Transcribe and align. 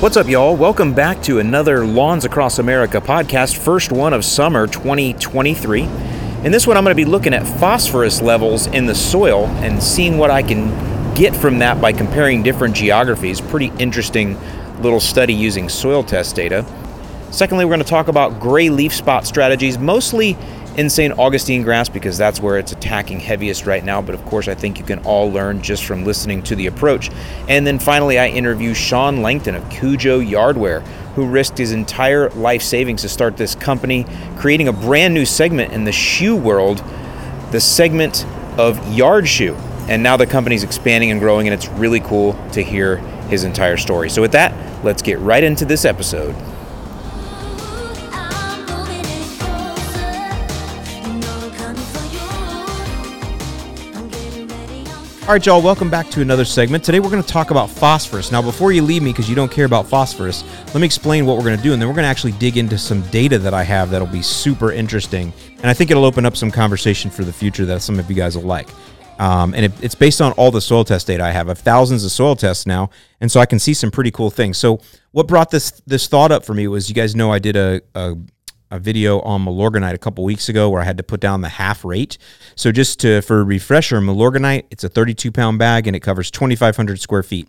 What's 0.00 0.16
up, 0.16 0.28
y'all? 0.28 0.56
Welcome 0.56 0.94
back 0.94 1.22
to 1.24 1.40
another 1.40 1.84
Lawns 1.84 2.24
Across 2.24 2.58
America 2.58 3.02
podcast, 3.02 3.58
first 3.58 3.92
one 3.92 4.14
of 4.14 4.24
summer 4.24 4.66
2023. 4.66 5.82
In 5.82 6.50
this 6.50 6.66
one, 6.66 6.78
I'm 6.78 6.84
going 6.84 6.96
to 6.96 7.04
be 7.04 7.04
looking 7.04 7.34
at 7.34 7.46
phosphorus 7.46 8.22
levels 8.22 8.66
in 8.68 8.86
the 8.86 8.94
soil 8.94 9.44
and 9.58 9.82
seeing 9.82 10.16
what 10.16 10.30
I 10.30 10.42
can 10.42 11.14
get 11.14 11.36
from 11.36 11.58
that 11.58 11.82
by 11.82 11.92
comparing 11.92 12.42
different 12.42 12.74
geographies. 12.74 13.42
Pretty 13.42 13.70
interesting 13.78 14.38
little 14.80 15.00
study 15.00 15.34
using 15.34 15.68
soil 15.68 16.02
test 16.02 16.34
data. 16.34 16.64
Secondly, 17.30 17.66
we're 17.66 17.76
going 17.76 17.84
to 17.84 17.90
talk 17.90 18.08
about 18.08 18.40
gray 18.40 18.70
leaf 18.70 18.94
spot 18.94 19.26
strategies, 19.26 19.78
mostly 19.78 20.32
in 20.76 20.88
St. 20.88 21.18
Augustine 21.18 21.62
grass 21.62 21.88
because 21.88 22.16
that's 22.16 22.40
where 22.40 22.58
it's 22.58 22.72
attacking 22.72 23.20
heaviest 23.20 23.66
right 23.66 23.84
now. 23.84 24.00
But 24.00 24.14
of 24.14 24.24
course, 24.24 24.48
I 24.48 24.54
think 24.54 24.78
you 24.78 24.84
can 24.84 25.00
all 25.00 25.30
learn 25.30 25.62
just 25.62 25.84
from 25.84 26.04
listening 26.04 26.42
to 26.44 26.56
the 26.56 26.66
approach. 26.66 27.10
And 27.48 27.66
then 27.66 27.78
finally, 27.78 28.18
I 28.18 28.28
interview 28.28 28.74
Shawn 28.74 29.22
Langton 29.22 29.54
of 29.54 29.64
Kujo 29.64 30.28
Yard 30.28 30.56
Wear, 30.56 30.80
who 31.14 31.26
risked 31.26 31.58
his 31.58 31.72
entire 31.72 32.30
life 32.30 32.62
savings 32.62 33.02
to 33.02 33.08
start 33.08 33.36
this 33.36 33.54
company, 33.54 34.06
creating 34.36 34.68
a 34.68 34.72
brand 34.72 35.12
new 35.12 35.24
segment 35.24 35.72
in 35.72 35.84
the 35.84 35.92
shoe 35.92 36.36
world, 36.36 36.82
the 37.50 37.60
segment 37.60 38.24
of 38.58 38.94
yard 38.94 39.28
shoe. 39.28 39.54
And 39.88 40.02
now 40.02 40.16
the 40.16 40.26
company's 40.26 40.62
expanding 40.62 41.10
and 41.10 41.18
growing, 41.18 41.48
and 41.48 41.54
it's 41.54 41.68
really 41.68 42.00
cool 42.00 42.38
to 42.52 42.62
hear 42.62 42.98
his 43.28 43.42
entire 43.42 43.76
story. 43.76 44.08
So, 44.08 44.22
with 44.22 44.32
that, 44.32 44.84
let's 44.84 45.02
get 45.02 45.18
right 45.18 45.42
into 45.42 45.64
this 45.64 45.84
episode. 45.84 46.34
All 55.30 55.34
right, 55.34 55.46
y'all, 55.46 55.62
welcome 55.62 55.88
back 55.88 56.10
to 56.10 56.22
another 56.22 56.44
segment. 56.44 56.82
Today 56.82 56.98
we're 56.98 57.08
going 57.08 57.22
to 57.22 57.28
talk 57.28 57.52
about 57.52 57.70
phosphorus. 57.70 58.32
Now, 58.32 58.42
before 58.42 58.72
you 58.72 58.82
leave 58.82 59.00
me, 59.00 59.12
because 59.12 59.28
you 59.28 59.36
don't 59.36 59.48
care 59.48 59.64
about 59.64 59.86
phosphorus, 59.86 60.42
let 60.74 60.80
me 60.80 60.84
explain 60.84 61.24
what 61.24 61.36
we're 61.36 61.44
going 61.44 61.56
to 61.56 61.62
do, 61.62 61.72
and 61.72 61.80
then 61.80 61.88
we're 61.88 61.94
going 61.94 62.02
to 62.02 62.08
actually 62.08 62.32
dig 62.32 62.56
into 62.56 62.76
some 62.76 63.00
data 63.10 63.38
that 63.38 63.54
I 63.54 63.62
have 63.62 63.90
that'll 63.90 64.08
be 64.08 64.22
super 64.22 64.72
interesting. 64.72 65.32
And 65.58 65.66
I 65.66 65.72
think 65.72 65.92
it'll 65.92 66.04
open 66.04 66.26
up 66.26 66.36
some 66.36 66.50
conversation 66.50 67.12
for 67.12 67.22
the 67.22 67.32
future 67.32 67.64
that 67.66 67.80
some 67.80 68.00
of 68.00 68.10
you 68.10 68.16
guys 68.16 68.36
will 68.36 68.42
like. 68.42 68.70
Um, 69.20 69.54
and 69.54 69.66
it, 69.66 69.72
it's 69.80 69.94
based 69.94 70.20
on 70.20 70.32
all 70.32 70.50
the 70.50 70.60
soil 70.60 70.82
test 70.82 71.06
data 71.06 71.22
I 71.22 71.30
have. 71.30 71.46
I 71.46 71.50
have 71.52 71.60
thousands 71.60 72.04
of 72.04 72.10
soil 72.10 72.34
tests 72.34 72.66
now, 72.66 72.90
and 73.20 73.30
so 73.30 73.38
I 73.38 73.46
can 73.46 73.60
see 73.60 73.72
some 73.72 73.92
pretty 73.92 74.10
cool 74.10 74.30
things. 74.30 74.58
So, 74.58 74.80
what 75.12 75.28
brought 75.28 75.52
this 75.52 75.80
this 75.86 76.08
thought 76.08 76.32
up 76.32 76.44
for 76.44 76.54
me 76.54 76.66
was 76.66 76.88
you 76.88 76.94
guys 76.96 77.14
know 77.14 77.30
I 77.30 77.38
did 77.38 77.54
a, 77.54 77.82
a 77.94 78.16
a 78.70 78.78
video 78.78 79.20
on 79.20 79.44
Milorganite 79.44 79.94
a 79.94 79.98
couple 79.98 80.24
weeks 80.24 80.48
ago 80.48 80.70
where 80.70 80.80
I 80.80 80.84
had 80.84 80.96
to 80.96 81.02
put 81.02 81.20
down 81.20 81.40
the 81.40 81.48
half 81.48 81.84
rate. 81.84 82.18
So 82.54 82.70
just 82.70 83.00
to 83.00 83.20
for 83.22 83.40
a 83.40 83.44
refresher, 83.44 84.00
Milorganite 84.00 84.64
it's 84.70 84.84
a 84.84 84.88
32 84.88 85.32
pound 85.32 85.58
bag 85.58 85.86
and 85.86 85.96
it 85.96 86.00
covers 86.00 86.30
2,500 86.30 87.00
square 87.00 87.22
feet. 87.22 87.48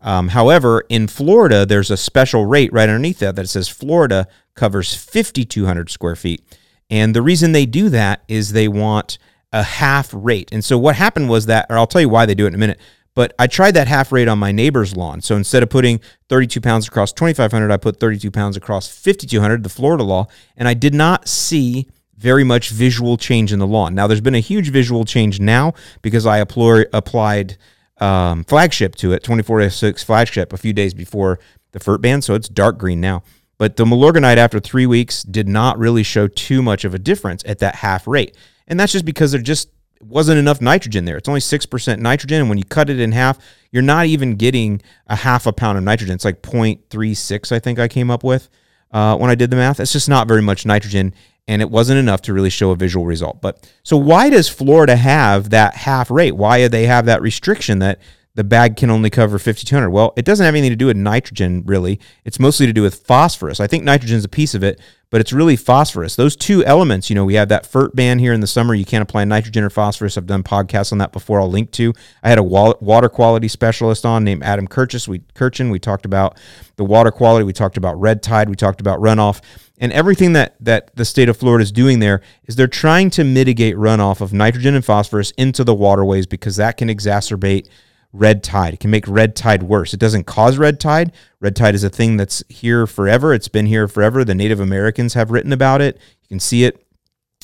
Um, 0.00 0.28
however, 0.28 0.84
in 0.88 1.08
Florida, 1.08 1.66
there's 1.66 1.90
a 1.90 1.96
special 1.96 2.46
rate 2.46 2.72
right 2.72 2.88
underneath 2.88 3.18
that 3.18 3.36
that 3.36 3.48
says 3.48 3.68
Florida 3.68 4.28
covers 4.54 4.94
5,200 4.94 5.90
square 5.90 6.16
feet. 6.16 6.42
And 6.88 7.14
the 7.14 7.22
reason 7.22 7.52
they 7.52 7.66
do 7.66 7.88
that 7.90 8.22
is 8.28 8.52
they 8.52 8.68
want 8.68 9.18
a 9.52 9.62
half 9.62 10.10
rate. 10.12 10.50
And 10.52 10.64
so 10.64 10.78
what 10.78 10.96
happened 10.96 11.28
was 11.28 11.46
that, 11.46 11.66
or 11.68 11.76
I'll 11.76 11.86
tell 11.86 12.00
you 12.00 12.08
why 12.08 12.26
they 12.26 12.34
do 12.34 12.44
it 12.44 12.48
in 12.48 12.54
a 12.54 12.58
minute. 12.58 12.80
But 13.20 13.34
I 13.38 13.48
tried 13.48 13.72
that 13.72 13.86
half 13.86 14.12
rate 14.12 14.28
on 14.28 14.38
my 14.38 14.50
neighbor's 14.50 14.96
lawn. 14.96 15.20
So 15.20 15.36
instead 15.36 15.62
of 15.62 15.68
putting 15.68 16.00
32 16.30 16.58
pounds 16.62 16.88
across 16.88 17.12
2,500, 17.12 17.70
I 17.70 17.76
put 17.76 18.00
32 18.00 18.30
pounds 18.30 18.56
across 18.56 18.88
5,200, 18.88 19.62
the 19.62 19.68
Florida 19.68 20.02
law, 20.02 20.26
and 20.56 20.66
I 20.66 20.72
did 20.72 20.94
not 20.94 21.28
see 21.28 21.86
very 22.16 22.44
much 22.44 22.70
visual 22.70 23.18
change 23.18 23.52
in 23.52 23.58
the 23.58 23.66
lawn. 23.66 23.94
Now, 23.94 24.06
there's 24.06 24.22
been 24.22 24.34
a 24.34 24.40
huge 24.40 24.70
visual 24.70 25.04
change 25.04 25.38
now 25.38 25.74
because 26.00 26.24
I 26.24 26.38
applied 26.38 27.58
um, 27.98 28.42
flagship 28.44 28.94
to 28.96 29.12
it, 29.12 29.22
24-6 29.22 30.02
flagship, 30.02 30.54
a 30.54 30.56
few 30.56 30.72
days 30.72 30.94
before 30.94 31.38
the 31.72 31.78
FERT 31.78 32.00
ban, 32.00 32.22
so 32.22 32.32
it's 32.32 32.48
dark 32.48 32.78
green 32.78 33.02
now. 33.02 33.22
But 33.58 33.76
the 33.76 33.84
Milorganite 33.84 34.38
after 34.38 34.60
three 34.60 34.86
weeks 34.86 35.24
did 35.24 35.46
not 35.46 35.78
really 35.78 36.04
show 36.04 36.26
too 36.26 36.62
much 36.62 36.86
of 36.86 36.94
a 36.94 36.98
difference 36.98 37.42
at 37.44 37.58
that 37.58 37.74
half 37.74 38.06
rate. 38.06 38.34
And 38.66 38.80
that's 38.80 38.92
just 38.92 39.04
because 39.04 39.32
they're 39.32 39.42
just 39.42 39.68
wasn't 40.02 40.38
enough 40.38 40.60
nitrogen 40.60 41.04
there. 41.04 41.16
It's 41.16 41.28
only 41.28 41.40
6% 41.40 41.98
nitrogen. 41.98 42.40
And 42.40 42.48
when 42.48 42.58
you 42.58 42.64
cut 42.64 42.90
it 42.90 43.00
in 43.00 43.12
half, 43.12 43.38
you're 43.70 43.82
not 43.82 44.06
even 44.06 44.36
getting 44.36 44.82
a 45.06 45.16
half 45.16 45.46
a 45.46 45.52
pound 45.52 45.78
of 45.78 45.84
nitrogen. 45.84 46.14
It's 46.14 46.24
like 46.24 46.42
0.36, 46.42 47.52
I 47.52 47.58
think 47.58 47.78
I 47.78 47.88
came 47.88 48.10
up 48.10 48.24
with 48.24 48.48
uh, 48.92 49.16
when 49.16 49.30
I 49.30 49.34
did 49.34 49.50
the 49.50 49.56
math. 49.56 49.80
It's 49.80 49.92
just 49.92 50.08
not 50.08 50.28
very 50.28 50.42
much 50.42 50.64
nitrogen. 50.64 51.14
And 51.48 51.60
it 51.60 51.70
wasn't 51.70 51.98
enough 51.98 52.22
to 52.22 52.32
really 52.32 52.50
show 52.50 52.70
a 52.70 52.76
visual 52.76 53.06
result. 53.06 53.40
But 53.40 53.70
so 53.82 53.96
why 53.96 54.30
does 54.30 54.48
Florida 54.48 54.96
have 54.96 55.50
that 55.50 55.74
half 55.74 56.10
rate? 56.10 56.32
Why 56.32 56.58
do 56.60 56.68
they 56.68 56.86
have 56.86 57.06
that 57.06 57.22
restriction 57.22 57.80
that 57.80 57.98
the 58.34 58.44
bag 58.44 58.76
can 58.76 58.90
only 58.90 59.10
cover 59.10 59.38
5200 59.38 59.90
well 59.90 60.12
it 60.16 60.24
doesn't 60.24 60.44
have 60.44 60.54
anything 60.54 60.70
to 60.70 60.76
do 60.76 60.86
with 60.86 60.96
nitrogen 60.96 61.62
really. 61.66 62.00
It's 62.24 62.38
mostly 62.38 62.66
to 62.66 62.72
do 62.72 62.82
with 62.82 63.06
phosphorus. 63.06 63.60
I 63.60 63.66
think 63.66 63.84
nitrogen 63.84 64.16
is 64.16 64.24
a 64.24 64.28
piece 64.28 64.54
of 64.54 64.62
it 64.62 64.80
but 65.10 65.20
it's 65.20 65.32
really 65.32 65.56
phosphorus. 65.56 66.14
Those 66.14 66.36
two 66.36 66.64
elements 66.64 67.10
you 67.10 67.16
know 67.16 67.24
we 67.24 67.34
have 67.34 67.48
that 67.48 67.64
fert 67.64 67.94
ban 67.94 68.18
here 68.18 68.32
in 68.32 68.40
the 68.40 68.46
summer. 68.46 68.74
You 68.74 68.84
can't 68.84 69.02
apply 69.02 69.24
nitrogen 69.24 69.64
or 69.64 69.70
phosphorus. 69.70 70.16
I've 70.16 70.26
done 70.26 70.42
podcasts 70.42 70.92
on 70.92 70.98
that 70.98 71.12
before 71.12 71.40
i'll 71.40 71.50
link 71.50 71.72
to. 71.72 71.92
I 72.22 72.28
had 72.28 72.38
a 72.38 72.42
water 72.42 73.08
quality 73.08 73.48
specialist 73.48 74.06
on 74.06 74.24
named 74.24 74.42
adam 74.44 74.68
kirchis. 74.68 75.08
We 75.08 75.20
kirchin 75.34 75.70
we 75.70 75.78
talked 75.78 76.04
about 76.04 76.38
the 76.76 76.84
water 76.84 77.10
quality. 77.10 77.44
We 77.44 77.52
talked 77.52 77.76
about 77.76 78.00
red 78.00 78.22
tide. 78.22 78.48
We 78.48 78.56
talked 78.56 78.80
about 78.80 79.00
runoff. 79.00 79.40
And 79.80 79.92
everything 79.92 80.34
that 80.34 80.54
that 80.60 80.94
the 80.94 81.04
state 81.04 81.28
of 81.28 81.36
Florida 81.36 81.62
is 81.62 81.72
doing 81.72 81.98
there 81.98 82.20
is 82.44 82.54
they're 82.54 82.68
trying 82.68 83.10
to 83.10 83.24
mitigate 83.24 83.74
runoff 83.76 84.20
of 84.20 84.32
nitrogen 84.32 84.74
and 84.74 84.84
phosphorus 84.84 85.32
into 85.32 85.64
the 85.64 85.74
waterways 85.74 86.26
because 86.26 86.56
that 86.56 86.76
can 86.76 86.88
exacerbate 86.88 87.68
red 88.12 88.42
tide. 88.42 88.74
It 88.74 88.80
can 88.80 88.90
make 88.90 89.06
red 89.06 89.36
tide 89.36 89.62
worse. 89.62 89.94
It 89.94 90.00
doesn't 90.00 90.24
cause 90.24 90.58
red 90.58 90.80
tide. 90.80 91.12
Red 91.40 91.54
tide 91.56 91.74
is 91.74 91.84
a 91.84 91.90
thing 91.90 92.16
that's 92.16 92.42
here 92.48 92.86
forever. 92.86 93.32
It's 93.32 93.48
been 93.48 93.66
here 93.66 93.86
forever. 93.86 94.24
The 94.24 94.34
Native 94.34 94.60
Americans 94.60 95.14
have 95.14 95.30
written 95.30 95.52
about 95.52 95.80
it. 95.80 95.96
You 96.22 96.28
can 96.28 96.40
see 96.40 96.64
it 96.64 96.84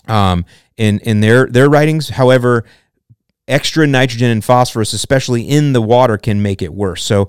um, 0.08 0.44
in 0.76 0.98
in 1.00 1.20
their 1.20 1.46
their 1.46 1.68
writings. 1.68 2.10
However, 2.10 2.64
extra 3.46 3.86
nitrogen 3.86 4.30
and 4.30 4.44
phosphorus, 4.44 4.92
especially 4.92 5.48
in 5.48 5.72
the 5.72 5.82
water, 5.82 6.18
can 6.18 6.42
make 6.42 6.62
it 6.62 6.74
worse. 6.74 7.04
So 7.04 7.28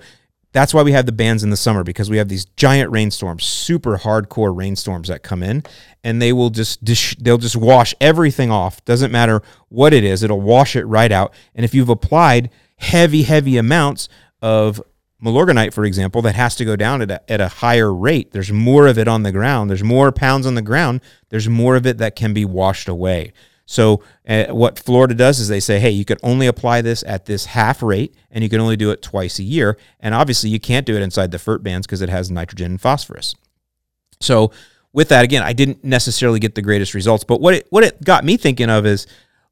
that's 0.53 0.73
why 0.73 0.81
we 0.81 0.93
have 0.93 1.05
the 1.05 1.11
bans 1.11 1.43
in 1.43 1.51
the 1.51 1.57
summer 1.57 1.83
because 1.83 2.09
we 2.09 2.17
have 2.17 2.29
these 2.29 2.45
giant 2.45 2.89
rainstorms, 2.89 3.43
super 3.43 3.97
hardcore 3.97 4.55
rainstorms 4.55 5.07
that 5.09 5.21
come 5.21 5.43
in, 5.43 5.61
and 6.03 6.19
they 6.19 6.33
will 6.33 6.49
just 6.49 6.83
dish, 6.83 7.15
they'll 7.19 7.37
just 7.37 7.55
wash 7.55 7.93
everything 8.01 8.49
off. 8.49 8.83
Doesn't 8.83 9.11
matter 9.11 9.43
what 9.69 9.93
it 9.93 10.03
is, 10.03 10.23
it'll 10.23 10.41
wash 10.41 10.75
it 10.75 10.85
right 10.85 11.11
out. 11.11 11.33
And 11.53 11.63
if 11.63 11.75
you've 11.75 11.89
applied 11.89 12.49
heavy, 12.77 13.23
heavy 13.23 13.57
amounts 13.57 14.09
of 14.41 14.81
Milorganite, 15.23 15.73
for 15.73 15.83
example, 15.83 16.21
that 16.21 16.35
has 16.35 16.55
to 16.55 16.65
go 16.65 16.75
down 16.75 17.01
at 17.01 17.09
a, 17.09 17.31
at 17.31 17.41
a 17.41 17.47
higher 17.47 17.93
rate. 17.93 18.31
There's 18.31 18.51
more 18.51 18.87
of 18.87 18.99
it 18.99 19.07
on 19.07 19.23
the 19.23 19.31
ground. 19.31 19.69
There's 19.69 19.83
more 19.83 20.11
pounds 20.11 20.45
on 20.45 20.55
the 20.55 20.61
ground. 20.61 21.01
There's 21.29 21.49
more 21.49 21.75
of 21.75 21.87
it 21.87 21.97
that 21.97 22.15
can 22.15 22.33
be 22.33 22.45
washed 22.45 22.87
away. 22.87 23.33
So 23.65 24.01
uh, 24.27 24.45
what 24.45 24.79
Florida 24.79 25.13
does 25.13 25.39
is 25.39 25.49
they 25.49 25.59
say, 25.59 25.79
hey, 25.79 25.89
you 25.89 26.05
can 26.05 26.17
only 26.23 26.47
apply 26.47 26.81
this 26.81 27.03
at 27.03 27.25
this 27.25 27.45
half 27.45 27.83
rate, 27.83 28.15
and 28.31 28.43
you 28.43 28.49
can 28.49 28.61
only 28.61 28.77
do 28.77 28.91
it 28.91 29.01
twice 29.01 29.39
a 29.39 29.43
year. 29.43 29.77
And 29.99 30.15
obviously, 30.15 30.49
you 30.49 30.59
can't 30.59 30.85
do 30.85 30.95
it 30.95 31.01
inside 31.01 31.31
the 31.31 31.37
FERT 31.37 31.63
bands 31.63 31.85
because 31.85 32.01
it 32.01 32.09
has 32.09 32.31
nitrogen 32.31 32.71
and 32.71 32.81
phosphorus. 32.81 33.35
So 34.21 34.51
with 34.93 35.09
that, 35.09 35.25
again, 35.25 35.43
I 35.43 35.53
didn't 35.53 35.83
necessarily 35.83 36.39
get 36.39 36.55
the 36.55 36.61
greatest 36.61 36.93
results, 36.93 37.23
but 37.23 37.41
what 37.41 37.55
it 37.55 37.67
what 37.69 37.83
it 37.83 38.01
got 38.03 38.23
me 38.23 38.37
thinking 38.37 38.69
of 38.69 38.85
is 38.85 39.05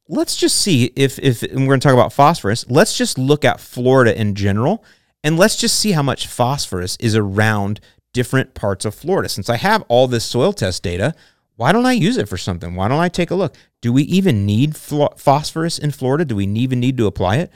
let's 0.08 0.36
just 0.36 0.58
see 0.58 0.92
if 0.96 1.20
if 1.20 1.44
and 1.44 1.62
we're 1.62 1.68
going 1.68 1.80
to 1.80 1.88
talk 1.88 1.94
about 1.94 2.14
phosphorus. 2.14 2.66
Let's 2.70 2.98
just 2.98 3.18
look 3.18 3.46
at 3.46 3.60
Florida 3.60 4.20
in 4.20 4.36
general, 4.36 4.84
and 5.24 5.38
let's 5.38 5.56
just 5.56 5.80
see 5.80 5.92
how 5.92 6.04
much 6.04 6.28
phosphorus 6.28 6.98
is 7.00 7.16
around 7.16 7.80
different 8.14 8.54
parts 8.54 8.86
of 8.86 8.96
Florida. 8.96 9.30
Since 9.30 9.50
I 9.50 9.58
have 9.58 9.84
all 9.88 10.08
this 10.08 10.26
soil 10.26 10.54
test 10.54 10.84
data, 10.84 11.14
why 11.56 11.72
don't 11.72 11.86
I 11.86 11.94
use 11.94 12.18
it 12.18 12.30
for 12.30 12.38
something? 12.38 12.76
Why 12.76 12.88
don't 12.88 13.00
I 13.00 13.10
take 13.10 13.32
a 13.32 13.36
look? 13.36 13.56
Do 13.82 13.92
we 13.94 14.04
even 14.04 14.46
need 14.46 14.76
flo- 14.76 15.14
phosphorus 15.18 15.78
in 15.78 15.92
Florida? 15.92 16.26
Do 16.26 16.36
we 16.36 16.46
even 16.46 16.80
need 16.80 16.98
to 16.98 17.08
apply 17.08 17.38
it? 17.38 17.52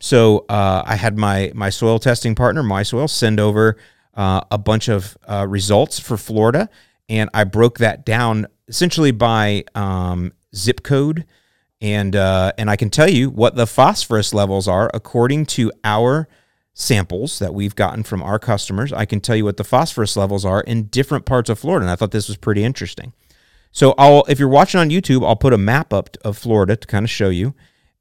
So 0.00 0.44
uh, 0.48 0.82
I 0.84 0.96
had 0.96 1.16
my 1.16 1.52
my 1.54 1.70
soil 1.70 1.98
testing 1.98 2.34
partner, 2.34 2.62
MySoil, 2.62 3.08
send 3.08 3.38
over 3.38 3.76
uh, 4.14 4.42
a 4.50 4.58
bunch 4.58 4.88
of 4.88 5.16
uh, 5.26 5.46
results 5.48 5.98
for 5.98 6.16
Florida, 6.16 6.68
and 7.08 7.30
I 7.32 7.44
broke 7.44 7.78
that 7.78 8.04
down 8.04 8.46
essentially 8.68 9.12
by 9.12 9.64
um, 9.74 10.32
zip 10.54 10.82
code, 10.82 11.24
and 11.82 12.14
uh, 12.14 12.52
and 12.56 12.70
I 12.70 12.76
can 12.76 12.88
tell 12.88 13.10
you 13.10 13.28
what 13.28 13.56
the 13.56 13.66
phosphorus 13.66 14.32
levels 14.32 14.68
are 14.68 14.90
according 14.94 15.46
to 15.46 15.72
our 15.84 16.28
samples 16.72 17.40
that 17.40 17.52
we've 17.52 17.74
gotten 17.74 18.04
from 18.04 18.22
our 18.22 18.38
customers. 18.38 18.92
I 18.92 19.04
can 19.04 19.20
tell 19.20 19.36
you 19.36 19.44
what 19.44 19.58
the 19.58 19.64
phosphorus 19.64 20.16
levels 20.16 20.44
are 20.46 20.62
in 20.62 20.84
different 20.84 21.26
parts 21.26 21.50
of 21.50 21.58
Florida, 21.58 21.84
and 21.84 21.90
I 21.90 21.96
thought 21.96 22.12
this 22.12 22.28
was 22.28 22.38
pretty 22.38 22.64
interesting. 22.64 23.12
So 23.72 23.94
I'll 23.98 24.24
if 24.28 24.38
you're 24.38 24.48
watching 24.48 24.80
on 24.80 24.90
YouTube, 24.90 25.26
I'll 25.26 25.36
put 25.36 25.52
a 25.52 25.58
map 25.58 25.92
up 25.92 26.16
of 26.24 26.38
Florida 26.38 26.76
to 26.76 26.86
kind 26.86 27.04
of 27.04 27.10
show 27.10 27.30
you, 27.30 27.54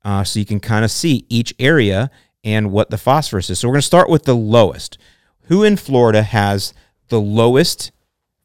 uh, 0.05 0.23
so 0.23 0.39
you 0.39 0.45
can 0.45 0.59
kind 0.59 0.85
of 0.85 0.91
see 0.91 1.25
each 1.27 1.53
area 1.57 2.11
and 2.43 2.71
what 2.71 2.91
the 2.91 2.97
phosphorus 2.97 3.49
is. 3.49 3.59
So 3.59 3.67
we're 3.67 3.73
going 3.73 3.81
to 3.81 3.87
start 3.87 4.09
with 4.09 4.23
the 4.23 4.35
lowest. 4.35 4.97
Who 5.45 5.63
in 5.63 5.75
Florida 5.75 6.23
has 6.23 6.73
the 7.09 7.19
lowest 7.19 7.91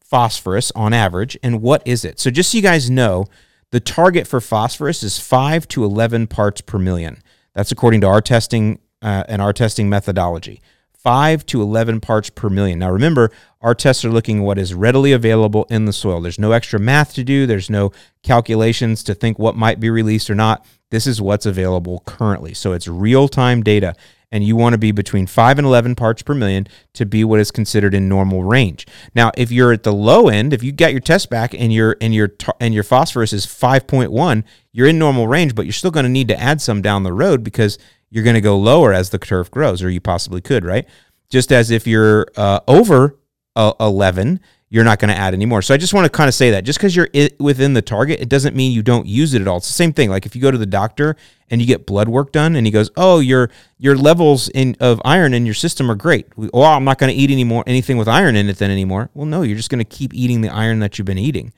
phosphorus 0.03 0.73
on 0.75 0.95
average, 0.95 1.37
and 1.43 1.61
what 1.61 1.83
is 1.87 2.05
it? 2.07 2.19
So 2.19 2.31
just 2.31 2.53
so 2.53 2.57
you 2.57 2.63
guys 2.63 2.91
know, 2.91 3.27
the 3.73 3.81
target 3.81 4.27
for 4.27 4.41
phosphorus 4.41 5.03
is 5.03 5.19
five 5.19 5.67
to 5.69 5.85
eleven 5.85 6.27
parts 6.27 6.61
per 6.61 6.79
million. 6.79 7.23
That's 7.55 7.73
according 7.73 8.03
to 8.03 8.07
our 8.07 8.21
testing 8.21 8.81
uh, 9.03 9.25
and 9.29 9.43
our 9.43 9.53
testing 9.53 9.89
methodology. 9.89 10.61
5 11.07 11.47
to 11.47 11.63
11 11.63 12.01
parts 12.01 12.31
per 12.31 12.51
million. 12.51 12.81
Now 12.81 12.91
remember, 12.91 13.31
our 13.61 13.77
tests 13.77 14.05
are 14.05 14.11
looking 14.11 14.41
at 14.41 14.45
what 14.45 14.59
is 14.59 14.75
readily 14.75 15.13
available 15.13 15.65
in 15.71 15.85
the 15.85 15.93
soil. 15.93 16.21
There's 16.21 16.37
no 16.37 16.51
extra 16.51 16.81
math 16.81 17.15
to 17.15 17.23
do, 17.23 17.47
there's 17.47 17.71
no 17.71 17.93
calculations 18.25 19.05
to 19.05 19.15
think 19.15 19.39
what 19.39 19.55
might 19.55 19.79
be 19.79 19.89
released 19.89 20.29
or 20.29 20.35
not. 20.35 20.67
This 20.91 21.07
is 21.07 21.23
what's 21.23 21.47
available 21.47 22.03
currently. 22.07 22.55
So 22.55 22.73
it's 22.73 22.89
real-time 22.89 23.63
data 23.63 23.95
and 24.33 24.43
you 24.43 24.57
want 24.57 24.73
to 24.73 24.79
be 24.79 24.91
between 24.91 25.29
5 25.29 25.59
and 25.59 25.67
11 25.67 25.95
parts 25.95 26.23
per 26.23 26.35
million 26.35 26.67
to 26.95 27.07
be 27.07 27.23
what 27.23 27.39
is 27.39 27.53
considered 27.53 27.95
in 27.95 28.09
normal 28.09 28.43
range. 28.43 28.85
Now, 29.15 29.31
if 29.37 29.53
you're 29.53 29.73
at 29.73 29.85
the 29.85 29.93
low 29.93 30.29
end, 30.29 30.53
if 30.53 30.65
you 30.65 30.73
got 30.73 30.91
your 30.91 31.01
test 31.01 31.31
back 31.31 31.55
and 31.55 31.73
your 31.73 31.97
and 32.01 32.13
your 32.13 32.33
and 32.59 32.75
your 32.75 32.83
phosphorus 32.83 33.33
is 33.33 33.47
5.1, 33.47 34.43
you're 34.73 34.89
in 34.89 34.99
normal 34.99 35.29
range, 35.29 35.55
but 35.55 35.67
you're 35.67 35.73
still 35.73 35.93
going 35.93 36.05
to 36.05 36.11
need 36.11 36.27
to 36.29 36.41
add 36.41 36.61
some 36.61 36.83
down 36.83 37.05
the 37.05 37.13
road 37.13 37.45
because 37.45 37.79
you're 38.11 38.25
going 38.25 38.35
to 38.35 38.41
go 38.41 38.57
lower 38.57 38.93
as 38.93 39.11
the 39.11 39.19
turf 39.19 39.51
grows, 39.51 39.83
or 39.83 39.91
you 39.91 40.01
possibly 40.01 40.41
could, 40.41 40.65
right? 40.65 40.87
Just 41.29 41.53
as 41.53 41.71
if 41.71 41.87
you're 41.87 42.27
uh, 42.37 42.61
over 42.69 43.19
uh, 43.57 43.73
11, 43.81 44.41
you're 44.69 44.85
not 44.85 44.99
going 44.99 45.13
to 45.13 45.19
add 45.19 45.33
anymore. 45.33 45.63
So 45.63 45.75
I 45.75 45.77
just 45.77 45.95
want 45.95 46.07
to 46.07 46.11
kind 46.11 46.29
of 46.29 46.35
say 46.35 46.51
that 46.51 46.65
just 46.65 46.79
because 46.79 46.97
you're 46.97 47.09
within 47.39 47.73
the 47.73 47.83
target, 47.83 48.21
it 48.21 48.29
doesn't 48.29 48.57
mean 48.57 48.73
you 48.73 48.83
don't 48.83 49.07
use 49.07 49.33
it 49.33 49.41
at 49.41 49.49
all. 49.49 49.59
It's 49.59 49.69
the 49.69 49.73
same 49.73 49.93
thing. 49.93 50.11
Like 50.11 50.27
if 50.27 50.35
you 50.35 50.43
go 50.43 50.51
to 50.51 50.59
the 50.59 50.67
doctor 50.67 51.17
and 51.51 51.61
you 51.61 51.67
get 51.67 51.87
blood 51.87 52.09
work 52.09 52.33
done, 52.33 52.57
and 52.57 52.67
he 52.67 52.73
goes, 52.73 52.91
"Oh, 52.97 53.21
your 53.21 53.49
your 53.79 53.97
levels 53.97 54.49
in 54.49 54.77
of 54.81 55.01
iron 55.05 55.35
in 55.35 55.47
your 55.47 55.55
system 55.55 55.91
are 55.91 55.95
great. 55.95 56.27
Oh, 56.53 56.65
I'm 56.65 56.85
not 56.85 56.99
going 56.99 57.15
to 57.15 57.17
eat 57.17 57.31
any 57.31 57.45
more 57.45 57.63
anything 57.67 57.97
with 57.97 58.09
iron 58.09 58.35
in 58.35 58.49
it 58.49 58.59
then 58.59 58.73
anymore." 58.73 59.11
Well, 59.15 59.27
no, 59.27 59.43
you're 59.43 59.57
just 59.57 59.71
going 59.71 59.79
to 59.79 59.85
keep 59.85 60.13
eating 60.13 60.41
the 60.41 60.49
iron 60.49 60.81
that 60.81 60.99
you've 60.99 61.07
been 61.07 61.19
eating. 61.19 61.53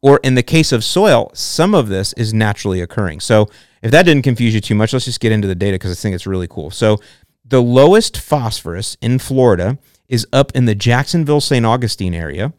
Or 0.00 0.18
in 0.22 0.34
the 0.34 0.42
case 0.42 0.72
of 0.72 0.82
soil, 0.84 1.30
some 1.34 1.74
of 1.74 1.88
this 1.88 2.12
is 2.14 2.32
naturally 2.32 2.80
occurring. 2.80 3.20
So 3.20 3.50
if 3.82 3.90
that 3.90 4.04
didn't 4.04 4.22
confuse 4.22 4.54
you 4.54 4.60
too 4.60 4.74
much, 4.74 4.92
let's 4.92 5.04
just 5.04 5.20
get 5.20 5.32
into 5.32 5.48
the 5.48 5.54
data 5.54 5.74
because 5.74 5.90
I 5.90 5.94
think 5.94 6.14
it's 6.14 6.26
really 6.26 6.48
cool. 6.48 6.70
So 6.70 6.98
the 7.44 7.62
lowest 7.62 8.16
phosphorus 8.16 8.96
in 9.00 9.18
Florida 9.18 9.78
is 10.08 10.26
up 10.32 10.52
in 10.54 10.64
the 10.64 10.74
Jacksonville 10.74 11.40
St. 11.40 11.64
Augustine 11.64 12.14
area, 12.14 12.52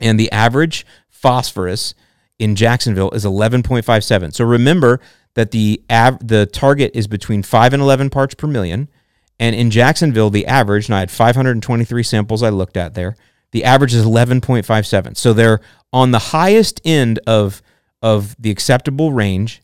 and 0.00 0.18
the 0.18 0.30
average 0.32 0.86
phosphorus 1.08 1.94
in 2.38 2.56
Jacksonville 2.56 3.10
is 3.10 3.24
11.57. 3.24 4.34
So 4.34 4.44
remember 4.44 5.00
that 5.34 5.50
the 5.50 5.82
av- 5.90 6.26
the 6.26 6.46
target 6.46 6.92
is 6.94 7.06
between 7.06 7.42
5 7.42 7.72
and 7.72 7.82
11 7.82 8.10
parts 8.10 8.34
per 8.34 8.46
million, 8.46 8.88
and 9.38 9.54
in 9.54 9.70
Jacksonville 9.70 10.30
the 10.30 10.46
average, 10.46 10.88
and 10.88 10.94
I 10.94 11.00
had 11.00 11.10
523 11.10 12.02
samples 12.02 12.42
I 12.42 12.50
looked 12.50 12.76
at 12.76 12.94
there. 12.94 13.16
The 13.52 13.64
average 13.64 13.94
is 13.94 14.04
11.57. 14.04 15.16
So 15.16 15.32
they're 15.32 15.60
on 15.92 16.10
the 16.10 16.18
highest 16.18 16.80
end 16.84 17.20
of 17.26 17.62
of 18.02 18.36
the 18.38 18.50
acceptable 18.50 19.12
range 19.12 19.62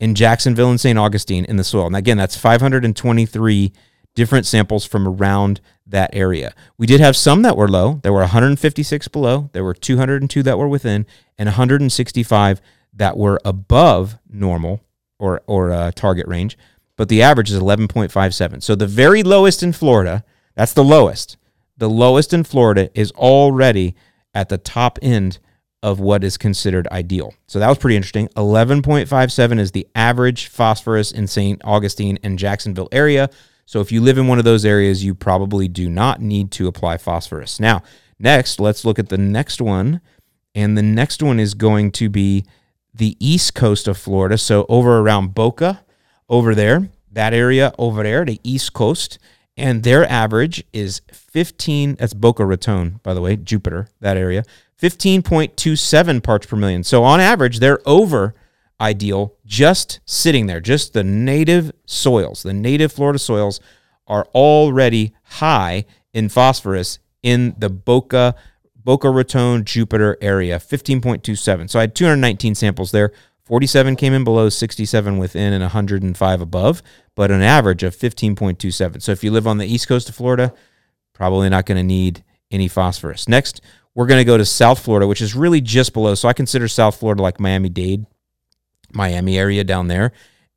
in 0.00 0.14
Jacksonville 0.14 0.70
and 0.70 0.80
St. 0.80 0.98
Augustine 0.98 1.44
in 1.44 1.56
the 1.56 1.64
soil. 1.64 1.86
And 1.86 1.96
again, 1.96 2.16
that's 2.16 2.36
523 2.36 3.72
different 4.14 4.46
samples 4.46 4.84
from 4.84 5.06
around 5.06 5.60
that 5.86 6.10
area. 6.12 6.54
We 6.76 6.86
did 6.86 7.00
have 7.00 7.16
some 7.16 7.42
that 7.42 7.56
were 7.56 7.68
low. 7.68 8.00
There 8.02 8.12
were 8.12 8.20
156 8.20 9.08
below, 9.08 9.50
there 9.52 9.64
were 9.64 9.74
202 9.74 10.42
that 10.42 10.58
were 10.58 10.68
within, 10.68 11.06
and 11.38 11.46
165 11.46 12.60
that 12.94 13.16
were 13.16 13.40
above 13.44 14.18
normal 14.28 14.80
or 15.18 15.42
or 15.46 15.70
uh, 15.70 15.92
target 15.92 16.26
range. 16.26 16.58
But 16.96 17.08
the 17.08 17.22
average 17.22 17.50
is 17.50 17.60
11.57. 17.60 18.62
So 18.62 18.74
the 18.74 18.86
very 18.86 19.22
lowest 19.22 19.62
in 19.62 19.72
Florida, 19.72 20.24
that's 20.56 20.72
the 20.72 20.82
lowest. 20.82 21.36
The 21.76 21.88
lowest 21.88 22.32
in 22.32 22.42
Florida 22.42 22.90
is 22.98 23.12
already 23.12 23.94
at 24.34 24.48
the 24.48 24.58
top 24.58 24.98
end 25.00 25.38
of 25.82 26.00
what 26.00 26.24
is 26.24 26.36
considered 26.36 26.88
ideal. 26.88 27.34
So 27.46 27.58
that 27.58 27.68
was 27.68 27.78
pretty 27.78 27.96
interesting. 27.96 28.28
11.57 28.36 29.58
is 29.60 29.70
the 29.72 29.86
average 29.94 30.48
phosphorus 30.48 31.12
in 31.12 31.26
St. 31.26 31.60
Augustine 31.64 32.18
and 32.22 32.38
Jacksonville 32.38 32.88
area. 32.90 33.30
So 33.64 33.80
if 33.80 33.92
you 33.92 34.00
live 34.00 34.18
in 34.18 34.26
one 34.26 34.38
of 34.38 34.44
those 34.44 34.64
areas, 34.64 35.04
you 35.04 35.14
probably 35.14 35.68
do 35.68 35.88
not 35.88 36.20
need 36.20 36.50
to 36.52 36.66
apply 36.66 36.96
phosphorus. 36.96 37.60
Now, 37.60 37.82
next, 38.18 38.58
let's 38.60 38.84
look 38.84 38.98
at 38.98 39.08
the 39.08 39.18
next 39.18 39.60
one. 39.60 40.00
And 40.54 40.76
the 40.76 40.82
next 40.82 41.22
one 41.22 41.38
is 41.38 41.54
going 41.54 41.92
to 41.92 42.08
be 42.08 42.44
the 42.92 43.16
east 43.20 43.54
coast 43.54 43.86
of 43.86 43.96
Florida. 43.96 44.38
So 44.38 44.66
over 44.68 44.98
around 44.98 45.34
Boca, 45.34 45.84
over 46.28 46.54
there, 46.54 46.88
that 47.12 47.32
area 47.32 47.72
over 47.78 48.02
there, 48.02 48.24
the 48.24 48.40
east 48.42 48.72
coast. 48.72 49.18
And 49.56 49.82
their 49.82 50.08
average 50.10 50.64
is 50.72 51.02
15, 51.12 51.96
that's 51.96 52.14
Boca 52.14 52.46
Raton, 52.46 53.00
by 53.02 53.12
the 53.12 53.20
way, 53.20 53.36
Jupiter, 53.36 53.88
that 54.00 54.16
area, 54.16 54.44
15.27 54.80 56.22
parts 56.22 56.46
per 56.46 56.56
million. 56.56 56.84
So 56.84 57.02
on 57.04 57.20
average, 57.20 57.58
they're 57.58 57.80
over 57.86 58.34
ideal 58.80 59.34
just 59.44 60.00
sitting 60.04 60.46
there. 60.46 60.60
Just 60.60 60.92
the 60.92 61.04
native 61.04 61.72
soils, 61.84 62.42
the 62.42 62.52
native 62.52 62.92
Florida 62.92 63.18
soils 63.18 63.60
are 64.06 64.26
already 64.34 65.14
high 65.22 65.84
in 66.12 66.28
phosphorus 66.28 66.98
in 67.22 67.54
the 67.58 67.68
Boca 67.68 68.34
Boca 68.76 69.10
Raton 69.10 69.64
Jupiter 69.64 70.16
area, 70.22 70.58
15.27. 70.58 71.68
So 71.68 71.78
I 71.78 71.82
had 71.82 71.94
219 71.94 72.54
samples 72.54 72.90
there. 72.90 73.12
47 73.44 73.96
came 73.96 74.14
in 74.14 74.24
below, 74.24 74.48
67 74.48 75.18
within, 75.18 75.52
and 75.52 75.62
105 75.62 76.40
above, 76.40 76.82
but 77.14 77.30
an 77.30 77.42
average 77.42 77.82
of 77.82 77.94
15.27. 77.94 79.02
So 79.02 79.12
if 79.12 79.22
you 79.22 79.30
live 79.30 79.46
on 79.46 79.58
the 79.58 79.66
east 79.66 79.88
coast 79.88 80.08
of 80.08 80.14
Florida, 80.14 80.54
probably 81.12 81.50
not 81.50 81.66
going 81.66 81.76
to 81.76 81.82
need 81.82 82.24
any 82.50 82.68
phosphorus. 82.68 83.28
Next, 83.28 83.60
we're 83.98 84.06
going 84.06 84.20
to 84.20 84.24
go 84.24 84.38
to 84.38 84.44
South 84.44 84.78
Florida, 84.78 85.08
which 85.08 85.20
is 85.20 85.34
really 85.34 85.60
just 85.60 85.92
below. 85.92 86.14
So 86.14 86.28
I 86.28 86.32
consider 86.32 86.68
South 86.68 87.00
Florida 87.00 87.20
like 87.20 87.40
Miami 87.40 87.68
Dade, 87.68 88.06
Miami 88.92 89.36
area 89.36 89.64
down 89.64 89.88
there, 89.88 90.12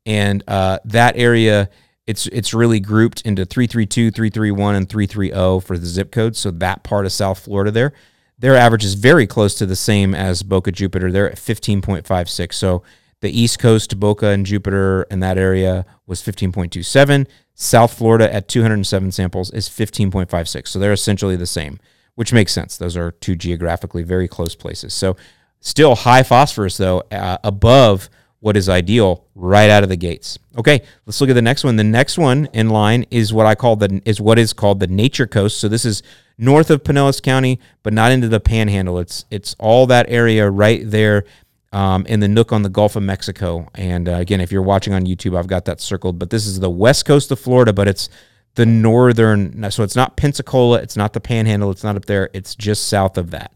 and 0.06 0.44
uh, 0.46 0.78
that 0.84 1.16
area 1.16 1.68
it's 2.06 2.28
it's 2.28 2.54
really 2.54 2.78
grouped 2.78 3.22
into 3.22 3.44
332, 3.44 4.12
331, 4.12 4.76
and 4.76 4.88
330 4.88 5.66
for 5.66 5.76
the 5.76 5.86
zip 5.86 6.12
codes. 6.12 6.38
So 6.38 6.52
that 6.52 6.84
part 6.84 7.04
of 7.04 7.10
South 7.10 7.40
Florida 7.40 7.72
there, 7.72 7.92
their 8.38 8.54
average 8.54 8.84
is 8.84 8.94
very 8.94 9.26
close 9.26 9.56
to 9.56 9.66
the 9.66 9.74
same 9.74 10.14
as 10.14 10.44
Boca 10.44 10.70
Jupiter. 10.70 11.10
They're 11.10 11.32
at 11.32 11.36
15.56. 11.36 12.54
So 12.54 12.84
the 13.22 13.40
East 13.40 13.58
Coast, 13.58 13.98
Boca 13.98 14.28
and 14.28 14.46
Jupiter 14.46 15.02
and 15.10 15.20
that 15.20 15.36
area 15.36 15.84
was 16.06 16.22
15.27. 16.22 17.26
South 17.54 17.92
Florida 17.92 18.32
at 18.32 18.46
207 18.46 19.10
samples 19.10 19.50
is 19.50 19.68
15.56. 19.68 20.68
So 20.68 20.78
they're 20.78 20.92
essentially 20.92 21.34
the 21.34 21.44
same, 21.44 21.80
which 22.14 22.32
makes 22.32 22.52
sense. 22.52 22.76
Those 22.76 22.96
are 22.96 23.12
two 23.12 23.36
geographically 23.36 24.02
very 24.02 24.28
close 24.28 24.54
places. 24.54 24.94
So 24.94 25.16
still 25.60 25.94
high 25.94 26.22
phosphorus 26.22 26.76
though, 26.76 27.02
uh, 27.10 27.38
above 27.44 28.08
what 28.40 28.56
is 28.56 28.68
ideal 28.68 29.24
right 29.36 29.70
out 29.70 29.84
of 29.84 29.88
the 29.88 29.96
gates. 29.96 30.36
Okay, 30.58 30.82
let's 31.06 31.20
look 31.20 31.30
at 31.30 31.34
the 31.34 31.42
next 31.42 31.62
one. 31.62 31.76
The 31.76 31.84
next 31.84 32.18
one 32.18 32.48
in 32.52 32.70
line 32.70 33.06
is 33.10 33.32
what 33.32 33.46
I 33.46 33.54
call 33.54 33.76
the 33.76 34.02
is 34.04 34.20
what 34.20 34.38
is 34.38 34.52
called 34.52 34.80
the 34.80 34.88
Nature 34.88 35.28
Coast. 35.28 35.58
So 35.58 35.68
this 35.68 35.84
is 35.84 36.02
north 36.36 36.68
of 36.68 36.82
Pinellas 36.82 37.22
County, 37.22 37.60
but 37.84 37.92
not 37.92 38.10
into 38.10 38.28
the 38.28 38.40
Panhandle. 38.40 38.98
It's 38.98 39.24
it's 39.30 39.54
all 39.60 39.86
that 39.86 40.06
area 40.08 40.50
right 40.50 40.82
there 40.84 41.24
um, 41.72 42.04
in 42.06 42.18
the 42.18 42.26
nook 42.26 42.52
on 42.52 42.62
the 42.62 42.68
Gulf 42.68 42.96
of 42.96 43.04
Mexico. 43.04 43.68
And 43.76 44.08
uh, 44.08 44.14
again, 44.14 44.40
if 44.40 44.50
you're 44.50 44.60
watching 44.60 44.92
on 44.92 45.06
YouTube, 45.06 45.38
I've 45.38 45.46
got 45.46 45.64
that 45.66 45.80
circled. 45.80 46.18
But 46.18 46.30
this 46.30 46.44
is 46.44 46.58
the 46.58 46.68
west 46.68 47.04
coast 47.06 47.30
of 47.30 47.38
Florida, 47.38 47.72
but 47.72 47.86
it's 47.86 48.08
the 48.54 48.66
northern. 48.66 49.70
So 49.70 49.82
it's 49.82 49.96
not 49.96 50.16
Pensacola, 50.16 50.78
it's 50.78 50.96
not 50.96 51.12
the 51.12 51.20
Panhandle, 51.20 51.70
it's 51.70 51.84
not 51.84 51.96
up 51.96 52.04
there. 52.04 52.30
It's 52.32 52.54
just 52.54 52.86
south 52.88 53.16
of 53.16 53.30
that. 53.30 53.52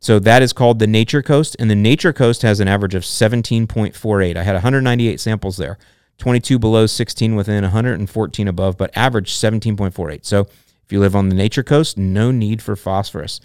So 0.00 0.18
that 0.18 0.42
is 0.42 0.52
called 0.52 0.78
the 0.78 0.86
Nature 0.86 1.22
Coast, 1.22 1.54
and 1.58 1.70
the 1.70 1.76
Nature 1.76 2.12
Coast 2.12 2.40
has 2.42 2.58
an 2.58 2.68
average 2.68 2.94
of 2.94 3.02
17.48. 3.02 4.36
I 4.36 4.42
had 4.42 4.54
198 4.54 5.20
samples 5.20 5.58
there, 5.58 5.76
22 6.16 6.58
below, 6.58 6.86
16 6.86 7.36
within, 7.36 7.62
114 7.62 8.48
above, 8.48 8.78
but 8.78 8.90
average 8.96 9.32
17.48. 9.32 10.24
So 10.24 10.40
if 10.40 10.90
you 10.90 11.00
live 11.00 11.14
on 11.14 11.28
the 11.28 11.34
Nature 11.34 11.62
Coast, 11.62 11.98
no 11.98 12.30
need 12.30 12.62
for 12.62 12.76
phosphorus. 12.76 13.40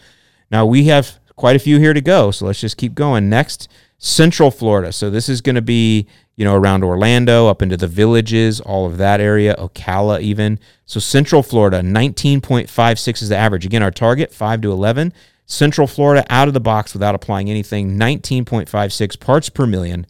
Now 0.50 0.66
we 0.66 0.86
have 0.86 1.20
quite 1.36 1.58
a 1.58 1.60
few 1.60 1.78
here 1.78 1.94
to 1.94 2.02
go, 2.02 2.32
so 2.32 2.46
let's 2.46 2.62
just 2.62 2.78
keep 2.78 2.96
going. 2.96 3.28
Next, 3.30 3.68
Central 3.98 4.50
Florida. 4.50 4.94
So 4.94 5.10
this 5.10 5.28
is 5.28 5.42
going 5.42 5.56
to 5.56 5.62
be 5.62 6.08
you 6.36 6.46
know 6.46 6.56
around 6.56 6.84
Orlando, 6.84 7.48
up 7.48 7.62
into 7.62 7.78
the 7.78 7.88
villages, 7.88 8.60
all 8.60 8.86
of 8.86 8.98
that 8.98 9.22
area, 9.22 9.56
Ocala 9.58 10.22
even. 10.22 10.60
So 10.86 11.00
Central 11.00 11.44
Florida, 11.44 11.82
19.56 11.82 13.22
is 13.22 13.30
the 13.30 13.38
average. 13.38 13.66
Again, 13.66 13.84
our 13.84 13.92
target 13.92 14.34
5 14.34 14.62
to 14.62 14.72
11. 14.72 15.14
Central 15.46 15.88
Florida 15.88 16.26
out 16.30 16.48
of 16.48 16.54
the 16.54 16.60
box 16.60 16.94
without 16.94 17.16
applying 17.16 17.50
anything, 17.50 17.98
19.56 17.98 19.20
parts 19.20 19.50
per 19.50 19.68
million 19.68 20.08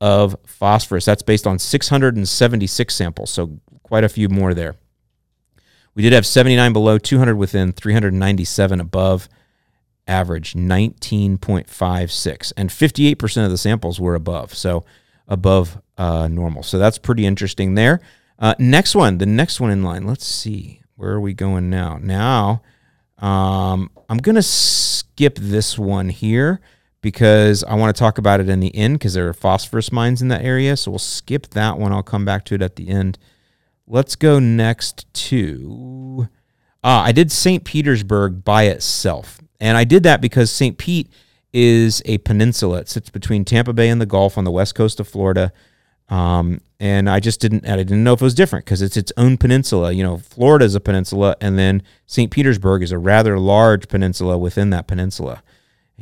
of 0.00 0.34
phosphorus. 0.46 1.04
That's 1.04 1.22
based 1.22 1.46
on 1.46 1.58
676 1.58 2.94
samples, 2.94 3.30
so 3.30 3.60
quite 3.82 4.04
a 4.04 4.08
few 4.08 4.28
more 4.28 4.54
there. 4.54 4.76
We 5.94 6.02
did 6.02 6.12
have 6.12 6.24
79 6.24 6.72
below, 6.72 6.98
200 6.98 7.36
within, 7.36 7.72
397 7.72 8.80
above, 8.80 9.28
average 10.06 10.54
19.56. 10.54 12.52
And 12.56 12.70
58% 12.70 13.44
of 13.44 13.50
the 13.50 13.58
samples 13.58 14.00
were 14.00 14.14
above, 14.14 14.54
so 14.54 14.84
above 15.30 15.80
uh, 15.96 16.28
normal. 16.28 16.62
So 16.62 16.78
that's 16.78 16.98
pretty 16.98 17.24
interesting 17.24 17.74
there. 17.74 18.00
Uh, 18.38 18.54
next 18.58 18.94
one, 18.94 19.18
the 19.18 19.26
next 19.26 19.60
one 19.60 19.70
in 19.70 19.82
line. 19.82 20.06
Let's 20.06 20.26
see. 20.26 20.82
Where 20.96 21.12
are 21.12 21.20
we 21.20 21.32
going 21.32 21.70
now? 21.70 21.98
Now, 22.02 22.62
um, 23.18 23.90
I'm 24.08 24.18
going 24.18 24.34
to 24.34 24.42
skip 24.42 25.36
this 25.38 25.78
one 25.78 26.08
here 26.08 26.60
because 27.00 27.64
I 27.64 27.74
want 27.74 27.94
to 27.94 27.98
talk 27.98 28.18
about 28.18 28.40
it 28.40 28.48
in 28.48 28.60
the 28.60 28.74
end 28.74 28.98
because 28.98 29.14
there 29.14 29.28
are 29.28 29.32
phosphorus 29.32 29.92
mines 29.92 30.20
in 30.20 30.28
that 30.28 30.42
area. 30.42 30.76
So 30.76 30.90
we'll 30.90 30.98
skip 30.98 31.48
that 31.50 31.78
one. 31.78 31.92
I'll 31.92 32.02
come 32.02 32.24
back 32.24 32.44
to 32.46 32.54
it 32.54 32.62
at 32.62 32.76
the 32.76 32.88
end. 32.88 33.18
Let's 33.86 34.16
go 34.16 34.38
next 34.38 35.12
to 35.14 36.28
Uh, 36.82 37.04
I 37.04 37.12
did 37.12 37.30
St. 37.30 37.62
Petersburg 37.64 38.42
by 38.42 38.64
itself. 38.64 39.40
And 39.60 39.76
I 39.76 39.84
did 39.84 40.02
that 40.04 40.22
because 40.22 40.50
St. 40.50 40.78
Pete 40.78 41.10
is 41.52 42.02
a 42.04 42.18
peninsula. 42.18 42.78
It 42.78 42.88
sits 42.88 43.10
between 43.10 43.44
Tampa 43.44 43.72
Bay 43.72 43.88
and 43.88 44.00
the 44.00 44.06
Gulf 44.06 44.38
on 44.38 44.44
the 44.44 44.50
west 44.50 44.74
coast 44.74 45.00
of 45.00 45.08
Florida. 45.08 45.52
Um, 46.08 46.60
and 46.80 47.08
I 47.08 47.20
just 47.20 47.40
didn't, 47.40 47.68
I 47.68 47.76
didn't 47.76 48.02
know 48.02 48.12
if 48.14 48.20
it 48.20 48.24
was 48.24 48.34
different 48.34 48.64
because 48.64 48.82
it's 48.82 48.96
its 48.96 49.12
own 49.16 49.36
peninsula. 49.36 49.92
You 49.92 50.02
know, 50.02 50.18
Florida 50.18 50.64
is 50.64 50.74
a 50.74 50.80
peninsula, 50.80 51.36
and 51.40 51.58
then 51.58 51.82
St. 52.06 52.30
Petersburg 52.30 52.82
is 52.82 52.90
a 52.90 52.98
rather 52.98 53.38
large 53.38 53.88
peninsula 53.88 54.36
within 54.36 54.70
that 54.70 54.88
peninsula. 54.88 55.42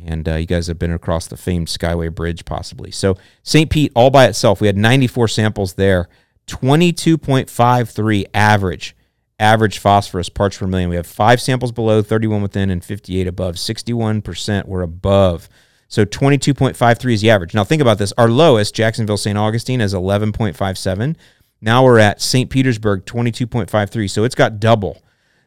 And 0.03 0.27
uh, 0.27 0.35
you 0.35 0.45
guys 0.45 0.67
have 0.67 0.79
been 0.79 0.93
across 0.93 1.27
the 1.27 1.37
famed 1.37 1.67
Skyway 1.67 2.13
Bridge, 2.13 2.45
possibly. 2.45 2.89
So 2.91 3.17
St. 3.43 3.69
Pete, 3.69 3.91
all 3.95 4.09
by 4.09 4.25
itself, 4.25 4.61
we 4.61 4.67
had 4.67 4.77
94 4.77 5.27
samples 5.27 5.73
there, 5.73 6.07
22.53 6.47 8.25
average, 8.33 8.95
average 9.39 9.79
phosphorus 9.79 10.29
parts 10.29 10.57
per 10.57 10.67
million. 10.67 10.89
We 10.89 10.97
have 10.97 11.07
five 11.07 11.41
samples 11.41 11.71
below, 11.71 12.01
31 12.01 12.41
within, 12.41 12.69
and 12.69 12.83
58 12.83 13.27
above. 13.27 13.55
61% 13.55 14.65
were 14.65 14.81
above. 14.81 15.49
So 15.87 16.05
22.53 16.05 17.13
is 17.13 17.21
the 17.21 17.29
average. 17.31 17.53
Now 17.53 17.63
think 17.63 17.81
about 17.81 17.97
this. 17.97 18.13
Our 18.17 18.29
lowest, 18.29 18.75
Jacksonville 18.75 19.17
St. 19.17 19.37
Augustine, 19.37 19.81
is 19.81 19.93
11.57. 19.93 21.15
Now 21.61 21.83
we're 21.83 21.99
at 21.99 22.21
St. 22.21 22.49
Petersburg, 22.49 23.05
22.53. 23.05 24.09
So 24.09 24.23
it's 24.23 24.35
got 24.35 24.59
double. 24.59 25.01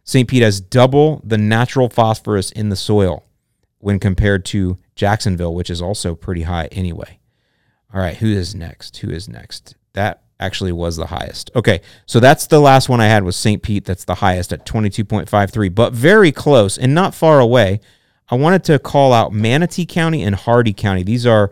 St. 0.04 0.28
Pete 0.28 0.42
has 0.42 0.60
double 0.60 1.22
the 1.24 1.38
natural 1.38 1.88
phosphorus 1.88 2.50
in 2.50 2.70
the 2.70 2.76
soil 2.76 3.24
when 3.78 3.98
compared 3.98 4.44
to 4.46 4.78
Jacksonville, 4.96 5.54
which 5.54 5.70
is 5.70 5.80
also 5.80 6.14
pretty 6.14 6.42
high 6.42 6.66
anyway. 6.72 7.18
All 7.94 8.00
right, 8.00 8.16
who 8.16 8.26
is 8.26 8.54
next? 8.54 8.96
Who 8.98 9.10
is 9.10 9.28
next? 9.28 9.76
That 9.92 10.21
actually 10.42 10.72
was 10.72 10.96
the 10.96 11.06
highest. 11.06 11.50
Okay, 11.54 11.80
so 12.06 12.20
that's 12.20 12.46
the 12.46 12.60
last 12.60 12.88
one 12.88 13.00
I 13.00 13.06
had 13.06 13.24
was 13.24 13.36
St. 13.36 13.62
Pete. 13.62 13.84
That's 13.84 14.04
the 14.04 14.16
highest 14.16 14.52
at 14.52 14.66
22.53, 14.66 15.74
but 15.74 15.92
very 15.92 16.32
close 16.32 16.76
and 16.76 16.94
not 16.94 17.14
far 17.14 17.40
away. 17.40 17.80
I 18.28 18.34
wanted 18.34 18.64
to 18.64 18.78
call 18.78 19.12
out 19.12 19.32
Manatee 19.32 19.86
County 19.86 20.22
and 20.22 20.34
Hardee 20.34 20.72
County. 20.72 21.02
These 21.02 21.26
are 21.26 21.50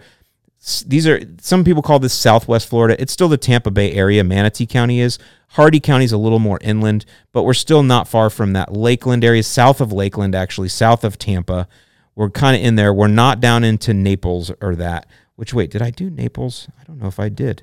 these 0.87 1.07
are 1.07 1.21
some 1.41 1.65
people 1.65 1.83
call 1.83 1.99
this 1.99 2.13
Southwest 2.13 2.69
Florida. 2.69 3.01
It's 3.01 3.13
still 3.13 3.29
the 3.29 3.39
Tampa 3.39 3.71
Bay 3.71 3.93
area. 3.93 4.23
Manatee 4.23 4.67
County 4.67 5.01
is. 5.01 5.19
Hardee 5.55 5.81
County 5.81 6.05
is 6.05 6.13
a 6.13 6.19
little 6.19 6.39
more 6.39 6.59
inland, 6.63 7.05
but 7.33 7.43
we're 7.43 7.55
still 7.55 7.83
not 7.83 8.07
far 8.07 8.31
from 8.31 8.53
that 8.53 8.73
Lakeland 8.73 9.25
area, 9.25 9.43
south 9.43 9.81
of 9.81 9.93
Lakeland, 9.93 10.35
actually 10.35 10.69
south 10.69 11.03
of 11.03 11.19
Tampa. 11.19 11.67
We're 12.15 12.31
kind 12.31 12.57
of 12.57 12.63
in 12.63 12.77
there. 12.77 12.93
We're 12.93 13.09
not 13.09 13.41
down 13.41 13.65
into 13.65 13.95
Naples 13.95 14.53
or 14.61 14.77
that. 14.77 15.07
Which 15.37 15.55
wait, 15.55 15.71
did 15.71 15.83
I 15.83 15.91
do 15.91 16.11
Naples? 16.11 16.69
I 16.79 16.85
don't 16.85 16.99
know 16.99 17.09
if 17.09 17.19
I 17.19 17.31
did. 17.31 17.63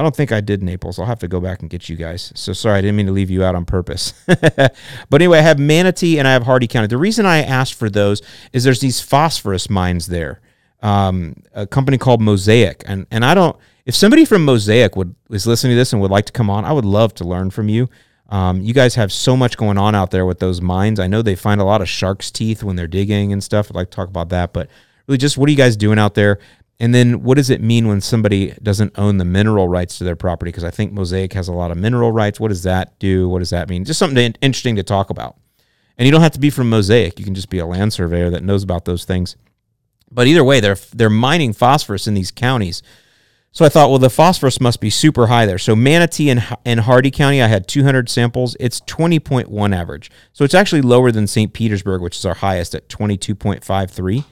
I 0.00 0.02
don't 0.02 0.16
think 0.16 0.32
I 0.32 0.40
did 0.40 0.62
Naples. 0.62 0.98
I'll 0.98 1.04
have 1.04 1.18
to 1.18 1.28
go 1.28 1.40
back 1.40 1.60
and 1.60 1.68
get 1.68 1.90
you 1.90 1.94
guys. 1.94 2.32
So 2.34 2.54
sorry, 2.54 2.78
I 2.78 2.80
didn't 2.80 2.96
mean 2.96 3.04
to 3.04 3.12
leave 3.12 3.28
you 3.28 3.44
out 3.44 3.54
on 3.54 3.66
purpose. 3.66 4.14
but 4.26 4.72
anyway, 5.12 5.40
I 5.40 5.42
have 5.42 5.58
Manatee 5.58 6.18
and 6.18 6.26
I 6.26 6.32
have 6.32 6.44
Hardee 6.44 6.68
County. 6.68 6.86
The 6.86 6.96
reason 6.96 7.26
I 7.26 7.42
asked 7.42 7.74
for 7.74 7.90
those 7.90 8.22
is 8.54 8.64
there's 8.64 8.80
these 8.80 9.02
phosphorus 9.02 9.68
mines 9.68 10.06
there. 10.06 10.40
Um, 10.80 11.42
a 11.52 11.66
company 11.66 11.98
called 11.98 12.22
Mosaic, 12.22 12.82
and 12.86 13.06
and 13.10 13.26
I 13.26 13.34
don't. 13.34 13.54
If 13.84 13.94
somebody 13.94 14.24
from 14.24 14.42
Mosaic 14.42 14.96
would 14.96 15.14
is 15.28 15.46
listening 15.46 15.72
to 15.72 15.76
this 15.76 15.92
and 15.92 16.00
would 16.00 16.10
like 16.10 16.24
to 16.24 16.32
come 16.32 16.48
on, 16.48 16.64
I 16.64 16.72
would 16.72 16.86
love 16.86 17.12
to 17.16 17.24
learn 17.24 17.50
from 17.50 17.68
you. 17.68 17.90
Um, 18.30 18.62
you 18.62 18.72
guys 18.72 18.94
have 18.94 19.12
so 19.12 19.36
much 19.36 19.58
going 19.58 19.76
on 19.76 19.94
out 19.94 20.12
there 20.12 20.24
with 20.24 20.38
those 20.38 20.62
mines. 20.62 20.98
I 20.98 21.08
know 21.08 21.20
they 21.20 21.36
find 21.36 21.60
a 21.60 21.64
lot 21.64 21.82
of 21.82 21.90
shark's 21.90 22.30
teeth 22.30 22.62
when 22.62 22.76
they're 22.76 22.86
digging 22.86 23.34
and 23.34 23.44
stuff. 23.44 23.70
I'd 23.70 23.76
like 23.76 23.90
to 23.90 23.96
talk 23.96 24.08
about 24.08 24.30
that, 24.30 24.54
but 24.54 24.70
really, 25.06 25.18
just 25.18 25.36
what 25.36 25.46
are 25.48 25.50
you 25.50 25.58
guys 25.58 25.76
doing 25.76 25.98
out 25.98 26.14
there? 26.14 26.38
And 26.80 26.94
then 26.94 27.22
what 27.22 27.36
does 27.36 27.50
it 27.50 27.60
mean 27.60 27.86
when 27.86 28.00
somebody 28.00 28.54
doesn't 28.62 28.98
own 28.98 29.18
the 29.18 29.24
mineral 29.24 29.68
rights 29.68 29.98
to 29.98 30.04
their 30.04 30.16
property? 30.16 30.48
Because 30.48 30.64
I 30.64 30.70
think 30.70 30.92
Mosaic 30.92 31.34
has 31.34 31.46
a 31.46 31.52
lot 31.52 31.70
of 31.70 31.76
mineral 31.76 32.10
rights. 32.10 32.40
What 32.40 32.48
does 32.48 32.62
that 32.62 32.98
do? 32.98 33.28
What 33.28 33.40
does 33.40 33.50
that 33.50 33.68
mean? 33.68 33.84
Just 33.84 33.98
something 33.98 34.34
interesting 34.40 34.76
to 34.76 34.82
talk 34.82 35.10
about. 35.10 35.36
And 35.98 36.06
you 36.06 36.12
don't 36.12 36.22
have 36.22 36.32
to 36.32 36.40
be 36.40 36.48
from 36.48 36.70
Mosaic. 36.70 37.18
You 37.18 37.26
can 37.26 37.34
just 37.34 37.50
be 37.50 37.58
a 37.58 37.66
land 37.66 37.92
surveyor 37.92 38.30
that 38.30 38.42
knows 38.42 38.62
about 38.62 38.86
those 38.86 39.04
things. 39.04 39.36
But 40.10 40.26
either 40.26 40.42
way, 40.42 40.60
they're 40.60 40.78
they're 40.94 41.10
mining 41.10 41.52
phosphorus 41.52 42.06
in 42.06 42.14
these 42.14 42.30
counties. 42.30 42.82
So 43.52 43.64
I 43.64 43.68
thought, 43.68 43.90
well, 43.90 43.98
the 43.98 44.08
phosphorus 44.08 44.60
must 44.60 44.80
be 44.80 44.90
super 44.90 45.26
high 45.26 45.44
there. 45.44 45.58
So 45.58 45.76
Manatee 45.76 46.30
and, 46.30 46.56
and 46.64 46.80
Hardee 46.80 47.10
County, 47.10 47.42
I 47.42 47.48
had 47.48 47.66
200 47.66 48.08
samples. 48.08 48.56
It's 48.60 48.80
20.1 48.82 49.74
average. 49.74 50.10
So 50.32 50.44
it's 50.44 50.54
actually 50.54 50.82
lower 50.82 51.10
than 51.10 51.26
St. 51.26 51.52
Petersburg, 51.52 52.00
which 52.00 52.16
is 52.16 52.24
our 52.24 52.34
highest 52.34 52.76
at 52.76 52.88
22.53. 52.88 54.24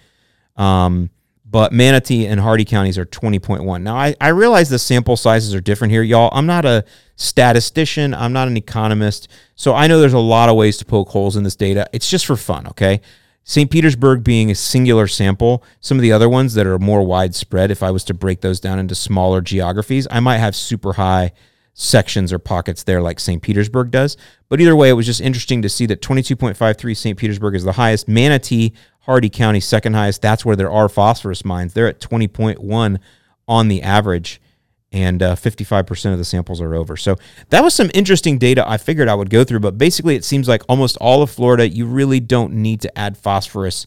Um, 0.57 1.11
but 1.51 1.73
Manatee 1.73 2.27
and 2.27 2.41
Hardee 2.41 2.65
counties 2.65 2.99
are 2.99 3.07
20.1. 3.07 3.83
Now, 3.83 3.97
I, 3.97 4.15
I 4.21 4.29
realize 4.29 4.69
the 4.69 4.79
sample 4.79 5.17
sizes 5.17 5.55
are 5.55 5.61
different 5.61 5.93
here, 5.93 6.03
y'all. 6.03 6.31
I'm 6.33 6.47
not 6.47 6.65
a 6.65 6.85
statistician, 7.17 8.13
I'm 8.15 8.33
not 8.33 8.49
an 8.49 8.57
economist. 8.57 9.29
So 9.55 9.75
I 9.75 9.87
know 9.87 9.99
there's 9.99 10.13
a 10.13 10.19
lot 10.19 10.49
of 10.49 10.57
ways 10.57 10.77
to 10.79 10.85
poke 10.85 11.09
holes 11.09 11.37
in 11.37 11.45
this 11.45 11.57
data. 11.57 11.89
It's 11.93 12.11
just 12.11 12.27
for 12.27 12.37
fun, 12.37 12.67
okay? 12.69 13.01
St. 13.45 13.71
Petersburg 13.71 14.23
being 14.23 14.51
a 14.51 14.55
singular 14.55 15.07
sample, 15.07 15.65
some 15.81 15.97
of 15.97 16.03
the 16.03 16.13
other 16.13 16.29
ones 16.29 16.53
that 16.53 16.67
are 16.67 16.79
more 16.79 17.03
widespread, 17.03 17.71
if 17.71 17.83
I 17.83 17.91
was 17.91 18.05
to 18.05 18.15
break 18.15 18.43
those 18.43 18.61
down 18.61 18.79
into 18.79 18.95
smaller 18.95 19.41
geographies, 19.41 20.07
I 20.11 20.21
might 20.21 20.37
have 20.37 20.55
super 20.55 20.93
high 20.93 21.33
sections 21.73 22.33
or 22.33 22.39
pockets 22.39 22.83
there 22.83 23.01
like 23.01 23.19
St. 23.19 23.41
Petersburg 23.41 23.91
does. 23.91 24.17
But 24.49 24.61
either 24.61 24.77
way, 24.77 24.91
it 24.91 24.95
was 24.95 25.07
just 25.07 25.21
interesting 25.21 25.63
to 25.63 25.69
see 25.69 25.87
that 25.87 26.03
22.53 26.03 26.97
St. 26.97 27.17
Petersburg 27.17 27.55
is 27.55 27.65
the 27.65 27.73
highest. 27.73 28.07
Manatee, 28.07 28.75
Hardee 29.09 29.31
County, 29.31 29.59
second 29.59 29.95
highest. 29.95 30.21
That's 30.21 30.45
where 30.45 30.55
there 30.55 30.71
are 30.71 30.87
phosphorus 30.89 31.43
mines. 31.43 31.73
They're 31.73 31.89
at 31.89 31.99
20.1 31.99 32.99
on 33.49 33.69
the 33.69 33.83
average, 33.83 34.39
and 34.93 35.23
uh, 35.23 35.35
55% 35.35 36.13
of 36.13 36.19
the 36.19 36.27
samples 36.27 36.61
are 36.61 36.75
over. 36.75 36.95
So 36.95 37.17
that 37.49 37.65
was 37.65 37.73
some 37.73 37.91
interesting 37.95 38.37
data 38.37 38.69
I 38.69 38.77
figured 38.77 39.09
I 39.09 39.15
would 39.15 39.31
go 39.31 39.45
through. 39.45 39.61
But 39.61 39.79
basically, 39.79 40.15
it 40.15 40.25
seems 40.27 40.47
like 40.47 40.63
almost 40.69 40.99
all 40.99 41.23
of 41.23 41.31
Florida, 41.31 41.67
you 41.67 41.87
really 41.87 42.21
don't 42.21 42.53
need 42.53 42.83
to 42.83 42.99
add 42.99 43.17
phosphorus 43.17 43.87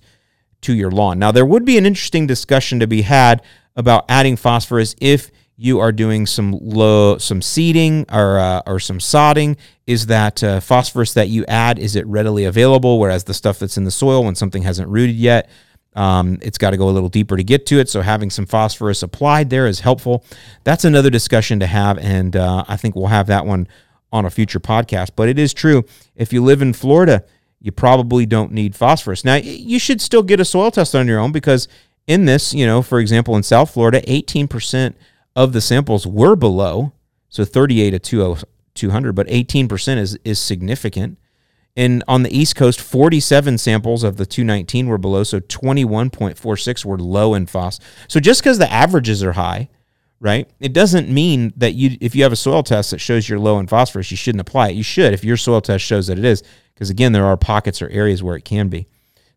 to 0.61 0.73
your 0.73 0.89
lawn. 0.89 1.19
Now, 1.19 1.31
there 1.31 1.45
would 1.45 1.65
be 1.65 1.77
an 1.77 1.85
interesting 1.85 2.25
discussion 2.25 2.79
to 2.79 2.87
be 2.87 3.03
had 3.03 3.43
about 3.75 4.05
adding 4.09 4.35
phosphorus 4.35 4.95
if 4.99 5.29
you 5.61 5.79
are 5.79 5.91
doing 5.91 6.25
some 6.25 6.57
low 6.59 7.19
some 7.19 7.39
seeding 7.39 8.05
or 8.11 8.39
uh, 8.39 8.61
or 8.65 8.79
some 8.79 8.97
sodding 8.97 9.57
is 9.85 10.07
that 10.07 10.43
uh, 10.43 10.59
phosphorus 10.59 11.13
that 11.13 11.27
you 11.29 11.45
add 11.45 11.77
is 11.77 11.95
it 11.95 12.05
readily 12.07 12.45
available? 12.45 12.99
Whereas 12.99 13.25
the 13.25 13.35
stuff 13.35 13.59
that's 13.59 13.77
in 13.77 13.83
the 13.83 13.91
soil 13.91 14.23
when 14.23 14.33
something 14.33 14.63
hasn't 14.63 14.89
rooted 14.89 15.15
yet 15.15 15.49
um, 15.93 16.39
it's 16.41 16.57
got 16.57 16.71
to 16.71 16.77
go 16.77 16.89
a 16.89 16.91
little 16.91 17.09
deeper 17.09 17.35
to 17.37 17.43
get 17.43 17.65
to 17.67 17.79
it. 17.79 17.89
So 17.89 18.01
having 18.01 18.29
some 18.29 18.45
phosphorus 18.45 19.03
applied 19.03 19.49
there 19.49 19.67
is 19.67 19.81
helpful. 19.81 20.25
That's 20.63 20.85
another 20.85 21.09
discussion 21.09 21.59
to 21.59 21.67
have 21.67 21.97
and 21.99 22.35
uh, 22.35 22.63
i 22.67 22.77
think 22.77 22.95
we'll 22.95 23.07
have 23.07 23.27
that 23.27 23.45
one 23.45 23.67
on 24.11 24.25
a 24.25 24.29
future 24.29 24.59
podcast. 24.59 25.11
But 25.15 25.29
it 25.29 25.37
is 25.37 25.53
true 25.53 25.85
if 26.15 26.33
you 26.33 26.43
live 26.43 26.61
in 26.61 26.73
florida 26.73 27.23
you 27.63 27.71
probably 27.71 28.25
don't 28.25 28.51
need 28.51 28.75
phosphorus. 28.75 29.23
Now 29.23 29.35
you 29.35 29.77
should 29.77 30.01
still 30.01 30.23
get 30.23 30.39
a 30.39 30.45
soil 30.45 30.71
test 30.71 30.95
on 30.95 31.07
your 31.07 31.19
own 31.19 31.31
because 31.31 31.67
in 32.07 32.25
this 32.25 32.53
you 32.53 32.65
know 32.65 32.81
for 32.81 32.99
example 32.99 33.35
in 33.35 33.43
south 33.43 33.71
florida 33.71 34.01
18% 34.01 34.95
of 35.35 35.53
the 35.53 35.61
samples 35.61 36.05
were 36.05 36.35
below, 36.35 36.93
so 37.29 37.45
38 37.45 38.03
to 38.03 38.37
200, 38.73 39.13
but 39.13 39.27
18% 39.27 39.97
is 39.97 40.17
is 40.23 40.39
significant. 40.39 41.17
And 41.75 42.03
on 42.07 42.23
the 42.23 42.37
East 42.37 42.57
Coast, 42.57 42.81
47 42.81 43.57
samples 43.57 44.03
of 44.03 44.17
the 44.17 44.25
219 44.25 44.87
were 44.87 44.97
below, 44.97 45.23
so 45.23 45.39
21.46 45.39 46.83
were 46.83 46.97
low 46.97 47.33
in 47.33 47.45
phos. 47.45 47.79
So 48.09 48.19
just 48.19 48.41
because 48.41 48.57
the 48.57 48.71
averages 48.71 49.23
are 49.23 49.31
high, 49.31 49.69
right? 50.19 50.49
It 50.59 50.73
doesn't 50.73 51.09
mean 51.09 51.53
that 51.55 51.73
you 51.73 51.97
if 52.01 52.13
you 52.13 52.23
have 52.23 52.33
a 52.33 52.37
soil 52.37 52.63
test 52.63 52.91
that 52.91 52.99
shows 52.99 53.29
you're 53.29 53.39
low 53.39 53.57
in 53.59 53.67
phosphorus, 53.67 54.11
you 54.11 54.17
shouldn't 54.17 54.41
apply 54.41 54.69
it. 54.69 54.75
You 54.75 54.83
should 54.83 55.13
if 55.13 55.23
your 55.23 55.37
soil 55.37 55.61
test 55.61 55.85
shows 55.85 56.07
that 56.07 56.19
it 56.19 56.25
is, 56.25 56.43
because 56.73 56.89
again, 56.89 57.13
there 57.13 57.25
are 57.25 57.37
pockets 57.37 57.81
or 57.81 57.89
areas 57.89 58.21
where 58.21 58.35
it 58.35 58.45
can 58.45 58.67
be. 58.67 58.87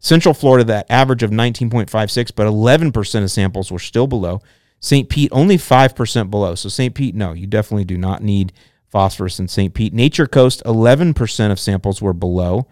Central 0.00 0.34
Florida, 0.34 0.64
that 0.64 0.86
average 0.90 1.22
of 1.22 1.30
19.56, 1.30 2.32
but 2.36 2.46
11% 2.46 3.22
of 3.22 3.30
samples 3.30 3.72
were 3.72 3.78
still 3.78 4.06
below. 4.06 4.42
St. 4.84 5.08
Pete, 5.08 5.30
only 5.32 5.56
5% 5.56 6.30
below. 6.30 6.54
So 6.54 6.68
St. 6.68 6.94
Pete, 6.94 7.14
no, 7.14 7.32
you 7.32 7.46
definitely 7.46 7.86
do 7.86 7.96
not 7.96 8.22
need 8.22 8.52
phosphorus 8.90 9.40
in 9.40 9.48
St. 9.48 9.72
Pete. 9.72 9.94
Nature 9.94 10.26
Coast, 10.26 10.62
11% 10.66 11.50
of 11.50 11.58
samples 11.58 12.02
were 12.02 12.12
below. 12.12 12.66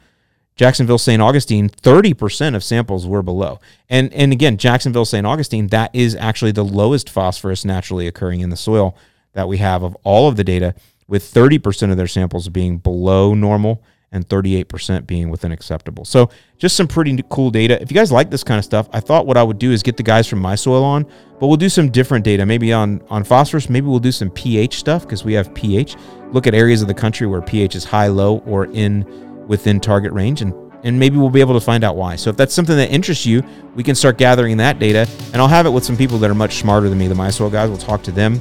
Jacksonville, 0.55 0.99
St. 0.99 1.23
Augustine, 1.23 1.71
30% 1.71 2.55
of 2.55 2.63
samples 2.63 3.07
were 3.07 3.23
below. 3.23 3.61
And 3.89 4.13
and 4.13 4.31
again, 4.31 4.59
Jacksonville, 4.59 5.07
St. 5.07 5.27
Augustine, 5.27 5.69
that 5.69 5.91
is 5.95 6.15
actually 6.15 6.53
the 6.53 6.63
lowest 6.63 7.09
phosphorus 7.09 7.65
naturally 7.65 8.07
occurring 8.07 8.41
in 8.41 8.51
the 8.51 8.59
soil 8.59 8.95
that 9.33 9.49
we 9.49 9.57
have 9.57 9.83
of 9.83 9.97
all 10.05 10.29
of 10.29 10.37
the 10.37 10.45
data, 10.45 10.75
with 11.09 11.25
30% 11.25 11.91
of 11.91 11.97
their 11.97 12.07
samples 12.07 12.51
being 12.51 12.77
below 12.77 13.33
normal 13.33 13.83
and 14.13 14.29
38% 14.29 15.07
being 15.07 15.31
within 15.31 15.53
acceptable. 15.53 16.05
So 16.05 16.29
just 16.59 16.77
some 16.77 16.87
pretty 16.87 17.19
cool 17.31 17.51
data. 17.51 17.81
If 17.81 17.91
you 17.91 17.95
guys 17.95 18.13
like 18.13 18.31
this 18.31 18.45
kind 18.45 18.59
of 18.59 18.65
stuff, 18.65 18.89
I 18.93 19.01
thought 19.01 19.27
what 19.27 19.37
I 19.37 19.43
would 19.43 19.59
do 19.59 19.73
is 19.73 19.83
get 19.83 19.97
the 19.97 20.03
guys 20.03 20.29
from 20.29 20.41
MySoil 20.41 20.83
on, 20.83 21.07
but 21.41 21.47
we'll 21.47 21.57
do 21.57 21.71
some 21.71 21.91
different 21.91 22.25
data. 22.25 22.45
Maybe 22.45 22.73
on 22.73 23.03
on 23.09 23.25
phosphorus, 23.25 23.69
maybe 23.71 23.87
we'll 23.87 23.99
do 23.99 24.13
some 24.13 24.31
pH 24.31 24.79
stuff 24.79 25.03
because 25.03 25.25
we 25.25 25.33
have 25.33 25.53
pH. 25.55 25.97
Look 26.31 26.47
at 26.47 26.55
areas 26.55 26.83
of 26.83 26.89
the 26.89 26.95
country 26.95 27.27
where 27.27 27.41
pH 27.41 27.75
is 27.75 27.85
high, 27.85 28.09
low, 28.09 28.39
or 28.41 28.67
in 28.67 29.07
within 29.49 29.81
target 29.81 30.13
range 30.13 30.43
and 30.43 30.55
and 30.85 30.99
maybe 30.99 31.17
we'll 31.17 31.31
be 31.31 31.41
able 31.41 31.55
to 31.55 31.61
find 31.61 31.85
out 31.85 31.97
why. 31.97 32.17
So 32.17 32.31
if 32.31 32.37
that's 32.37 32.53
something 32.53 32.77
that 32.77 32.91
interests 32.91 33.25
you, 33.25 33.43
we 33.77 33.85
can 33.85 33.95
start 33.95 34.19
gathering 34.19 34.57
that 34.57 34.81
data 34.81 35.09
and 35.33 35.37
I'll 35.37 35.49
have 35.49 35.65
it 35.65 35.71
with 35.71 35.85
some 35.85 35.97
people 35.97 36.19
that 36.19 36.31
are 36.31 36.35
much 36.35 36.57
smarter 36.57 36.89
than 36.89 36.99
me, 36.99 37.07
the 37.07 37.15
MySoil 37.15 37.53
guys. 37.53 37.69
We'll 37.69 37.79
talk 37.79 38.03
to 38.05 38.13
them 38.13 38.41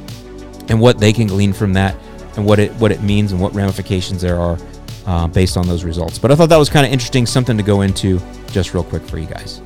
and 0.68 0.80
what 0.80 1.00
they 1.00 1.14
can 1.14 1.28
glean 1.28 1.54
from 1.54 1.74
that 1.74 1.96
and 2.36 2.46
what 2.46 2.60
it 2.60 2.72
what 2.74 2.92
it 2.92 3.02
means 3.02 3.32
and 3.32 3.42
what 3.42 3.54
ramifications 3.54 4.22
there 4.22 4.40
are 4.40 4.58
uh, 5.06 5.28
based 5.28 5.58
on 5.58 5.68
those 5.68 5.84
results. 5.84 6.20
But 6.20 6.32
I 6.32 6.36
thought 6.36 6.50
that 6.50 6.58
was 6.58 6.70
kind 6.70 6.86
of 6.86 6.92
interesting, 6.92 7.26
something 7.26 7.58
to 7.58 7.64
go 7.64 7.82
into 7.82 8.20
just 8.48 8.74
real 8.74 8.84
quick 8.84 9.04
for 9.04 9.18
you 9.18 9.28
guys. 9.28 9.62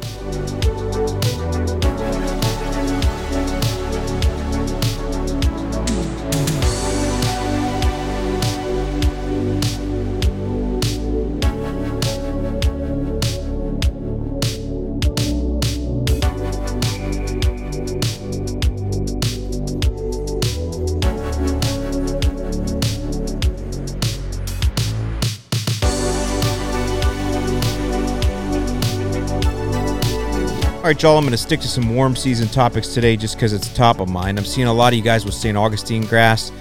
All 30.86 30.90
right, 30.90 31.02
y'all, 31.02 31.18
I'm 31.18 31.24
going 31.24 31.32
to 31.32 31.38
stick 31.38 31.62
to 31.62 31.68
some 31.68 31.96
warm 31.96 32.16
season 32.16 32.48
topics 32.48 32.94
today 32.94 33.18
just 33.18 33.38
because 33.38 33.54
it's 33.54 33.74
top 33.74 34.00
of 34.00 34.08
mind. 34.08 34.38
I'm 34.38 34.46
seeing 34.46 34.68
a 34.68 34.72
lot 34.72 34.94
of 34.94 34.98
you 34.98 35.04
guys 35.04 35.26
with 35.26 35.34
St. 35.34 35.58
Augustine 35.58 36.06
grass 36.06 36.52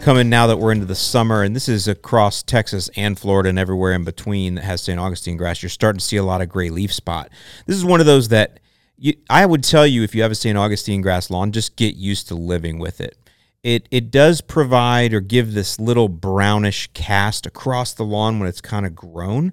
coming 0.00 0.28
now 0.28 0.48
that 0.48 0.56
we're 0.56 0.72
into 0.72 0.84
the 0.84 0.96
summer, 0.96 1.44
and 1.44 1.54
this 1.54 1.68
is 1.68 1.86
across 1.86 2.42
Texas 2.42 2.90
and 2.96 3.16
Florida 3.16 3.50
and 3.50 3.56
everywhere 3.56 3.92
in 3.92 4.02
between 4.02 4.56
that 4.56 4.64
has 4.64 4.82
St. 4.82 4.98
Augustine 4.98 5.36
grass. 5.36 5.62
You're 5.62 5.70
starting 5.70 6.00
to 6.00 6.04
see 6.04 6.16
a 6.16 6.24
lot 6.24 6.40
of 6.40 6.48
gray 6.48 6.70
leaf 6.70 6.92
spot. 6.92 7.30
This 7.66 7.76
is 7.76 7.84
one 7.84 8.00
of 8.00 8.06
those 8.06 8.30
that 8.30 8.58
you, 8.96 9.14
I 9.30 9.46
would 9.46 9.62
tell 9.62 9.86
you 9.86 10.02
if 10.02 10.12
you 10.12 10.22
have 10.22 10.32
a 10.32 10.34
St. 10.34 10.58
Augustine 10.58 11.00
grass 11.00 11.30
lawn, 11.30 11.52
just 11.52 11.76
get 11.76 11.94
used 11.94 12.26
to 12.28 12.34
living 12.34 12.80
with 12.80 13.00
it. 13.00 13.16
It, 13.62 13.86
it 13.92 14.10
does 14.10 14.40
provide 14.40 15.14
or 15.14 15.20
give 15.20 15.54
this 15.54 15.78
little 15.78 16.08
brownish 16.08 16.90
cast 16.94 17.46
across 17.46 17.92
the 17.92 18.04
lawn 18.04 18.40
when 18.40 18.48
it's 18.48 18.60
kind 18.60 18.86
of 18.86 18.96
grown. 18.96 19.52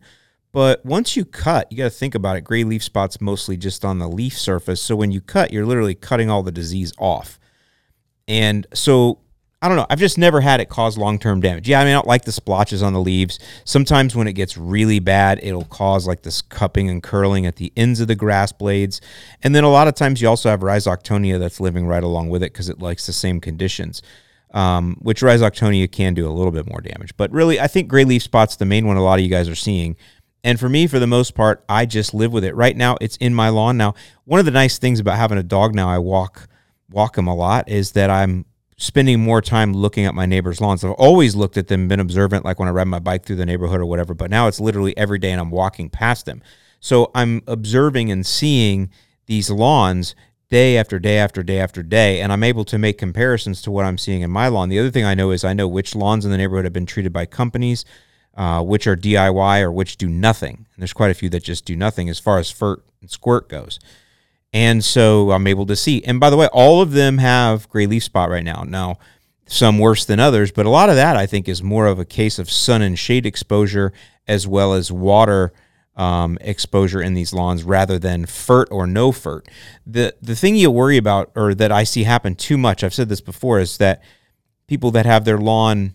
But 0.55 0.85
once 0.85 1.17
you 1.17 1.25
cut, 1.25 1.69
you 1.69 1.77
got 1.77 1.83
to 1.83 1.89
think 1.89 2.15
about 2.15 2.37
it. 2.37 2.45
Gray 2.45 2.63
leaf 2.63 2.81
spots 2.81 3.19
mostly 3.19 3.57
just 3.57 3.83
on 3.83 3.99
the 3.99 4.07
leaf 4.07 4.37
surface. 4.37 4.81
So 4.81 4.95
when 4.95 5.11
you 5.11 5.19
cut, 5.19 5.51
you're 5.51 5.65
literally 5.65 5.95
cutting 5.95 6.29
all 6.29 6.43
the 6.43 6.51
disease 6.53 6.93
off. 6.97 7.41
And 8.25 8.65
so 8.73 9.19
I 9.61 9.67
don't 9.67 9.75
know. 9.75 9.85
I've 9.89 9.99
just 9.99 10.17
never 10.17 10.39
had 10.39 10.61
it 10.61 10.69
cause 10.69 10.97
long 10.97 11.19
term 11.19 11.41
damage. 11.41 11.67
Yeah, 11.67 11.81
I 11.81 11.83
mean, 11.83 11.91
I 11.91 11.97
don't 11.97 12.07
like 12.07 12.23
the 12.23 12.31
splotches 12.31 12.81
on 12.81 12.93
the 12.93 13.01
leaves. 13.01 13.37
Sometimes 13.65 14.15
when 14.15 14.29
it 14.29 14.33
gets 14.33 14.55
really 14.55 14.99
bad, 14.99 15.41
it'll 15.43 15.65
cause 15.65 16.07
like 16.07 16.21
this 16.21 16.41
cupping 16.41 16.89
and 16.89 17.03
curling 17.03 17.45
at 17.45 17.57
the 17.57 17.73
ends 17.75 17.99
of 17.99 18.07
the 18.07 18.15
grass 18.15 18.53
blades. 18.53 19.01
And 19.43 19.53
then 19.53 19.65
a 19.65 19.69
lot 19.69 19.89
of 19.89 19.95
times 19.95 20.21
you 20.21 20.29
also 20.29 20.49
have 20.49 20.61
Rhizoctonia 20.61 21.37
that's 21.37 21.59
living 21.59 21.85
right 21.85 22.03
along 22.03 22.29
with 22.29 22.41
it 22.41 22.53
because 22.53 22.69
it 22.69 22.79
likes 22.79 23.05
the 23.07 23.11
same 23.11 23.41
conditions. 23.41 24.01
Um, 24.53 24.95
which 25.01 25.19
Rhizoctonia 25.19 25.91
can 25.91 26.13
do 26.13 26.29
a 26.29 26.31
little 26.31 26.53
bit 26.53 26.65
more 26.65 26.79
damage. 26.79 27.17
But 27.17 27.29
really, 27.33 27.59
I 27.59 27.67
think 27.67 27.89
gray 27.89 28.05
leaf 28.05 28.23
spot's 28.23 28.55
the 28.55 28.63
main 28.63 28.87
one 28.87 28.95
a 28.95 29.03
lot 29.03 29.19
of 29.19 29.25
you 29.25 29.29
guys 29.29 29.49
are 29.49 29.55
seeing. 29.55 29.97
And 30.45 30.59
for 30.59 30.69
me, 30.69 30.85
for 30.85 30.99
the 30.99 31.07
most 31.07 31.33
part, 31.33 31.65
I 31.67 31.87
just 31.87 32.13
live 32.13 32.31
with 32.31 32.43
it. 32.43 32.53
Right 32.55 32.77
now, 32.77 32.97
it's 33.01 33.17
in 33.17 33.33
my 33.33 33.49
lawn. 33.49 33.77
Now, 33.77 33.95
one 34.25 34.39
of 34.39 34.45
the 34.45 34.51
nice 34.51 34.77
things 34.77 34.99
about 34.99 35.17
having 35.17 35.39
a 35.39 35.43
dog 35.43 35.73
now, 35.73 35.89
I 35.89 35.97
walk 35.97 36.47
walk 36.91 37.17
him 37.17 37.25
a 37.25 37.33
lot, 37.33 37.67
is 37.67 37.93
that 37.93 38.11
I'm 38.11 38.45
spending 38.77 39.19
more 39.19 39.41
time 39.41 39.73
looking 39.73 40.05
at 40.05 40.13
my 40.13 40.27
neighbor's 40.27 40.61
lawns. 40.61 40.83
I've 40.83 40.91
always 40.91 41.35
looked 41.35 41.57
at 41.57 41.67
them, 41.67 41.87
been 41.87 41.99
observant, 41.99 42.45
like 42.45 42.59
when 42.59 42.67
I 42.67 42.71
ride 42.71 42.87
my 42.87 42.99
bike 42.99 43.25
through 43.25 43.37
the 43.37 43.45
neighborhood 43.45 43.81
or 43.81 43.87
whatever. 43.87 44.13
But 44.13 44.29
now 44.29 44.47
it's 44.47 44.59
literally 44.59 44.95
every 44.95 45.17
day, 45.17 45.31
and 45.31 45.41
I'm 45.41 45.49
walking 45.49 45.89
past 45.89 46.27
them. 46.27 46.43
So 46.79 47.09
I'm 47.15 47.41
observing 47.47 48.11
and 48.11 48.23
seeing 48.23 48.91
these 49.25 49.49
lawns 49.49 50.13
day 50.51 50.77
after 50.77 50.99
day 50.99 51.17
after 51.17 51.41
day 51.41 51.57
after 51.57 51.81
day, 51.81 52.21
and 52.21 52.31
I'm 52.31 52.43
able 52.43 52.65
to 52.65 52.77
make 52.77 52.99
comparisons 52.99 53.63
to 53.63 53.71
what 53.71 53.83
I'm 53.83 53.97
seeing 53.97 54.21
in 54.21 54.29
my 54.29 54.47
lawn. 54.49 54.69
The 54.69 54.77
other 54.77 54.91
thing 54.91 55.05
I 55.05 55.15
know 55.15 55.31
is 55.31 55.43
I 55.43 55.53
know 55.53 55.67
which 55.67 55.95
lawns 55.95 56.23
in 56.23 56.29
the 56.29 56.37
neighborhood 56.37 56.65
have 56.65 56.73
been 56.73 56.85
treated 56.85 57.11
by 57.11 57.25
companies 57.25 57.83
uh, 58.35 58.61
which 58.61 58.87
are 58.87 58.95
DIY 58.95 59.61
or 59.61 59.71
which 59.71 59.97
do 59.97 60.07
nothing. 60.07 60.55
And 60.55 60.81
there's 60.81 60.93
quite 60.93 61.11
a 61.11 61.15
few 61.15 61.29
that 61.29 61.43
just 61.43 61.65
do 61.65 61.75
nothing 61.75 62.09
as 62.09 62.19
far 62.19 62.39
as 62.39 62.51
FERT 62.51 62.81
and 63.01 63.09
squirt 63.09 63.49
goes. 63.49 63.79
And 64.51 64.83
so 64.83 65.31
I'm 65.31 65.47
able 65.47 65.65
to 65.65 65.75
see. 65.75 66.03
And 66.03 66.19
by 66.19 66.29
the 66.29 66.37
way, 66.37 66.47
all 66.47 66.81
of 66.81 66.91
them 66.91 67.17
have 67.17 67.67
gray 67.69 67.87
leaf 67.87 68.03
spot 68.03 68.29
right 68.29 68.43
now. 68.43 68.63
Now, 68.63 68.97
some 69.47 69.79
worse 69.79 70.05
than 70.05 70.19
others, 70.19 70.51
but 70.51 70.65
a 70.65 70.69
lot 70.69 70.89
of 70.89 70.95
that 70.95 71.15
I 71.15 71.25
think 71.25 71.47
is 71.47 71.61
more 71.61 71.87
of 71.87 71.99
a 71.99 72.05
case 72.05 72.39
of 72.39 72.49
sun 72.49 72.81
and 72.81 72.97
shade 72.97 73.25
exposure 73.25 73.93
as 74.27 74.47
well 74.47 74.73
as 74.73 74.91
water 74.91 75.53
um, 75.95 76.37
exposure 76.41 77.01
in 77.01 77.13
these 77.13 77.33
lawns 77.33 77.63
rather 77.63 77.97
than 77.99 78.25
FERT 78.25 78.67
or 78.71 78.87
no 78.87 79.11
FERT. 79.11 79.47
The 79.85 80.15
the 80.21 80.35
thing 80.35 80.55
you 80.55 80.71
worry 80.71 80.97
about 80.97 81.31
or 81.35 81.53
that 81.55 81.71
I 81.71 81.83
see 81.83 82.03
happen 82.03 82.35
too 82.35 82.57
much, 82.57 82.83
I've 82.83 82.93
said 82.93 83.07
this 83.07 83.21
before, 83.21 83.59
is 83.59 83.77
that 83.77 84.01
people 84.67 84.91
that 84.91 85.05
have 85.05 85.25
their 85.25 85.37
lawn 85.37 85.93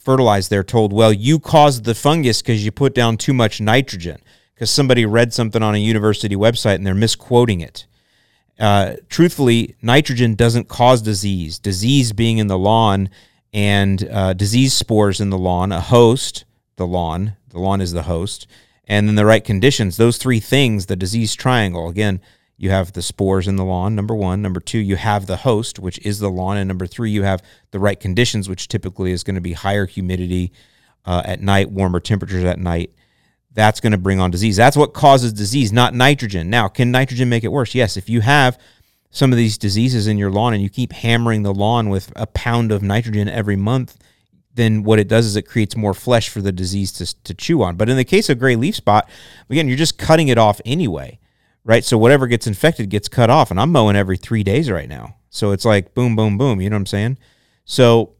fertilized, 0.00 0.50
they're 0.50 0.64
told, 0.64 0.92
well, 0.92 1.12
you 1.12 1.38
caused 1.38 1.84
the 1.84 1.94
fungus 1.94 2.42
because 2.42 2.64
you 2.64 2.72
put 2.72 2.94
down 2.94 3.16
too 3.16 3.32
much 3.32 3.60
nitrogen. 3.60 4.20
Because 4.54 4.70
somebody 4.70 5.06
read 5.06 5.32
something 5.32 5.62
on 5.62 5.74
a 5.74 5.78
university 5.78 6.36
website 6.36 6.74
and 6.74 6.86
they're 6.86 6.94
misquoting 6.94 7.60
it. 7.60 7.86
Uh, 8.58 8.96
truthfully, 9.08 9.74
nitrogen 9.80 10.34
doesn't 10.34 10.68
cause 10.68 11.00
disease. 11.00 11.58
Disease 11.58 12.12
being 12.12 12.36
in 12.36 12.46
the 12.46 12.58
lawn 12.58 13.08
and 13.54 14.06
uh, 14.10 14.34
disease 14.34 14.74
spores 14.74 15.20
in 15.20 15.30
the 15.30 15.38
lawn, 15.38 15.72
a 15.72 15.80
host, 15.80 16.44
the 16.76 16.86
lawn, 16.86 17.36
the 17.48 17.58
lawn 17.58 17.80
is 17.80 17.92
the 17.92 18.02
host, 18.02 18.46
and 18.86 19.08
then 19.08 19.14
the 19.14 19.24
right 19.24 19.44
conditions. 19.44 19.96
Those 19.96 20.18
three 20.18 20.40
things, 20.40 20.86
the 20.86 20.96
disease 20.96 21.34
triangle. 21.34 21.88
Again, 21.88 22.20
you 22.60 22.68
have 22.68 22.92
the 22.92 23.00
spores 23.00 23.48
in 23.48 23.56
the 23.56 23.64
lawn, 23.64 23.94
number 23.96 24.14
one. 24.14 24.42
Number 24.42 24.60
two, 24.60 24.80
you 24.80 24.96
have 24.96 25.24
the 25.24 25.38
host, 25.38 25.78
which 25.78 25.98
is 26.00 26.18
the 26.18 26.28
lawn. 26.28 26.58
And 26.58 26.68
number 26.68 26.86
three, 26.86 27.10
you 27.10 27.22
have 27.22 27.42
the 27.70 27.78
right 27.78 27.98
conditions, 27.98 28.50
which 28.50 28.68
typically 28.68 29.12
is 29.12 29.24
going 29.24 29.36
to 29.36 29.40
be 29.40 29.54
higher 29.54 29.86
humidity 29.86 30.52
uh, 31.06 31.22
at 31.24 31.40
night, 31.40 31.70
warmer 31.70 32.00
temperatures 32.00 32.44
at 32.44 32.58
night. 32.58 32.92
That's 33.54 33.80
going 33.80 33.92
to 33.92 33.98
bring 33.98 34.20
on 34.20 34.30
disease. 34.30 34.56
That's 34.56 34.76
what 34.76 34.92
causes 34.92 35.32
disease, 35.32 35.72
not 35.72 35.94
nitrogen. 35.94 36.50
Now, 36.50 36.68
can 36.68 36.90
nitrogen 36.90 37.30
make 37.30 37.44
it 37.44 37.48
worse? 37.48 37.74
Yes. 37.74 37.96
If 37.96 38.10
you 38.10 38.20
have 38.20 38.58
some 39.08 39.32
of 39.32 39.38
these 39.38 39.56
diseases 39.56 40.06
in 40.06 40.18
your 40.18 40.30
lawn 40.30 40.52
and 40.52 40.62
you 40.62 40.68
keep 40.68 40.92
hammering 40.92 41.44
the 41.44 41.54
lawn 41.54 41.88
with 41.88 42.12
a 42.14 42.26
pound 42.26 42.72
of 42.72 42.82
nitrogen 42.82 43.26
every 43.26 43.56
month, 43.56 43.96
then 44.52 44.82
what 44.82 44.98
it 44.98 45.08
does 45.08 45.24
is 45.24 45.34
it 45.34 45.48
creates 45.48 45.78
more 45.78 45.94
flesh 45.94 46.28
for 46.28 46.42
the 46.42 46.52
disease 46.52 46.92
to, 46.92 47.22
to 47.24 47.32
chew 47.32 47.62
on. 47.62 47.76
But 47.76 47.88
in 47.88 47.96
the 47.96 48.04
case 48.04 48.28
of 48.28 48.38
gray 48.38 48.54
leaf 48.54 48.76
spot, 48.76 49.08
again, 49.48 49.66
you're 49.66 49.78
just 49.78 49.96
cutting 49.96 50.28
it 50.28 50.36
off 50.36 50.60
anyway 50.66 51.18
right? 51.64 51.84
So 51.84 51.98
whatever 51.98 52.26
gets 52.26 52.46
infected 52.46 52.88
gets 52.90 53.08
cut 53.08 53.30
off, 53.30 53.50
and 53.50 53.60
I'm 53.60 53.72
mowing 53.72 53.96
every 53.96 54.16
three 54.16 54.42
days 54.42 54.70
right 54.70 54.88
now. 54.88 55.16
So 55.30 55.52
it's 55.52 55.64
like 55.64 55.94
boom, 55.94 56.16
boom, 56.16 56.38
boom. 56.38 56.60
You 56.60 56.70
know 56.70 56.74
what 56.74 56.80
I'm 56.80 56.86
saying? 56.86 57.18
So 57.64 58.14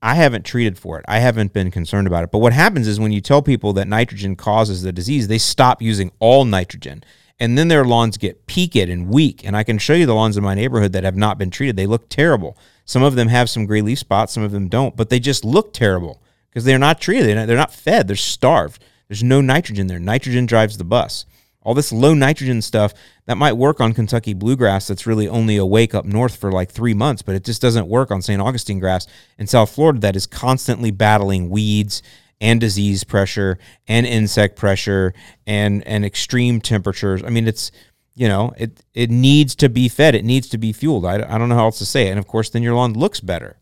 I 0.00 0.14
haven't 0.14 0.44
treated 0.44 0.78
for 0.78 0.98
it. 0.98 1.04
I 1.08 1.18
haven't 1.18 1.52
been 1.52 1.70
concerned 1.70 2.06
about 2.06 2.24
it. 2.24 2.30
But 2.30 2.38
what 2.38 2.52
happens 2.52 2.86
is 2.86 3.00
when 3.00 3.12
you 3.12 3.20
tell 3.20 3.42
people 3.42 3.72
that 3.74 3.88
nitrogen 3.88 4.36
causes 4.36 4.82
the 4.82 4.92
disease, 4.92 5.26
they 5.26 5.38
stop 5.38 5.82
using 5.82 6.12
all 6.20 6.44
nitrogen. 6.44 7.02
And 7.40 7.56
then 7.56 7.68
their 7.68 7.84
lawns 7.84 8.16
get 8.16 8.46
peaked 8.46 8.76
and 8.76 9.08
weak. 9.08 9.44
And 9.44 9.56
I 9.56 9.62
can 9.64 9.78
show 9.78 9.94
you 9.94 10.06
the 10.06 10.14
lawns 10.14 10.36
in 10.36 10.44
my 10.44 10.54
neighborhood 10.54 10.92
that 10.92 11.04
have 11.04 11.16
not 11.16 11.38
been 11.38 11.50
treated. 11.50 11.76
They 11.76 11.86
look 11.86 12.08
terrible. 12.08 12.56
Some 12.84 13.02
of 13.02 13.16
them 13.16 13.28
have 13.28 13.50
some 13.50 13.66
gray 13.66 13.80
leaf 13.80 13.98
spots, 13.98 14.32
some 14.32 14.42
of 14.42 14.50
them 14.50 14.68
don't, 14.68 14.96
but 14.96 15.08
they 15.08 15.20
just 15.20 15.44
look 15.44 15.72
terrible 15.72 16.22
because 16.48 16.64
they're 16.64 16.78
not 16.78 17.00
treated. 17.00 17.48
They're 17.48 17.56
not 17.56 17.74
fed. 17.74 18.08
They're 18.08 18.16
starved. 18.16 18.82
There's 19.08 19.22
no 19.22 19.40
nitrogen 19.40 19.86
there. 19.86 19.98
Nitrogen 19.98 20.46
drives 20.46 20.78
the 20.78 20.84
bus 20.84 21.26
all 21.68 21.74
this 21.74 21.92
low 21.92 22.14
nitrogen 22.14 22.62
stuff 22.62 22.94
that 23.26 23.36
might 23.36 23.52
work 23.52 23.78
on 23.78 23.92
Kentucky 23.92 24.32
bluegrass 24.32 24.86
that's 24.86 25.06
really 25.06 25.28
only 25.28 25.58
awake 25.58 25.94
up 25.94 26.06
north 26.06 26.34
for 26.34 26.50
like 26.50 26.70
three 26.70 26.94
months, 26.94 27.20
but 27.20 27.34
it 27.34 27.44
just 27.44 27.60
doesn't 27.60 27.86
work 27.86 28.10
on 28.10 28.22
St. 28.22 28.40
Augustine 28.40 28.78
grass 28.78 29.06
in 29.36 29.46
South 29.46 29.70
Florida 29.70 30.00
that 30.00 30.16
is 30.16 30.26
constantly 30.26 30.90
battling 30.90 31.50
weeds 31.50 32.02
and 32.40 32.58
disease 32.58 33.04
pressure 33.04 33.58
and 33.86 34.06
insect 34.06 34.56
pressure 34.56 35.12
and 35.46 35.86
and 35.86 36.06
extreme 36.06 36.58
temperatures. 36.58 37.22
I 37.22 37.28
mean, 37.28 37.46
it's 37.46 37.70
you 38.14 38.28
know 38.28 38.54
it 38.56 38.82
it 38.94 39.10
needs 39.10 39.54
to 39.56 39.68
be 39.68 39.90
fed. 39.90 40.14
It 40.14 40.24
needs 40.24 40.48
to 40.48 40.56
be 40.56 40.72
fueled. 40.72 41.04
I, 41.04 41.16
I 41.16 41.36
don't 41.36 41.50
know 41.50 41.56
how 41.56 41.66
else 41.66 41.78
to 41.80 41.86
say 41.86 42.06
it. 42.06 42.12
And 42.12 42.18
of 42.18 42.26
course, 42.26 42.48
then 42.48 42.62
your 42.62 42.74
lawn 42.74 42.94
looks 42.94 43.20
better. 43.20 43.58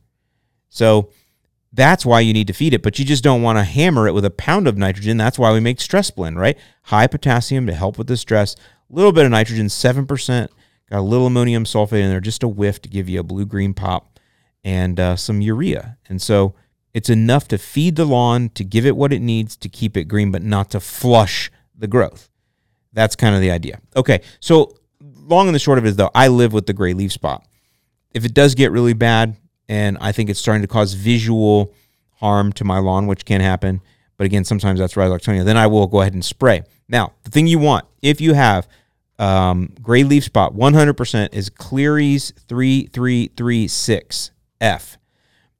So 0.68 1.10
that's 1.72 2.06
why 2.06 2.20
you 2.20 2.32
need 2.32 2.46
to 2.46 2.52
feed 2.52 2.74
it, 2.74 2.82
but 2.82 2.98
you 2.98 3.04
just 3.04 3.24
don't 3.24 3.42
want 3.42 3.58
to 3.58 3.64
hammer 3.64 4.06
it 4.06 4.14
with 4.14 4.24
a 4.24 4.30
pound 4.30 4.66
of 4.66 4.76
nitrogen. 4.76 5.16
That's 5.16 5.38
why 5.38 5.52
we 5.52 5.60
make 5.60 5.80
stress 5.80 6.10
blend, 6.10 6.38
right? 6.38 6.56
High 6.84 7.06
potassium 7.06 7.66
to 7.66 7.74
help 7.74 7.98
with 7.98 8.06
the 8.06 8.16
stress, 8.16 8.54
a 8.54 8.94
little 8.94 9.12
bit 9.12 9.24
of 9.24 9.30
nitrogen, 9.30 9.66
7%, 9.66 10.48
got 10.90 10.98
a 10.98 11.00
little 11.00 11.26
ammonium 11.26 11.64
sulfate 11.64 12.02
in 12.02 12.08
there, 12.08 12.20
just 12.20 12.42
a 12.42 12.48
whiff 12.48 12.80
to 12.82 12.88
give 12.88 13.08
you 13.08 13.20
a 13.20 13.24
blue 13.24 13.46
green 13.46 13.74
pop, 13.74 14.18
and 14.64 14.98
uh, 14.98 15.16
some 15.16 15.40
urea. 15.40 15.98
And 16.08 16.22
so 16.22 16.54
it's 16.94 17.10
enough 17.10 17.48
to 17.48 17.58
feed 17.58 17.96
the 17.96 18.04
lawn, 18.04 18.48
to 18.50 18.64
give 18.64 18.86
it 18.86 18.96
what 18.96 19.12
it 19.12 19.20
needs 19.20 19.56
to 19.56 19.68
keep 19.68 19.96
it 19.96 20.04
green, 20.04 20.30
but 20.30 20.42
not 20.42 20.70
to 20.70 20.80
flush 20.80 21.50
the 21.76 21.86
growth. 21.86 22.30
That's 22.92 23.16
kind 23.16 23.34
of 23.34 23.42
the 23.42 23.50
idea. 23.50 23.80
Okay, 23.94 24.22
so 24.40 24.78
long 25.00 25.48
and 25.48 25.54
the 25.54 25.58
short 25.58 25.78
of 25.78 25.84
it 25.84 25.90
is, 25.90 25.96
though, 25.96 26.10
I 26.14 26.28
live 26.28 26.52
with 26.52 26.66
the 26.66 26.72
gray 26.72 26.94
leaf 26.94 27.12
spot. 27.12 27.46
If 28.14 28.24
it 28.24 28.32
does 28.32 28.54
get 28.54 28.72
really 28.72 28.94
bad, 28.94 29.36
and 29.68 29.98
I 30.00 30.12
think 30.12 30.30
it's 30.30 30.40
starting 30.40 30.62
to 30.62 30.68
cause 30.68 30.94
visual 30.94 31.74
harm 32.14 32.52
to 32.54 32.64
my 32.64 32.78
lawn, 32.78 33.06
which 33.06 33.24
can 33.24 33.40
happen. 33.40 33.80
But 34.16 34.24
again, 34.24 34.44
sometimes 34.44 34.80
that's 34.80 34.94
rhizoctonia. 34.94 35.44
Then 35.44 35.56
I 35.56 35.66
will 35.66 35.86
go 35.86 36.00
ahead 36.00 36.14
and 36.14 36.24
spray. 36.24 36.62
Now, 36.88 37.12
the 37.24 37.30
thing 37.30 37.46
you 37.46 37.58
want, 37.58 37.84
if 38.00 38.20
you 38.20 38.34
have 38.34 38.68
um, 39.18 39.72
gray 39.82 40.04
leaf 40.04 40.24
spot, 40.24 40.54
100% 40.54 41.34
is 41.34 41.50
Cleary's 41.50 42.32
3336F. 42.48 44.96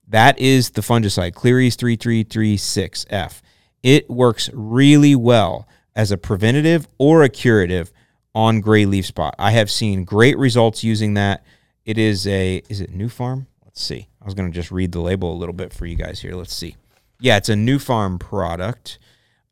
That 0.08 0.38
is 0.38 0.70
the 0.70 0.82
fungicide, 0.82 1.34
Cleary's 1.34 1.76
3336F. 1.76 3.42
it 3.82 4.08
works 4.08 4.48
really 4.52 5.16
well 5.16 5.66
as 5.94 6.12
a 6.12 6.18
preventative 6.18 6.88
or 6.98 7.22
a 7.22 7.28
curative 7.28 7.92
on 8.34 8.60
gray 8.60 8.86
leaf 8.86 9.06
spot. 9.06 9.34
I 9.38 9.52
have 9.52 9.70
seen 9.70 10.04
great 10.04 10.36
results 10.38 10.84
using 10.84 11.14
that. 11.14 11.44
It 11.84 11.98
is 11.98 12.26
a 12.26 12.62
is 12.68 12.80
it 12.80 12.96
Nufarm? 12.96 13.46
Let's 13.76 13.84
see. 13.84 14.08
I 14.22 14.24
was 14.24 14.32
going 14.32 14.50
to 14.50 14.54
just 14.54 14.70
read 14.70 14.92
the 14.92 15.00
label 15.00 15.30
a 15.30 15.36
little 15.36 15.52
bit 15.52 15.70
for 15.70 15.84
you 15.84 15.96
guys 15.96 16.20
here. 16.20 16.32
Let's 16.32 16.54
see. 16.54 16.76
Yeah, 17.20 17.36
it's 17.36 17.50
a 17.50 17.54
Nufarm 17.54 18.18
product. 18.18 18.98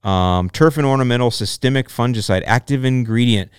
Um, 0.02 0.48
turf 0.48 0.78
and 0.78 0.86
ornamental 0.86 1.30
systemic 1.30 1.90
fungicide, 1.90 2.42
active 2.46 2.86
ingredient 2.86 3.50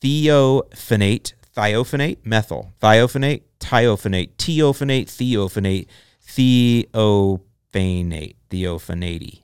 theophanate, 0.00 1.32
thiophenate, 1.56 2.18
methyl, 2.24 2.72
thiophenate, 2.80 3.42
thiophenate, 3.58 4.36
teophanate, 4.36 5.08
theophanate, 5.08 5.88
theophanate, 6.24 8.36
theophanate. 8.50 9.42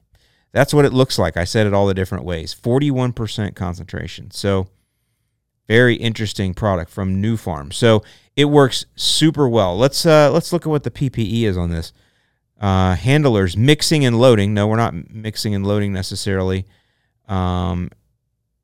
That's 0.52 0.72
what 0.72 0.84
it 0.84 0.92
looks 0.92 1.18
like. 1.18 1.36
I 1.36 1.42
said 1.42 1.66
it 1.66 1.74
all 1.74 1.88
the 1.88 1.94
different 1.94 2.24
ways. 2.24 2.54
41% 2.54 3.56
concentration. 3.56 4.30
So 4.30 4.68
very 5.66 5.94
interesting 5.94 6.54
product 6.54 6.90
from 6.90 7.22
Nufarm. 7.22 7.72
So 7.72 8.02
it 8.36 8.46
works 8.46 8.86
super 8.96 9.48
well. 9.48 9.76
Let's 9.76 10.04
uh, 10.04 10.30
let's 10.30 10.52
look 10.52 10.66
at 10.66 10.70
what 10.70 10.82
the 10.82 10.90
PPE 10.90 11.42
is 11.42 11.56
on 11.56 11.70
this. 11.70 11.92
Uh, 12.60 12.94
handlers 12.94 13.56
mixing 13.56 14.04
and 14.04 14.18
loading. 14.18 14.54
No, 14.54 14.66
we're 14.66 14.76
not 14.76 15.10
mixing 15.10 15.54
and 15.54 15.66
loading 15.66 15.92
necessarily. 15.92 16.66
Um, 17.28 17.90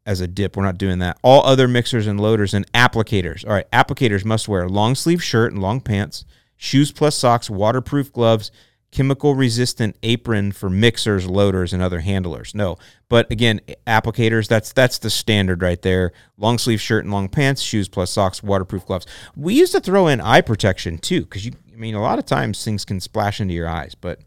as 0.07 0.21
a 0.21 0.27
dip, 0.27 0.57
we're 0.57 0.65
not 0.65 0.79
doing 0.79 0.99
that. 1.01 1.19
All 1.23 1.45
other 1.45 1.69
mixers 1.69 2.07
and 2.07 2.19
loaders 2.19 2.55
and 2.55 2.71
applicators. 2.73 3.47
All 3.47 3.53
right, 3.53 3.71
applicators 3.71 4.25
must 4.25 4.49
wear 4.49 4.69
long 4.69 4.95
sleeve 4.95 5.23
shirt 5.23 5.53
and 5.53 5.61
long 5.61 5.81
pants, 5.81 6.25
shoes 6.57 6.91
plus 6.91 7.15
socks, 7.15 7.51
waterproof 7.51 8.13
gloves, 8.13 8.51
chemical 8.93 9.35
resistant 9.35 9.97
apron 10.03 10.53
for 10.53 10.69
mixers, 10.69 11.29
loaders, 11.29 11.73
and 11.73 11.83
other 11.83 12.01
handlers. 12.01 12.55
No, 12.55 12.77
but 13.09 13.31
again, 13.31 13.61
applicators. 13.87 14.49
That's 14.49 14.73
that's 14.73 14.99
the 14.99 15.11
standard 15.11 15.63
right 15.63 15.81
there. 15.83 16.13
Long 16.37 16.59
sleeve 16.59 16.81
shirt 16.81 17.05
and 17.05 17.13
long 17.13 17.29
pants, 17.29 17.63
shoes 17.63 17.89
plus 17.89 18.11
socks, 18.11 18.43
waterproof 18.43 18.87
gloves. 18.87 19.07
We 19.37 19.55
used 19.55 19.73
to 19.73 19.81
throw 19.81 20.09
in 20.09 20.21
eye 20.21 20.41
protection 20.41 20.99
too, 20.99 21.23
because 21.23 21.45
you. 21.47 21.53
I 21.73 21.77
mean, 21.77 21.95
a 21.95 22.03
lot 22.03 22.19
of 22.19 22.27
times 22.27 22.63
things 22.63 22.85
can 22.85 23.01
splash 23.01 23.41
into 23.41 23.55
your 23.55 23.67
eyes, 23.67 23.95
but 23.95 24.21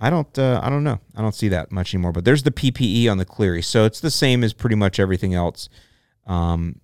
I 0.00 0.10
don't. 0.10 0.36
Uh, 0.36 0.60
I 0.62 0.70
don't 0.70 0.84
know. 0.84 0.98
I 1.14 1.22
don't 1.22 1.34
see 1.34 1.48
that 1.48 1.70
much 1.70 1.94
anymore. 1.94 2.12
But 2.12 2.24
there's 2.24 2.42
the 2.42 2.50
PPE 2.50 3.10
on 3.10 3.18
the 3.18 3.24
Cleary, 3.24 3.62
so 3.62 3.84
it's 3.84 4.00
the 4.00 4.10
same 4.10 4.42
as 4.42 4.52
pretty 4.52 4.76
much 4.76 4.98
everything 4.98 5.34
else 5.34 5.68
um, 6.26 6.80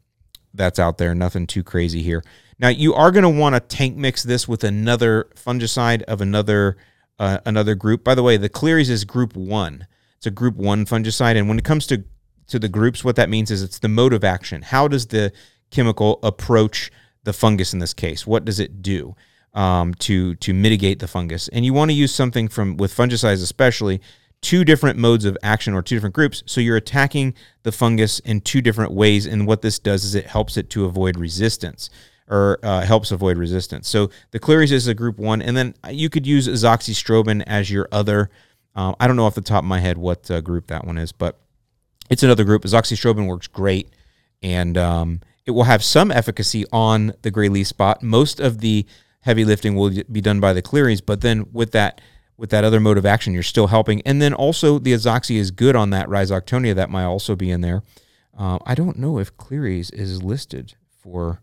that's 0.55 0.79
out 0.79 0.99
there. 0.99 1.15
Nothing 1.15 1.47
too 1.47 1.65
crazy 1.65 2.03
here. 2.03 2.23
Now 2.61 2.69
you 2.69 2.95
are 2.95 3.11
going 3.11 3.23
to 3.23 3.29
want 3.29 3.55
to 3.55 3.61
tank 3.61 3.97
mix 3.97 4.23
this 4.23 4.47
with 4.49 4.65
another 4.65 5.29
fungicide 5.35 6.03
of 6.03 6.21
another 6.21 6.77
uh, 7.19 7.39
another 7.45 7.75
group. 7.75 8.05
By 8.05 8.15
the 8.15 8.23
way, 8.23 8.37
the 8.37 8.49
Cleary's 8.49 8.91
is 8.91 9.05
Group 9.05 9.37
One. 9.37 9.87
It's 10.17 10.27
a 10.27 10.31
Group 10.31 10.57
One 10.57 10.85
fungicide, 10.87 11.37
and 11.37 11.49
when 11.49 11.59
it 11.59 11.65
comes 11.65 11.87
to 11.89 12.05
to 12.49 12.59
the 12.59 12.69
groups, 12.69 13.05
what 13.05 13.17
that 13.17 13.29
means 13.29 13.51
is 13.51 13.63
it's 13.63 13.79
the 13.79 13.89
mode 13.89 14.15
of 14.15 14.25
action. 14.25 14.63
How 14.63 14.89
does 14.89 15.07
the 15.07 15.33
chemical 15.71 16.19
approach 16.23 16.91
the 17.25 17.35
fungus 17.35 17.75
in 17.75 17.79
this 17.79 17.93
case? 17.93 18.27
What 18.27 18.47
does 18.47 18.59
it 18.59 18.81
do? 18.81 19.15
um, 19.55 19.95
to 19.95 20.35
to 20.37 20.55
mitigate 20.55 21.01
the 21.01 21.09
fungus. 21.09 21.49
And 21.49 21.65
you 21.65 21.73
want 21.73 21.91
to 21.91 21.95
use 21.95 22.15
something 22.15 22.49
from 22.49 22.77
with 22.77 22.95
fungicides 22.95 23.43
especially 23.43 24.01
two 24.41 24.65
different 24.65 24.97
modes 24.97 25.25
of 25.25 25.37
action 25.43 25.75
or 25.75 25.83
two 25.83 25.97
different 25.97 26.15
groups. 26.15 26.45
So 26.47 26.61
you're 26.61 26.77
attacking 26.77 27.35
the 27.65 27.73
fungus 27.73 28.21
in 28.21 28.41
two 28.41 28.61
different 28.61 28.93
ways. 28.93 29.27
And 29.27 29.49
what 29.49 29.63
this 29.63 29.81
does 29.81 30.05
is 30.05 30.15
it 30.15 30.27
helps 30.27 30.57
it 30.57 30.71
to 30.71 30.85
avoid 30.85 31.19
resistance 31.19 31.91
or 32.29 32.59
uh, 32.63 32.83
helps 32.83 33.11
avoid 33.11 33.39
resistance. 33.39 33.89
So 33.89 34.11
the 34.31 34.39
Cleary's 34.39 34.73
is 34.73 34.87
a 34.87 34.95
group 34.95 35.19
one, 35.19 35.41
and 35.43 35.57
then 35.57 35.75
you 35.91 36.11
could 36.11 36.27
use 36.27 36.49
azoxystrobin 36.49 37.43
as 37.47 37.71
your 37.71 37.89
other. 37.91 38.31
Uh, 38.75 38.95
I 39.01 39.07
don't 39.07 39.17
know 39.17 39.27
off 39.27 39.35
the 39.35 39.41
top 39.41 39.65
of 39.65 39.69
my 39.69 39.81
head 39.81 39.99
what 39.99 40.31
uh, 40.31 40.41
group 40.41 40.67
that 40.69 40.87
one 40.87 40.99
is, 40.99 41.13
but 41.13 41.39
it's 42.11 42.23
another 42.23 42.45
group. 42.45 42.63
Azoxystrobin 42.63 43.27
works 43.27 43.47
great, 43.47 43.91
and 44.43 44.77
um, 44.77 45.21
it 45.47 45.53
will 45.53 45.65
have 45.65 45.83
some 45.83 46.11
efficacy 46.11 46.65
on 46.73 47.15
the 47.23 47.31
gray 47.31 47.49
leaf 47.49 47.67
spot. 47.67 48.03
Most 48.03 48.41
of 48.41 48.61
the 48.61 48.87
heavy 49.23 49.45
lifting 49.45 49.75
will 49.75 49.93
be 50.11 50.21
done 50.21 50.41
by 50.41 50.53
the 50.53 50.63
Cleary's, 50.63 51.01
but 51.01 51.23
then 51.23 51.47
with 51.53 51.73
that 51.73 52.01
with 52.37 52.51
that 52.51 52.63
other 52.63 52.79
mode 52.79 52.97
of 52.97 53.05
action, 53.05 53.35
you're 53.35 53.43
still 53.43 53.67
helping. 53.67 54.01
And 54.03 54.23
then 54.23 54.33
also 54.33 54.79
the 54.79 54.93
Azoxy 54.93 55.37
is 55.37 55.51
good 55.51 55.75
on 55.75 55.91
that 55.91 56.07
Rhizoctonia 56.07 56.73
that 56.77 56.89
might 56.89 57.05
also 57.05 57.35
be 57.35 57.51
in 57.51 57.63
there. 57.63 57.83
Uh, 58.39 58.59
I 58.65 58.77
don't 58.77 58.97
know 58.97 59.19
if 59.19 59.37
Cleary's 59.37 59.91
is 59.91 60.23
listed 60.23 60.77
for 60.89 61.43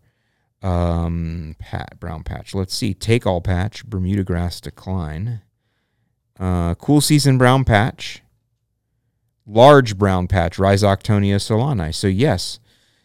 um, 0.62 1.56
pat 1.58 1.98
brown 2.00 2.22
patch. 2.22 2.54
Let's 2.54 2.74
see. 2.74 2.94
Take 2.94 3.26
all 3.26 3.40
patch, 3.40 3.84
Bermuda 3.86 4.24
grass 4.24 4.60
decline, 4.60 5.42
uh, 6.38 6.74
cool 6.74 7.00
season 7.00 7.38
brown 7.38 7.64
patch, 7.64 8.22
large 9.46 9.96
brown 9.96 10.26
patch, 10.26 10.56
Rhizoctonia 10.56 11.36
solani. 11.36 11.94
So 11.94 12.06
yes. 12.06 12.58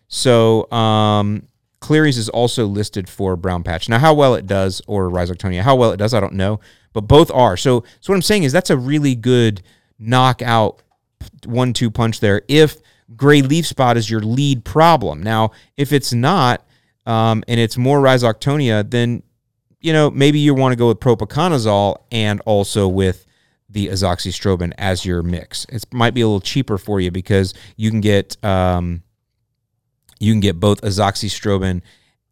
So 0.07 0.69
um, 0.71 1.47
Cleary's 1.79 2.17
is 2.17 2.29
also 2.29 2.65
listed 2.65 3.09
for 3.09 3.35
brown 3.35 3.63
patch. 3.63 3.89
Now, 3.89 3.99
how 3.99 4.13
well 4.13 4.35
it 4.35 4.45
does, 4.45 4.81
or 4.87 5.09
Rhizoctonia, 5.09 5.61
how 5.61 5.75
well 5.75 5.91
it 5.91 5.97
does, 5.97 6.13
I 6.13 6.19
don't 6.19 6.33
know, 6.33 6.59
but 6.93 7.01
both 7.01 7.31
are. 7.31 7.57
So, 7.57 7.83
so 7.99 8.11
what 8.11 8.15
I'm 8.15 8.21
saying 8.21 8.43
is 8.43 8.51
that's 8.51 8.69
a 8.69 8.77
really 8.77 9.15
good 9.15 9.63
knockout 9.97 10.81
one-two 11.45 11.89
punch 11.91 12.19
there. 12.19 12.41
If 12.47 12.77
gray 13.15 13.41
leaf 13.41 13.65
spot 13.65 13.97
is 13.97 14.09
your 14.09 14.21
lead 14.21 14.65
problem, 14.65 15.23
now 15.23 15.51
if 15.77 15.91
it's 15.91 16.13
not, 16.13 16.65
um, 17.05 17.43
and 17.47 17.59
it's 17.59 17.77
more 17.77 17.99
Rhizoctonia, 17.99 18.89
then 18.89 19.23
you 19.79 19.93
know 19.93 20.11
maybe 20.11 20.39
you 20.39 20.53
want 20.53 20.73
to 20.73 20.75
go 20.75 20.87
with 20.87 20.99
propiconazole 20.99 21.97
and 22.11 22.41
also 22.45 22.87
with 22.87 23.25
the 23.69 23.87
azoxystrobin 23.87 24.73
as 24.77 25.05
your 25.05 25.23
mix. 25.23 25.65
It 25.69 25.85
might 25.93 26.13
be 26.13 26.21
a 26.21 26.27
little 26.27 26.41
cheaper 26.41 26.77
for 26.77 26.99
you 26.99 27.11
because 27.11 27.53
you 27.75 27.89
can 27.89 28.01
get. 28.01 28.43
Um, 28.43 29.03
you 30.19 30.31
can 30.31 30.39
get 30.39 30.59
both 30.59 30.81
azoxystrobin 30.81 31.81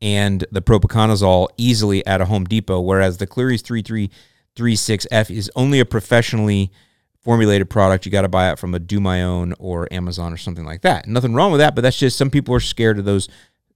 and 0.01 0.45
the 0.51 0.61
propiconazole 0.61 1.47
easily 1.57 2.05
at 2.05 2.21
a 2.21 2.25
Home 2.25 2.45
Depot, 2.45 2.79
whereas 2.79 3.17
the 3.17 3.27
Cleary's 3.27 3.63
3336F 3.63 5.35
is 5.35 5.51
only 5.55 5.79
a 5.79 5.85
professionally 5.85 6.71
formulated 7.17 7.69
product. 7.69 8.05
You 8.05 8.11
got 8.11 8.21
to 8.21 8.29
buy 8.29 8.51
it 8.51 8.59
from 8.59 8.73
a 8.73 8.79
Do 8.79 8.99
My 8.99 9.23
Own 9.23 9.53
or 9.59 9.91
Amazon 9.91 10.31
or 10.31 10.37
something 10.37 10.65
like 10.65 10.81
that. 10.81 11.07
Nothing 11.07 11.33
wrong 11.33 11.51
with 11.51 11.59
that, 11.59 11.75
but 11.75 11.81
that's 11.81 11.97
just 11.97 12.17
some 12.17 12.29
people 12.29 12.55
are 12.55 12.59
scared 12.59 12.99
of 12.99 13.05
those 13.05 13.27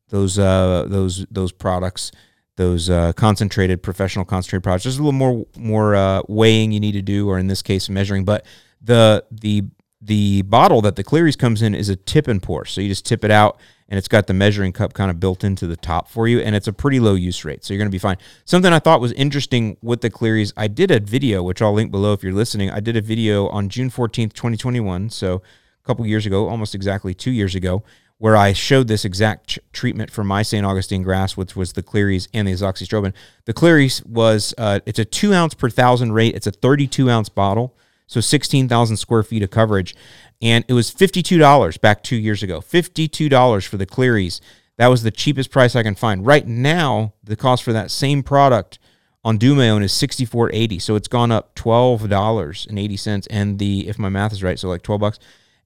those 0.10 0.38
uh, 0.40 0.86
those 0.88 1.26
those 1.32 1.52
products, 1.52 2.12
those 2.58 2.90
uh, 2.90 3.14
concentrated 3.14 3.82
professional 3.84 4.26
concentrated 4.26 4.64
products. 4.64 4.84
There's 4.84 4.98
a 4.98 5.04
little 5.04 5.12
more 5.12 5.46
more 5.58 5.96
uh, 5.96 6.22
weighing 6.28 6.72
you 6.72 6.80
need 6.80 6.94
to 6.94 7.02
do, 7.02 7.30
or 7.30 7.40
in 7.40 7.48
this 7.48 7.62
case, 7.62 7.90
measuring. 7.90 8.26
But 8.26 8.46
the 8.82 9.26
the 9.32 9.64
the 10.02 10.42
bottle 10.44 10.82
that 10.82 10.96
the 10.96 11.04
Cleary's 11.04 11.36
comes 11.36 11.62
in 11.62 11.74
is 11.74 11.90
a 11.90 11.96
tip 11.96 12.28
and 12.28 12.42
pour, 12.42 12.66
so 12.66 12.82
you 12.82 12.90
just 12.90 13.06
tip 13.06 13.24
it 13.24 13.32
out 13.32 13.60
and 13.94 13.98
it's 14.00 14.08
got 14.08 14.26
the 14.26 14.34
measuring 14.34 14.72
cup 14.72 14.94
kind 14.94 15.12
of 15.12 15.20
built 15.20 15.44
into 15.44 15.68
the 15.68 15.76
top 15.76 16.10
for 16.10 16.28
you, 16.28 16.40
and 16.40 16.56
it's 16.56 16.68
a 16.68 16.74
pretty 16.74 17.00
low 17.00 17.14
use 17.14 17.46
rate, 17.46 17.64
so 17.64 17.74
you're 17.74 17.78
going 17.78 17.90
to 17.90 17.92
be 17.92 18.00
fine. 18.00 18.18
Something 18.46 18.74
I 18.74 18.80
thought 18.80 19.02
was 19.02 19.12
interesting 19.12 19.78
with 19.84 20.02
the 20.02 20.10
Cleary's, 20.10 20.52
I 20.58 20.68
did 20.68 20.90
a 20.90 21.00
video, 21.00 21.44
which 21.44 21.62
I'll 21.62 21.74
link 21.74 21.92
below 21.92 22.14
if 22.14 22.24
you're 22.24 22.34
listening. 22.34 22.72
I 22.72 22.80
did 22.80 22.98
a 22.98 23.02
video 23.02 23.50
on 23.50 23.70
June 23.70 23.92
14th, 23.92 24.34
2021, 24.34 25.12
so 25.12 25.36
a 25.36 25.86
couple 25.86 26.06
years 26.08 26.26
ago, 26.26 26.48
almost 26.48 26.74
exactly 26.74 27.14
two 27.14 27.30
years 27.30 27.54
ago, 27.54 27.84
where 28.24 28.38
I 28.38 28.54
showed 28.54 28.88
this 28.88 29.04
exact 29.04 29.48
ch- 29.48 29.60
treatment 29.74 30.10
for 30.10 30.24
my 30.24 30.44
St. 30.44 30.66
Augustine 30.66 31.04
grass, 31.04 31.36
which 31.36 31.58
was 31.58 31.74
the 31.74 31.84
Cleary's 31.84 32.30
and 32.34 32.48
the 32.48 32.54
azoxystrobin. 32.54 33.12
The 33.44 33.52
Cleary's 33.52 34.02
was, 34.06 34.54
uh, 34.58 34.80
it's 34.86 34.98
a 34.98 35.04
two 35.04 35.34
ounce 35.34 35.54
per 35.54 35.70
thousand 35.70 36.14
rate, 36.14 36.34
it's 36.34 36.48
a 36.48 36.52
32 36.52 37.10
ounce 37.10 37.28
bottle. 37.28 37.76
So 38.08 38.22
16,000 38.22 38.96
square 38.96 39.24
feet 39.24 39.44
of 39.44 39.52
coverage 39.52 39.94
and 40.42 40.64
it 40.70 40.74
was 40.74 40.90
$52 40.90 41.82
back 41.82 42.02
two 42.02 42.16
years 42.16 42.42
ago. 42.42 42.62
$52 42.62 43.68
for 43.68 43.76
the 43.76 43.86
Cleary's. 43.86 44.40
That 44.78 44.88
was 44.88 45.04
the 45.04 45.12
cheapest 45.12 45.52
price 45.52 45.76
I 45.76 45.84
can 45.84 45.94
find. 45.94 46.26
Right 46.26 46.48
now, 46.48 47.16
the 47.26 47.36
cost 47.36 47.62
for 47.62 47.74
that 47.74 47.92
same 47.92 48.24
product 48.24 48.80
on 49.26 49.36
Own 49.44 49.84
is 49.84 49.92
$64.80. 49.92 50.82
So 50.82 50.96
it's 50.96 51.10
gone 51.10 51.34
up 51.34 51.56
$12.80. 51.56 53.28
And 53.30 53.60
the, 53.60 53.90
if 53.90 54.00
my 54.00 54.08
math 54.08 54.32
is 54.32 54.42
right, 54.42 54.58
so 54.58 54.70
like 54.70 54.82
12 54.82 55.02
bucks. 55.02 55.20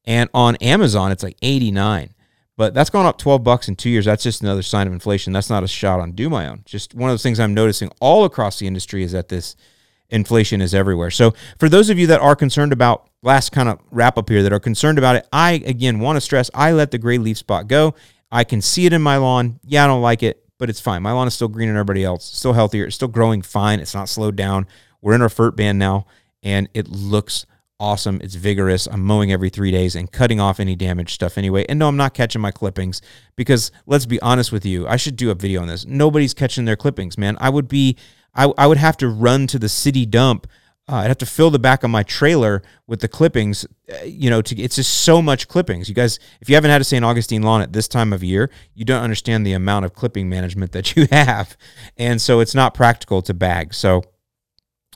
And 0.06 0.28
on 0.34 0.56
Amazon, 0.56 1.12
it's 1.12 1.22
like 1.22 1.38
89 1.44 2.16
but 2.58 2.74
that's 2.74 2.90
gone 2.90 3.06
up 3.06 3.18
12 3.20 3.44
bucks 3.44 3.68
in 3.68 3.76
two 3.76 3.90
years. 3.90 4.06
That's 4.06 4.24
just 4.24 4.42
another 4.42 4.64
sign 4.64 4.88
of 4.88 4.94
inflation. 4.94 5.32
That's 5.32 5.50
not 5.50 5.64
a 5.64 5.68
shot 5.68 6.00
on 6.00 6.12
Do 6.12 6.30
My 6.30 6.48
Own. 6.48 6.64
Just 6.66 6.96
one 6.96 7.10
of 7.10 7.14
those 7.14 7.24
things 7.24 7.40
I'm 7.40 7.54
noticing 7.54 7.92
all 8.02 8.26
across 8.26 8.60
the 8.60 8.68
industry 8.68 9.04
is 9.04 9.12
that 9.12 9.30
this 9.30 9.56
inflation 10.10 10.60
is 10.60 10.74
everywhere. 10.74 11.12
So 11.12 11.34
for 11.60 11.70
those 11.70 11.90
of 11.90 12.00
you 12.00 12.08
that 12.08 12.20
are 12.20 12.36
concerned 12.36 12.74
about 12.74 13.10
last 13.22 13.52
kind 13.52 13.70
of 13.70 13.80
wrap 13.92 14.18
up 14.18 14.28
here 14.28 14.42
that 14.42 14.52
are 14.52 14.60
concerned 14.60 14.98
about 14.98 15.16
it, 15.16 15.28
I 15.32 15.62
again 15.66 16.00
want 16.00 16.18
to 16.18 16.22
stress 16.22 16.50
I 16.54 16.72
let 16.72 16.92
the 16.92 16.98
gray 16.98 17.20
leaf 17.20 17.38
spot 17.38 17.68
go. 17.68 17.94
I 18.32 18.44
can 18.44 18.62
see 18.62 18.86
it 18.86 18.94
in 18.94 19.02
my 19.02 19.18
lawn. 19.18 19.60
Yeah, 19.64 19.84
I 19.84 19.88
don't 19.88 20.02
like 20.02 20.24
it, 20.24 20.44
but 20.58 20.70
it's 20.70 20.82
fine. 20.82 21.04
My 21.04 21.12
lawn 21.12 21.28
is 21.28 21.36
still 21.36 21.48
greener 21.48 21.74
than 21.74 21.80
everybody 21.80 22.04
else. 22.04 22.26
Still 22.26 22.54
healthier. 22.54 22.86
It's 22.86 22.96
still 22.96 23.08
growing 23.08 23.42
fine. 23.42 23.80
It's 23.80 23.94
not 23.94 24.10
slowed 24.10 24.36
down. 24.36 24.68
We're 25.02 25.14
in 25.14 25.22
our 25.22 25.30
FERT 25.30 25.56
band 25.56 25.78
now, 25.78 26.08
and 26.42 26.68
it 26.74 26.90
looks 26.90 27.46
awesome. 27.80 28.20
It's 28.24 28.36
vigorous. 28.36 28.88
I'm 28.88 29.04
mowing 29.04 29.32
every 29.32 29.50
three 29.50 29.72
days 29.72 29.96
and 29.96 30.12
cutting 30.12 30.40
off 30.40 30.60
any 30.60 30.76
damaged 30.76 31.12
stuff 31.12 31.38
anyway. 31.38 31.66
And 31.70 31.80
no, 31.80 31.88
I'm 31.88 31.98
not 31.98 32.14
catching 32.14 32.42
my 32.42 32.52
clippings 32.52 33.02
because 33.36 33.72
let's 33.86 34.06
be 34.06 34.20
honest 34.22 34.52
with 34.52 34.66
you. 34.66 34.88
I 34.88 34.96
should 34.96 35.16
do 35.16 35.30
a 35.30 35.36
video 35.36 35.62
on 35.62 35.68
this. 35.68 35.86
Nobody's 35.86 36.34
catching 36.34 36.66
their 36.66 36.76
clippings, 36.76 37.18
man. 37.18 37.38
I 37.40 37.50
would 37.50 37.68
be 37.68 37.98
I, 38.34 38.52
I 38.58 38.68
would 38.68 38.78
have 38.78 38.98
to 38.98 39.08
run 39.08 39.48
to 39.48 39.60
the 39.60 39.70
city 39.70 40.06
dump 40.06 40.48
uh, 40.90 40.96
I'd 40.96 41.08
have 41.08 41.18
to 41.18 41.26
fill 41.26 41.50
the 41.50 41.60
back 41.60 41.84
of 41.84 41.90
my 41.90 42.04
trailer 42.04 42.64
with 42.88 43.02
the 43.02 43.10
clippings. 43.10 43.66
Uh, 43.92 44.04
you 44.06 44.30
know, 44.30 44.42
to 44.42 44.58
it's 44.58 44.78
just 44.78 45.02
so 45.02 45.22
much 45.22 45.50
clippings. 45.50 45.90
You 45.90 45.96
guys, 45.96 46.18
if 46.40 46.48
you 46.48 46.56
haven't 46.56 46.72
had 46.72 46.80
a 46.80 46.86
St. 46.86 47.04
Augustine 47.04 47.44
lawn 47.44 47.62
at 47.62 47.74
this 47.74 47.90
time 47.90 48.14
of 48.14 48.24
year, 48.24 48.50
you 48.74 48.86
don't 48.86 49.04
understand 49.04 49.46
the 49.46 49.52
amount 49.52 49.84
of 49.84 49.94
clipping 49.94 50.30
management 50.30 50.72
that 50.72 50.96
you 50.96 51.08
have, 51.12 51.58
and 51.98 52.22
so 52.22 52.40
it's 52.40 52.56
not 52.56 52.74
practical 52.74 53.22
to 53.24 53.34
bag. 53.34 53.74
So 53.74 54.04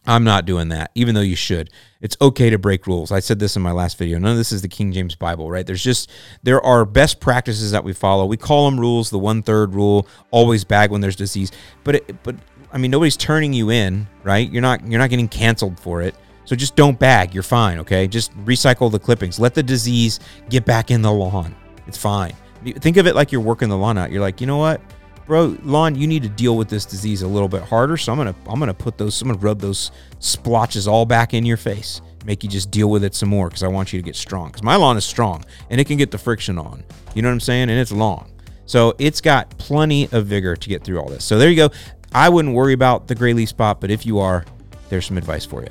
I'm 0.07 0.23
not 0.23 0.45
doing 0.45 0.69
that, 0.69 0.91
even 0.95 1.13
though 1.13 1.21
you 1.21 1.35
should. 1.35 1.69
It's 2.01 2.17
okay 2.19 2.49
to 2.49 2.57
break 2.57 2.87
rules. 2.87 3.11
I 3.11 3.19
said 3.19 3.37
this 3.37 3.55
in 3.55 3.61
my 3.61 3.71
last 3.71 3.97
video. 3.97 4.17
None 4.17 4.31
of 4.31 4.37
this 4.37 4.51
is 4.51 4.63
the 4.63 4.67
King 4.67 4.91
James 4.91 5.13
Bible, 5.13 5.51
right? 5.51 5.65
There's 5.65 5.83
just 5.83 6.09
there 6.41 6.61
are 6.61 6.85
best 6.85 7.19
practices 7.19 7.71
that 7.71 7.83
we 7.83 7.93
follow. 7.93 8.25
We 8.25 8.37
call 8.37 8.69
them 8.69 8.79
rules. 8.79 9.11
The 9.11 9.19
one 9.19 9.43
third 9.43 9.75
rule: 9.75 10.07
always 10.31 10.63
bag 10.63 10.89
when 10.89 11.01
there's 11.01 11.15
disease. 11.15 11.51
But 11.83 11.95
it, 11.95 12.23
but 12.23 12.35
I 12.73 12.79
mean, 12.79 12.89
nobody's 12.89 13.17
turning 13.17 13.53
you 13.53 13.69
in, 13.69 14.07
right? 14.23 14.51
You're 14.51 14.63
not 14.63 14.85
you're 14.87 14.99
not 14.99 15.11
getting 15.11 15.27
canceled 15.27 15.79
for 15.79 16.01
it. 16.01 16.15
So 16.45 16.55
just 16.55 16.75
don't 16.75 16.97
bag. 16.97 17.33
You're 17.35 17.43
fine, 17.43 17.77
okay? 17.79 18.07
Just 18.07 18.35
recycle 18.45 18.91
the 18.91 18.99
clippings. 18.99 19.39
Let 19.39 19.53
the 19.53 19.63
disease 19.63 20.19
get 20.49 20.65
back 20.65 20.89
in 20.89 21.03
the 21.03 21.11
lawn. 21.11 21.55
It's 21.85 21.97
fine. 21.97 22.33
Think 22.63 22.97
of 22.97 23.07
it 23.07 23.15
like 23.15 23.31
you're 23.31 23.41
working 23.41 23.69
the 23.69 23.77
lawn 23.77 23.97
out. 23.97 24.11
You're 24.11 24.21
like, 24.21 24.41
you 24.41 24.47
know 24.47 24.57
what, 24.57 24.81
bro, 25.25 25.57
lawn, 25.63 25.95
you 25.95 26.07
need 26.07 26.23
to 26.23 26.29
deal 26.29 26.57
with 26.57 26.69
this 26.69 26.85
disease 26.85 27.21
a 27.21 27.27
little 27.27 27.47
bit 27.47 27.63
harder. 27.63 27.97
So 27.97 28.11
I'm 28.11 28.17
gonna 28.17 28.35
I'm 28.47 28.59
gonna 28.59 28.73
put 28.73 28.97
those 28.97 29.21
I'm 29.21 29.29
gonna 29.29 29.39
rub 29.39 29.59
those 29.59 29.91
splotches 30.19 30.87
all 30.87 31.05
back 31.05 31.33
in 31.33 31.45
your 31.45 31.57
face. 31.57 32.01
Make 32.25 32.43
you 32.43 32.49
just 32.49 32.69
deal 32.69 32.89
with 32.89 33.03
it 33.03 33.15
some 33.15 33.29
more 33.29 33.47
because 33.47 33.63
I 33.63 33.67
want 33.67 33.93
you 33.93 33.99
to 33.99 34.05
get 34.05 34.15
strong. 34.15 34.49
Because 34.49 34.63
my 34.63 34.75
lawn 34.75 34.97
is 34.97 35.05
strong 35.05 35.43
and 35.69 35.81
it 35.81 35.85
can 35.85 35.97
get 35.97 36.11
the 36.11 36.17
friction 36.17 36.57
on. 36.57 36.83
You 37.15 37.21
know 37.21 37.29
what 37.29 37.33
I'm 37.33 37.39
saying? 37.39 37.69
And 37.69 37.79
it's 37.79 37.91
long. 37.91 38.31
So 38.65 38.93
it's 38.99 39.21
got 39.21 39.57
plenty 39.57 40.07
of 40.11 40.27
vigor 40.27 40.55
to 40.55 40.69
get 40.69 40.83
through 40.83 40.99
all 40.99 41.09
this. 41.09 41.25
So 41.25 41.37
there 41.37 41.49
you 41.49 41.55
go. 41.55 41.71
I 42.13 42.29
wouldn't 42.29 42.53
worry 42.53 42.73
about 42.73 43.07
the 43.07 43.15
gray 43.15 43.33
leaf 43.33 43.49
spot, 43.49 43.81
but 43.81 43.89
if 43.89 44.05
you 44.05 44.19
are, 44.19 44.45
there's 44.89 45.05
some 45.05 45.17
advice 45.17 45.45
for 45.45 45.61
you. 45.63 45.69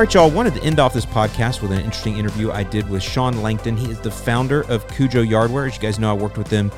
All 0.00 0.06
right, 0.06 0.14
y'all. 0.14 0.30
Wanted 0.30 0.54
to 0.54 0.62
end 0.62 0.80
off 0.80 0.94
this 0.94 1.04
podcast 1.04 1.60
with 1.60 1.72
an 1.72 1.80
interesting 1.80 2.16
interview 2.16 2.50
I 2.50 2.62
did 2.62 2.88
with 2.88 3.02
Shawn 3.02 3.42
Langton. 3.42 3.76
He 3.76 3.90
is 3.90 4.00
the 4.00 4.10
founder 4.10 4.62
of 4.62 4.86
Kujo 4.86 5.28
Yard 5.28 5.50
Wear. 5.50 5.66
As 5.66 5.76
you 5.76 5.82
guys 5.82 5.98
know, 5.98 6.10
I 6.10 6.14
worked 6.14 6.38
with 6.38 6.48
them 6.48 6.72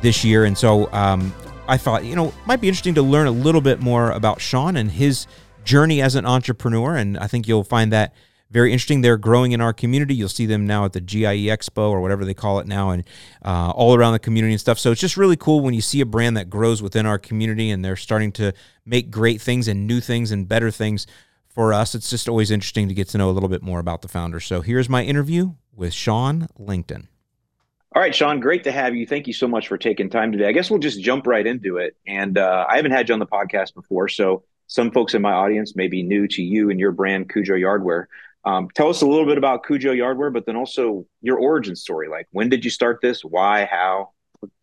this 0.00 0.24
year, 0.24 0.46
and 0.46 0.58
so 0.58 0.92
um, 0.92 1.32
I 1.68 1.76
thought 1.76 2.04
you 2.04 2.16
know 2.16 2.34
might 2.44 2.60
be 2.60 2.66
interesting 2.66 2.96
to 2.96 3.02
learn 3.02 3.28
a 3.28 3.30
little 3.30 3.60
bit 3.60 3.78
more 3.78 4.10
about 4.10 4.40
Shawn 4.40 4.74
and 4.74 4.90
his 4.90 5.28
journey 5.62 6.02
as 6.02 6.16
an 6.16 6.26
entrepreneur. 6.26 6.96
And 6.96 7.16
I 7.16 7.28
think 7.28 7.46
you'll 7.46 7.62
find 7.62 7.92
that 7.92 8.14
very 8.50 8.72
interesting. 8.72 9.00
They're 9.00 9.16
growing 9.16 9.52
in 9.52 9.60
our 9.60 9.72
community. 9.72 10.16
You'll 10.16 10.28
see 10.28 10.46
them 10.46 10.66
now 10.66 10.84
at 10.86 10.92
the 10.92 11.00
GIE 11.00 11.46
Expo 11.46 11.90
or 11.90 12.00
whatever 12.00 12.24
they 12.24 12.34
call 12.34 12.58
it 12.58 12.66
now, 12.66 12.90
and 12.90 13.04
uh, 13.44 13.70
all 13.76 13.94
around 13.94 14.14
the 14.14 14.18
community 14.18 14.54
and 14.54 14.60
stuff. 14.60 14.80
So 14.80 14.90
it's 14.90 15.00
just 15.00 15.16
really 15.16 15.36
cool 15.36 15.60
when 15.60 15.72
you 15.72 15.80
see 15.80 16.00
a 16.00 16.06
brand 16.06 16.36
that 16.36 16.50
grows 16.50 16.82
within 16.82 17.06
our 17.06 17.16
community 17.20 17.70
and 17.70 17.84
they're 17.84 17.94
starting 17.94 18.32
to 18.32 18.52
make 18.84 19.12
great 19.12 19.40
things 19.40 19.68
and 19.68 19.86
new 19.86 20.00
things 20.00 20.32
and 20.32 20.48
better 20.48 20.72
things 20.72 21.06
for 21.56 21.72
us. 21.72 21.94
It's 21.94 22.10
just 22.10 22.28
always 22.28 22.50
interesting 22.50 22.86
to 22.86 22.94
get 22.94 23.08
to 23.08 23.18
know 23.18 23.30
a 23.30 23.32
little 23.32 23.48
bit 23.48 23.62
more 23.62 23.80
about 23.80 24.02
the 24.02 24.08
founder. 24.08 24.40
So 24.40 24.60
here's 24.60 24.90
my 24.90 25.02
interview 25.02 25.54
with 25.74 25.94
Shawn 25.94 26.48
Langton. 26.58 27.08
All 27.94 28.02
right, 28.02 28.14
Shawn, 28.14 28.40
great 28.40 28.62
to 28.64 28.72
have 28.72 28.94
you. 28.94 29.06
Thank 29.06 29.26
you 29.26 29.32
so 29.32 29.48
much 29.48 29.66
for 29.66 29.78
taking 29.78 30.10
time 30.10 30.32
today. 30.32 30.48
I 30.48 30.52
guess 30.52 30.70
we'll 30.70 30.80
just 30.80 31.00
jump 31.00 31.26
right 31.26 31.46
into 31.46 31.78
it. 31.78 31.96
And 32.06 32.36
uh, 32.36 32.66
I 32.68 32.76
haven't 32.76 32.92
had 32.92 33.08
you 33.08 33.14
on 33.14 33.20
the 33.20 33.26
podcast 33.26 33.74
before, 33.74 34.06
so 34.08 34.44
some 34.66 34.90
folks 34.90 35.14
in 35.14 35.22
my 35.22 35.32
audience 35.32 35.74
may 35.74 35.88
be 35.88 36.02
new 36.02 36.28
to 36.28 36.42
you 36.42 36.68
and 36.68 36.78
your 36.78 36.92
brand, 36.92 37.30
Kujo 37.30 37.58
Yard 37.58 37.82
Wear. 37.82 38.08
Um, 38.44 38.68
tell 38.74 38.90
us 38.90 39.00
a 39.00 39.06
little 39.06 39.24
bit 39.24 39.38
about 39.38 39.64
Kujo 39.64 39.96
Yard 39.96 40.18
Wear, 40.18 40.28
but 40.28 40.44
then 40.44 40.56
also 40.56 41.06
your 41.22 41.38
origin 41.38 41.74
story. 41.74 42.08
Like, 42.08 42.28
when 42.32 42.50
did 42.50 42.66
you 42.66 42.70
start 42.70 42.98
this? 43.00 43.24
Why? 43.24 43.64
How? 43.64 44.10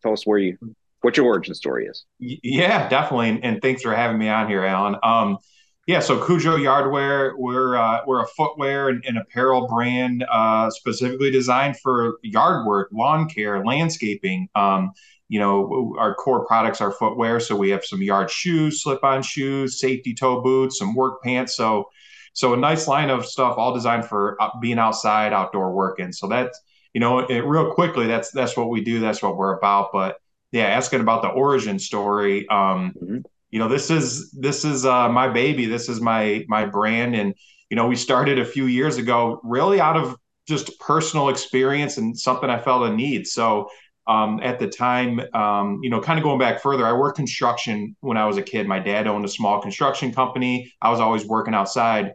Tell 0.00 0.12
us 0.12 0.24
where 0.24 0.38
you, 0.38 0.56
what 1.00 1.16
your 1.16 1.26
origin 1.26 1.56
story 1.56 1.86
is. 1.86 2.04
Yeah, 2.20 2.88
definitely. 2.88 3.40
And 3.42 3.60
thanks 3.60 3.82
for 3.82 3.92
having 3.92 4.16
me 4.16 4.28
on 4.28 4.48
here, 4.48 4.64
Alan. 4.64 4.94
Um, 5.02 5.38
yeah, 5.86 6.00
so 6.00 6.18
Kujo 6.18 6.62
Yard 6.62 6.90
Wear, 6.90 7.34
we're 7.36 7.76
uh, 7.76 8.00
we're 8.06 8.22
a 8.22 8.26
footwear 8.26 8.88
and, 8.88 9.04
and 9.06 9.18
apparel 9.18 9.66
brand 9.66 10.24
uh, 10.30 10.70
specifically 10.70 11.30
designed 11.30 11.78
for 11.78 12.18
yard 12.22 12.66
work, 12.66 12.88
lawn 12.90 13.28
care, 13.28 13.62
landscaping. 13.64 14.48
Um, 14.54 14.92
you 15.28 15.38
know, 15.38 15.94
our 15.98 16.14
core 16.14 16.46
products 16.46 16.80
are 16.80 16.90
footwear, 16.90 17.38
so 17.38 17.54
we 17.54 17.68
have 17.70 17.84
some 17.84 18.00
yard 18.00 18.30
shoes, 18.30 18.82
slip-on 18.82 19.22
shoes, 19.22 19.78
safety 19.78 20.14
toe 20.14 20.40
boots, 20.40 20.78
some 20.78 20.94
work 20.94 21.22
pants. 21.22 21.54
So, 21.54 21.90
so 22.32 22.54
a 22.54 22.56
nice 22.56 22.88
line 22.88 23.10
of 23.10 23.26
stuff, 23.26 23.58
all 23.58 23.74
designed 23.74 24.06
for 24.06 24.38
being 24.62 24.78
outside, 24.78 25.34
outdoor 25.34 25.72
working. 25.72 26.12
So 26.12 26.28
that's 26.28 26.58
you 26.94 27.00
know, 27.00 27.18
it, 27.18 27.40
real 27.40 27.72
quickly, 27.72 28.06
that's 28.06 28.30
that's 28.30 28.56
what 28.56 28.70
we 28.70 28.82
do. 28.82 29.00
That's 29.00 29.22
what 29.22 29.36
we're 29.36 29.58
about. 29.58 29.90
But 29.92 30.16
yeah, 30.50 30.66
asking 30.66 31.00
about 31.00 31.20
the 31.20 31.28
origin 31.28 31.78
story. 31.78 32.48
Um, 32.48 32.94
mm-hmm 32.98 33.18
you 33.54 33.60
know 33.60 33.68
this 33.68 33.88
is 33.88 34.32
this 34.32 34.64
is 34.64 34.84
uh, 34.84 35.08
my 35.08 35.28
baby. 35.28 35.66
This 35.66 35.88
is 35.88 36.00
my 36.00 36.44
my 36.48 36.66
brand. 36.66 37.14
And 37.14 37.36
you 37.70 37.76
know 37.76 37.86
we 37.86 37.94
started 37.94 38.40
a 38.40 38.44
few 38.44 38.66
years 38.66 38.96
ago 38.96 39.40
really 39.44 39.80
out 39.80 39.96
of 39.96 40.16
just 40.48 40.76
personal 40.80 41.28
experience 41.28 41.96
and 41.96 42.18
something 42.18 42.50
i 42.50 42.58
felt 42.58 42.82
a 42.82 42.92
need. 42.92 43.28
So 43.28 43.68
um, 44.08 44.40
at 44.42 44.58
the 44.58 44.66
time 44.66 45.20
um, 45.34 45.78
you 45.84 45.88
know 45.88 46.00
kind 46.00 46.18
of 46.18 46.24
going 46.24 46.40
back 46.40 46.62
further 46.62 46.84
i 46.84 46.92
worked 46.92 47.16
construction 47.16 47.94
when 48.00 48.16
i 48.16 48.26
was 48.26 48.38
a 48.38 48.42
kid. 48.42 48.66
My 48.66 48.80
dad 48.80 49.06
owned 49.06 49.24
a 49.24 49.28
small 49.28 49.62
construction 49.62 50.12
company. 50.12 50.72
I 50.82 50.90
was 50.90 50.98
always 50.98 51.24
working 51.24 51.54
outside. 51.54 52.14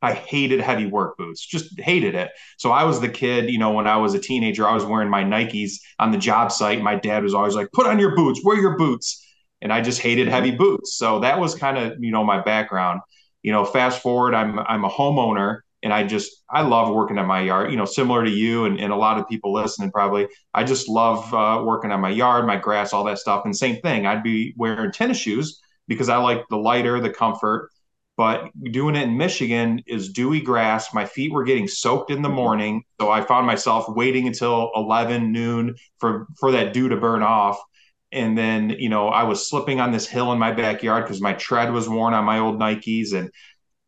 I 0.00 0.12
hated 0.12 0.60
heavy 0.60 0.86
work 0.86 1.18
boots, 1.18 1.44
just 1.44 1.80
hated 1.80 2.14
it. 2.14 2.30
So 2.58 2.70
I 2.70 2.84
was 2.84 3.00
the 3.00 3.08
kid, 3.08 3.50
you 3.50 3.58
know, 3.58 3.72
when 3.72 3.88
I 3.88 3.96
was 3.96 4.14
a 4.14 4.20
teenager, 4.20 4.68
I 4.68 4.72
was 4.72 4.84
wearing 4.84 5.10
my 5.10 5.24
Nikes 5.24 5.80
on 5.98 6.12
the 6.12 6.16
job 6.16 6.52
site. 6.52 6.80
My 6.80 6.94
dad 6.94 7.24
was 7.24 7.34
always 7.34 7.56
like, 7.56 7.72
put 7.72 7.88
on 7.88 7.98
your 7.98 8.14
boots, 8.14 8.40
wear 8.42 8.56
your 8.56 8.78
boots 8.78 9.26
and 9.62 9.72
I 9.72 9.80
just 9.80 10.00
hated 10.00 10.28
heavy 10.28 10.50
boots. 10.50 10.96
So 10.96 11.20
that 11.20 11.38
was 11.38 11.54
kind 11.54 11.78
of 11.78 12.02
you 12.02 12.10
know 12.10 12.24
my 12.24 12.40
background. 12.40 13.00
You 13.42 13.52
know, 13.52 13.64
fast 13.64 14.02
forward, 14.02 14.34
I'm 14.34 14.58
I'm 14.58 14.84
a 14.84 14.90
homeowner 14.90 15.60
and 15.82 15.92
I 15.92 16.04
just 16.04 16.42
I 16.50 16.62
love 16.62 16.94
working 16.94 17.18
on 17.18 17.26
my 17.26 17.40
yard. 17.40 17.70
You 17.70 17.76
know, 17.76 17.84
similar 17.84 18.24
to 18.24 18.30
you 18.30 18.64
and, 18.64 18.78
and 18.78 18.92
a 18.92 18.96
lot 18.96 19.18
of 19.18 19.28
people 19.28 19.52
listening 19.52 19.90
probably. 19.90 20.28
I 20.52 20.64
just 20.64 20.88
love 20.88 21.32
uh, 21.32 21.62
working 21.64 21.90
on 21.90 22.00
my 22.00 22.10
yard, 22.10 22.46
my 22.46 22.56
grass, 22.56 22.92
all 22.92 23.04
that 23.04 23.18
stuff. 23.18 23.42
And 23.44 23.56
same 23.56 23.80
thing, 23.80 24.06
I'd 24.06 24.22
be 24.22 24.54
wearing 24.56 24.92
tennis 24.92 25.18
shoes 25.18 25.60
because 25.88 26.08
I 26.08 26.16
like 26.16 26.44
the 26.50 26.56
lighter, 26.56 27.00
the 27.00 27.10
comfort. 27.10 27.70
But 28.16 28.50
doing 28.70 28.96
it 28.96 29.04
in 29.04 29.16
Michigan 29.16 29.82
is 29.86 30.12
dewy 30.12 30.42
grass. 30.42 30.92
My 30.92 31.06
feet 31.06 31.32
were 31.32 31.44
getting 31.44 31.66
soaked 31.66 32.10
in 32.10 32.20
the 32.20 32.28
morning, 32.28 32.82
so 33.00 33.10
I 33.10 33.22
found 33.22 33.46
myself 33.46 33.86
waiting 33.88 34.26
until 34.26 34.70
11 34.74 35.32
noon 35.32 35.76
for 35.98 36.26
for 36.38 36.52
that 36.52 36.74
dew 36.74 36.90
to 36.90 36.96
burn 36.96 37.22
off 37.22 37.58
and 38.12 38.36
then 38.36 38.70
you 38.70 38.88
know 38.88 39.08
i 39.08 39.22
was 39.22 39.48
slipping 39.48 39.80
on 39.80 39.92
this 39.92 40.06
hill 40.06 40.32
in 40.32 40.38
my 40.38 40.52
backyard 40.52 41.04
because 41.04 41.20
my 41.20 41.32
tread 41.34 41.72
was 41.72 41.88
worn 41.88 42.14
on 42.14 42.24
my 42.24 42.38
old 42.38 42.58
nikes. 42.58 43.12
And 43.12 43.30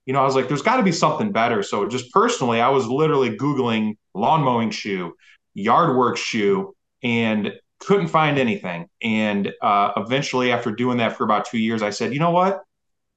you 0.06 0.12
know 0.12 0.20
i 0.20 0.24
was 0.24 0.34
like 0.34 0.48
there's 0.48 0.62
got 0.62 0.76
to 0.76 0.82
be 0.82 0.92
something 0.92 1.32
better. 1.32 1.62
So 1.62 1.88
just 1.88 2.12
personally 2.12 2.60
i 2.60 2.68
was 2.68 2.86
literally 2.86 3.36
googling 3.36 3.96
lawn 4.14 4.42
mowing 4.42 4.70
shoe 4.70 5.14
yard 5.54 5.96
work 5.96 6.16
shoe 6.16 6.74
and 7.02 7.52
couldn't 7.80 8.08
find 8.08 8.38
anything. 8.38 8.86
And 9.02 9.52
uh, 9.60 9.90
eventually 9.96 10.52
after 10.52 10.70
doing 10.70 10.98
that 10.98 11.16
for 11.16 11.24
about 11.24 11.46
two 11.46 11.58
years 11.58 11.82
i 11.82 11.90
said 11.90 12.12
you 12.12 12.20
know 12.20 12.30
what? 12.30 12.62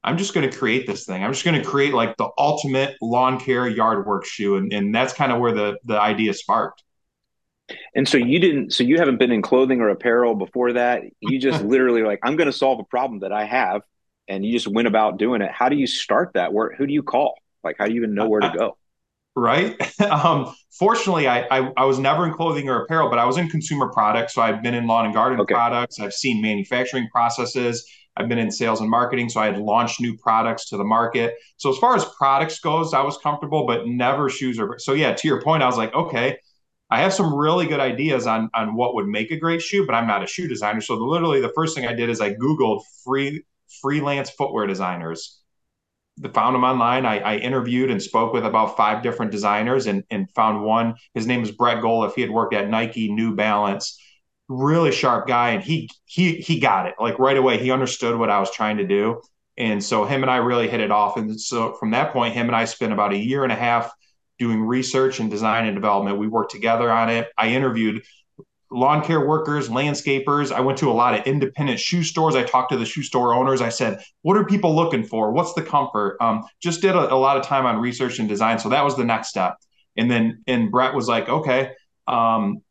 I'm 0.03 0.19
just 0.19 0.35
going 0.35 0.47
to 0.47 0.55
create 0.55 0.85
this 0.85 1.05
thing. 1.05 1.23
I'm 1.23 1.33
just 1.33 1.43
going 1.43 1.59
to 1.59 1.67
create 1.67 1.91
like 1.91 2.15
the 2.17 2.29
ultimate 2.37 2.95
lawn 3.01 3.39
care 3.39 3.67
yard 3.67 4.05
work 4.05 4.23
shoe. 4.23 4.55
And, 4.55 4.71
and 4.71 4.93
that's 4.93 5.13
kind 5.13 5.31
of 5.31 5.39
where 5.39 5.51
the 5.51 5.79
the 5.83 5.99
idea 5.99 6.33
sparked 6.35 6.83
and 7.95 8.07
so 8.07 8.17
you 8.17 8.39
didn't, 8.39 8.73
so 8.73 8.83
you 8.83 8.97
haven't 8.97 9.17
been 9.17 9.31
in 9.31 9.41
clothing 9.41 9.81
or 9.81 9.89
apparel 9.89 10.35
before 10.35 10.73
that. 10.73 11.03
You 11.21 11.39
just 11.39 11.63
literally 11.65 12.03
like, 12.03 12.19
I'm 12.23 12.35
going 12.35 12.49
to 12.49 12.57
solve 12.57 12.79
a 12.79 12.83
problem 12.83 13.21
that 13.21 13.31
I 13.31 13.45
have, 13.45 13.81
and 14.27 14.45
you 14.45 14.51
just 14.51 14.67
went 14.67 14.87
about 14.87 15.17
doing 15.17 15.41
it. 15.41 15.51
How 15.51 15.69
do 15.69 15.75
you 15.75 15.87
start 15.87 16.31
that? 16.33 16.53
Where 16.53 16.73
who 16.75 16.85
do 16.87 16.93
you 16.93 17.03
call? 17.03 17.35
Like, 17.63 17.77
how 17.79 17.85
do 17.85 17.93
you 17.93 18.01
even 18.01 18.15
know 18.15 18.29
where 18.29 18.41
to 18.41 18.53
go? 18.57 18.77
Right. 19.35 19.75
um, 20.09 20.55
fortunately, 20.71 21.27
I, 21.27 21.41
I, 21.51 21.71
I 21.75 21.85
was 21.85 21.99
never 21.99 22.25
in 22.25 22.33
clothing 22.33 22.69
or 22.69 22.83
apparel, 22.83 23.09
but 23.09 23.19
I 23.19 23.25
was 23.25 23.37
in 23.37 23.49
consumer 23.49 23.89
products. 23.91 24.33
So 24.33 24.41
I've 24.41 24.63
been 24.63 24.73
in 24.73 24.87
lawn 24.87 25.05
and 25.05 25.13
garden 25.13 25.39
okay. 25.41 25.53
products. 25.53 25.99
I've 25.99 26.13
seen 26.13 26.41
manufacturing 26.41 27.09
processes. 27.09 27.85
I've 28.17 28.29
been 28.29 28.37
in 28.37 28.49
sales 28.49 28.79
and 28.79 28.89
marketing, 28.89 29.27
so 29.27 29.41
I 29.41 29.47
had 29.47 29.57
launched 29.57 29.99
new 29.99 30.15
products 30.15 30.69
to 30.69 30.77
the 30.77 30.85
market. 30.85 31.35
So 31.57 31.69
as 31.69 31.77
far 31.77 31.97
as 31.97 32.05
products 32.17 32.59
goes, 32.61 32.93
I 32.93 33.01
was 33.01 33.17
comfortable, 33.17 33.65
but 33.65 33.87
never 33.87 34.29
shoes 34.29 34.57
or 34.57 34.79
so. 34.79 34.93
Yeah, 34.93 35.13
to 35.13 35.27
your 35.27 35.41
point, 35.41 35.63
I 35.63 35.65
was 35.65 35.75
like, 35.75 35.93
okay, 35.93 36.37
I 36.95 36.99
have 36.99 37.13
some 37.13 37.35
really 37.35 37.65
good 37.65 37.81
ideas 37.81 38.25
on 38.25 38.49
on 38.53 38.73
what 38.73 38.95
would 38.95 39.05
make 39.05 39.29
a 39.29 39.35
great 39.35 39.61
shoe, 39.61 39.85
but 39.85 39.95
I'm 39.95 40.07
not 40.07 40.23
a 40.23 40.27
shoe 40.27 40.47
designer. 40.47 40.79
So 40.79 40.95
literally, 40.95 41.41
the 41.41 41.51
first 41.53 41.75
thing 41.75 41.85
I 41.85 41.93
did 41.93 42.09
is 42.09 42.21
I 42.21 42.33
googled 42.33 42.83
free 43.03 43.43
freelance 43.81 44.29
footwear 44.29 44.65
designers. 44.65 45.41
The 46.19 46.29
found 46.29 46.55
them 46.55 46.63
online. 46.63 47.05
I, 47.05 47.19
I 47.19 47.35
interviewed 47.35 47.91
and 47.91 48.01
spoke 48.01 48.31
with 48.31 48.45
about 48.45 48.77
five 48.77 49.03
different 49.03 49.33
designers, 49.33 49.87
and 49.87 50.05
and 50.09 50.31
found 50.31 50.63
one. 50.63 50.95
His 51.13 51.27
name 51.27 51.43
is 51.43 51.51
Brett 51.51 51.83
Goliff. 51.83 52.15
He 52.15 52.21
had 52.21 52.31
worked 52.31 52.53
at 52.53 52.69
Nike, 52.69 53.11
New 53.11 53.35
Balance, 53.35 53.99
really 54.47 54.93
sharp 54.93 55.27
guy, 55.27 55.49
and 55.49 55.61
he 55.61 55.89
he 56.05 56.35
he 56.35 56.61
got 56.61 56.85
it 56.85 56.95
like 56.97 57.19
right 57.19 57.35
away. 57.35 57.57
He 57.57 57.71
understood 57.71 58.17
what 58.17 58.29
I 58.29 58.39
was 58.39 58.51
trying 58.51 58.77
to 58.77 58.87
do, 58.87 59.21
and 59.57 59.83
so 59.83 60.05
him 60.05 60.21
and 60.21 60.31
I 60.31 60.37
really 60.37 60.69
hit 60.69 60.79
it 60.79 60.91
off. 60.91 61.17
And 61.17 61.41
so 61.41 61.73
from 61.73 61.91
that 61.91 62.13
point, 62.13 62.35
him 62.35 62.47
and 62.47 62.55
I 62.55 62.63
spent 62.63 62.93
about 62.93 63.11
a 63.11 63.17
year 63.17 63.43
and 63.43 63.51
a 63.51 63.57
half 63.57 63.91
doing 64.37 64.61
research 64.61 65.19
and 65.19 65.29
design 65.29 65.65
and 65.65 65.75
development. 65.75 66.17
We 66.17 66.27
worked 66.27 66.51
together 66.51 66.91
on 66.91 67.09
it. 67.09 67.27
I 67.37 67.49
interviewed 67.49 68.03
lawn 68.71 69.03
care 69.03 69.25
workers, 69.25 69.69
landscapers. 69.69 70.51
I 70.51 70.59
went 70.59 70.77
to 70.79 70.89
a 70.89 70.93
lot 70.93 71.17
of 71.17 71.25
independent 71.25 71.79
shoe 71.79 72.03
stores. 72.03 72.35
I 72.35 72.43
talked 72.43 72.71
to 72.71 72.77
the 72.77 72.85
shoe 72.85 73.03
store 73.03 73.33
owners. 73.33 73.61
I 73.61 73.69
said, 73.69 74.03
"What 74.21 74.37
are 74.37 74.45
people 74.45 74.75
looking 74.75 75.03
for? 75.03 75.31
What's 75.31 75.53
the 75.53 75.61
comfort?" 75.61 76.17
Um, 76.19 76.43
just 76.61 76.81
did 76.81 76.95
a, 76.95 77.13
a, 77.13 77.15
lot 77.15 77.37
of 77.37 77.43
time 77.43 77.65
on 77.65 77.79
research 77.79 78.19
and 78.19 78.27
design. 78.27 78.59
So 78.59 78.69
that 78.69 78.83
was 78.83 78.95
the 78.95 79.05
next 79.05 79.29
step. 79.29 79.55
And 79.95 80.11
then 80.11 80.43
and 80.47 80.71
Brett 80.71 80.93
was 80.93 81.07
like, 81.07 81.29
"Okay, 81.29 81.71
um, 82.07 82.61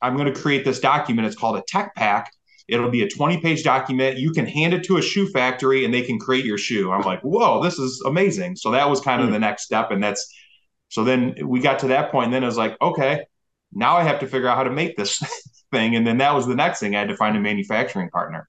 I'm 0.00 0.16
going 0.16 0.32
to 0.32 0.40
create 0.40 0.64
this 0.64 0.80
document. 0.80 1.26
It's 1.26 1.36
called 1.36 1.56
a 1.56 1.62
tech 1.66 1.94
pack." 1.94 2.30
It'll 2.68 2.90
be 2.90 3.02
a 3.02 3.08
20 3.08 3.38
page 3.38 3.64
document. 3.64 4.18
You 4.18 4.30
can 4.30 4.44
hand 4.44 4.74
it 4.74 4.84
to 4.84 4.98
a 4.98 5.02
shoe 5.02 5.26
factory 5.28 5.86
and 5.86 5.94
they 5.94 6.02
can 6.02 6.18
create 6.18 6.44
your 6.44 6.58
shoe. 6.58 6.92
I'm 6.92 7.00
like, 7.00 7.22
whoa, 7.22 7.62
this 7.62 7.78
is 7.78 8.02
amazing. 8.04 8.56
So 8.56 8.70
that 8.72 8.90
was 8.90 9.00
kind 9.00 9.22
of 9.22 9.28
mm-hmm. 9.28 9.32
the 9.32 9.38
next 9.38 9.62
step. 9.62 9.90
And 9.90 10.02
that's 10.02 10.30
so 10.88 11.04
then 11.04 11.36
we 11.44 11.60
got 11.60 11.80
to 11.80 11.88
that 11.88 12.10
point, 12.10 12.26
and 12.26 12.34
then 12.34 12.42
it 12.42 12.46
was 12.46 12.56
like, 12.56 12.76
okay, 12.80 13.26
now 13.72 13.96
I 13.96 14.04
have 14.04 14.20
to 14.20 14.26
figure 14.26 14.48
out 14.48 14.56
how 14.56 14.64
to 14.64 14.70
make 14.70 14.96
this 14.96 15.18
thing. 15.70 15.96
And 15.96 16.06
then 16.06 16.18
that 16.18 16.34
was 16.34 16.46
the 16.46 16.54
next 16.54 16.80
thing. 16.80 16.96
I 16.96 17.00
had 17.00 17.08
to 17.08 17.16
find 17.16 17.36
a 17.36 17.40
manufacturing 17.40 18.10
partner. 18.10 18.48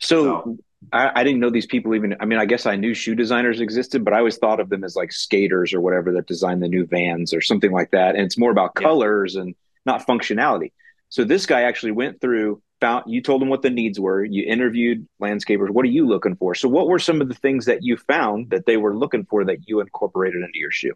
So, 0.00 0.24
so. 0.24 0.58
I, 0.92 1.20
I, 1.20 1.24
didn't 1.24 1.40
know 1.40 1.50
these 1.50 1.66
people 1.66 1.94
even. 1.94 2.14
I 2.20 2.26
mean, 2.26 2.38
I 2.38 2.44
guess 2.44 2.66
I 2.66 2.76
knew 2.76 2.94
shoe 2.94 3.14
designers 3.14 3.60
existed, 3.60 4.04
but 4.04 4.12
I 4.12 4.18
always 4.18 4.36
thought 4.36 4.60
of 4.60 4.68
them 4.68 4.84
as 4.84 4.94
like 4.94 5.12
skaters 5.12 5.72
or 5.72 5.80
whatever 5.80 6.12
that 6.12 6.26
design 6.26 6.60
the 6.60 6.68
new 6.68 6.86
vans 6.86 7.32
or 7.34 7.40
something 7.40 7.72
like 7.72 7.90
that. 7.90 8.14
And 8.14 8.24
it's 8.24 8.38
more 8.38 8.50
about 8.50 8.74
colors 8.74 9.34
yeah. 9.34 9.42
and 9.42 9.54
not 9.86 10.06
functionality. 10.06 10.72
So 11.08 11.24
this 11.24 11.46
guy 11.46 11.62
actually 11.62 11.92
went 11.92 12.20
through, 12.20 12.62
found 12.80 13.04
you 13.06 13.22
told 13.22 13.42
him 13.42 13.48
what 13.48 13.62
the 13.62 13.70
needs 13.70 13.98
were. 13.98 14.24
You 14.24 14.44
interviewed 14.44 15.08
landscapers. 15.20 15.70
What 15.70 15.84
are 15.84 15.90
you 15.90 16.06
looking 16.06 16.36
for? 16.36 16.54
So 16.54 16.68
what 16.68 16.88
were 16.88 16.98
some 16.98 17.20
of 17.20 17.28
the 17.28 17.34
things 17.34 17.66
that 17.66 17.82
you 17.82 17.96
found 17.96 18.50
that 18.50 18.66
they 18.66 18.76
were 18.76 18.96
looking 18.96 19.24
for 19.24 19.44
that 19.44 19.66
you 19.66 19.80
incorporated 19.80 20.42
into 20.42 20.58
your 20.58 20.70
shoe? 20.70 20.94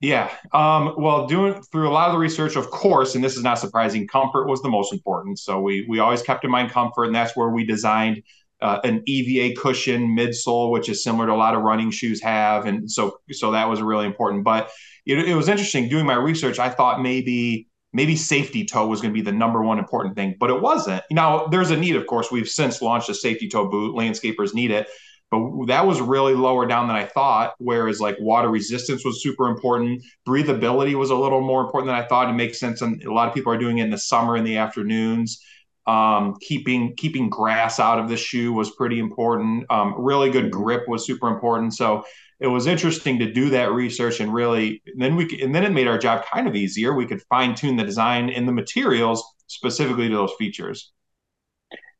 Yeah. 0.00 0.30
Um, 0.52 0.94
well, 0.96 1.26
doing 1.26 1.62
through 1.70 1.88
a 1.88 1.92
lot 1.92 2.08
of 2.08 2.14
the 2.14 2.18
research, 2.18 2.56
of 2.56 2.70
course, 2.70 3.14
and 3.14 3.22
this 3.22 3.36
is 3.36 3.42
not 3.42 3.58
surprising, 3.58 4.06
comfort 4.08 4.46
was 4.46 4.62
the 4.62 4.70
most 4.70 4.94
important. 4.94 5.38
So 5.38 5.60
we 5.60 5.84
we 5.88 5.98
always 5.98 6.22
kept 6.22 6.44
in 6.44 6.50
mind 6.50 6.70
comfort, 6.70 7.04
and 7.04 7.14
that's 7.14 7.36
where 7.36 7.50
we 7.50 7.64
designed 7.64 8.22
uh, 8.62 8.80
an 8.82 9.02
EVA 9.06 9.60
cushion 9.60 10.16
midsole, 10.16 10.70
which 10.70 10.88
is 10.88 11.04
similar 11.04 11.26
to 11.26 11.32
a 11.32 11.34
lot 11.34 11.54
of 11.54 11.62
running 11.62 11.90
shoes 11.90 12.22
have, 12.22 12.64
and 12.64 12.90
so 12.90 13.18
so 13.30 13.50
that 13.52 13.68
was 13.68 13.82
really 13.82 14.06
important. 14.06 14.42
But 14.42 14.70
it, 15.04 15.18
it 15.18 15.34
was 15.34 15.48
interesting 15.48 15.88
doing 15.88 16.06
my 16.06 16.14
research. 16.14 16.58
I 16.58 16.70
thought 16.70 17.02
maybe 17.02 17.68
maybe 17.92 18.16
safety 18.16 18.64
toe 18.64 18.86
was 18.86 19.02
going 19.02 19.12
to 19.12 19.18
be 19.18 19.24
the 19.24 19.36
number 19.36 19.62
one 19.62 19.78
important 19.78 20.14
thing, 20.14 20.34
but 20.40 20.48
it 20.48 20.62
wasn't. 20.62 21.02
Now 21.10 21.46
there's 21.48 21.70
a 21.70 21.76
need, 21.76 21.96
of 21.96 22.06
course. 22.06 22.30
We've 22.30 22.48
since 22.48 22.80
launched 22.80 23.10
a 23.10 23.14
safety 23.14 23.48
toe 23.50 23.68
boot. 23.68 23.94
Landscapers 23.94 24.54
need 24.54 24.70
it, 24.70 24.88
but 25.30 25.66
that 25.66 25.86
was 25.86 26.00
really 26.00 26.34
lower 26.34 26.66
down 26.66 26.88
than 26.88 26.96
I 26.96 27.04
thought. 27.06 27.54
Whereas 27.58 28.00
like 28.00 28.16
water 28.20 28.48
resistance 28.48 29.04
was 29.04 29.22
super 29.22 29.48
important, 29.48 30.02
breathability 30.26 30.94
was 30.94 31.10
a 31.10 31.14
little 31.14 31.40
more 31.40 31.60
important 31.60 31.88
than 31.88 31.96
I 31.96 32.06
thought. 32.06 32.28
It 32.28 32.34
makes 32.34 32.58
sense, 32.58 32.82
and 32.82 33.02
a 33.04 33.12
lot 33.12 33.28
of 33.28 33.34
people 33.34 33.52
are 33.52 33.58
doing 33.58 33.78
it 33.78 33.84
in 33.84 33.90
the 33.90 33.98
summer 33.98 34.36
in 34.36 34.44
the 34.44 34.56
afternoons. 34.56 35.40
Um, 35.86 36.36
keeping 36.40 36.94
keeping 36.96 37.30
grass 37.30 37.80
out 37.80 37.98
of 37.98 38.08
the 38.08 38.16
shoe 38.16 38.52
was 38.52 38.70
pretty 38.72 38.98
important. 38.98 39.66
Um, 39.70 39.94
really 39.96 40.30
good 40.30 40.50
mm-hmm. 40.50 40.62
grip 40.62 40.88
was 40.88 41.06
super 41.06 41.28
important. 41.28 41.74
So 41.74 42.04
it 42.38 42.46
was 42.46 42.66
interesting 42.66 43.18
to 43.18 43.30
do 43.30 43.50
that 43.50 43.72
research 43.72 44.20
and 44.20 44.32
really 44.32 44.82
and 44.86 45.00
then 45.00 45.16
we 45.16 45.40
and 45.42 45.54
then 45.54 45.64
it 45.64 45.72
made 45.72 45.86
our 45.86 45.98
job 45.98 46.24
kind 46.24 46.48
of 46.48 46.54
easier. 46.54 46.94
We 46.94 47.06
could 47.06 47.22
fine 47.28 47.54
tune 47.54 47.76
the 47.76 47.84
design 47.84 48.30
and 48.30 48.48
the 48.48 48.52
materials 48.52 49.24
specifically 49.46 50.08
to 50.08 50.14
those 50.14 50.32
features. 50.38 50.92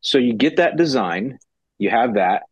So 0.00 0.18
you 0.18 0.32
get 0.32 0.56
that 0.56 0.76
design, 0.76 1.38
you 1.78 1.90
have 1.90 2.14
that, 2.14 2.44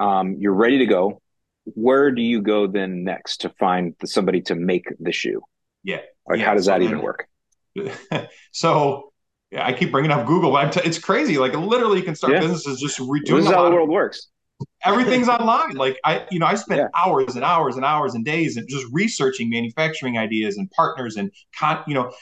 um, 0.00 0.36
you're 0.38 0.54
ready 0.54 0.78
to 0.78 0.86
go. 0.86 1.20
Where 1.64 2.10
do 2.10 2.22
you 2.22 2.42
go 2.42 2.66
then 2.66 3.04
next 3.04 3.38
to 3.42 3.48
find 3.48 3.94
the, 4.00 4.06
somebody 4.06 4.42
to 4.42 4.54
make 4.54 4.86
the 5.00 5.12
shoe? 5.12 5.42
Yeah. 5.82 6.00
Like, 6.28 6.38
yeah. 6.38 6.46
how 6.46 6.54
does 6.54 6.66
that 6.66 6.82
even 6.82 7.00
work? 7.00 7.26
so 8.52 9.12
yeah, 9.50 9.66
I 9.66 9.72
keep 9.72 9.92
bringing 9.92 10.10
up 10.10 10.26
Google, 10.26 10.50
but 10.50 10.72
t- 10.72 10.80
it's 10.84 10.98
crazy. 10.98 11.38
Like 11.38 11.54
literally, 11.54 11.98
you 11.98 12.04
can 12.04 12.16
start 12.16 12.32
yeah. 12.32 12.40
businesses 12.40 12.80
just 12.80 12.98
redoing. 12.98 13.36
This 13.36 13.46
is 13.46 13.52
how 13.52 13.64
the 13.64 13.70
world 13.70 13.88
works. 13.88 14.28
Everything's 14.84 15.28
online. 15.28 15.76
Like 15.76 15.98
I, 16.04 16.26
you 16.30 16.38
know, 16.38 16.46
I 16.46 16.54
spent 16.54 16.80
yeah. 16.80 16.88
hours 16.94 17.36
and 17.36 17.44
hours 17.44 17.76
and 17.76 17.84
hours 17.84 18.14
and 18.14 18.24
days 18.24 18.56
and 18.56 18.68
just 18.68 18.84
researching 18.92 19.48
manufacturing 19.48 20.18
ideas 20.18 20.56
and 20.56 20.70
partners 20.72 21.16
and 21.16 21.30
con. 21.56 21.84
You 21.86 21.94
know, 21.94 22.12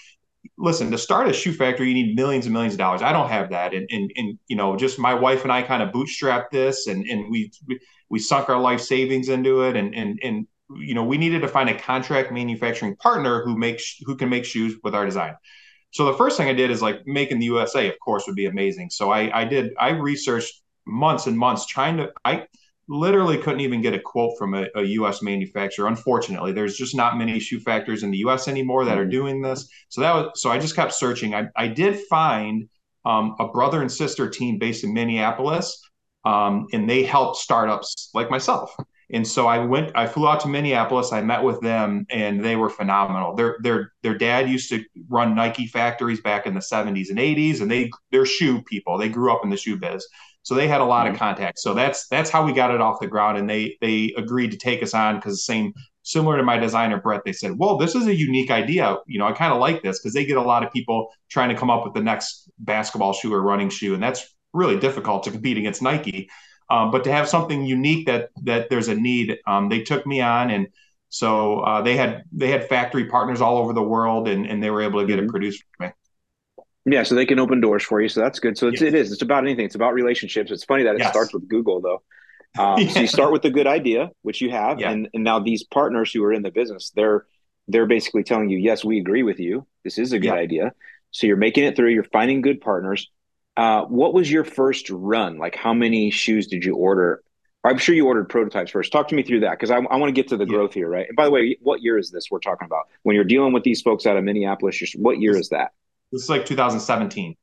listen, 0.58 0.90
to 0.90 0.98
start 0.98 1.28
a 1.28 1.32
shoe 1.32 1.52
factory, 1.52 1.88
you 1.88 1.94
need 1.94 2.16
millions 2.16 2.46
and 2.46 2.52
millions 2.52 2.74
of 2.74 2.78
dollars. 2.78 3.02
I 3.02 3.12
don't 3.12 3.28
have 3.28 3.50
that. 3.50 3.74
And, 3.74 3.88
and, 3.90 4.10
and 4.16 4.38
you 4.48 4.56
know, 4.56 4.76
just 4.76 4.98
my 4.98 5.14
wife 5.14 5.42
and 5.42 5.52
I 5.52 5.62
kind 5.62 5.82
of 5.82 5.90
bootstrapped 5.90 6.50
this 6.50 6.86
and, 6.86 7.06
and 7.06 7.30
we, 7.30 7.52
we 8.08 8.18
sunk 8.18 8.48
our 8.48 8.60
life 8.60 8.80
savings 8.80 9.28
into 9.28 9.62
it. 9.62 9.76
And, 9.76 9.94
and, 9.94 10.18
and, 10.22 10.46
you 10.76 10.94
know, 10.94 11.04
we 11.04 11.18
needed 11.18 11.42
to 11.42 11.48
find 11.48 11.68
a 11.68 11.78
contract 11.78 12.32
manufacturing 12.32 12.96
partner 12.96 13.44
who 13.44 13.56
makes, 13.56 13.96
who 14.04 14.16
can 14.16 14.28
make 14.28 14.44
shoes 14.44 14.76
with 14.82 14.94
our 14.94 15.04
design. 15.04 15.34
So 15.90 16.06
the 16.06 16.14
first 16.14 16.36
thing 16.36 16.48
I 16.48 16.54
did 16.54 16.70
is 16.70 16.80
like 16.80 17.06
making 17.06 17.38
the 17.38 17.46
USA, 17.46 17.88
of 17.88 17.98
course, 18.00 18.24
would 18.26 18.36
be 18.36 18.46
amazing. 18.46 18.90
So 18.90 19.10
I, 19.10 19.40
I 19.40 19.44
did, 19.44 19.72
I 19.78 19.90
researched 19.90 20.62
months 20.86 21.26
and 21.26 21.38
months 21.38 21.66
trying 21.66 21.98
to, 21.98 22.12
I, 22.24 22.46
literally 22.92 23.38
couldn't 23.38 23.60
even 23.60 23.80
get 23.80 23.94
a 23.94 23.98
quote 23.98 24.36
from 24.38 24.54
a, 24.54 24.66
a, 24.76 24.82
US 24.82 25.22
manufacturer. 25.22 25.88
Unfortunately, 25.88 26.52
there's 26.52 26.76
just 26.76 26.94
not 26.94 27.16
many 27.16 27.40
shoe 27.40 27.58
factories 27.58 28.02
in 28.02 28.10
the 28.10 28.18
US 28.18 28.48
anymore 28.48 28.84
that 28.84 28.98
are 28.98 29.02
mm-hmm. 29.02 29.10
doing 29.10 29.42
this. 29.42 29.68
So 29.88 30.00
that 30.02 30.14
was 30.14 30.40
so 30.40 30.50
I 30.50 30.58
just 30.58 30.76
kept 30.76 30.92
searching. 30.92 31.34
I, 31.34 31.48
I 31.56 31.68
did 31.68 31.98
find 32.10 32.68
um, 33.04 33.34
a 33.40 33.48
brother 33.48 33.80
and 33.80 33.90
sister 33.90 34.28
team 34.28 34.58
based 34.58 34.84
in 34.84 34.92
Minneapolis, 34.92 35.80
um, 36.24 36.66
and 36.72 36.88
they 36.88 37.02
help 37.02 37.36
startups 37.36 38.10
like 38.14 38.30
myself. 38.30 38.76
And 39.12 39.26
so 39.26 39.46
I 39.46 39.58
went, 39.58 39.92
I 39.94 40.06
flew 40.06 40.26
out 40.26 40.40
to 40.40 40.48
Minneapolis. 40.48 41.12
I 41.12 41.20
met 41.20 41.42
with 41.42 41.60
them, 41.60 42.06
and 42.10 42.42
they 42.42 42.56
were 42.56 42.70
phenomenal. 42.70 43.34
Their 43.34 43.56
their 43.62 43.92
their 44.02 44.16
dad 44.16 44.48
used 44.48 44.70
to 44.70 44.82
run 45.08 45.34
Nike 45.34 45.66
factories 45.66 46.20
back 46.20 46.46
in 46.46 46.54
the 46.54 46.60
70s 46.60 47.10
and 47.10 47.18
80s, 47.18 47.60
and 47.60 47.70
they 47.70 47.90
they're 48.10 48.24
shoe 48.24 48.62
people. 48.62 48.96
They 48.96 49.08
grew 49.08 49.32
up 49.32 49.44
in 49.44 49.50
the 49.50 49.56
shoe 49.56 49.76
biz. 49.76 50.06
So 50.42 50.54
they 50.54 50.66
had 50.66 50.80
a 50.80 50.84
lot 50.84 51.06
mm-hmm. 51.06 51.14
of 51.14 51.20
contacts. 51.20 51.62
So 51.62 51.74
that's 51.74 52.08
that's 52.08 52.30
how 52.30 52.44
we 52.44 52.52
got 52.52 52.74
it 52.74 52.80
off 52.80 53.00
the 53.00 53.06
ground, 53.06 53.38
and 53.38 53.48
they 53.48 53.76
they 53.80 54.12
agreed 54.16 54.50
to 54.50 54.56
take 54.56 54.82
us 54.82 54.94
on 54.94 55.16
because 55.16 55.44
same 55.44 55.72
similar 56.02 56.36
to 56.36 56.42
my 56.42 56.58
designer 56.58 57.00
Brett. 57.00 57.22
They 57.24 57.32
said, 57.32 57.58
"Well, 57.58 57.76
this 57.76 57.94
is 57.94 58.06
a 58.06 58.14
unique 58.14 58.50
idea. 58.50 58.96
You 59.06 59.18
know, 59.18 59.26
I 59.26 59.32
kind 59.32 59.52
of 59.52 59.60
like 59.60 59.82
this 59.82 60.00
because 60.00 60.14
they 60.14 60.24
get 60.24 60.36
a 60.36 60.42
lot 60.42 60.64
of 60.64 60.72
people 60.72 61.08
trying 61.30 61.50
to 61.50 61.54
come 61.54 61.70
up 61.70 61.84
with 61.84 61.94
the 61.94 62.02
next 62.02 62.50
basketball 62.58 63.12
shoe 63.12 63.32
or 63.32 63.42
running 63.42 63.70
shoe, 63.70 63.94
and 63.94 64.02
that's 64.02 64.34
really 64.52 64.78
difficult 64.78 65.22
to 65.24 65.30
compete 65.30 65.58
against 65.58 65.82
Nike. 65.82 66.28
Um, 66.70 66.90
but 66.90 67.04
to 67.04 67.12
have 67.12 67.28
something 67.28 67.64
unique 67.64 68.06
that 68.06 68.30
that 68.42 68.68
there's 68.68 68.88
a 68.88 68.94
need, 68.94 69.38
um, 69.46 69.68
they 69.68 69.82
took 69.82 70.06
me 70.06 70.20
on, 70.20 70.50
and 70.50 70.68
so 71.08 71.60
uh, 71.60 71.82
they 71.82 71.96
had 71.96 72.24
they 72.32 72.48
had 72.48 72.68
factory 72.68 73.06
partners 73.06 73.40
all 73.40 73.58
over 73.58 73.72
the 73.72 73.82
world, 73.82 74.26
and 74.26 74.46
and 74.46 74.62
they 74.62 74.70
were 74.70 74.82
able 74.82 75.00
to 75.00 75.06
get 75.06 75.18
mm-hmm. 75.18 75.26
it 75.26 75.30
produced 75.30 75.62
for 75.76 75.86
me. 75.86 75.92
Yeah, 76.84 77.04
so 77.04 77.14
they 77.14 77.26
can 77.26 77.38
open 77.38 77.60
doors 77.60 77.82
for 77.82 78.00
you. 78.00 78.08
So 78.08 78.20
that's 78.20 78.40
good. 78.40 78.58
So 78.58 78.68
it's, 78.68 78.80
yes. 78.80 78.88
it 78.88 78.94
is. 78.94 79.12
It's 79.12 79.22
about 79.22 79.44
anything. 79.44 79.64
It's 79.64 79.76
about 79.76 79.94
relationships. 79.94 80.50
It's 80.50 80.64
funny 80.64 80.82
that 80.82 80.96
it 80.96 81.00
yes. 81.00 81.10
starts 81.10 81.32
with 81.32 81.48
Google, 81.48 81.80
though. 81.80 82.02
Um, 82.58 82.78
yeah. 82.78 82.88
So 82.92 83.00
you 83.00 83.06
start 83.06 83.32
with 83.32 83.44
a 83.44 83.50
good 83.50 83.66
idea, 83.66 84.10
which 84.22 84.40
you 84.40 84.50
have, 84.50 84.80
yeah. 84.80 84.90
and 84.90 85.08
and 85.14 85.24
now 85.24 85.38
these 85.38 85.62
partners 85.62 86.12
who 86.12 86.22
are 86.24 86.32
in 86.32 86.42
the 86.42 86.50
business, 86.50 86.92
they're 86.94 87.24
they're 87.68 87.86
basically 87.86 88.24
telling 88.24 88.50
you, 88.50 88.58
yes, 88.58 88.84
we 88.84 88.98
agree 88.98 89.22
with 89.22 89.38
you. 89.38 89.66
This 89.84 89.98
is 89.98 90.12
a 90.12 90.18
good 90.18 90.26
yeah. 90.26 90.34
idea. 90.34 90.72
So 91.12 91.26
you're 91.26 91.36
making 91.36 91.64
it 91.64 91.76
through. 91.76 91.90
You're 91.90 92.04
finding 92.04 92.40
good 92.40 92.60
partners. 92.60 93.10
Uh, 93.56 93.82
what 93.82 94.14
was 94.14 94.30
your 94.30 94.44
first 94.44 94.90
run? 94.90 95.38
Like, 95.38 95.54
how 95.54 95.74
many 95.74 96.10
shoes 96.10 96.46
did 96.46 96.64
you 96.64 96.74
order? 96.74 97.22
I'm 97.64 97.78
sure 97.78 97.94
you 97.94 98.06
ordered 98.06 98.28
prototypes 98.28 98.72
first. 98.72 98.90
Talk 98.90 99.08
to 99.08 99.14
me 99.14 99.22
through 99.22 99.40
that 99.40 99.52
because 99.52 99.70
I, 99.70 99.76
I 99.76 99.96
want 99.96 100.08
to 100.08 100.12
get 100.12 100.28
to 100.28 100.36
the 100.36 100.46
growth 100.46 100.74
here, 100.74 100.88
right? 100.88 101.06
And 101.06 101.16
by 101.16 101.26
the 101.26 101.30
way, 101.30 101.56
what 101.60 101.80
year 101.80 101.96
is 101.96 102.10
this 102.10 102.28
we're 102.30 102.40
talking 102.40 102.66
about? 102.66 102.88
When 103.02 103.14
you're 103.14 103.24
dealing 103.24 103.52
with 103.52 103.62
these 103.62 103.82
folks 103.82 104.04
out 104.04 104.16
of 104.16 104.24
Minneapolis, 104.24 104.94
what 104.96 105.20
year 105.20 105.36
is 105.36 105.50
that? 105.50 105.72
This 106.12 106.22
is 106.22 106.28
like 106.28 106.44
2017. 106.44 107.34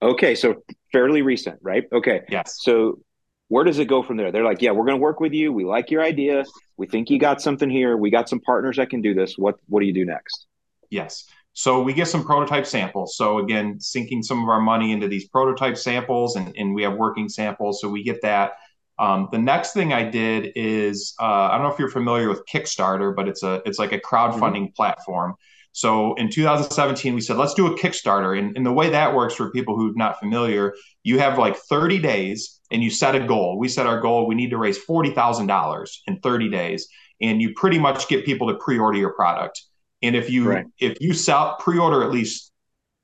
Okay, 0.00 0.34
so 0.34 0.62
fairly 0.92 1.22
recent, 1.22 1.58
right? 1.62 1.84
Okay. 1.92 2.22
Yes. 2.28 2.58
So 2.60 3.00
where 3.48 3.64
does 3.64 3.78
it 3.78 3.86
go 3.86 4.02
from 4.02 4.16
there? 4.16 4.30
They're 4.30 4.44
like, 4.44 4.62
yeah, 4.62 4.70
we're 4.70 4.84
going 4.84 4.98
to 4.98 5.02
work 5.02 5.20
with 5.20 5.32
you. 5.32 5.52
We 5.52 5.64
like 5.64 5.90
your 5.90 6.02
idea. 6.02 6.44
We 6.76 6.86
think 6.86 7.10
you 7.10 7.18
got 7.18 7.40
something 7.40 7.68
here. 7.68 7.96
We 7.96 8.10
got 8.10 8.28
some 8.28 8.40
partners 8.40 8.76
that 8.76 8.90
can 8.90 9.00
do 9.00 9.14
this. 9.14 9.36
What 9.36 9.56
What 9.66 9.80
do 9.80 9.86
you 9.86 9.94
do 9.94 10.04
next? 10.04 10.46
Yes. 10.90 11.24
So 11.54 11.82
we 11.82 11.92
get 11.92 12.06
some 12.06 12.24
prototype 12.24 12.66
samples. 12.66 13.16
So 13.16 13.38
again, 13.38 13.80
sinking 13.80 14.22
some 14.22 14.42
of 14.42 14.48
our 14.48 14.60
money 14.60 14.92
into 14.92 15.08
these 15.08 15.28
prototype 15.28 15.76
samples, 15.76 16.36
and, 16.36 16.54
and 16.56 16.72
we 16.72 16.84
have 16.84 16.94
working 16.94 17.28
samples. 17.28 17.80
So 17.80 17.88
we 17.88 18.04
get 18.04 18.22
that. 18.22 18.52
Um, 18.98 19.28
the 19.32 19.38
next 19.38 19.72
thing 19.72 19.92
I 19.92 20.04
did 20.04 20.52
is 20.54 21.14
uh, 21.20 21.24
I 21.24 21.52
don't 21.56 21.66
know 21.66 21.72
if 21.72 21.78
you're 21.78 21.90
familiar 21.90 22.28
with 22.28 22.42
Kickstarter, 22.46 23.14
but 23.14 23.28
it's 23.28 23.42
a 23.42 23.62
it's 23.64 23.78
like 23.78 23.92
a 23.92 23.98
crowdfunding 23.98 24.66
mm-hmm. 24.66 24.76
platform. 24.76 25.34
So 25.78 26.14
in 26.14 26.28
2017, 26.28 27.14
we 27.14 27.20
said, 27.20 27.36
let's 27.36 27.54
do 27.54 27.68
a 27.68 27.78
Kickstarter. 27.78 28.36
And, 28.36 28.56
and 28.56 28.66
the 28.66 28.72
way 28.72 28.90
that 28.90 29.14
works 29.14 29.36
for 29.36 29.52
people 29.52 29.76
who 29.76 29.90
are 29.90 29.94
not 29.94 30.18
familiar, 30.18 30.74
you 31.04 31.20
have 31.20 31.38
like 31.38 31.56
30 31.56 32.00
days 32.00 32.58
and 32.72 32.82
you 32.82 32.90
set 32.90 33.14
a 33.14 33.20
goal. 33.20 33.60
We 33.60 33.68
set 33.68 33.86
our 33.86 34.00
goal, 34.00 34.26
we 34.26 34.34
need 34.34 34.50
to 34.50 34.58
raise 34.58 34.84
$40,000 34.84 35.88
in 36.08 36.18
30 36.18 36.50
days. 36.50 36.88
And 37.20 37.40
you 37.40 37.54
pretty 37.54 37.78
much 37.78 38.08
get 38.08 38.24
people 38.24 38.48
to 38.48 38.54
pre-order 38.54 38.98
your 38.98 39.12
product. 39.12 39.62
And 40.02 40.16
if 40.16 40.28
you 40.30 40.50
right. 40.50 40.66
if 40.80 41.00
you 41.00 41.14
sell 41.14 41.56
pre-order 41.60 42.02
at 42.02 42.10
least 42.10 42.50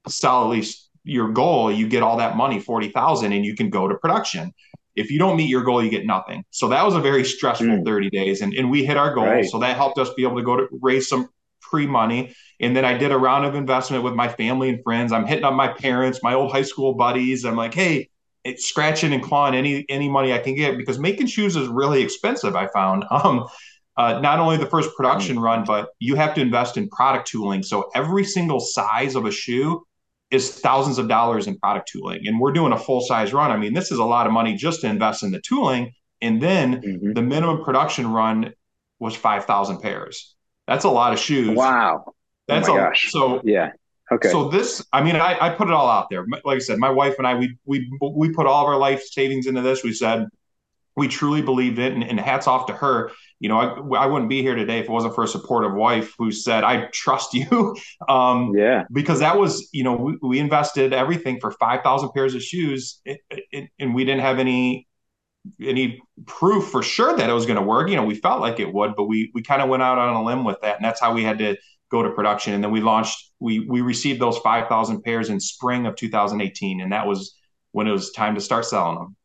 sell 0.09 0.43
at 0.43 0.51
least 0.51 0.91
your 1.05 1.31
goal, 1.31 1.71
you 1.71 1.87
get 1.89 2.03
all 2.03 2.17
that 2.17 2.37
money, 2.37 2.59
40,000 2.59 3.33
and 3.33 3.45
you 3.45 3.55
can 3.55 3.71
go 3.71 3.87
to 3.87 3.95
production. 3.95 4.53
If 4.97 5.13
you 5.13 5.21
don't 5.21 5.37
meet 5.37 5.49
your 5.49 5.63
goal, 5.63 5.83
you 5.83 5.91
get 5.91 6.07
nothing. 6.07 6.45
So 6.51 6.69
that 6.71 6.85
was 6.85 6.97
a 6.97 7.01
very 7.01 7.25
stressful 7.25 7.69
Mm. 7.69 7.85
30 7.85 8.11
days 8.11 8.43
and, 8.43 8.53
and 8.53 8.69
we 8.69 8.85
hit 8.85 8.97
our 8.97 9.15
goal. 9.15 9.27
Right. 9.27 9.45
So 9.45 9.61
that 9.61 9.77
helped 9.77 9.99
us 10.01 10.13
be 10.15 10.25
able 10.25 10.39
to 10.39 10.43
go 10.43 10.57
to 10.57 10.67
raise 10.83 11.09
some 11.09 11.29
free 11.75 11.87
money. 11.89 12.33
And 12.61 12.77
then 12.77 12.85
I 12.85 12.97
did 12.97 13.11
a 13.11 13.19
round 13.19 13.45
of 13.45 13.57
investment 13.57 14.05
with 14.05 14.15
my 14.15 14.29
family 14.29 14.69
and 14.69 14.81
friends. 14.85 15.11
I'm 15.11 15.27
hitting 15.27 15.45
up 15.45 15.55
my 15.55 15.67
parents, 15.67 16.21
my 16.23 16.33
old 16.35 16.53
high 16.53 16.63
school 16.63 16.95
buddies. 16.95 17.45
I'm 17.45 17.57
like, 17.57 17.75
hey, 17.75 18.11
it's 18.45 18.67
scratching 18.67 19.13
and 19.13 19.21
clawing 19.21 19.57
any 19.57 19.85
any 19.89 20.09
money 20.09 20.33
I 20.33 20.39
can 20.39 20.55
get 20.55 20.77
because 20.79 21.01
making 21.01 21.27
shoes 21.27 21.57
is 21.57 21.67
really 21.67 22.01
expensive. 22.01 22.55
I 22.55 22.69
found 22.69 23.05
um, 23.11 23.49
uh, 23.97 24.21
not 24.21 24.39
only 24.39 24.57
the 24.57 24.67
first 24.67 24.91
production 24.97 25.41
run, 25.41 25.65
but 25.65 25.89
you 25.99 26.15
have 26.15 26.33
to 26.35 26.41
invest 26.41 26.77
in 26.77 26.89
product 26.91 27.27
tooling. 27.27 27.65
So 27.65 27.91
every 27.97 28.23
single 28.23 28.61
size 28.61 29.17
of 29.17 29.25
a 29.25 29.33
shoe 29.33 29.85
is 30.31 30.61
thousands 30.61 30.99
of 30.99 31.09
dollars 31.09 31.49
in 31.49 31.59
product 31.59 31.89
tooling, 31.93 32.21
and 32.27 32.39
we're 32.39 32.53
doing 32.53 32.73
a 32.73 32.79
full 32.79 33.01
size 33.01 33.33
run. 33.33 33.51
I 33.51 33.57
mean, 33.57 33.75
this 33.75 33.91
is 33.91 33.99
a 33.99 34.05
lot 34.05 34.29
of 34.29 34.33
money 34.33 34.55
just 34.55 34.81
to 34.83 34.87
invest 34.87 35.25
in 35.25 35.33
the 35.33 35.41
tooling, 35.41 35.93
and 36.23 36.41
then 36.41 36.83
Mhm. 36.83 37.15
the 37.17 37.23
minimum 37.23 37.65
production 37.65 38.13
run 38.13 38.53
was 39.01 39.17
five 39.17 39.45
thousand 39.47 39.79
pairs. 39.81 40.37
That's 40.67 40.85
a 40.85 40.91
lot 40.91 41.13
of 41.13 41.19
shoes. 41.19 41.57
Wow. 41.57 42.15
That's 42.49 42.69
my 42.69 42.75
a 42.75 42.79
gosh. 42.79 43.11
so 43.11 43.41
Yeah. 43.45 43.73
Okay. 44.13 44.29
so 44.29 44.49
this, 44.49 44.85
I 44.93 45.03
mean, 45.03 45.17
I, 45.17 45.37
I 45.41 45.51
put 45.51 45.69
it 45.69 45.73
all 45.73 45.89
out 45.89 46.11
there. 46.11 46.27
Like 46.45 46.57
I 46.57 46.59
said, 46.59 46.79
my 46.79 46.91
wife 46.91 47.15
and 47.19 47.27
I, 47.27 47.35
we 47.35 47.57
we 47.65 47.91
we 48.01 48.31
put 48.31 48.47
all 48.47 48.63
of 48.65 48.69
our 48.69 48.79
life 48.79 49.03
savings 49.03 49.47
into 49.47 49.63
this. 49.63 49.83
We 49.83 49.95
said 49.95 50.29
we 50.97 51.09
truly 51.09 51.43
believed 51.43 51.79
it, 51.79 51.93
and, 51.93 52.05
and 52.05 52.21
hats 52.21 52.47
off 52.47 52.67
to 52.67 52.73
her. 52.75 53.11
You 53.41 53.49
know, 53.49 53.59
I, 53.59 54.05
I 54.05 54.07
wouldn't 54.07 54.29
be 54.29 54.43
here 54.43 54.55
today 54.55 54.79
if 54.79 54.85
it 54.85 54.91
wasn't 54.91 55.15
for 55.15 55.25
a 55.25 55.29
supportive 55.29 55.75
wife 55.75 56.15
who 56.19 56.31
said, 56.31 56.65
"I 56.65 56.89
trust 56.93 57.35
you," 57.35 57.77
um, 58.09 58.53
yeah. 58.55 58.85
because 58.93 59.21
that 59.21 59.39
was, 59.39 59.69
you 59.73 59.85
know, 59.85 59.97
we, 59.97 60.19
we 60.23 60.39
invested 60.39 60.93
everything 60.93 61.41
for 61.41 61.51
five 61.51 61.83
thousand 61.83 62.11
pairs 62.11 62.35
of 62.35 62.43
shoes, 62.43 63.01
it, 63.05 63.21
and 63.79 63.95
we 63.95 64.05
didn't 64.05 64.21
have 64.21 64.39
any 64.39 64.87
any 65.61 66.01
proof 66.27 66.69
for 66.69 66.83
sure 66.83 67.17
that 67.17 67.29
it 67.29 67.33
was 67.33 67.47
going 67.47 67.59
to 67.59 67.63
work. 67.63 67.89
You 67.89 67.97
know, 67.97 68.05
we 68.05 68.15
felt 68.15 68.41
like 68.41 68.61
it 68.61 68.73
would, 68.73 68.97
but 68.97 69.05
we 69.05 69.31
we 69.35 69.43
kind 69.43 69.63
of 69.63 69.69
went 69.69 69.83
out 69.83 69.99
on 69.99 70.15
a 70.15 70.25
limb 70.25 70.45
with 70.45 70.61
that, 70.63 70.77
and 70.77 70.85
that's 70.85 71.01
how 71.01 71.15
we 71.15 71.23
had 71.23 71.39
to 71.39 71.57
go 71.91 72.03
to 72.03 72.11
production. 72.11 72.55
And 72.55 72.65
then 72.65 72.71
we 72.71 72.81
launched. 72.81 73.31
We 73.41 73.61
we 73.61 73.81
received 73.81 74.21
those 74.21 74.39
five 74.39 74.69
thousand 74.69 75.03
pairs 75.03 75.31
in 75.31 75.41
spring 75.41 75.87
of 75.87 75.97
2018, 75.97 76.81
and 76.81 76.93
that 76.93 77.07
was 77.07 77.37
when 77.73 77.87
it 77.87 77.93
was 77.93 78.13
time 78.13 78.35
to 78.35 78.41
start 78.41 78.65
selling 78.65 78.99
them. 78.99 79.17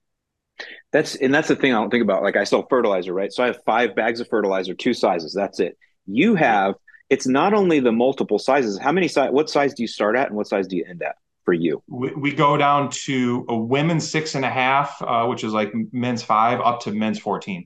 That's 0.92 1.16
and 1.16 1.34
that's 1.34 1.48
the 1.48 1.56
thing 1.56 1.74
I 1.74 1.80
don't 1.80 1.90
think 1.90 2.04
about. 2.04 2.24
Like 2.24 2.36
I 2.36 2.44
sell 2.44 2.66
fertilizer, 2.70 3.14
right? 3.14 3.32
So 3.32 3.44
I 3.44 3.48
have 3.48 3.64
five 3.66 3.96
bags 3.96 4.20
of 4.20 4.28
fertilizer, 4.28 4.74
two 4.74 4.94
sizes. 4.94 5.34
That's 5.34 5.60
it. 5.60 5.78
You 6.06 6.36
have 6.36 6.76
it's 7.10 7.28
not 7.28 7.54
only 7.54 7.80
the 7.80 7.92
multiple 7.92 8.40
sizes. 8.40 8.78
How 8.78 8.92
many 8.92 9.08
size? 9.08 9.32
What 9.32 9.50
size 9.50 9.74
do 9.74 9.84
you 9.84 9.88
start 9.88 10.16
at, 10.16 10.28
and 10.28 10.36
what 10.36 10.48
size 10.48 10.68
do 10.68 10.76
you 10.76 10.86
end 10.88 11.02
at 11.02 11.16
for 11.50 11.54
you? 11.54 11.82
We, 11.88 12.14
we 12.14 12.32
go 12.32 12.58
down 12.58 12.92
to 13.06 13.44
a 13.50 13.58
women's 13.58 14.08
six 14.08 14.36
and 14.36 14.46
a 14.46 14.50
half, 14.52 15.02
uh, 15.02 15.26
which 15.26 15.44
is 15.44 15.52
like 15.52 15.74
men's 15.92 16.22
five, 16.22 16.60
up 16.60 16.82
to 16.82 16.92
men's 16.92 17.18
14. 17.18 17.66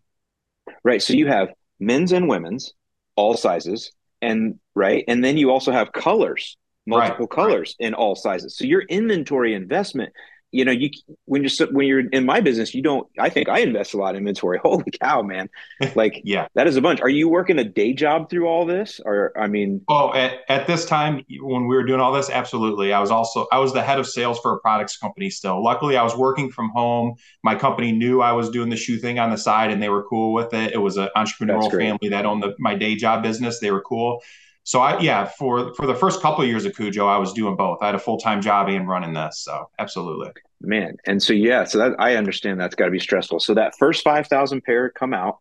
Right. 0.86 1.02
So 1.02 1.12
you 1.12 1.28
have 1.28 1.50
men's 1.82 2.14
and 2.14 2.30
women's, 2.30 2.74
all 3.18 3.36
sizes, 3.36 3.92
and 4.22 4.58
right, 4.74 5.04
and 5.10 5.22
then 5.22 5.36
you 5.36 5.52
also 5.52 5.74
have 5.74 5.92
colors, 5.92 6.56
multiple 6.88 7.26
Right, 7.26 7.30
colors 7.30 7.76
in 7.78 7.94
all 7.94 8.16
sizes. 8.16 8.56
So 8.56 8.64
your 8.64 8.84
inventory 8.84 9.54
investment, 9.54 10.14
you 10.54 10.64
know, 10.66 10.72
you 10.72 10.90
when 11.26 11.44
you're 11.44 11.68
when 11.72 11.88
you're 11.88 12.10
in 12.10 12.26
my 12.26 12.40
business, 12.42 12.74
you 12.74 12.82
don't. 12.82 13.08
I 13.20 13.30
think 13.30 13.50
I 13.50 13.60
invest 13.60 13.94
a 13.94 13.98
lot 13.98 14.16
in 14.16 14.20
inventory. 14.20 14.60
Holy 14.64 14.92
cow, 15.02 15.22
man! 15.22 15.50
Like 15.96 16.22
Yeah. 16.24 16.48
that 16.56 16.68
is 16.68 16.78
a 16.78 16.82
bunch. 16.82 17.02
Are 17.02 17.10
you 17.10 17.28
working 17.30 17.60
a 17.60 17.64
day 17.64 17.94
job 17.94 18.30
through 18.30 18.48
all 18.48 18.66
this, 18.66 19.02
or 19.04 19.34
I 19.38 19.48
mean, 19.48 19.82
Oh, 19.90 20.14
at, 20.14 20.40
at 20.48 20.66
this 20.66 20.86
time 20.86 21.26
when 21.42 21.68
we 21.68 21.76
were 21.76 21.84
doing 21.84 22.00
all 22.00 22.14
this, 22.14 22.30
absolutely. 22.30 22.94
I 22.94 23.00
was 23.02 23.12
also 23.12 23.48
I 23.52 23.60
was 23.60 23.74
the 23.74 23.84
head 23.84 24.00
of 24.00 24.08
sales 24.08 24.40
for 24.40 24.54
a 24.54 24.60
products 24.60 24.96
company 24.98 25.30
still. 25.30 25.62
Luckily, 25.62 25.98
I 25.98 26.04
was 26.04 26.16
working 26.16 26.50
from 26.52 26.70
home. 26.70 27.16
My 27.44 27.56
company 27.56 27.92
knew 27.92 28.22
I 28.22 28.32
was 28.32 28.50
doing 28.50 28.70
the 28.70 28.78
shoe 28.78 28.98
thing 28.98 29.20
on 29.20 29.30
the 29.30 29.38
side, 29.38 29.72
and 29.72 29.84
they 29.84 29.90
were 29.90 30.04
cool 30.04 30.34
with 30.34 30.54
it. 30.54 30.74
It 30.74 30.78
was 30.78 30.98
an 30.98 31.10
entrepreneurial 31.18 31.70
family 31.78 32.10
that 32.10 32.26
owned 32.26 32.44
the, 32.44 32.56
my 32.60 32.76
day 32.76 32.96
job 32.96 33.24
business. 33.24 33.60
They 33.60 33.72
were 33.72 33.82
cool. 33.82 34.22
So 34.64 34.80
I 34.80 35.00
yeah 35.02 35.26
for 35.26 35.74
for 35.76 35.86
the 35.86 35.96
first 35.96 36.22
couple 36.22 36.44
of 36.44 36.50
years 36.50 36.66
of 36.66 36.74
Kujo, 36.74 37.08
I 37.08 37.18
was 37.18 37.34
doing 37.34 37.56
both. 37.56 37.80
I 37.82 37.88
had 37.88 37.96
a 37.96 38.00
full 38.00 38.18
time 38.18 38.42
job 38.42 38.70
and 38.70 38.88
running 38.88 39.14
this. 39.14 39.40
So 39.40 39.70
absolutely. 39.80 40.32
man? 40.62 40.96
And 41.06 41.22
so 41.22 41.34
yeah, 41.34 41.66
so 41.66 41.78
that 41.80 41.96
I 42.00 42.16
understand 42.16 42.60
that's 42.60 42.76
got 42.76 42.86
to 42.86 42.92
be 42.92 43.00
stressful. 43.00 43.40
So 43.42 43.54
that 43.56 43.78
first 43.78 44.04
five 44.04 44.28
thousand 44.28 44.64
pair 44.64 44.90
come 44.90 45.14
out, 45.14 45.40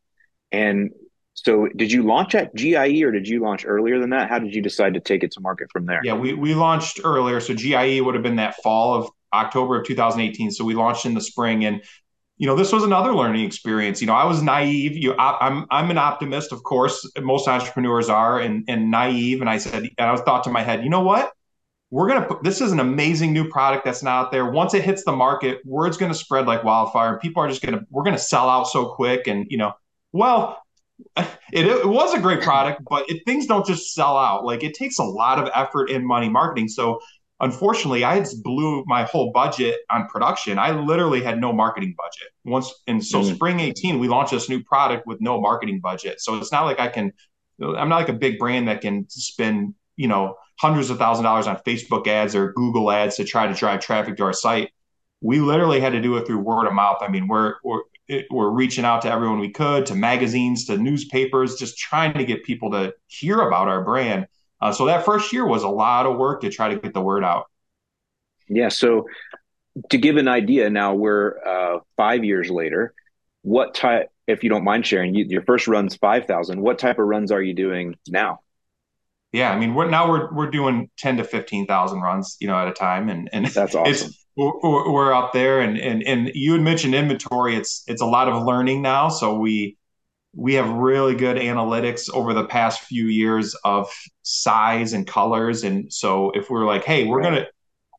and 0.51 0.91
so 1.35 1.68
did 1.77 1.91
you 1.91 2.03
launch 2.03 2.35
at 2.35 2.55
GIE 2.55 3.03
or 3.03 3.11
did 3.11 3.27
you 3.27 3.41
launch 3.41 3.64
earlier 3.66 3.99
than 3.99 4.11
that? 4.11 4.29
How 4.29 4.39
did 4.39 4.55
you 4.55 4.61
decide 4.61 4.95
to 4.95 5.01
take 5.01 5.23
it 5.23 5.33
to 5.33 5.41
market 5.41 5.70
from 5.70 5.87
there? 5.87 6.01
Yeah, 6.05 6.14
we 6.14 6.35
we 6.35 6.55
launched 6.55 7.01
earlier, 7.05 7.41
so 7.41 7.55
GIE 7.55 8.01
would 8.01 8.14
have 8.14 8.23
been 8.23 8.37
that 8.37 8.57
fall 8.62 8.95
of 8.95 9.11
October 9.33 9.81
of 9.81 9.87
2018. 9.87 10.51
So 10.51 10.64
we 10.64 10.75
launched 10.75 11.07
in 11.07 11.14
the 11.14 11.20
spring, 11.20 11.64
and 11.64 11.83
you 12.43 12.49
know 12.49 12.57
this 12.57 12.72
was 12.72 12.82
another 12.82 13.14
learning 13.14 13.45
experience. 13.45 14.01
You 14.01 14.09
know, 14.09 14.14
I 14.14 14.24
was 14.24 14.43
naive. 14.43 14.97
You, 14.97 15.12
I, 15.12 15.47
I'm 15.47 15.64
I'm 15.70 15.93
an 15.93 15.97
optimist, 15.97 16.51
of 16.51 16.64
course. 16.64 17.09
Most 17.20 17.47
entrepreneurs 17.47 18.09
are, 18.09 18.40
and 18.40 18.64
and 18.66 18.90
naive. 18.90 19.40
And 19.40 19.49
I 19.49 19.59
said, 19.59 19.84
and 19.97 20.11
I 20.11 20.16
thought 20.16 20.43
to 20.45 20.51
my 20.51 20.61
head, 20.61 20.82
you 20.82 20.90
know 20.90 21.03
what? 21.03 21.30
We're 21.90 22.09
gonna 22.09 22.26
put 22.26 22.43
this 22.43 22.61
is 22.61 22.72
an 22.72 22.80
amazing 22.80 23.32
new 23.32 23.49
product 23.49 23.84
that's 23.84 24.03
not 24.03 24.24
out 24.24 24.32
there. 24.32 24.51
Once 24.51 24.74
it 24.74 24.82
hits 24.82 25.05
the 25.05 25.12
market, 25.12 25.61
word's 25.64 25.97
gonna 25.97 26.14
spread 26.14 26.49
like 26.49 26.64
wildfire, 26.64 27.16
people 27.20 27.45
are 27.45 27.49
just 27.49 27.62
gonna 27.62 27.82
we're 27.90 28.03
gonna 28.03 28.18
sell 28.18 28.49
out 28.49 28.64
so 28.64 28.86
quick. 28.86 29.28
And 29.28 29.47
you 29.49 29.59
know, 29.59 29.74
well, 30.11 30.61
it, 31.16 31.28
it 31.53 31.88
was 31.88 32.12
a 32.12 32.18
great 32.18 32.40
product, 32.40 32.82
but 32.90 33.09
it, 33.09 33.22
things 33.24 33.47
don't 33.47 33.64
just 33.64 33.95
sell 33.95 34.18
out. 34.18 34.45
Like 34.45 34.64
it 34.64 34.74
takes 34.74 34.99
a 34.99 35.05
lot 35.05 35.38
of 35.38 35.49
effort 35.55 35.93
and 35.93 36.05
money 36.05 36.28
marketing. 36.28 36.66
So 36.66 36.99
unfortunately, 37.43 38.05
I 38.05 38.20
just 38.20 38.43
blew 38.43 38.84
my 38.86 39.05
whole 39.05 39.32
budget 39.32 39.80
on 39.90 40.07
production. 40.09 40.59
I 40.59 40.72
literally 40.72 41.22
had 41.22 41.40
no 41.40 41.53
marketing 41.53 41.95
budget 41.99 42.28
once. 42.45 42.72
And 42.86 43.05
so 43.05 43.20
Mm. 43.20 43.34
spring 43.34 43.61
18, 43.61 43.99
we 43.99 44.09
launched 44.09 44.32
this 44.32 44.49
new 44.49 44.62
product 44.64 45.07
with 45.07 45.20
no 45.20 45.40
marketing 45.40 45.80
budget. 45.80 46.20
So 46.20 46.38
it's 46.38 46.53
not 46.53 46.64
like 46.64 46.80
I 46.80 46.88
can, 46.88 47.12
I'm 47.61 47.88
not 47.88 47.97
like 47.97 48.09
a 48.09 48.14
big 48.14 48.38
brand 48.38 48.68
that 48.68 48.80
can 48.80 49.07
spend, 49.11 49.74
you 49.97 50.09
know, 50.09 50.36
hundreds 50.59 50.90
of 50.90 50.99
thousand 50.99 51.24
dollars 51.24 51.47
on 51.47 51.57
Facebook 51.66 52.07
ads 52.07 52.34
or 52.34 52.53
Google 52.53 52.90
ads 52.90 53.16
to 53.16 53.24
try 53.24 53.47
to 53.49 53.55
drive 53.55 53.80
traffic 53.80 54.16
to 54.18 54.24
our 54.24 54.32
site. 54.32 54.70
We 55.20 55.40
literally 55.40 55.80
had 55.80 55.93
to 55.93 56.01
do 56.01 56.16
it 56.16 56.26
through 56.26 56.38
word 56.38 56.66
of 56.66 56.72
mouth. 56.74 56.99
I 57.01 57.09
mean, 57.09 57.28
we're, 57.28 57.55
we're, 57.64 57.82
it, 58.09 58.26
we're 58.30 58.51
reaching 58.51 58.84
out 58.84 59.03
to 59.03 59.11
everyone 59.11 59.38
we 59.40 59.51
could, 59.51 59.86
to 59.86 59.95
magazines, 59.95 60.66
to 60.66 60.76
newspapers, 60.76 61.57
just 61.57 61.78
trying 61.78 62.14
to 62.14 62.24
get 62.24 62.45
people 62.45 62.70
to 62.72 62.95
hear 63.07 63.40
about 63.40 63.68
our 63.68 63.84
brand. 63.84 64.26
Uh, 64.62 64.72
so 64.72 64.86
that 64.86 65.04
first 65.04 65.32
year 65.32 65.44
was 65.44 65.64
a 65.64 65.68
lot 65.68 66.06
of 66.06 66.16
work 66.16 66.40
to 66.42 66.48
try 66.48 66.68
to 66.72 66.78
get 66.78 66.94
the 66.94 67.00
word 67.00 67.24
out. 67.24 67.46
Yeah. 68.48 68.68
So 68.68 69.08
to 69.90 69.98
give 69.98 70.16
an 70.16 70.28
idea, 70.28 70.70
now 70.70 70.94
we're 70.94 71.36
uh, 71.44 71.80
five 71.96 72.24
years 72.24 72.48
later. 72.48 72.94
What 73.42 73.74
type, 73.74 74.08
if 74.28 74.44
you 74.44 74.50
don't 74.50 74.62
mind 74.62 74.86
sharing, 74.86 75.14
you, 75.16 75.24
your 75.28 75.42
first 75.42 75.66
run's 75.66 75.96
five 75.96 76.26
thousand. 76.26 76.60
What 76.60 76.78
type 76.78 77.00
of 77.00 77.06
runs 77.06 77.32
are 77.32 77.42
you 77.42 77.54
doing 77.54 77.96
now? 78.06 78.38
Yeah, 79.32 79.50
I 79.50 79.58
mean, 79.58 79.74
we're 79.74 79.90
now 79.90 80.08
we're 80.08 80.32
we're 80.32 80.50
doing 80.50 80.90
ten 80.96 81.16
to 81.16 81.24
fifteen 81.24 81.66
thousand 81.66 82.00
runs, 82.00 82.36
you 82.38 82.46
know, 82.46 82.56
at 82.56 82.68
a 82.68 82.72
time, 82.72 83.08
and 83.08 83.28
and 83.32 83.46
That's 83.46 83.74
awesome. 83.74 83.92
it's 83.92 84.24
we're, 84.36 84.92
we're 84.92 85.12
up 85.12 85.32
there, 85.32 85.60
and 85.60 85.76
and 85.76 86.04
and 86.04 86.30
you 86.34 86.52
had 86.52 86.60
mentioned 86.60 86.94
inventory. 86.94 87.56
It's 87.56 87.82
it's 87.88 88.02
a 88.02 88.06
lot 88.06 88.28
of 88.28 88.44
learning 88.44 88.82
now, 88.82 89.08
so 89.08 89.36
we 89.38 89.76
we 90.35 90.55
have 90.55 90.68
really 90.68 91.14
good 91.14 91.37
analytics 91.37 92.11
over 92.12 92.33
the 92.33 92.45
past 92.45 92.80
few 92.80 93.07
years 93.07 93.55
of 93.64 93.91
size 94.22 94.93
and 94.93 95.07
colors, 95.07 95.64
and 95.64 95.93
so 95.93 96.30
if 96.30 96.51
we're 96.51 96.66
like, 96.66 96.85
hey, 96.85 97.07
we're 97.07 97.22
gonna 97.22 97.47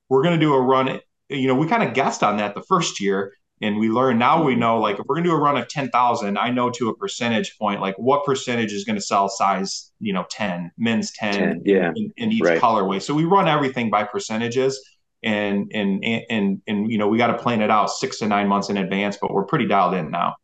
we're 0.10 0.24
gonna 0.24 0.40
do 0.40 0.54
a 0.54 0.62
run, 0.62 1.00
you 1.30 1.48
know, 1.48 1.56
we 1.56 1.68
kind 1.68 1.84
of 1.84 1.94
guessed 1.94 2.24
on 2.24 2.38
that 2.38 2.56
the 2.56 2.64
first 2.64 3.00
year, 3.00 3.34
and 3.62 3.78
we 3.78 3.90
learned 3.90 4.20
now 4.20 4.44
we 4.44 4.54
mm-hmm. 4.54 4.62
know 4.62 4.80
like 4.80 5.00
if 5.00 5.06
we're 5.08 5.16
gonna 5.16 5.30
do 5.30 5.36
a 5.36 5.40
run 5.40 5.58
of 5.58 5.68
ten 5.68 5.90
thousand, 5.90 6.38
I 6.38 6.50
know 6.50 6.70
to 6.72 6.90
a 6.90 6.98
percentage 6.98 7.58
point 7.58 7.82
like 7.82 7.96
what 7.98 8.26
percentage 8.26 8.74
is 8.74 8.84
gonna 8.84 9.02
sell 9.02 9.30
size, 9.30 9.92
you 10.00 10.14
know, 10.14 10.26
ten, 10.30 10.72
men's 10.78 11.12
10, 11.12 11.34
10, 11.34 11.62
yeah. 11.66 11.92
in, 11.96 12.12
in 12.18 12.32
each 12.32 12.44
Right. 12.44 12.60
colorway. 12.60 13.02
So 13.02 13.14
we 13.14 13.26
run 13.26 13.48
everything 13.48 13.90
by 13.90 14.06
percentages 14.06 14.80
and 15.24 15.72
and 15.74 16.04
and 16.04 16.24
and, 16.30 16.62
and 16.68 16.92
you 16.92 16.98
know 16.98 17.08
we 17.08 17.18
got 17.18 17.28
to 17.28 17.38
plan 17.38 17.62
it 17.62 17.72
out 17.72 17.90
six 17.90 18.20
to 18.20 18.28
nine 18.28 18.48
months 18.48 18.70
in 18.70 18.78
advance, 18.78 19.18
but 19.22 19.32
we're 19.32 19.46
pretty 19.46 19.68
dialed 19.68 19.94
in 19.94 20.12
now. 20.12 20.36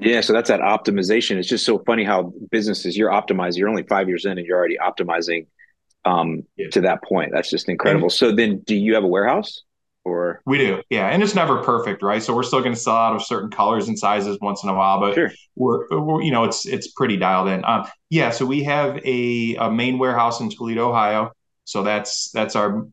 Yeah, 0.00 0.20
so 0.22 0.32
that's 0.32 0.48
that 0.48 0.60
optimization. 0.60 1.36
It's 1.36 1.48
just 1.48 1.64
so 1.64 1.78
funny 1.80 2.04
how 2.04 2.32
businesses 2.50 2.96
you're 2.96 3.10
optimizing. 3.10 3.58
You're 3.58 3.68
only 3.68 3.82
five 3.84 4.08
years 4.08 4.24
in, 4.24 4.32
and 4.38 4.46
you're 4.46 4.56
already 4.58 4.78
optimizing 4.78 5.46
um, 6.04 6.42
Yeah. 6.56 6.68
to 6.70 6.80
that 6.82 7.02
point. 7.04 7.30
That's 7.32 7.50
just 7.50 7.68
incredible. 7.68 8.10
so 8.10 8.32
then, 8.34 8.60
do 8.60 8.74
you 8.74 8.94
have 8.94 9.04
a 9.04 9.08
warehouse 9.08 9.62
or? 10.04 10.40
We 10.46 10.58
do, 10.58 10.82
yeah, 10.88 11.08
and 11.08 11.22
it's 11.22 11.34
never 11.34 11.62
perfect, 11.62 12.02
right? 12.02 12.22
So 12.22 12.34
we're 12.34 12.42
still 12.42 12.60
going 12.60 12.72
to 12.74 12.80
sell 12.80 12.96
out 12.96 13.14
of 13.14 13.22
certain 13.22 13.50
colors 13.50 13.88
and 13.88 13.98
sizes 13.98 14.38
once 14.40 14.62
in 14.62 14.70
a 14.70 14.74
while, 14.74 15.00
but 15.00 15.14
Sure. 15.14 15.30
we're, 15.56 15.86
we're 15.90 16.22
you 16.22 16.30
know 16.30 16.44
it's 16.44 16.66
it's 16.66 16.88
pretty 16.88 17.16
dialed 17.18 17.48
in. 17.48 17.62
Um, 17.64 17.86
yeah, 18.08 18.30
so 18.30 18.46
we 18.46 18.64
have 18.64 18.98
a, 19.04 19.56
a 19.56 19.70
main 19.70 19.98
warehouse 19.98 20.40
in 20.40 20.48
Toledo, 20.50 20.88
Ohio. 20.88 21.32
So 21.64 21.82
that's 21.82 22.30
that's 22.32 22.56
our 22.56 22.86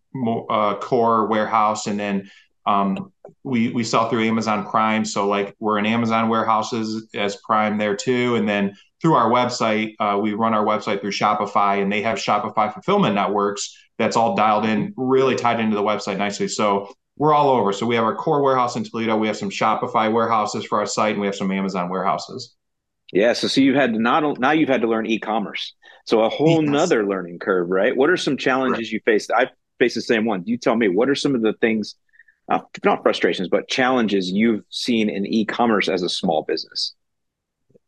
uh, 0.50 0.76
core 0.76 1.26
warehouse, 1.28 1.88
and 1.88 1.98
then 2.00 2.30
um, 2.68 3.12
we 3.44 3.70
we 3.70 3.84
sell 3.84 4.10
through 4.10 4.24
Amazon 4.24 4.66
Prime. 4.66 5.06
So 5.06 5.28
like 5.28 5.56
we're 5.60 5.78
in 5.80 5.86
Amazon 5.86 6.30
warehouses 6.30 7.08
as 7.14 7.38
Prime 7.38 7.78
there 7.78 7.96
too, 7.96 8.36
and 8.36 8.48
then 8.48 8.76
through 9.02 9.14
our 9.14 9.30
website. 9.30 9.96
Uh, 10.00 10.18
we 10.20 10.34
run 10.34 10.54
our 10.54 10.66
website 10.66 11.02
through 11.02 11.12
Shopify, 11.12 11.82
and 11.82 11.92
they 11.92 12.02
have 12.02 12.18
Shopify 12.18 12.74
fulfillment 12.74 13.16
networks 13.16 13.76
that's 13.98 14.16
all 14.16 14.36
dialed 14.36 14.66
in, 14.66 14.94
really 14.96 15.36
tied 15.36 15.60
into 15.60 15.76
the 15.76 15.84
website 15.84 16.18
nicely. 16.18 16.48
So 16.48 16.92
we're 17.18 17.34
all 17.34 17.50
over. 17.50 17.74
So 17.74 17.86
we 17.86 17.96
have 17.96 18.04
our 18.04 18.16
core 18.16 18.42
warehouse 18.42 18.76
in 18.76 18.84
Toledo. 18.84 19.18
We 19.18 19.28
have 19.28 19.38
some 19.38 19.50
Shopify 19.50 20.12
warehouses 20.12 20.66
for 20.66 20.80
our 20.80 20.86
site, 20.86 21.14
and 21.14 21.22
we 21.22 21.28
have 21.28 21.36
some 21.36 21.52
Amazon 21.52 21.90
warehouses. 21.90 22.56
Yeah. 23.12 23.34
So, 23.34 23.48
so 23.48 23.62
you've 23.62 23.76
had 23.76 23.94
to 23.94 24.00
not 24.00 24.40
now 24.40 24.52
you've 24.52 24.70
had 24.70 24.82
to 24.82 24.88
learn 24.88 25.06
e-commerce. 25.06 25.74
So 26.06 26.22
a 26.22 26.30
whole 26.30 26.64
Yes. 26.64 26.72
nother 26.72 27.06
learning 27.06 27.40
curve, 27.40 27.70
right? 27.70 27.96
What 27.96 28.10
are 28.10 28.18
some 28.18 28.38
challenges 28.38 28.92
you 28.92 29.00
faced? 29.04 29.32
I've 29.32 29.50
faced 29.80 29.96
the 29.96 30.02
same 30.02 30.26
one. 30.26 30.44
You 30.46 30.58
tell 30.58 30.76
me, 30.76 30.88
what 30.88 31.10
are 31.10 31.16
some 31.16 31.36
of 31.36 31.42
the 31.42 31.54
things, 31.54 31.96
uh, 32.50 32.60
not 32.86 33.04
frustrations, 33.04 33.50
but 33.50 33.68
challenges 33.68 34.32
you've 34.32 34.64
seen 34.70 35.10
in 35.10 35.26
e-commerce 35.26 35.90
as 35.90 36.02
a 36.04 36.10
small 36.10 36.44
business? 36.44 36.94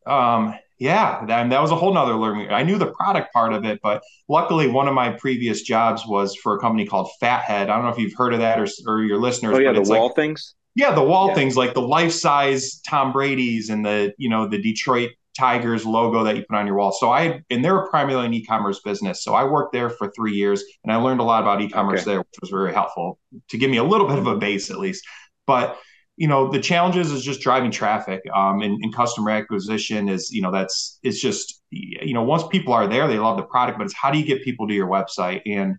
Um, 0.05 0.55
yeah, 0.79 1.25
that, 1.25 1.49
that 1.49 1.61
was 1.61 1.71
a 1.71 1.75
whole 1.75 1.93
nother 1.93 2.15
learning. 2.15 2.49
I 2.49 2.63
knew 2.63 2.77
the 2.77 2.91
product 2.93 3.33
part 3.33 3.53
of 3.53 3.65
it, 3.65 3.79
but 3.83 4.01
luckily 4.27 4.67
one 4.67 4.87
of 4.87 4.93
my 4.93 5.11
previous 5.11 5.61
jobs 5.61 6.05
was 6.07 6.35
for 6.35 6.55
a 6.55 6.59
company 6.59 6.85
called 6.85 7.09
Fathead. 7.19 7.69
I 7.69 7.75
don't 7.75 7.83
know 7.83 7.91
if 7.91 7.97
you've 7.97 8.15
heard 8.15 8.33
of 8.33 8.39
that 8.39 8.59
or, 8.59 8.67
or 8.87 9.03
your 9.03 9.17
listeners, 9.19 9.55
Oh 9.55 9.59
yeah, 9.59 9.71
but 9.71 9.75
the 9.75 9.81
it's 9.81 9.89
wall 9.89 10.07
like 10.07 10.15
things. 10.15 10.55
Yeah, 10.75 10.93
the 10.95 11.03
wall 11.03 11.27
Yeah. 11.29 11.35
things 11.35 11.57
like 11.57 11.73
the 11.73 11.81
life 11.81 12.11
size 12.13 12.79
Tom 12.81 13.11
Brady's 13.11 13.69
and 13.69 13.85
the 13.85 14.13
you 14.17 14.29
know 14.29 14.47
the 14.47 14.61
Detroit 14.61 15.11
Tigers 15.37 15.85
logo 15.85 16.23
that 16.23 16.35
you 16.35 16.43
put 16.49 16.57
on 16.57 16.67
your 16.67 16.75
wall. 16.75 16.91
So 16.91 17.11
I 17.11 17.41
and 17.49 17.63
they're 17.63 17.87
primarily 17.87 18.25
an 18.25 18.33
e-commerce 18.33 18.79
business. 18.83 19.23
So 19.23 19.33
I 19.33 19.43
worked 19.45 19.73
there 19.73 19.89
for 19.89 20.11
three 20.11 20.33
years 20.33 20.63
and 20.83 20.91
I 20.91 20.97
learned 20.97 21.21
a 21.21 21.23
lot 21.23 21.41
about 21.41 21.61
e-commerce 21.61 22.01
Okay. 22.01 22.11
there, 22.11 22.19
which 22.19 22.39
was 22.41 22.49
very 22.49 22.73
helpful 22.73 23.19
to 23.49 23.57
give 23.57 23.69
me 23.71 23.77
a 23.77 23.83
little 23.83 24.07
bit 24.07 24.17
of 24.17 24.27
a 24.27 24.37
base 24.37 24.69
at 24.69 24.79
least. 24.79 25.05
But 25.47 25.77
you 26.17 26.27
know 26.27 26.51
the 26.51 26.59
challenges 26.59 27.11
is 27.11 27.23
just 27.23 27.39
driving 27.39 27.71
traffic 27.71 28.21
um, 28.35 28.61
and, 28.61 28.77
and 28.83 28.93
customer 28.93 29.31
acquisition 29.31 30.09
is 30.09 30.29
you 30.31 30.41
know 30.41 30.51
that's 30.51 30.99
it's 31.01 31.21
just 31.21 31.61
you 31.71 32.13
know 32.13 32.23
once 32.23 32.43
people 32.47 32.73
are 32.73 32.87
there 32.87 33.07
they 33.07 33.17
love 33.17 33.37
the 33.37 33.43
product 33.43 33.77
but 33.77 33.85
it's 33.85 33.93
how 33.93 34.11
do 34.11 34.19
you 34.19 34.25
get 34.25 34.43
people 34.43 34.67
to 34.67 34.73
your 34.73 34.87
website 34.87 35.41
and 35.45 35.77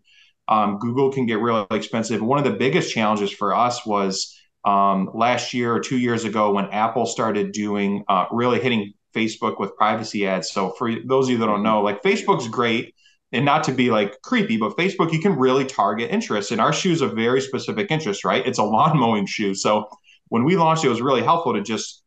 um, 0.48 0.78
google 0.78 1.12
can 1.12 1.26
get 1.26 1.40
really 1.40 1.66
expensive 1.70 2.22
one 2.22 2.38
of 2.38 2.44
the 2.44 2.58
biggest 2.58 2.90
challenges 2.90 3.30
for 3.30 3.54
us 3.54 3.84
was 3.84 4.34
um, 4.64 5.10
last 5.14 5.54
year 5.54 5.74
or 5.74 5.80
two 5.80 5.98
years 5.98 6.24
ago 6.24 6.52
when 6.52 6.66
Apple 6.66 7.06
started 7.06 7.52
doing 7.52 8.04
uh, 8.08 8.26
really 8.30 8.60
hitting 8.60 8.92
Facebook 9.12 9.58
with 9.58 9.76
privacy 9.76 10.26
ads. 10.26 10.50
So 10.50 10.70
for 10.70 10.92
those 11.04 11.26
of 11.26 11.32
you 11.32 11.38
that 11.38 11.46
don't 11.46 11.62
know, 11.62 11.82
like 11.82 12.02
Facebook's 12.02 12.48
great 12.48 12.94
and 13.32 13.44
not 13.44 13.64
to 13.64 13.72
be 13.72 13.90
like 13.90 14.20
creepy, 14.22 14.56
but 14.56 14.76
Facebook, 14.76 15.12
you 15.12 15.20
can 15.20 15.36
really 15.36 15.64
target 15.64 16.10
interests. 16.10 16.50
And 16.50 16.60
our 16.60 16.72
shoe's 16.72 17.00
a 17.00 17.08
very 17.08 17.40
specific 17.40 17.90
interest, 17.90 18.24
right? 18.24 18.44
It's 18.46 18.58
a 18.58 18.64
lawn 18.64 18.98
mowing 18.98 19.26
shoe. 19.26 19.54
So 19.54 19.88
when 20.28 20.44
we 20.44 20.56
launched 20.56 20.84
it, 20.84 20.88
was 20.88 21.00
really 21.00 21.22
helpful 21.22 21.54
to 21.54 21.62
just 21.62 22.02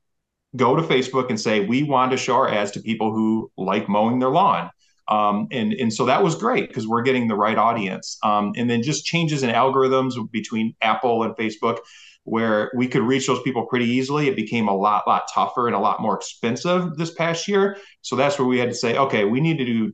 go 0.56 0.76
to 0.76 0.82
Facebook 0.82 1.30
and 1.30 1.40
say, 1.40 1.66
we 1.66 1.84
want 1.84 2.12
to 2.12 2.18
show 2.18 2.36
our 2.36 2.50
ads 2.50 2.72
to 2.72 2.80
people 2.82 3.14
who 3.14 3.52
like 3.58 3.90
mowing 3.90 4.20
their 4.20 4.30
lawn. 4.30 4.70
Um, 5.08 5.48
and, 5.52 5.74
and 5.74 5.94
so 5.94 6.06
that 6.06 6.24
was 6.24 6.36
great 6.36 6.68
because 6.68 6.88
we're 6.88 7.02
getting 7.02 7.28
the 7.28 7.36
right 7.36 7.58
audience. 7.58 8.18
Um, 8.24 8.54
and 8.56 8.70
then 8.70 8.82
just 8.84 9.06
changes 9.06 9.44
in 9.44 9.50
algorithms 9.50 10.14
between 10.32 10.76
Apple 10.82 11.24
and 11.24 11.36
Facebook 11.36 11.80
where 12.24 12.72
we 12.76 12.88
could 12.88 13.02
reach 13.04 13.28
those 13.28 13.42
people 13.42 13.66
pretty 13.66 13.86
easily. 13.86 14.28
It 14.28 14.36
became 14.36 14.68
a 14.68 14.76
lot, 14.76 15.08
lot 15.08 15.24
tougher 15.34 15.68
and 15.68 15.76
a 15.76 15.80
lot 15.80 16.02
more 16.02 16.16
expensive 16.16 16.96
this 16.96 17.14
past 17.14 17.48
year. 17.48 17.78
So 18.02 18.16
that's 18.16 18.40
where 18.40 18.48
we 18.48 18.60
had 18.60 18.70
to 18.70 18.76
say, 18.76 18.98
okay, 18.98 19.26
we 19.26 19.42
need 19.42 19.58
to 19.58 19.66
do, 19.66 19.94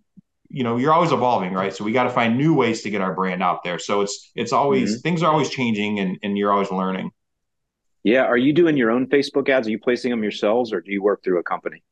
you 0.50 0.64
know, 0.64 0.78
you're 0.78 0.94
always 0.94 1.12
evolving, 1.12 1.54
right? 1.54 1.74
So 1.74 1.84
we 1.84 1.92
got 1.92 2.04
to 2.04 2.10
find 2.10 2.38
new 2.38 2.54
ways 2.54 2.82
to 2.84 2.90
get 2.90 3.02
our 3.02 3.14
brand 3.14 3.42
out 3.42 3.64
there. 3.64 3.80
So 3.80 4.02
it's 4.02 4.32
it's 4.36 4.54
always 4.54 5.02
things 5.02 5.24
are 5.24 5.32
always 5.32 5.50
changing 5.50 6.00
and, 6.00 6.18
and 6.22 6.38
you're 6.38 6.52
always 6.52 6.72
learning. 6.72 7.12
Yeah. 8.04 8.24
Are 8.24 8.38
you 8.38 8.54
doing 8.54 8.78
your 8.78 8.92
own 8.92 9.08
Facebook 9.08 9.50
ads? 9.50 9.68
Are 9.68 9.72
you 9.72 9.80
placing 9.80 10.12
them 10.12 10.24
yourselves 10.24 10.72
or 10.72 10.82
do 10.82 10.92
you 10.92 11.02
work 11.04 11.24
through 11.24 11.40
a 11.40 11.44
company? 11.44 11.84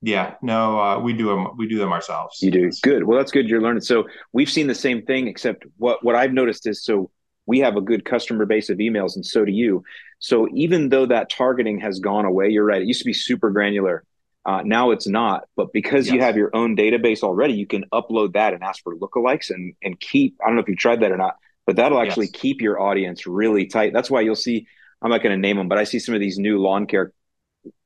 Yeah, 0.00 0.34
no, 0.42 0.78
uh, 0.78 1.00
we 1.00 1.14
do 1.14 1.28
them. 1.28 1.56
We 1.56 1.66
do 1.66 1.78
them 1.78 1.90
ourselves. 1.90 2.42
You 2.42 2.50
do. 2.50 2.70
Good. 2.82 3.04
Well, 3.04 3.16
that's 3.16 3.32
good. 3.32 3.48
You're 3.48 3.62
learning. 3.62 3.80
So 3.80 4.04
we've 4.34 4.50
seen 4.50 4.66
the 4.66 4.74
same 4.74 5.02
thing, 5.06 5.28
except 5.28 5.64
what, 5.78 6.04
what 6.04 6.14
I've 6.14 6.32
noticed 6.32 6.66
is 6.66 6.84
so 6.84 7.10
we 7.46 7.60
have 7.60 7.76
a 7.76 7.80
good 7.80 8.04
customer 8.04 8.46
base 8.46 8.70
of 8.70 8.78
emails 8.78 9.16
and 9.16 9.24
so 9.24 9.44
do 9.44 9.52
you. 9.52 9.84
So 10.18 10.48
even 10.54 10.88
though 10.88 11.06
that 11.06 11.28
targeting 11.30 11.80
has 11.80 11.98
gone 12.00 12.24
away, 12.24 12.48
you're 12.48 12.64
right. 12.64 12.80
It 12.80 12.88
used 12.88 13.00
to 13.00 13.04
be 13.04 13.12
super 13.12 13.50
granular. 13.50 14.04
Uh, 14.46 14.62
now 14.64 14.90
it's 14.90 15.06
not, 15.06 15.44
but 15.56 15.72
because 15.72 16.10
you 16.10 16.20
have 16.20 16.36
your 16.36 16.54
own 16.54 16.76
database 16.76 17.22
already, 17.22 17.54
you 17.54 17.66
can 17.66 17.84
upload 17.92 18.34
that 18.34 18.52
and 18.52 18.62
ask 18.62 18.82
for 18.82 18.94
lookalikes 18.96 19.50
and, 19.50 19.74
and 19.82 19.98
keep, 19.98 20.36
I 20.42 20.46
don't 20.46 20.56
know 20.56 20.62
if 20.62 20.68
you've 20.68 20.78
tried 20.78 21.00
that 21.00 21.12
or 21.12 21.16
not, 21.16 21.36
but 21.66 21.76
that'll 21.76 21.98
actually 22.00 22.26
Yes. 22.26 22.40
keep 22.40 22.60
your 22.60 22.78
audience 22.80 23.26
really 23.26 23.66
tight. 23.66 23.92
That's 23.94 24.10
why 24.10 24.20
you'll 24.20 24.34
see, 24.36 24.66
I'm 25.00 25.10
not 25.10 25.22
going 25.22 25.34
to 25.34 25.40
name 25.40 25.56
them, 25.56 25.68
but 25.68 25.78
I 25.78 25.84
see 25.84 25.98
some 25.98 26.14
of 26.14 26.20
these 26.20 26.38
new 26.38 26.58
lawn 26.58 26.86
care 26.86 27.12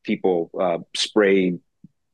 people 0.02 0.50
uh, 0.60 0.78
spray 0.96 1.58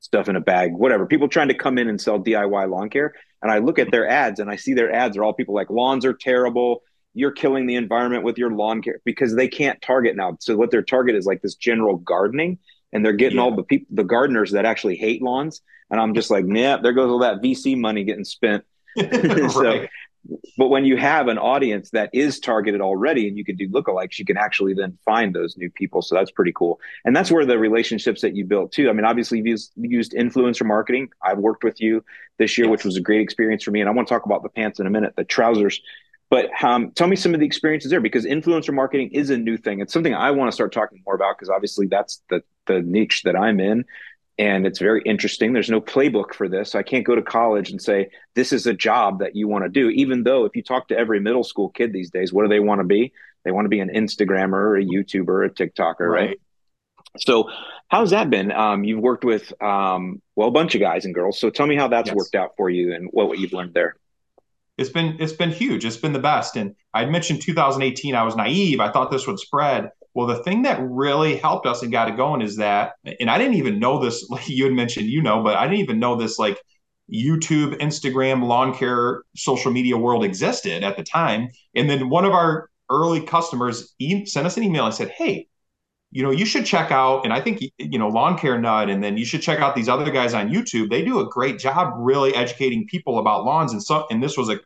stuff 0.00 0.28
in 0.28 0.36
a 0.36 0.40
bag, 0.40 0.72
whatever. 0.74 1.06
People 1.06 1.28
trying 1.28 1.48
to 1.48 1.54
come 1.54 1.78
in 1.78 1.88
and 1.88 2.00
sell 2.00 2.18
DIY 2.20 2.70
lawn 2.70 2.90
care. 2.90 3.14
And 3.42 3.50
I 3.50 3.58
look 3.58 3.78
at 3.78 3.90
their 3.90 4.08
ads 4.08 4.40
and 4.40 4.50
I 4.50 4.56
see 4.56 4.74
their 4.74 4.92
ads 4.92 5.16
are 5.16 5.24
all 5.24 5.32
people 5.32 5.54
like 5.54 5.70
lawns 5.70 6.04
are 6.04 6.12
terrible. 6.14 6.82
You're 7.14 7.30
killing 7.32 7.66
the 7.66 7.76
environment 7.76 8.24
with 8.24 8.38
your 8.38 8.50
lawn 8.50 8.82
care 8.82 9.00
because 9.04 9.34
they 9.34 9.48
can't 9.48 9.80
target 9.80 10.16
now. 10.16 10.36
So 10.40 10.56
what 10.56 10.70
their 10.70 10.82
target 10.82 11.14
is 11.16 11.26
like 11.26 11.42
this 11.42 11.54
general 11.54 11.96
gardening 11.96 12.58
and 12.92 13.04
they're 13.04 13.12
getting 13.12 13.38
Yeah. 13.38 13.44
all 13.44 13.54
the 13.54 13.62
people, 13.62 13.86
the 13.90 14.04
gardeners 14.04 14.50
that 14.52 14.64
actually 14.64 14.96
hate 14.96 15.22
lawns. 15.22 15.62
And 15.90 16.00
I'm 16.00 16.14
just 16.14 16.30
like, 16.30 16.44
yeah, 16.48 16.76
there 16.82 16.92
goes 16.92 17.10
all 17.10 17.20
that 17.20 17.40
VC 17.42 17.76
money 17.78 18.04
getting 18.04 18.24
spent. 18.24 18.64
So- 19.50 19.86
But 20.56 20.68
when 20.68 20.86
you 20.86 20.96
have 20.96 21.28
an 21.28 21.36
audience 21.36 21.90
that 21.90 22.08
is 22.14 22.40
targeted 22.40 22.80
already 22.80 23.28
and 23.28 23.36
you 23.36 23.44
can 23.44 23.56
do 23.56 23.68
lookalikes, 23.68 24.18
you 24.18 24.24
can 24.24 24.38
actually 24.38 24.72
then 24.72 24.96
find 25.04 25.34
those 25.34 25.58
new 25.58 25.68
people. 25.70 26.00
So 26.00 26.14
that's 26.14 26.30
pretty 26.30 26.52
cool. 26.52 26.80
And 27.04 27.14
that's 27.14 27.30
where 27.30 27.44
the 27.44 27.58
relationships 27.58 28.22
that 28.22 28.34
you 28.34 28.46
built 28.46 28.72
too. 28.72 28.88
I 28.88 28.94
mean, 28.94 29.04
obviously 29.04 29.36
you've 29.36 29.46
used, 29.48 29.72
used 29.76 30.12
influencer 30.12 30.64
marketing. 30.64 31.10
I've 31.22 31.36
worked 31.36 31.62
with 31.62 31.78
you 31.78 32.02
this 32.38 32.56
year, 32.56 32.66
Yes. 32.68 32.70
which 32.72 32.84
was 32.86 32.96
a 32.96 33.02
great 33.02 33.20
experience 33.20 33.64
for 33.64 33.70
me. 33.70 33.80
And 33.80 33.88
I 33.88 33.92
want 33.92 34.08
to 34.08 34.14
talk 34.14 34.24
about 34.24 34.42
the 34.42 34.48
pants 34.48 34.80
in 34.80 34.86
a 34.86 34.90
minute, 34.90 35.12
the 35.14 35.24
trousers. 35.24 35.82
But 36.34 36.50
um, 36.64 36.90
tell 36.90 37.06
me 37.06 37.14
some 37.14 37.32
of 37.32 37.38
the 37.38 37.46
experiences 37.46 37.92
there 37.92 38.00
because 38.00 38.24
influencer 38.24 38.74
marketing 38.74 39.10
is 39.12 39.30
a 39.30 39.36
new 39.36 39.56
thing. 39.56 39.78
It's 39.78 39.92
something 39.92 40.14
I 40.14 40.32
want 40.32 40.50
to 40.50 40.52
start 40.52 40.72
talking 40.72 41.00
more 41.06 41.14
about 41.14 41.36
because 41.38 41.48
obviously 41.48 41.86
that's 41.86 42.22
the 42.28 42.42
the 42.66 42.82
niche 42.82 43.22
that 43.22 43.36
I'm 43.36 43.60
in 43.60 43.84
and 44.36 44.66
it's 44.66 44.80
very 44.80 45.00
interesting. 45.06 45.52
There's 45.52 45.70
no 45.70 45.80
playbook 45.80 46.34
for 46.34 46.48
this. 46.48 46.74
I 46.74 46.82
can't 46.82 47.06
go 47.06 47.14
to 47.14 47.22
college 47.22 47.70
and 47.70 47.80
say 47.80 48.10
this 48.34 48.52
is 48.52 48.66
a 48.66 48.74
job 48.74 49.20
that 49.20 49.36
you 49.36 49.46
want 49.46 49.62
to 49.62 49.68
do. 49.68 49.90
Even 49.90 50.24
though 50.24 50.44
if 50.44 50.56
you 50.56 50.62
talk 50.64 50.88
to 50.88 50.98
every 50.98 51.20
middle 51.20 51.44
school 51.44 51.68
kid 51.68 51.92
these 51.92 52.10
days, 52.10 52.32
what 52.32 52.42
do 52.42 52.48
they 52.48 52.58
want 52.58 52.80
to 52.80 52.84
be? 52.84 53.12
They 53.44 53.52
want 53.52 53.66
to 53.66 53.68
be 53.68 53.78
an 53.78 53.90
Instagrammer, 53.90 54.82
a 54.82 54.84
YouTuber, 54.84 55.46
a 55.46 55.50
TikToker, 55.50 56.00
right? 56.00 56.30
Right. 56.30 56.40
So, 57.16 57.48
how's 57.86 58.10
that 58.10 58.28
been? 58.28 58.50
Um, 58.50 58.82
you've 58.82 58.98
worked 58.98 59.24
with 59.24 59.52
um, 59.62 60.20
well 60.34 60.48
a 60.48 60.50
bunch 60.50 60.74
of 60.74 60.80
guys 60.80 61.04
and 61.04 61.14
girls. 61.14 61.38
So 61.38 61.50
tell 61.50 61.68
me 61.68 61.76
how 61.76 61.86
that's 61.86 62.08
Yes. 62.08 62.16
worked 62.16 62.34
out 62.34 62.56
for 62.56 62.68
you 62.68 62.92
and 62.92 63.08
what, 63.12 63.28
what 63.28 63.38
you've 63.38 63.52
learned 63.52 63.72
there. 63.72 63.94
It's 64.76 64.90
been 64.90 65.16
it's 65.20 65.32
been 65.32 65.50
huge. 65.50 65.84
It's 65.84 65.96
been 65.96 66.12
the 66.12 66.18
best. 66.18 66.56
And 66.56 66.74
I'd 66.92 67.10
mentioned 67.10 67.42
2018. 67.42 68.14
I 68.14 68.22
was 68.24 68.36
naive. 68.36 68.80
I 68.80 68.90
thought 68.90 69.10
this 69.10 69.26
would 69.26 69.38
spread. 69.38 69.90
Well, 70.14 70.26
the 70.26 70.42
thing 70.42 70.62
that 70.62 70.80
really 70.80 71.36
helped 71.36 71.66
us 71.66 71.82
and 71.82 71.90
got 71.90 72.08
it 72.08 72.16
going 72.16 72.40
is 72.40 72.56
that, 72.56 72.92
and 73.20 73.30
I 73.30 73.38
didn't 73.38 73.54
even 73.54 73.78
know 73.78 74.02
this. 74.02 74.26
Like 74.30 74.48
you 74.48 74.64
had 74.64 74.72
mentioned, 74.72 75.08
you 75.08 75.22
know, 75.22 75.42
but 75.42 75.56
I 75.56 75.66
didn't 75.66 75.80
even 75.80 75.98
know 75.98 76.16
this. 76.16 76.38
Like 76.38 76.58
YouTube, 77.12 77.78
Instagram, 77.80 78.44
lawn 78.44 78.74
care, 78.74 79.22
social 79.36 79.70
media 79.70 79.96
world 79.96 80.24
existed 80.24 80.82
at 80.82 80.96
the 80.96 81.02
time. 81.02 81.48
And 81.74 81.88
then 81.88 82.08
one 82.08 82.24
of 82.24 82.32
our 82.32 82.70
early 82.90 83.20
customers 83.20 83.94
e- 83.98 84.26
sent 84.26 84.46
us 84.46 84.56
an 84.56 84.62
email 84.64 84.86
and 84.86 84.94
said, 84.94 85.10
"Hey, 85.10 85.48
you 86.14 86.22
know, 86.22 86.30
you 86.30 86.46
should 86.46 86.64
check 86.64 86.92
out, 86.92 87.24
and 87.24 87.32
I 87.32 87.40
think, 87.40 87.60
you 87.76 87.98
know, 87.98 88.06
Lawn 88.08 88.38
Care 88.38 88.56
Nut, 88.56 88.88
and 88.88 89.02
then 89.02 89.16
you 89.16 89.24
should 89.24 89.42
check 89.42 89.58
out 89.58 89.74
these 89.74 89.88
other 89.88 90.08
guys 90.12 90.32
on 90.32 90.48
YouTube. 90.48 90.88
They 90.88 91.04
do 91.04 91.18
a 91.18 91.28
great 91.28 91.58
job 91.58 91.92
really 91.96 92.32
educating 92.36 92.86
people 92.86 93.18
about 93.18 93.44
lawns. 93.44 93.72
And 93.72 93.82
so, 93.82 94.06
and 94.12 94.22
this 94.22 94.36
was 94.38 94.48
a 94.48 94.60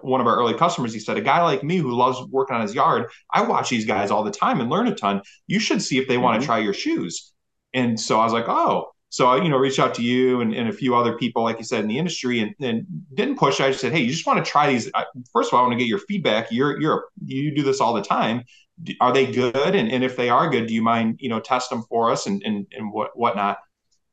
one 0.00 0.22
of 0.22 0.26
our 0.26 0.36
early 0.38 0.54
customers. 0.54 0.94
He 0.94 0.98
said, 1.00 1.18
a 1.18 1.20
guy 1.20 1.42
like 1.42 1.62
me 1.62 1.76
who 1.76 1.92
loves 1.92 2.18
working 2.30 2.56
on 2.56 2.62
his 2.62 2.74
yard, 2.74 3.10
I 3.30 3.42
watch 3.42 3.68
these 3.68 3.84
guys 3.84 4.10
all 4.10 4.24
the 4.24 4.30
time 4.30 4.60
and 4.62 4.70
learn 4.70 4.88
a 4.88 4.94
ton. 4.94 5.20
You 5.46 5.60
should 5.60 5.82
see 5.82 5.98
if 5.98 6.08
they 6.08 6.16
want 6.16 6.38
Mhm. 6.38 6.40
to 6.40 6.46
try 6.46 6.58
your 6.60 6.72
shoes. 6.72 7.34
And 7.74 8.00
so 8.00 8.18
I 8.18 8.24
was 8.24 8.32
like, 8.32 8.48
oh. 8.48 8.86
So 9.10 9.26
I, 9.26 9.42
you 9.42 9.50
know, 9.50 9.58
reached 9.58 9.78
out 9.78 9.94
to 9.96 10.02
you 10.02 10.40
and, 10.40 10.54
and 10.54 10.68
a 10.70 10.72
few 10.72 10.94
other 10.94 11.16
people, 11.18 11.42
like 11.42 11.58
you 11.58 11.64
said, 11.64 11.80
in 11.80 11.88
the 11.88 11.98
industry, 11.98 12.40
and, 12.40 12.54
and 12.60 12.86
didn't 13.12 13.36
push. 13.38 13.60
I 13.60 13.68
just 13.68 13.80
said, 13.80 13.92
hey, 13.92 14.00
you 14.00 14.10
just 14.10 14.26
want 14.26 14.42
to 14.42 14.50
try 14.50 14.70
these. 14.70 14.90
First 15.34 15.50
of 15.50 15.54
all, 15.54 15.60
I 15.60 15.62
want 15.66 15.72
to 15.72 15.78
get 15.78 15.88
your 15.88 15.98
feedback. 15.98 16.48
You're 16.50 16.80
you're 16.80 17.04
you 17.24 17.54
do 17.54 17.62
this 17.62 17.80
all 17.80 17.92
the 17.94 18.02
time 18.02 18.44
do- 18.82 18.94
are 19.00 19.12
they 19.12 19.30
good? 19.30 19.74
And, 19.74 19.90
and 19.90 20.04
if 20.04 20.16
they 20.16 20.28
are 20.28 20.48
good, 20.48 20.66
do 20.66 20.74
you 20.74 20.82
mind, 20.82 21.18
you 21.20 21.28
know, 21.28 21.40
test 21.40 21.70
them 21.70 21.82
for 21.88 22.10
us 22.10 22.26
and, 22.26 22.42
and, 22.44 22.66
and 22.72 22.92
what, 22.92 23.10
whatnot? 23.14 23.58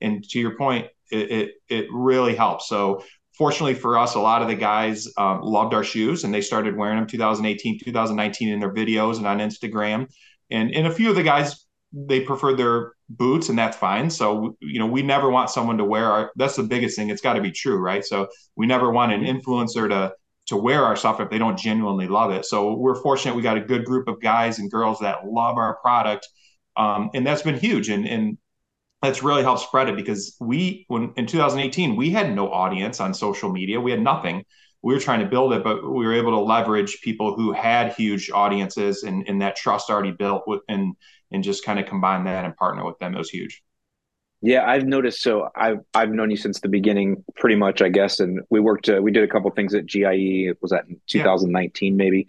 And 0.01 0.24
to 0.30 0.39
your 0.39 0.57
point, 0.57 0.88
it, 1.11 1.32
it, 1.32 1.51
it 1.70 1.88
really 1.91 2.36
helps. 2.36 2.68
So 2.68 3.03
fortunately 3.38 3.74
for 3.74 3.97
us, 3.97 4.16
a 4.16 4.20
lot 4.20 4.41
of 4.41 4.47
the 4.47 4.55
guys 4.55 5.07
um, 5.18 5.41
loved 5.41 5.74
our 5.74 5.84
shoes 5.84 6.24
and 6.24 6.34
they 6.34 6.41
started 6.41 6.76
wearing 6.76 6.97
them 6.97 7.07
2018, 7.07 7.80
2019 7.80 8.49
in 8.49 8.59
their 8.59 8.74
videos 8.74 9.18
and 9.18 9.28
on 9.28 9.39
Instagram. 9.39 10.07
And, 10.51 10.74
and 10.74 10.88
a 10.88 10.91
few 10.91 11.09
of 11.09 11.16
the 11.16 11.24
guys, 11.24 11.66
they 11.93 12.22
preferred 12.22 12.57
their 12.57 12.93
boots 13.09 13.49
and 13.49 13.57
that's 13.57 13.78
fine. 13.78 14.09
So, 14.09 14.57
you 14.61 14.80
know, 14.80 14.88
we 14.88 15.01
never 15.01 15.30
want 15.30 15.49
someone 15.49 15.78
to 15.78 15.86
wear 15.86 16.11
our, 16.11 16.32
that's 16.36 16.55
the 16.55 16.63
biggest 16.63 16.97
thing. 16.97 17.09
It's 17.09 17.22
got 17.22 17.34
to 17.34 17.41
be 17.41 17.51
true, 17.51 17.78
right? 17.78 18.03
So 18.03 18.28
we 18.55 18.66
never 18.66 18.91
want 18.91 19.13
an 19.13 19.24
influencer 19.24 19.89
to, 19.89 20.13
to 20.47 20.57
wear 20.57 20.83
our 20.83 20.95
stuff 20.95 21.19
if 21.19 21.29
they 21.29 21.37
don't 21.37 21.57
genuinely 21.57 22.07
love 22.07 22.31
it. 22.31 22.45
So 22.45 22.75
we're 22.75 23.01
fortunate 23.01 23.35
we 23.35 23.41
got 23.41 23.57
a 23.57 23.61
good 23.61 23.85
group 23.85 24.07
of 24.07 24.21
guys 24.21 24.59
and 24.59 24.71
girls 24.71 24.99
that 24.99 25.25
love 25.25 25.57
our 25.57 25.75
product, 25.77 26.27
um, 26.77 27.09
and 27.13 27.25
that's 27.25 27.41
been 27.41 27.57
huge. 27.57 27.89
And 27.89 28.07
and 28.07 28.37
that's 29.01 29.23
really 29.23 29.43
helped 29.43 29.61
spread 29.61 29.89
it 29.89 29.95
because 29.95 30.35
we 30.39 30.85
when 30.87 31.13
in 31.17 31.27
2018 31.27 31.95
we 31.95 32.09
had 32.09 32.33
no 32.33 32.51
audience 32.51 32.99
on 32.99 33.13
social 33.13 33.51
media. 33.51 33.79
We 33.79 33.91
had 33.91 34.01
nothing. 34.01 34.43
We 34.81 34.93
were 34.93 34.99
trying 34.99 35.21
to 35.21 35.25
build 35.25 35.51
it 35.53 35.63
but 35.63 35.83
we 35.83 36.05
were 36.05 36.13
able 36.13 36.31
to 36.31 36.39
leverage 36.39 37.01
people 37.01 37.35
who 37.35 37.51
had 37.51 37.93
huge 37.93 38.29
audiences 38.29 39.01
and, 39.01 39.27
and 39.27 39.41
that 39.41 39.55
trust 39.55 39.89
already 39.89 40.11
built 40.11 40.43
with 40.47 40.61
and 40.69 40.95
and 41.31 41.43
just 41.43 41.65
kind 41.65 41.79
of 41.79 41.87
combine 41.87 42.25
that 42.25 42.45
and 42.45 42.55
partner 42.55 42.85
with 42.85 42.97
them. 42.99 43.15
It 43.15 43.17
was 43.17 43.29
huge 43.29 43.63
Yeah, 44.45 44.63
I've 44.69 44.85
noticed. 44.85 45.23
So 45.23 45.49
I've 45.55 45.79
I've 45.95 46.11
known 46.11 46.29
you 46.29 46.37
since 46.37 46.59
the 46.59 46.69
beginning, 46.69 47.23
pretty 47.35 47.55
much, 47.55 47.81
I 47.81 47.89
guess. 47.89 48.19
And 48.19 48.41
we 48.51 48.59
worked. 48.59 48.87
Uh, 48.87 49.01
we 49.01 49.11
did 49.11 49.23
a 49.23 49.27
couple 49.27 49.49
things 49.49 49.73
at 49.73 49.87
GIE. 49.87 50.53
Was 50.61 50.69
that 50.69 50.85
in 50.87 51.01
2019, 51.07 51.97
maybe? 51.97 52.27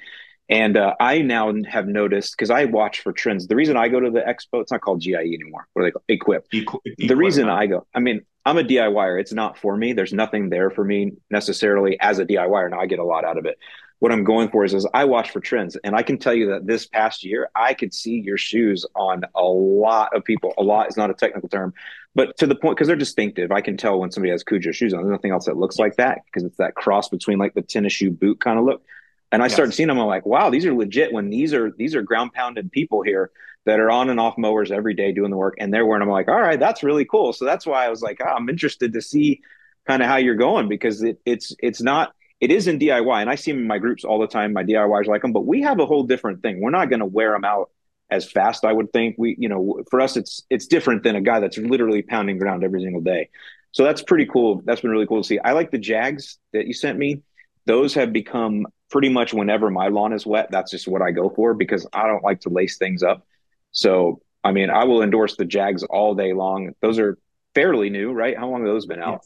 And 0.48 0.78
uh, 0.78 0.94
I 0.98 1.18
now 1.20 1.52
have 1.68 1.88
noticed 1.88 2.34
because 2.34 2.50
I 2.50 2.64
watch 2.64 3.00
for 3.00 3.12
trends. 3.12 3.48
The 3.48 3.56
reason 3.56 3.76
I 3.76 3.88
go 3.88 4.00
to 4.00 4.10
the 4.10 4.20
expo, 4.20 4.62
it's 4.62 4.72
not 4.72 4.80
called 4.80 5.02
GIE 5.02 5.14
anymore. 5.14 5.66
What 5.74 5.82
are 5.82 5.84
they 5.84 5.90
called? 5.90 6.04
Equip. 6.08 6.50
Equ- 6.52 7.06
the 7.06 7.16
reason. 7.16 7.50
I 7.50 7.66
go, 7.66 7.86
I 7.94 8.00
mean, 8.00 8.22
I'm 8.46 8.56
a 8.56 8.62
DIYer. 8.62 9.20
It's 9.20 9.32
not 9.32 9.58
for 9.58 9.76
me. 9.76 9.92
There's 9.92 10.14
nothing 10.14 10.48
there 10.48 10.70
for 10.70 10.84
me 10.84 11.12
necessarily 11.30 11.98
as 12.00 12.18
a 12.18 12.24
DIYer. 12.24 12.70
Now 12.70 12.80
I 12.80 12.86
get 12.86 13.00
a 13.00 13.04
lot 13.04 13.24
out 13.24 13.36
of 13.36 13.44
it. 13.44 13.58
What 13.98 14.12
I'm 14.12 14.24
going 14.24 14.50
for 14.50 14.64
is, 14.64 14.72
is 14.74 14.86
I 14.92 15.04
watch 15.04 15.30
for 15.30 15.40
trends, 15.40 15.76
and 15.76 15.96
I 15.96 16.02
can 16.02 16.18
tell 16.18 16.34
you 16.34 16.50
that 16.50 16.66
this 16.66 16.86
past 16.86 17.24
year, 17.24 17.48
I 17.54 17.72
could 17.72 17.94
see 17.94 18.20
your 18.20 18.36
shoes 18.36 18.84
on 18.94 19.22
a 19.34 19.42
lot 19.42 20.14
of 20.14 20.22
people. 20.22 20.52
A 20.58 20.62
lot 20.62 20.88
is 20.88 20.98
not 20.98 21.10
a 21.10 21.14
technical 21.14 21.48
term, 21.48 21.72
but 22.16 22.36
to 22.38 22.46
the 22.46 22.54
point 22.56 22.76
because 22.76 22.88
they're 22.88 22.96
distinctive. 22.96 23.52
I 23.52 23.60
can 23.60 23.76
tell 23.76 24.00
when 24.00 24.10
somebody 24.10 24.30
has 24.32 24.42
Kujo 24.42 24.74
shoes 24.74 24.94
on. 24.94 25.02
There's 25.02 25.12
nothing 25.12 25.30
else 25.30 25.44
that 25.44 25.56
looks 25.58 25.78
like 25.78 25.96
that 25.96 26.22
because 26.24 26.42
it's 26.44 26.56
that 26.56 26.74
cross 26.74 27.08
between 27.10 27.38
like 27.38 27.52
the 27.54 27.62
tennis 27.62 27.92
shoe 27.92 28.10
boot 28.10 28.40
kind 28.40 28.58
of 28.58 28.64
look. 28.64 28.82
And 29.30 29.42
I 29.42 29.46
Yes. 29.46 29.52
started 29.52 29.72
seeing 29.72 29.88
them. 29.88 30.00
I'm 30.00 30.06
like, 30.06 30.24
wow, 30.24 30.48
these 30.50 30.64
are 30.64 30.74
legit. 30.74 31.12
When 31.12 31.28
these 31.28 31.52
are 31.52 31.70
these 31.76 31.94
are 31.94 32.02
ground 32.02 32.32
pounded 32.32 32.72
people 32.72 33.02
here 33.02 33.30
that 33.66 33.78
are 33.80 33.90
on 33.90 34.08
and 34.08 34.18
off 34.18 34.38
mowers 34.38 34.72
every 34.72 34.94
day 34.94 35.12
doing 35.12 35.30
the 35.30 35.36
work, 35.36 35.54
and 35.58 35.72
they're 35.74 35.84
wearing. 35.84 36.00
them. 36.00 36.08
I'm 36.08 36.12
like, 36.14 36.28
all 36.28 36.40
right, 36.40 36.58
that's 36.58 36.82
really 36.82 37.04
cool. 37.04 37.32
So 37.34 37.44
that's 37.44 37.66
why 37.66 37.84
I 37.84 37.90
was 37.90 38.00
like, 38.02 38.18
oh, 38.24 38.28
I'm 38.30 38.48
interested 38.48 38.94
to 38.94 39.02
see 39.02 39.42
kind 39.86 40.02
of 40.02 40.08
how 40.08 40.16
you're 40.16 40.36
going 40.36 40.68
because 40.68 41.02
it, 41.02 41.20
it's 41.26 41.54
it's 41.62 41.82
not 41.82 42.14
it 42.40 42.50
is 42.50 42.66
in 42.66 42.78
DIY, 42.78 43.20
and 43.20 43.28
I 43.28 43.34
see 43.34 43.50
them 43.52 43.60
in 43.60 43.66
my 43.66 43.78
groups 43.78 44.04
all 44.04 44.18
the 44.18 44.26
time. 44.26 44.54
My 44.54 44.64
diys 44.64 45.06
like 45.06 45.20
them, 45.22 45.32
but 45.32 45.44
we 45.44 45.62
have 45.62 45.80
a 45.80 45.86
whole 45.86 46.04
different 46.04 46.40
thing. 46.40 46.60
We're 46.62 46.70
not 46.70 46.88
going 46.88 47.00
to 47.00 47.06
wear 47.06 47.32
them 47.32 47.44
out 47.44 47.70
as 48.10 48.30
fast. 48.30 48.64
I 48.64 48.72
would 48.72 48.92
think 48.92 49.16
we, 49.18 49.36
you 49.38 49.48
know, 49.48 49.82
for 49.90 50.00
us, 50.00 50.16
it's 50.16 50.44
it's 50.50 50.66
different 50.66 51.02
than 51.02 51.16
a 51.16 51.20
guy 51.20 51.40
that's 51.40 51.58
literally 51.58 52.02
pounding 52.02 52.38
ground 52.38 52.64
every 52.64 52.82
single 52.82 53.00
day. 53.00 53.30
So 53.72 53.84
that's 53.84 54.02
pretty 54.02 54.26
cool. 54.26 54.62
That's 54.64 54.80
been 54.80 54.90
really 54.90 55.06
cool 55.06 55.22
to 55.22 55.26
see. 55.26 55.38
I 55.38 55.52
like 55.52 55.70
the 55.70 55.78
Jags 55.78 56.38
that 56.52 56.66
you 56.66 56.72
sent 56.72 56.98
me. 56.98 57.22
Those 57.66 57.94
have 57.94 58.12
become 58.12 58.66
pretty 58.90 59.08
much 59.08 59.34
whenever 59.34 59.70
my 59.70 59.88
lawn 59.88 60.12
is 60.12 60.24
wet. 60.24 60.48
That's 60.50 60.70
just 60.70 60.88
what 60.88 61.02
I 61.02 61.10
go 61.10 61.28
for 61.28 61.52
because 61.54 61.86
I 61.92 62.06
don't 62.06 62.24
like 62.24 62.40
to 62.42 62.48
lace 62.48 62.78
things 62.78 63.02
up. 63.02 63.26
So 63.72 64.22
I 64.46 64.52
mean, 64.52 64.70
I 64.70 64.84
will 64.84 65.02
endorse 65.02 65.36
the 65.36 65.44
Jags 65.44 65.82
all 65.82 66.14
day 66.14 66.32
long. 66.32 66.72
Those 66.80 67.00
are 67.00 67.18
fairly 67.54 67.90
new, 67.90 68.12
right? 68.12 68.38
How 68.38 68.48
long 68.48 68.60
have 68.60 68.68
those 68.68 68.86
been 68.86 69.02
out? 69.02 69.24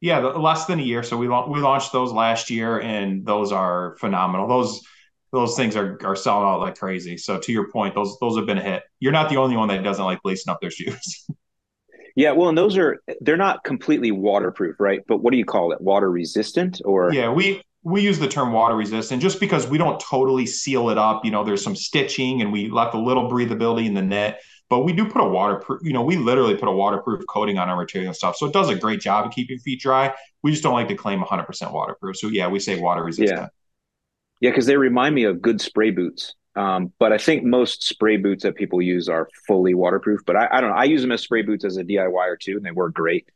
Yeah, 0.00 0.20
the, 0.20 0.28
less 0.28 0.66
than 0.66 0.78
a 0.78 0.82
year. 0.82 1.02
So 1.02 1.16
we 1.16 1.26
we 1.26 1.60
launched 1.60 1.92
those 1.92 2.12
last 2.12 2.50
year, 2.50 2.80
and 2.80 3.26
those 3.26 3.50
are 3.50 3.96
phenomenal. 3.98 4.46
Those 4.46 4.82
those 5.32 5.56
things 5.56 5.76
are 5.76 5.98
are 6.04 6.16
selling 6.16 6.46
out 6.46 6.60
like 6.60 6.78
crazy. 6.78 7.16
So 7.16 7.38
to 7.38 7.52
your 7.52 7.70
point, 7.70 7.94
those 7.94 8.16
those 8.20 8.36
have 8.36 8.46
been 8.46 8.58
a 8.58 8.62
hit. 8.62 8.82
You're 9.00 9.12
not 9.12 9.28
the 9.28 9.36
only 9.36 9.56
one 9.56 9.68
that 9.68 9.82
doesn't 9.82 10.04
like 10.04 10.20
lacing 10.24 10.50
up 10.50 10.60
their 10.60 10.70
shoes. 10.70 11.26
Yeah, 12.18 12.32
well, 12.32 12.48
and 12.48 12.56
those 12.56 12.78
are 12.78 13.02
they're 13.20 13.36
not 13.36 13.62
completely 13.62 14.10
waterproof, 14.10 14.80
right? 14.80 15.02
But 15.06 15.18
what 15.18 15.32
do 15.32 15.36
you 15.36 15.44
call 15.44 15.72
it? 15.72 15.82
Water 15.82 16.10
resistant 16.10 16.80
or 16.82 17.12
yeah, 17.12 17.30
we 17.30 17.62
we 17.82 18.00
use 18.00 18.18
the 18.18 18.26
term 18.26 18.52
water 18.52 18.74
resistant 18.74 19.20
just 19.20 19.38
because 19.38 19.68
we 19.68 19.76
don't 19.76 20.00
totally 20.00 20.46
seal 20.46 20.88
it 20.88 20.96
up. 20.96 21.26
You 21.26 21.30
know, 21.30 21.44
there's 21.44 21.62
some 21.62 21.76
stitching, 21.76 22.40
and 22.40 22.50
we 22.50 22.70
left 22.70 22.94
a 22.94 22.98
little 22.98 23.30
breathability 23.30 23.86
in 23.86 23.92
the 23.92 24.00
knit. 24.00 24.38
But 24.68 24.80
we 24.80 24.92
do 24.92 25.08
put 25.08 25.22
a 25.22 25.28
waterproof, 25.28 25.80
you 25.84 25.92
know, 25.92 26.02
we 26.02 26.16
literally 26.16 26.56
put 26.56 26.68
a 26.68 26.72
waterproof 26.72 27.24
coating 27.28 27.56
on 27.56 27.68
our 27.68 27.76
material 27.76 28.08
and 28.08 28.16
stuff. 28.16 28.34
So 28.36 28.46
it 28.46 28.52
does 28.52 28.68
a 28.68 28.74
great 28.74 29.00
job 29.00 29.26
of 29.26 29.32
keeping 29.32 29.58
feet 29.58 29.80
dry. 29.80 30.12
We 30.42 30.50
just 30.50 30.64
don't 30.64 30.74
like 30.74 30.88
to 30.88 30.96
claim 30.96 31.20
100% 31.20 31.72
waterproof. 31.72 32.16
So 32.16 32.26
yeah, 32.26 32.48
we 32.48 32.58
say 32.58 32.80
water 32.80 33.04
resistant. 33.04 33.38
Yeah. 33.38 33.48
Yeah, 34.40 34.50
because 34.50 34.66
they 34.66 34.76
remind 34.76 35.14
me 35.14 35.24
of 35.24 35.40
good 35.40 35.60
spray 35.60 35.90
boots. 35.90 36.34
Um, 36.54 36.92
but 36.98 37.12
I 37.12 37.18
think 37.18 37.44
most 37.44 37.84
spray 37.84 38.16
boots 38.16 38.42
that 38.44 38.54
people 38.54 38.80
use 38.80 39.08
are 39.08 39.28
fully 39.46 39.74
waterproof. 39.74 40.20
But 40.26 40.36
I, 40.36 40.48
I 40.52 40.60
don't 40.60 40.70
know. 40.70 40.76
I 40.76 40.84
use 40.84 41.02
them 41.02 41.12
as 41.12 41.20
spray 41.20 41.42
boots 41.42 41.64
as 41.64 41.76
a 41.76 41.84
DIYer 41.84 42.38
too, 42.40 42.56
and 42.56 42.64
they 42.64 42.70
work 42.70 42.94
great. 42.94 43.28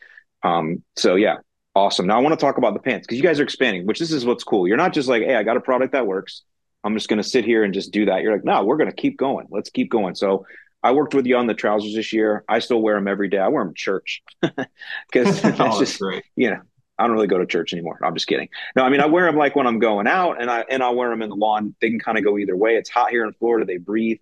Um, 0.42 0.82
so 0.96 1.16
yeah, 1.16 1.36
awesome. 1.74 2.06
Now 2.06 2.16
I 2.18 2.22
want 2.22 2.38
to 2.38 2.42
talk 2.44 2.56
about 2.56 2.72
the 2.74 2.80
pants 2.80 3.06
because 3.06 3.18
you 3.18 3.22
guys 3.22 3.38
are 3.38 3.44
expanding, 3.44 3.86
which 3.86 3.98
this 3.98 4.10
is 4.12 4.24
what's 4.24 4.44
cool. 4.44 4.66
You're 4.66 4.78
not 4.78 4.94
just 4.94 5.08
like, 5.08 5.22
hey, 5.22 5.34
I 5.34 5.42
got 5.42 5.58
a 5.58 5.60
product 5.60 5.92
that 5.92 6.06
works. 6.06 6.42
I'm 6.82 6.94
just 6.94 7.08
going 7.10 7.18
to 7.22 7.28
sit 7.28 7.44
here 7.44 7.62
and 7.62 7.74
just 7.74 7.92
do 7.92 8.06
that. 8.06 8.22
You're 8.22 8.32
like, 8.32 8.44
no, 8.44 8.64
we're 8.64 8.78
going 8.78 8.88
to 8.88 8.96
keep 8.96 9.18
going. 9.18 9.46
Let's 9.50 9.68
keep 9.68 9.90
going. 9.90 10.14
So 10.14 10.46
I 10.82 10.92
worked 10.92 11.12
with 11.12 11.26
you 11.26 11.36
on 11.36 11.46
the 11.46 11.52
trousers 11.52 11.94
this 11.94 12.14
year. 12.14 12.42
I 12.48 12.60
still 12.60 12.80
wear 12.80 12.94
them 12.94 13.06
every 13.06 13.28
day. 13.28 13.36
I 13.36 13.48
wear 13.48 13.62
them 13.62 13.74
church 13.74 14.22
because 14.40 15.44
Oh, 15.44 15.50
that's 15.50 15.78
just 15.78 15.98
great. 16.00 16.24
you 16.36 16.50
know 16.50 16.60
I 17.00 17.06
don't 17.06 17.12
really 17.12 17.26
go 17.26 17.38
to 17.38 17.46
church 17.46 17.72
anymore. 17.72 17.98
I'm 18.02 18.14
just 18.14 18.26
kidding. 18.26 18.48
No, 18.76 18.84
I 18.84 18.90
mean 18.90 19.00
I 19.00 19.06
wear 19.06 19.26
them 19.26 19.36
like 19.36 19.56
when 19.56 19.66
I'm 19.66 19.78
going 19.78 20.06
out, 20.06 20.40
and 20.40 20.50
I 20.50 20.64
and 20.68 20.82
I 20.82 20.90
wear 20.90 21.10
them 21.10 21.22
in 21.22 21.30
the 21.30 21.36
lawn. 21.36 21.74
They 21.80 21.90
can 21.90 21.98
kind 22.00 22.18
of 22.18 22.24
go 22.24 22.38
either 22.38 22.56
way. 22.56 22.76
It's 22.76 22.90
hot 22.90 23.10
here 23.10 23.24
in 23.24 23.32
Florida. 23.34 23.66
They 23.66 23.78
breathe. 23.78 24.18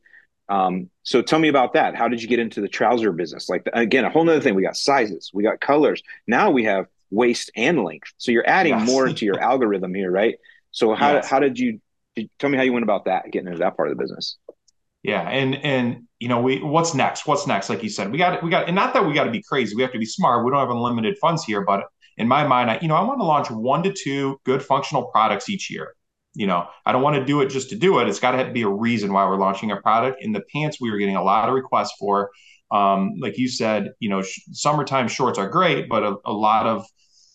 Um, 0.48 0.88
so 1.02 1.20
tell 1.20 1.38
me 1.38 1.48
about 1.48 1.74
that. 1.74 1.94
How 1.94 2.08
did 2.08 2.22
you 2.22 2.28
get 2.28 2.38
into 2.38 2.60
the 2.62 2.68
trouser 2.68 3.12
business? 3.12 3.48
Like 3.48 3.68
again, 3.72 4.04
a 4.04 4.10
whole 4.10 4.24
nother 4.24 4.40
thing. 4.40 4.54
We 4.54 4.62
got 4.62 4.76
sizes, 4.76 5.30
we 5.34 5.42
got 5.42 5.60
colors. 5.60 6.02
Now 6.26 6.50
we 6.50 6.64
have 6.64 6.86
waist 7.10 7.50
and 7.56 7.84
length. 7.84 8.12
So 8.18 8.32
you're 8.32 8.48
adding 8.48 8.78
Yes. 8.78 8.86
more 8.86 9.08
to 9.10 9.24
your 9.26 9.38
algorithm 9.50 9.94
here, 9.94 10.10
right? 10.10 10.36
So 10.70 10.94
how 10.94 11.12
Yes. 11.14 11.28
how 11.28 11.38
did 11.40 11.58
you 11.58 11.80
did, 12.16 12.30
tell 12.38 12.48
me 12.50 12.56
how 12.56 12.64
you 12.64 12.72
went 12.72 12.84
about 12.84 13.04
that, 13.06 13.30
getting 13.30 13.48
into 13.48 13.58
that 13.60 13.76
part 13.76 13.90
of 13.90 13.96
the 13.96 14.02
business? 14.02 14.38
Yeah, 15.02 15.22
and 15.28 15.54
and 15.64 16.06
you 16.18 16.28
know, 16.28 16.40
we 16.40 16.60
what's 16.62 16.94
next? 16.94 17.26
What's 17.26 17.46
next? 17.46 17.68
Like 17.70 17.82
you 17.82 17.88
said, 17.88 18.10
we 18.10 18.18
got 18.18 18.42
we 18.42 18.50
got, 18.50 18.66
and 18.66 18.74
not 18.74 18.94
that 18.94 19.06
we 19.06 19.14
got 19.14 19.24
to 19.24 19.30
be 19.30 19.42
crazy. 19.42 19.76
We 19.76 19.82
have 19.82 19.92
to 19.92 19.98
be 19.98 20.04
smart. 20.04 20.44
We 20.44 20.50
don't 20.50 20.60
have 20.60 20.70
unlimited 20.70 21.16
funds 21.18 21.44
here, 21.44 21.60
but 21.62 21.84
in 22.18 22.28
my 22.28 22.46
mind, 22.46 22.70
I 22.70 22.78
you 22.80 22.88
know, 22.88 22.96
I 22.96 23.02
want 23.02 23.20
to 23.20 23.24
launch 23.24 23.50
one 23.50 23.82
to 23.84 23.92
two 23.92 24.40
good 24.44 24.62
functional 24.62 25.04
products 25.06 25.48
each 25.48 25.70
year. 25.70 25.94
You 26.34 26.46
know, 26.46 26.68
I 26.86 26.92
don't 26.92 27.02
want 27.02 27.16
to 27.16 27.24
do 27.24 27.40
it 27.40 27.48
just 27.48 27.70
to 27.70 27.76
do 27.76 27.98
it. 27.98 28.08
It's 28.08 28.20
got 28.20 28.32
to 28.32 28.52
be 28.52 28.62
a 28.62 28.68
reason 28.68 29.12
why 29.12 29.24
we're 29.26 29.36
launching 29.36 29.70
a 29.70 29.76
product. 29.76 30.22
In 30.22 30.32
the 30.32 30.42
pants, 30.52 30.80
we 30.80 30.90
were 30.90 30.98
getting 30.98 31.16
a 31.16 31.24
lot 31.24 31.48
of 31.48 31.54
requests 31.54 31.94
for. 31.98 32.30
Um, 32.70 33.14
like 33.18 33.38
you 33.38 33.48
said, 33.48 33.92
you 33.98 34.10
know, 34.10 34.20
sh- 34.20 34.40
summertime 34.52 35.08
shorts 35.08 35.38
are 35.38 35.48
great, 35.48 35.88
but 35.88 36.02
a, 36.02 36.16
a 36.26 36.32
lot 36.32 36.66
of 36.66 36.84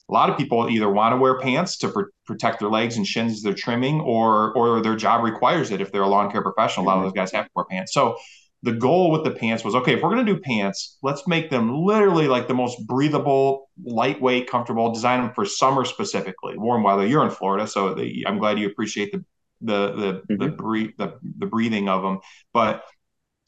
a 0.09 0.13
lot 0.13 0.29
of 0.29 0.37
people 0.37 0.69
either 0.69 0.89
want 0.89 1.13
to 1.13 1.17
wear 1.17 1.39
pants 1.39 1.77
to 1.77 1.89
pr- 1.89 2.11
protect 2.27 2.59
their 2.59 2.69
legs 2.69 2.97
and 2.97 3.07
shins 3.07 3.33
as 3.33 3.41
they're 3.41 3.53
trimming, 3.53 3.99
or 4.01 4.53
or 4.55 4.81
their 4.81 4.95
job 4.95 5.23
requires 5.23 5.71
it. 5.71 5.81
If 5.81 5.91
they're 5.91 6.03
a 6.03 6.07
lawn 6.07 6.31
care 6.31 6.43
professional, 6.43 6.85
a 6.85 6.87
lot 6.87 6.97
of 6.97 7.03
those 7.03 7.13
guys 7.13 7.31
have 7.31 7.45
to 7.45 7.51
wear 7.55 7.65
pants. 7.65 7.93
So 7.93 8.15
the 8.63 8.71
goal 8.71 9.11
with 9.11 9.25
the 9.25 9.31
pants 9.31 9.63
was 9.65 9.75
okay. 9.75 9.93
If 9.93 10.01
we're 10.01 10.13
going 10.13 10.25
to 10.25 10.33
do 10.33 10.39
pants, 10.39 10.97
let's 11.03 11.27
make 11.27 11.49
them 11.49 11.83
literally 11.85 12.29
like 12.29 12.47
the 12.47 12.53
most 12.53 12.87
breathable, 12.87 13.69
lightweight, 13.83 14.49
comfortable. 14.49 14.93
Design 14.93 15.21
them 15.21 15.33
for 15.33 15.45
summer 15.45 15.83
specifically, 15.83 16.57
warm 16.57 16.81
weather. 16.81 17.05
You're 17.05 17.25
in 17.25 17.29
Florida, 17.29 17.67
so 17.67 17.93
the, 17.93 18.25
I'm 18.25 18.39
glad 18.39 18.57
you 18.57 18.67
appreciate 18.67 19.11
the 19.11 19.23
the 19.59 20.21
the 20.27 20.35
the, 20.35 20.45
mm-hmm. 20.45 20.55
breathe, 20.55 20.91
the 20.97 21.19
the 21.39 21.45
breathing 21.45 21.89
of 21.89 22.03
them. 22.03 22.19
But 22.53 22.85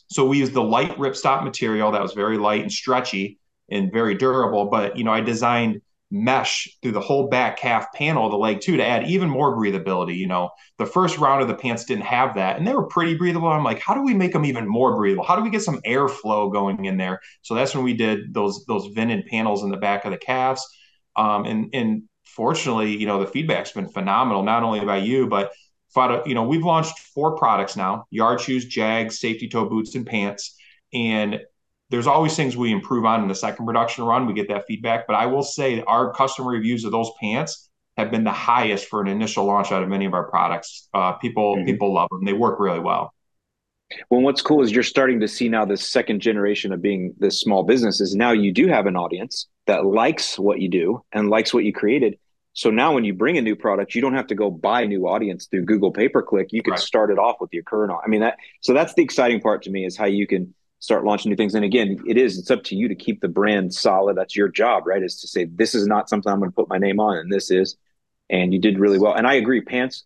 so 0.08 0.26
we 0.28 0.38
used 0.38 0.54
the 0.54 0.64
light 0.64 0.98
ripstop 0.98 1.46
material 1.46 1.94
that 1.94 2.02
was 2.02 2.14
very 2.14 2.38
light 2.38 2.62
and 2.62 2.72
stretchy 2.72 3.40
and 3.72 3.94
very 3.94 4.16
durable. 4.16 4.66
But 4.66 4.98
you 4.98 5.06
know, 5.06 5.14
I 5.14 5.22
designed 5.22 5.82
mesh 6.12 6.70
through 6.82 6.92
the 6.92 7.02
whole 7.02 7.28
back 7.30 7.58
calf 7.58 7.88
panel 7.94 8.26
of 8.26 8.32
the 8.32 8.38
leg 8.38 8.62
too 8.62 8.78
to 8.78 8.86
add 8.86 9.08
even 9.08 9.30
more 9.30 9.58
breathability. 9.58 10.16
You 10.16 10.28
know, 10.28 10.50
the 10.78 10.86
first 10.86 11.18
round 11.18 11.42
of 11.42 11.48
the 11.48 11.56
pants 11.56 11.86
didn't 11.86 12.06
have 12.06 12.36
that, 12.36 12.58
and 12.58 12.68
they 12.68 12.74
were 12.74 12.88
pretty 12.88 13.16
breathable. 13.16 13.48
I'm 13.48 13.64
like, 13.64 13.80
how 13.80 13.94
do 13.94 14.04
we 14.04 14.14
make 14.14 14.34
them 14.34 14.46
even 14.46 14.68
more 14.68 14.96
breathable? 14.96 15.26
How 15.26 15.36
do 15.36 15.42
we 15.42 15.50
get 15.50 15.64
some 15.64 15.82
airflow 15.86 16.52
going 16.52 16.86
in 16.86 16.98
there? 16.98 17.20
So 17.42 17.56
that's 17.56 17.76
when 17.76 17.84
we 17.84 17.94
did 17.94 18.34
those 18.34 18.66
those 18.66 18.88
vented 18.88 19.26
panels 19.26 19.64
in 19.64 19.70
the 19.70 19.78
back 19.78 20.06
of 20.06 20.12
the 20.12 20.18
calves. 20.18 20.66
Um, 21.16 21.46
and 21.46 21.70
and 21.74 22.04
fortunately, 22.24 22.96
you 22.96 23.08
know, 23.08 23.20
the 23.20 23.28
feedback's 23.28 23.72
been 23.72 23.90
phenomenal, 23.90 24.44
not 24.44 24.64
only 24.64 24.82
by 24.82 24.98
you, 24.98 25.28
but 25.28 25.52
you 26.26 26.34
know, 26.34 26.44
we've 26.44 26.64
launched 26.64 27.00
four 27.00 27.38
products 27.38 27.76
now: 27.76 28.06
yard 28.10 28.42
shoes, 28.42 28.66
Jags, 28.66 29.20
safety 29.20 29.48
toe 29.48 29.68
boots, 29.68 29.96
and 29.96 30.06
pants. 30.06 30.56
And 30.94 31.40
there's 31.90 32.08
always 32.08 32.36
things 32.36 32.58
we 32.58 32.72
improve 32.72 33.06
on 33.06 33.22
in 33.22 33.28
the 33.28 33.36
second 33.36 33.66
production 33.66 34.06
run. 34.06 34.26
We 34.26 34.34
get 34.34 34.48
that 34.50 34.66
feedback, 34.68 35.06
but 35.08 35.16
I 35.16 35.28
will 35.28 35.44
say 35.44 35.84
our 35.84 36.14
customer 36.14 36.52
reviews 36.52 36.84
of 36.84 36.92
those 36.92 37.12
pants 37.22 37.70
have 37.98 38.12
been 38.12 38.24
the 38.24 38.32
highest 38.32 38.88
for 38.88 39.02
an 39.02 39.08
initial 39.08 39.46
launch 39.46 39.72
out 39.72 39.84
of 39.84 39.92
any 39.92 40.06
of 40.06 40.14
our 40.14 40.30
products. 40.30 40.90
Uh, 40.94 41.14
people 41.14 41.56
mm-hmm. 41.56 41.66
people 41.66 41.94
love 41.94 42.10
them; 42.10 42.26
they 42.26 42.34
work 42.34 42.60
really 42.60 42.80
well. 42.80 43.14
Well, 44.10 44.22
what's 44.22 44.42
cool 44.42 44.64
is 44.64 44.72
you're 44.72 44.84
starting 44.84 45.20
to 45.20 45.28
see 45.28 45.48
now 45.48 45.64
this 45.64 45.88
second 45.88 46.20
generation 46.20 46.74
of 46.74 46.82
being 46.82 47.14
this 47.20 47.40
small 47.40 47.64
business 47.64 48.02
is 48.02 48.16
now 48.16 48.32
you 48.32 48.52
do 48.52 48.68
have 48.68 48.88
an 48.88 48.96
audience 48.96 49.48
that 49.68 49.86
likes 49.86 50.40
what 50.40 50.60
you 50.60 50.70
do 50.70 51.04
and 51.12 51.30
likes 51.30 51.54
what 51.54 51.64
you 51.64 51.72
created. 51.72 52.18
So 52.54 52.72
now 52.72 52.94
when 52.94 53.04
you 53.04 53.14
bring 53.14 53.38
a 53.38 53.42
new 53.42 53.56
product, 53.56 53.96
you 53.96 54.02
don't 54.02 54.16
have 54.16 54.28
to 54.28 54.36
go 54.36 54.50
buy 54.50 54.82
a 54.82 54.88
new 54.88 55.08
audience 55.08 55.46
through 55.46 55.66
Google 55.66 55.92
pay 55.92 56.10
per 56.10 56.24
click. 56.24 56.48
You 56.52 56.64
can 56.64 56.72
right. 56.72 56.80
start 56.80 57.12
it 57.12 57.20
off 57.20 57.38
with 57.40 57.54
your 57.54 57.64
current. 57.64 57.94
I 58.04 58.08
mean 58.08 58.22
that. 58.22 58.38
So 58.62 58.74
that's 58.74 58.94
the 58.96 59.04
exciting 59.04 59.42
part 59.42 59.62
to 59.64 59.70
me 59.70 59.86
is 59.86 59.96
how 59.96 60.06
you 60.06 60.26
can 60.26 60.54
start 60.86 61.04
launching 61.04 61.32
new 61.32 61.36
things. 61.36 61.56
And 61.56 61.66
again, 61.66 62.02
it 62.08 62.18
is, 62.18 62.38
it's 62.38 62.52
up 62.52 62.64
to 62.66 62.76
you 62.76 62.88
to 62.88 62.96
keep 62.96 63.20
the 63.20 63.28
brand 63.28 63.74
solid. 63.74 64.16
That's 64.16 64.36
your 64.36 64.48
job, 64.48 64.86
right? 64.86 65.04
Is 65.04 65.20
to 65.22 65.28
say, 65.28 65.46
this 65.46 65.76
is 65.76 65.88
not 65.88 66.08
something 66.10 66.32
I'm 66.32 66.40
going 66.40 66.52
to 66.52 66.56
put 66.56 66.70
my 66.70 66.78
name 66.78 67.00
on 67.00 67.18
and 67.18 67.32
this 67.32 67.52
is, 67.52 67.76
and 68.30 68.54
you 68.54 68.60
did 68.60 68.80
really 68.80 69.00
well. 69.00 69.14
And 69.14 69.28
I 69.28 69.34
agree. 69.34 69.62
Pants 69.62 70.06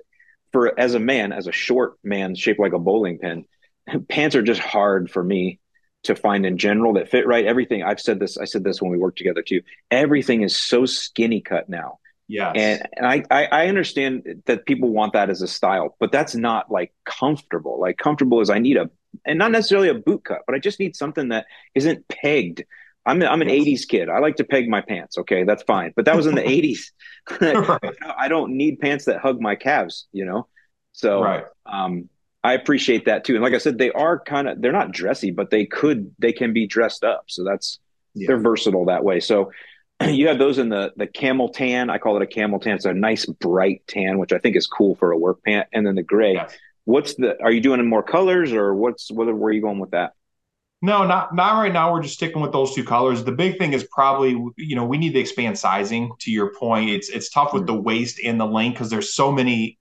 for, 0.51 0.77
as 0.79 0.93
a 0.95 0.99
man, 0.99 1.31
as 1.31 1.47
a 1.47 1.51
short 1.51 1.99
man 2.03 2.33
shaped 2.33 2.59
like 2.59 2.73
a 2.73 2.79
bowling 2.79 3.19
pin, 3.19 3.45
pants 4.09 4.35
are 4.35 4.41
just 4.41 4.61
hard 4.61 5.11
for 5.11 5.23
me. 5.23 5.59
to 6.03 6.15
find 6.15 6.45
in 6.45 6.57
general 6.57 6.93
that 6.93 7.09
fit 7.09 7.27
right. 7.27 7.45
Everything 7.45 7.83
I've 7.83 7.99
said 7.99 8.19
this, 8.19 8.37
I 8.37 8.45
said 8.45 8.63
this 8.63 8.81
when 8.81 8.89
we 8.89 8.97
worked 8.97 9.17
together 9.17 9.41
too. 9.41 9.61
Everything 9.91 10.43
is 10.43 10.57
so 10.57 10.85
skinny 10.85 11.41
cut 11.41 11.67
now. 11.67 11.99
Yes. 12.29 12.53
And, 12.55 12.87
and 12.95 13.05
I, 13.05 13.23
I, 13.29 13.45
I 13.45 13.67
understand 13.67 14.43
that 14.45 14.65
people 14.65 14.89
want 14.89 15.13
that 15.13 15.29
as 15.29 15.41
a 15.41 15.47
style, 15.47 15.97
but 15.99 16.11
that's 16.11 16.35
not 16.35 16.71
like 16.71 16.93
comfortable. 17.03 17.79
Like 17.81 17.97
comfortable 17.97 18.39
is 18.39 18.49
I 18.49 18.59
need 18.59 18.77
a, 18.77 18.89
and 19.25 19.37
not 19.39 19.51
necessarily 19.51 19.89
a 19.89 19.93
boot 19.93 20.23
cut, 20.25 20.41
but 20.45 20.55
I 20.55 20.59
just 20.59 20.79
need 20.79 20.95
something 20.95 21.29
that 21.29 21.45
isn't 21.75 22.07
pegged. 22.07 22.63
I'm, 23.05 23.21
I'm 23.23 23.41
an 23.41 23.47
80s 23.47 23.87
kid. 23.87 24.09
I 24.09 24.19
like 24.19 24.35
to 24.37 24.43
peg 24.43 24.69
my 24.69 24.81
pants. 24.81 25.17
Okay. 25.17 25.43
That's 25.43 25.63
fine. 25.63 25.93
But 25.95 26.05
that 26.05 26.15
was 26.15 26.27
in 26.27 26.35
the 26.35 26.41
80s. 26.43 26.91
I 28.17 28.27
don't 28.27 28.51
need 28.57 28.79
pants 28.79 29.05
that 29.05 29.19
hug 29.19 29.41
my 29.41 29.55
calves, 29.55 30.07
you 30.11 30.25
know? 30.25 30.47
So, 30.91 31.21
Right. 31.23 31.45
um, 31.65 32.09
I 32.43 32.53
appreciate 32.53 33.05
that 33.05 33.23
too. 33.25 33.35
And 33.35 33.43
like 33.43 33.53
I 33.53 33.57
said, 33.57 33.77
they 33.77 33.91
are 33.91 34.19
kind 34.19 34.47
of, 34.47 34.61
they're 34.61 34.71
not 34.71 34.91
dressy, 34.91 35.31
but 35.31 35.49
they 35.49 35.65
could, 35.65 36.11
they 36.19 36.31
can 36.33 36.53
be 36.53 36.67
dressed 36.67 37.03
up. 37.03 37.23
So 37.27 37.43
that's, 37.43 37.79
Yeah. 38.15 38.27
they're 38.27 38.39
versatile 38.39 38.85
that 38.85 39.03
way. 39.03 39.19
So 39.19 39.51
you 40.05 40.27
have 40.27 40.37
those 40.39 40.57
in 40.57 40.69
the, 40.69 40.93
the 40.95 41.07
camel 41.07 41.49
tan. 41.49 41.89
I 41.89 41.97
call 41.97 42.15
it 42.17 42.21
a 42.21 42.27
camel 42.27 42.59
tan. 42.59 42.75
It's 42.75 42.85
a 42.85 42.93
nice 42.93 43.25
bright 43.25 43.81
tan, 43.87 44.19
which 44.19 44.31
I 44.33 44.37
think 44.37 44.55
is 44.55 44.67
cool 44.67 44.95
for 44.95 45.11
a 45.11 45.17
work 45.17 45.43
pant. 45.43 45.67
And 45.73 45.85
then 45.85 45.95
the 45.95 46.03
gray. 46.03 46.33
Yes. 46.33 46.55
What's 46.85 47.15
the, 47.15 47.41
are 47.41 47.51
you 47.51 47.61
doing 47.61 47.79
in 47.79 47.87
more 47.87 48.03
colors 48.03 48.51
or 48.51 48.73
what's, 48.73 49.11
whether, 49.11 49.35
where 49.35 49.49
are 49.49 49.53
you 49.53 49.61
going 49.61 49.79
with 49.79 49.91
that? 49.91 50.13
No, 50.81 51.05
not 51.05 51.35
not 51.35 51.61
right 51.61 51.73
now. 51.73 51.91
We're 51.91 52.01
just 52.01 52.13
sticking 52.15 52.41
with 52.41 52.53
those 52.53 52.73
two 52.73 52.85
colors. 52.85 53.25
The 53.25 53.33
big 53.33 53.57
thing 53.57 53.73
is 53.73 53.83
probably, 53.91 54.29
you 54.55 54.75
know, 54.77 54.85
we 54.85 54.97
need 54.97 55.11
to 55.11 55.19
expand 55.19 55.59
sizing. 55.59 56.09
To 56.19 56.31
your 56.31 56.53
point, 56.55 56.89
it's 56.89 57.09
it's 57.09 57.29
tough 57.29 57.53
with 57.53 57.63
Mm. 57.63 57.67
the 57.67 57.73
waist 57.81 58.21
and 58.23 58.39
the 58.39 58.45
length 58.45 58.75
because 58.75 58.89
there's 58.89 59.13
so 59.13 59.29
many, 59.29 59.77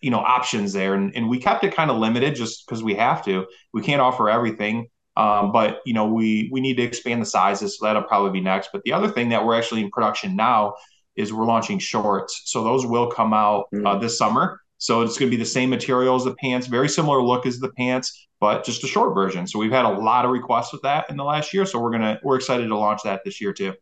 you 0.00 0.10
know, 0.10 0.20
options 0.20 0.72
there, 0.72 0.94
and 0.94 1.14
and 1.14 1.28
we 1.28 1.38
kept 1.38 1.62
it 1.62 1.74
kind 1.74 1.90
of 1.90 1.98
limited 1.98 2.36
just 2.36 2.66
because 2.66 2.82
we 2.82 2.94
have 2.94 3.22
to. 3.26 3.44
We 3.74 3.82
can't 3.82 4.00
offer 4.00 4.30
everything, 4.30 4.88
um, 5.14 5.52
but 5.52 5.80
you 5.84 5.92
know, 5.92 6.06
we 6.06 6.48
we 6.50 6.62
need 6.62 6.78
to 6.78 6.82
expand 6.84 7.20
the 7.20 7.26
sizes. 7.26 7.78
So 7.78 7.84
that'll 7.84 8.04
probably 8.04 8.30
be 8.30 8.40
next. 8.40 8.70
But 8.72 8.82
the 8.84 8.94
other 8.94 9.08
thing 9.08 9.28
that 9.28 9.44
we're 9.44 9.58
actually 9.58 9.82
in 9.82 9.90
production 9.90 10.36
now 10.36 10.76
is 11.16 11.34
we're 11.34 11.44
launching 11.44 11.78
shorts. 11.78 12.40
So 12.46 12.64
those 12.64 12.86
will 12.86 13.08
come 13.10 13.34
out 13.34 13.66
uh, 13.74 13.76
Mm. 13.76 14.00
this 14.00 14.16
summer. 14.16 14.58
So 14.84 15.00
it's 15.00 15.16
going 15.16 15.30
to 15.30 15.34
be 15.34 15.42
the 15.42 15.48
same 15.48 15.70
material 15.70 16.14
as 16.14 16.24
the 16.24 16.34
pants, 16.34 16.66
very 16.66 16.90
similar 16.90 17.22
look 17.22 17.46
as 17.46 17.58
the 17.58 17.70
pants, 17.70 18.28
but 18.38 18.66
just 18.66 18.84
a 18.84 18.86
short 18.86 19.14
version. 19.14 19.46
So 19.46 19.58
we've 19.58 19.72
had 19.72 19.86
a 19.86 19.88
lot 19.88 20.26
of 20.26 20.30
requests 20.30 20.74
with 20.74 20.82
that 20.82 21.08
in 21.08 21.16
the 21.16 21.24
last 21.24 21.54
year. 21.54 21.64
So 21.64 21.80
we're 21.80 21.90
gonna 21.90 22.20
we're 22.22 22.36
excited 22.36 22.68
to 22.68 22.76
launch 22.76 23.00
that 23.04 23.22
this 23.24 23.40
year 23.40 23.54
too. 23.54 23.72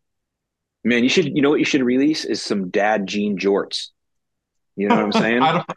Man, 0.85 1.03
you 1.03 1.09
should, 1.09 1.27
you 1.35 1.43
know 1.43 1.51
what 1.51 1.59
you 1.59 1.65
should 1.65 1.83
release 1.83 2.25
is 2.25 2.41
some 2.41 2.71
dad 2.71 3.09
jean 3.09 3.37
jorts. 3.37 3.89
You 4.77 4.89
know 4.89 4.95
what 4.95 5.05
I'm 5.05 5.13
saying? 5.13 5.63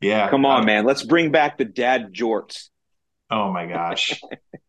Yeah. 0.00 0.30
Come 0.30 0.46
on, 0.46 0.64
man. 0.64 0.84
Let's 0.84 1.02
bring 1.02 1.32
back 1.32 1.58
the 1.58 1.64
dad 1.64 2.12
jorts. 2.12 2.68
Oh 3.30 3.52
my 3.52 3.66
gosh, 3.66 4.20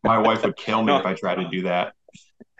my 0.04 0.18
wife 0.18 0.44
would 0.44 0.56
kill 0.56 0.82
me 0.84 0.96
if 0.98 1.06
I 1.06 1.14
tried 1.14 1.36
to 1.36 1.50
do 1.50 1.64
that. 1.64 1.94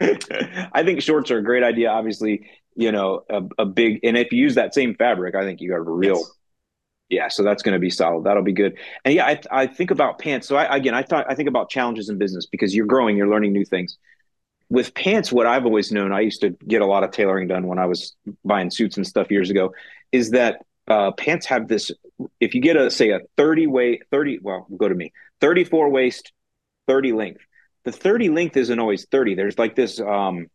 I 0.72 0.84
think 0.84 1.02
shorts 1.02 1.32
are 1.32 1.38
a 1.38 1.42
great 1.42 1.64
idea. 1.64 1.90
Obviously, 1.90 2.48
you 2.76 2.92
know, 2.92 3.24
a, 3.28 3.42
a 3.58 3.66
big, 3.66 3.98
and 4.04 4.16
if 4.16 4.30
you 4.30 4.40
use 4.40 4.54
that 4.54 4.72
same 4.72 4.94
fabric, 4.94 5.34
I 5.34 5.42
think 5.42 5.60
you 5.60 5.70
got 5.70 5.78
a 5.78 5.82
real, 5.82 6.18
Yes. 6.18 6.30
Yeah. 7.10 7.28
So 7.28 7.42
that's 7.42 7.62
going 7.62 7.74
to 7.74 7.78
be 7.78 7.90
solid. 7.90 8.24
That'll 8.24 8.42
be 8.42 8.52
good. 8.52 8.78
And 9.04 9.14
yeah, 9.14 9.26
I, 9.26 9.40
I 9.50 9.66
think 9.66 9.90
about 9.90 10.18
pants. 10.18 10.48
So 10.48 10.56
I, 10.56 10.76
again, 10.76 10.94
I 10.94 11.02
thought, 11.02 11.26
I 11.28 11.34
think 11.34 11.48
about 11.48 11.68
challenges 11.68 12.08
in 12.08 12.18
business 12.18 12.46
because 12.46 12.74
you're 12.74 12.86
growing, 12.86 13.16
you're 13.16 13.28
learning 13.28 13.52
new 13.52 13.64
things. 13.64 13.98
With 14.70 14.94
pants, 14.94 15.32
what 15.32 15.46
I've 15.46 15.66
always 15.66 15.90
known, 15.90 16.12
I 16.12 16.20
used 16.20 16.42
to 16.42 16.50
get 16.50 16.80
a 16.80 16.86
lot 16.86 17.02
of 17.02 17.10
tailoring 17.10 17.48
done 17.48 17.66
when 17.66 17.80
I 17.80 17.86
was 17.86 18.14
buying 18.44 18.70
suits 18.70 18.96
and 18.96 19.06
stuff 19.06 19.30
years 19.30 19.50
ago, 19.50 19.74
is 20.12 20.30
that 20.30 20.64
uh, 20.86 21.10
pants 21.12 21.46
have 21.46 21.66
this. 21.66 21.90
If 22.38 22.54
you 22.54 22.60
get 22.60 22.76
a 22.76 22.90
say 22.90 23.10
a 23.10 23.20
30 23.36 23.66
weight, 23.66 24.02
30, 24.12 24.38
well, 24.42 24.68
go 24.76 24.88
to 24.88 24.94
me, 24.94 25.12
34 25.40 25.90
waist, 25.90 26.32
30 26.86 27.12
length. 27.12 27.40
The 27.84 27.92
30 27.92 28.28
length 28.28 28.56
isn't 28.56 28.78
always 28.78 29.06
30. 29.06 29.34
There's 29.34 29.58
like 29.58 29.74
this, 29.74 30.00
um, 30.00 30.46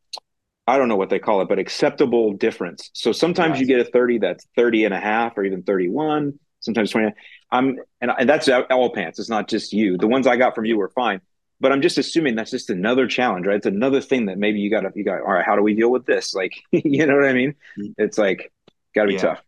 I 0.68 0.78
don't 0.78 0.88
know 0.88 0.96
what 0.96 1.10
they 1.10 1.20
call 1.20 1.42
it, 1.42 1.50
but 1.50 1.60
acceptable 1.60 2.34
difference. 2.34 2.90
So 2.94 3.12
sometimes 3.12 3.60
you 3.60 3.66
get 3.66 3.80
a 3.80 3.86
30 3.86 4.20
that's 4.20 4.46
30 4.56 4.86
and 4.86 4.94
a 4.94 5.00
half 5.00 5.38
or 5.38 5.44
even 5.44 5.64
31, 5.64 6.40
sometimes 6.66 6.92
20. 6.92 7.12
I'm, 7.52 7.78
and, 8.02 8.12
and 8.20 8.30
that's 8.30 8.50
all 8.50 8.90
pants. 8.94 9.20
It's 9.20 9.30
not 9.30 9.48
just 9.48 9.74
you. 9.74 9.98
The 9.98 10.08
ones 10.08 10.28
I 10.28 10.36
got 10.38 10.56
from 10.56 10.66
you 10.66 10.78
were 10.78 10.90
fine, 10.90 11.22
but 11.60 11.72
I'm 11.72 11.82
just 11.82 11.98
assuming 11.98 12.36
that's 12.36 12.52
just 12.52 12.70
another 12.70 13.08
challenge, 13.08 13.46
right? 13.48 13.58
It's 13.58 13.66
another 13.66 14.02
thing 14.02 14.26
that 14.28 14.38
maybe 14.38 14.60
you 14.60 14.70
got 14.70 14.82
to, 14.82 14.92
you 14.96 15.04
got, 15.06 15.22
all 15.22 15.34
right, 15.34 15.46
how 15.46 15.56
do 15.56 15.62
we 15.62 15.74
deal 15.76 15.92
with 15.92 16.06
this? 16.06 16.34
Like, 16.34 16.54
you 16.72 17.06
know 17.06 17.16
what 17.16 17.26
I 17.26 17.34
mean? 17.34 17.56
Mm-hmm. 17.80 17.94
It's 17.98 18.18
like, 18.18 18.52
got 18.94 19.04
to 19.04 19.08
be 19.10 19.16
Yeah. 19.16 19.20
tough. 19.20 19.42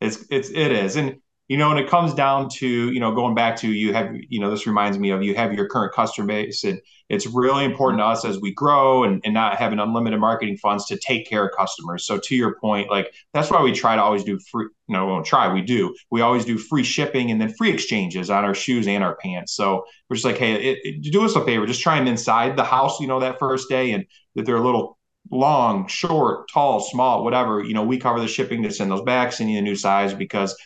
It's 0.00 0.24
it's 0.30 0.50
it 0.50 0.72
is, 0.72 0.96
and 0.96 1.16
you 1.48 1.56
know, 1.56 1.68
when 1.70 1.78
it 1.78 1.88
comes 1.88 2.14
down 2.14 2.48
to 2.58 2.66
you 2.68 3.00
know 3.00 3.14
going 3.14 3.34
back 3.34 3.56
to 3.58 3.72
you 3.72 3.92
have 3.92 4.14
you 4.28 4.40
know 4.40 4.50
this 4.50 4.66
reminds 4.66 4.98
me 4.98 5.10
of 5.10 5.22
you 5.22 5.34
have 5.34 5.52
your 5.54 5.68
current 5.68 5.92
customer 5.92 6.26
base, 6.28 6.64
and 6.64 6.80
it's 7.08 7.26
really 7.26 7.64
important 7.64 8.00
to 8.00 8.04
us 8.04 8.24
as 8.24 8.38
we 8.38 8.52
grow 8.52 9.04
and, 9.04 9.20
and 9.24 9.34
not 9.34 9.56
having 9.56 9.78
unlimited 9.78 10.20
marketing 10.20 10.56
funds 10.56 10.86
to 10.86 10.98
take 10.98 11.28
care 11.28 11.46
of 11.46 11.56
customers. 11.56 12.06
So 12.06 12.18
to 12.18 12.36
your 12.36 12.56
point, 12.60 12.90
like 12.90 13.12
that's 13.32 13.50
why 13.50 13.62
we 13.62 13.72
try 13.72 13.96
to 13.96 14.02
always 14.02 14.24
do 14.24 14.38
free. 14.50 14.66
No, 14.88 15.06
we 15.06 15.12
don't 15.12 15.24
try. 15.24 15.52
We 15.52 15.62
do. 15.62 15.94
We 16.10 16.20
always 16.20 16.44
do 16.44 16.58
free 16.58 16.84
shipping 16.84 17.30
and 17.30 17.40
then 17.40 17.54
free 17.54 17.70
exchanges 17.70 18.30
on 18.30 18.44
our 18.44 18.54
shoes 18.54 18.86
and 18.86 19.04
our 19.04 19.16
pants. 19.16 19.54
So 19.54 19.84
we're 20.08 20.16
just 20.16 20.24
like, 20.24 20.38
hey, 20.38 20.54
it, 20.54 20.78
it, 20.82 21.12
do 21.12 21.24
us 21.24 21.34
a 21.34 21.44
favor, 21.44 21.66
just 21.66 21.82
try 21.82 21.98
them 21.98 22.06
inside 22.06 22.56
the 22.56 22.64
house, 22.64 23.00
you 23.00 23.06
know, 23.06 23.20
that 23.20 23.38
first 23.38 23.68
day, 23.68 23.92
and 23.92 24.06
that 24.34 24.46
they're 24.46 24.56
a 24.56 24.64
little 24.64 24.98
long, 25.30 25.86
short, 25.88 26.48
tall, 26.50 26.80
small, 26.80 27.22
whatever, 27.22 27.62
you 27.62 27.74
know, 27.74 27.82
we 27.82 27.98
cover 27.98 28.20
the 28.20 28.28
shipping 28.28 28.62
to 28.62 28.70
send 28.70 28.90
those 28.90 29.02
back, 29.02 29.32
send 29.32 29.50
you 29.50 29.58
a 29.58 29.62
new 29.62 29.76
size 29.76 30.14
because, 30.14 30.56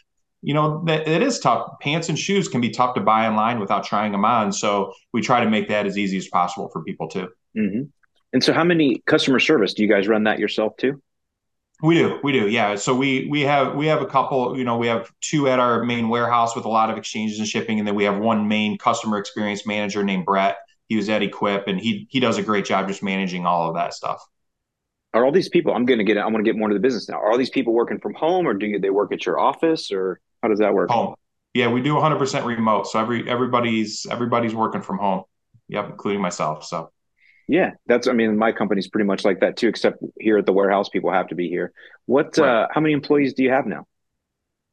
you 0.42 0.54
know, 0.54 0.82
that 0.86 1.06
it 1.06 1.22
is 1.22 1.38
tough. 1.38 1.78
Pants 1.80 2.08
and 2.08 2.18
shoes 2.18 2.48
can 2.48 2.60
be 2.60 2.70
tough 2.70 2.94
to 2.94 3.00
buy 3.00 3.26
online 3.26 3.60
without 3.60 3.84
trying 3.84 4.12
them 4.12 4.24
on. 4.24 4.52
So 4.52 4.92
we 5.12 5.22
try 5.22 5.42
to 5.42 5.48
make 5.48 5.68
that 5.68 5.86
as 5.86 5.96
easy 5.96 6.16
as 6.16 6.28
possible 6.28 6.68
for 6.72 6.82
people 6.82 7.08
too. 7.08 7.28
hmm 7.54 7.82
And 8.32 8.42
so 8.42 8.52
how 8.52 8.64
many 8.64 9.02
customer 9.06 9.38
service, 9.38 9.74
do 9.74 9.82
you 9.82 9.88
guys 9.88 10.08
run 10.08 10.24
that 10.24 10.38
yourself 10.38 10.76
too? 10.76 11.00
We 11.82 11.96
do, 11.96 12.20
we 12.22 12.30
do, 12.32 12.48
yeah. 12.48 12.76
So 12.76 12.94
we 12.94 13.26
we 13.28 13.40
have 13.40 13.74
we 13.74 13.86
have 13.86 14.02
a 14.02 14.06
couple, 14.06 14.56
you 14.56 14.62
know, 14.62 14.76
we 14.76 14.86
have 14.86 15.10
two 15.20 15.48
at 15.48 15.58
our 15.58 15.82
main 15.84 16.08
warehouse 16.08 16.54
with 16.54 16.64
a 16.64 16.68
lot 16.68 16.90
of 16.90 16.96
exchanges 16.96 17.40
and 17.40 17.48
shipping, 17.48 17.80
and 17.80 17.88
then 17.88 17.96
we 17.96 18.04
have 18.04 18.18
one 18.18 18.46
main 18.46 18.78
customer 18.78 19.18
experience 19.18 19.66
manager 19.66 20.04
named 20.04 20.24
Brett. 20.24 20.58
He 20.86 20.96
was 20.96 21.08
at 21.08 21.22
Equip, 21.22 21.66
and 21.66 21.80
he 21.80 22.06
he 22.08 22.20
does 22.20 22.38
a 22.38 22.42
great 22.42 22.66
job 22.66 22.86
just 22.86 23.02
managing 23.02 23.46
all 23.46 23.68
of 23.68 23.74
that 23.74 23.94
stuff. 23.94 24.24
Are 25.14 25.24
all 25.24 25.32
these 25.32 25.48
people, 25.48 25.74
I'm 25.74 25.84
going 25.84 25.98
to 25.98 26.04
get, 26.04 26.16
I 26.16 26.24
want 26.24 26.38
to 26.38 26.42
get 26.42 26.56
more 26.56 26.68
into 26.68 26.78
the 26.78 26.82
business 26.82 27.08
now. 27.08 27.16
Are 27.16 27.30
all 27.30 27.36
these 27.36 27.50
people 27.50 27.74
working 27.74 27.98
from 27.98 28.14
home 28.14 28.46
or 28.46 28.54
do 28.54 28.66
you, 28.66 28.78
they 28.78 28.88
work 28.88 29.12
at 29.12 29.26
your 29.26 29.38
office 29.38 29.92
or 29.92 30.20
how 30.42 30.48
does 30.48 30.58
that 30.58 30.74
work? 30.74 30.90
Home. 30.90 31.14
Yeah, 31.54 31.68
we 31.68 31.82
do 31.82 31.94
100% 31.94 32.44
remote. 32.44 32.86
So 32.86 32.98
every 32.98 33.28
everybody's 33.28 34.06
everybody's 34.10 34.54
working 34.54 34.82
from 34.82 34.98
home. 34.98 35.24
Yep, 35.68 35.90
including 35.90 36.20
myself. 36.20 36.64
So 36.64 36.90
Yeah, 37.48 37.72
that's. 37.86 38.08
I 38.08 38.12
mean, 38.12 38.36
my 38.36 38.52
company's 38.52 38.88
pretty 38.88 39.06
much 39.06 39.24
like 39.24 39.40
that 39.40 39.56
too. 39.56 39.68
Except 39.68 40.02
here 40.18 40.38
at 40.38 40.46
the 40.46 40.52
warehouse, 40.52 40.88
people 40.88 41.12
have 41.12 41.28
to 41.28 41.34
be 41.34 41.48
here. 41.48 41.72
What? 42.06 42.36
Right. 42.38 42.62
Uh, 42.62 42.68
how 42.70 42.80
many 42.80 42.94
employees 42.94 43.34
do 43.34 43.42
you 43.42 43.50
have 43.50 43.66
now? 43.66 43.86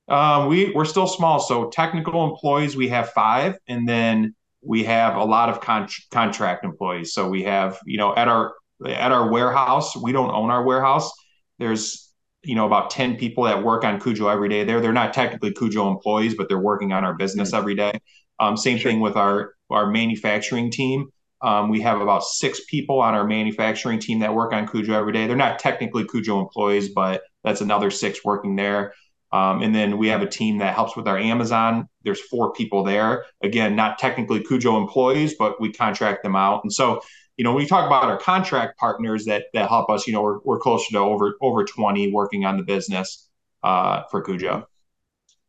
um, 0.09 0.47
we 0.47 0.71
we're 0.73 0.85
still 0.85 1.07
small. 1.07 1.39
So 1.39 1.69
technical 1.69 2.29
employees 2.29 2.75
we 2.75 2.89
have 2.89 3.11
five, 3.11 3.57
and 3.67 3.87
then 3.87 4.35
we 4.61 4.83
have 4.83 5.15
a 5.15 5.23
lot 5.23 5.49
of 5.49 5.61
con- 5.61 5.87
contract 6.11 6.65
employees. 6.65 7.13
So 7.13 7.29
we 7.29 7.43
have 7.43 7.79
you 7.85 7.97
know 7.97 8.15
at 8.15 8.27
our 8.27 8.53
at 8.85 9.11
our 9.11 9.29
warehouse, 9.29 9.95
we 9.95 10.11
don't 10.11 10.31
own 10.31 10.49
our 10.49 10.63
warehouse. 10.63 11.11
There's 11.59 12.08
you 12.43 12.55
know 12.55 12.65
about 12.65 12.89
10 12.89 13.17
people 13.17 13.43
that 13.45 13.63
work 13.63 13.83
on 13.83 13.99
Kujo 13.99 14.31
every 14.31 14.49
day 14.49 14.63
there. 14.63 14.79
They're 14.81 14.93
not 14.93 15.13
technically 15.13 15.51
Kujo 15.51 15.91
employees, 15.91 16.35
but 16.35 16.47
they're 16.47 16.59
working 16.59 16.91
on 16.93 17.03
our 17.03 17.13
business 17.13 17.53
every 17.53 17.75
day. 17.75 17.99
Um, 18.39 18.55
same 18.55 18.77
Sure. 18.77 18.91
thing 18.91 18.99
with 19.01 19.15
our 19.17 19.53
our 19.69 19.89
manufacturing 19.91 20.71
team. 20.71 21.09
Um, 21.41 21.69
we 21.69 21.81
have 21.81 22.01
about 22.01 22.23
six 22.23 22.61
people 22.65 22.99
on 22.99 23.13
our 23.13 23.25
manufacturing 23.25 23.99
team 23.99 24.19
that 24.19 24.33
work 24.33 24.51
on 24.53 24.67
Kujo 24.67 24.89
every 24.89 25.13
day. 25.13 25.27
They're 25.27 25.35
not 25.37 25.59
technically 25.59 26.03
Kujo 26.03 26.41
employees, 26.41 26.89
but 26.93 27.21
that's 27.43 27.61
another 27.61 27.91
six 27.91 28.25
working 28.25 28.55
there. 28.55 28.93
Um, 29.31 29.61
and 29.61 29.73
then 29.75 29.97
we 29.97 30.07
have 30.07 30.21
a 30.21 30.27
team 30.27 30.57
that 30.57 30.73
helps 30.73 30.95
with 30.97 31.07
our 31.07 31.17
Amazon. 31.17 31.87
There's 32.03 32.19
four 32.19 32.51
people 32.53 32.83
there. 32.83 33.25
Again, 33.43 33.75
not 33.75 33.99
technically 33.99 34.39
Kujo 34.41 34.81
employees, 34.81 35.35
but 35.37 35.61
we 35.61 35.71
contract 35.71 36.23
them 36.23 36.35
out. 36.35 36.61
And 36.63 36.73
so, 36.73 37.01
you 37.39 37.45
know, 37.45 37.53
when 37.53 37.61
you 37.61 37.69
talk 37.69 37.87
about 37.87 38.03
our 38.03 38.17
contract 38.19 38.77
partners 38.77 39.23
that 39.23 39.45
that 39.53 39.69
help 39.69 39.89
us, 39.89 40.05
you 40.05 40.11
know, 40.11 40.21
we're, 40.21 40.39
we're 40.43 40.59
closer 40.59 40.91
to 40.91 40.99
over 40.99 41.35
over 41.41 41.63
20 41.63 42.11
working 42.11 42.43
on 42.43 42.57
the 42.57 42.63
business 42.63 43.29
uh, 43.63 44.03
for 44.11 44.21
Kujo. 44.21 44.65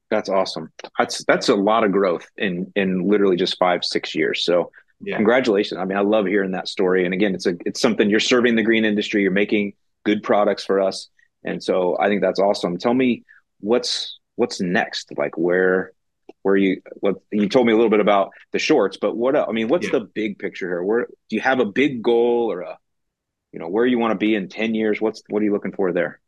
That's 0.09 0.29
awesome. 0.29 0.71
That's 0.97 1.25
that's 1.25 1.49
a 1.49 1.57
lot 1.57 1.83
of 1.83 1.91
growth 1.91 2.25
in 2.37 2.71
in 2.77 3.09
literally 3.09 3.35
just 3.35 3.59
five 3.59 3.85
six 3.85 4.15
years. 4.15 4.45
So 4.45 4.71
Yeah. 5.01 5.17
congratulations. 5.17 5.81
I 5.81 5.85
mean, 5.85 5.99
I 5.99 6.03
love 6.03 6.27
hearing 6.27 6.53
that 6.53 6.69
story. 6.69 7.05
And 7.05 7.13
again, 7.13 7.35
it's 7.35 7.47
a 7.47 7.57
it's 7.67 7.81
something 7.81 8.09
you're 8.09 8.21
serving 8.21 8.55
the 8.55 8.63
green 8.63 8.85
industry. 8.85 9.23
You're 9.23 9.33
making 9.33 9.73
good 10.05 10.23
products 10.23 10.65
for 10.65 10.81
us, 10.81 11.09
and 11.43 11.61
so 11.61 11.97
I 11.99 12.07
think 12.07 12.23
that's 12.23 12.39
awesome. 12.39 12.79
Tell 12.79 12.95
me 12.95 13.25
what's 13.59 14.21
what's 14.37 14.61
next. 14.61 15.11
Like 15.17 15.37
where 15.37 15.91
where 16.43 16.57
you 16.57 16.83
what 17.01 17.17
you 17.33 17.49
told 17.49 17.67
me 17.67 17.73
a 17.73 17.77
little 17.77 17.91
bit 17.91 18.01
about 18.01 18.31
the 18.53 18.59
shorts, 18.59 18.97
but 19.01 19.17
what? 19.17 19.37
I 19.37 19.51
mean, 19.53 19.69
what's 19.69 19.87
Yeah. 19.87 19.93
the 19.93 20.01
big 20.01 20.39
picture 20.39 20.69
here? 20.69 20.83
Where 20.83 21.07
do 21.07 21.37
you 21.37 21.41
have 21.41 21.61
a 21.61 21.67
big 21.67 22.03
goal 22.03 22.51
or 22.53 22.63
a 22.63 22.79
you 23.53 23.61
know 23.61 23.69
where 23.69 23.87
you 23.87 23.99
want 23.99 24.13
to 24.13 24.19
be 24.19 24.35
in 24.35 24.49
ten 24.49 24.75
years? 24.75 25.01
What's 25.01 25.23
what 25.29 25.43
are 25.43 25.45
you 25.45 25.53
looking 25.53 25.73
for 25.73 25.93
there? 25.93 26.21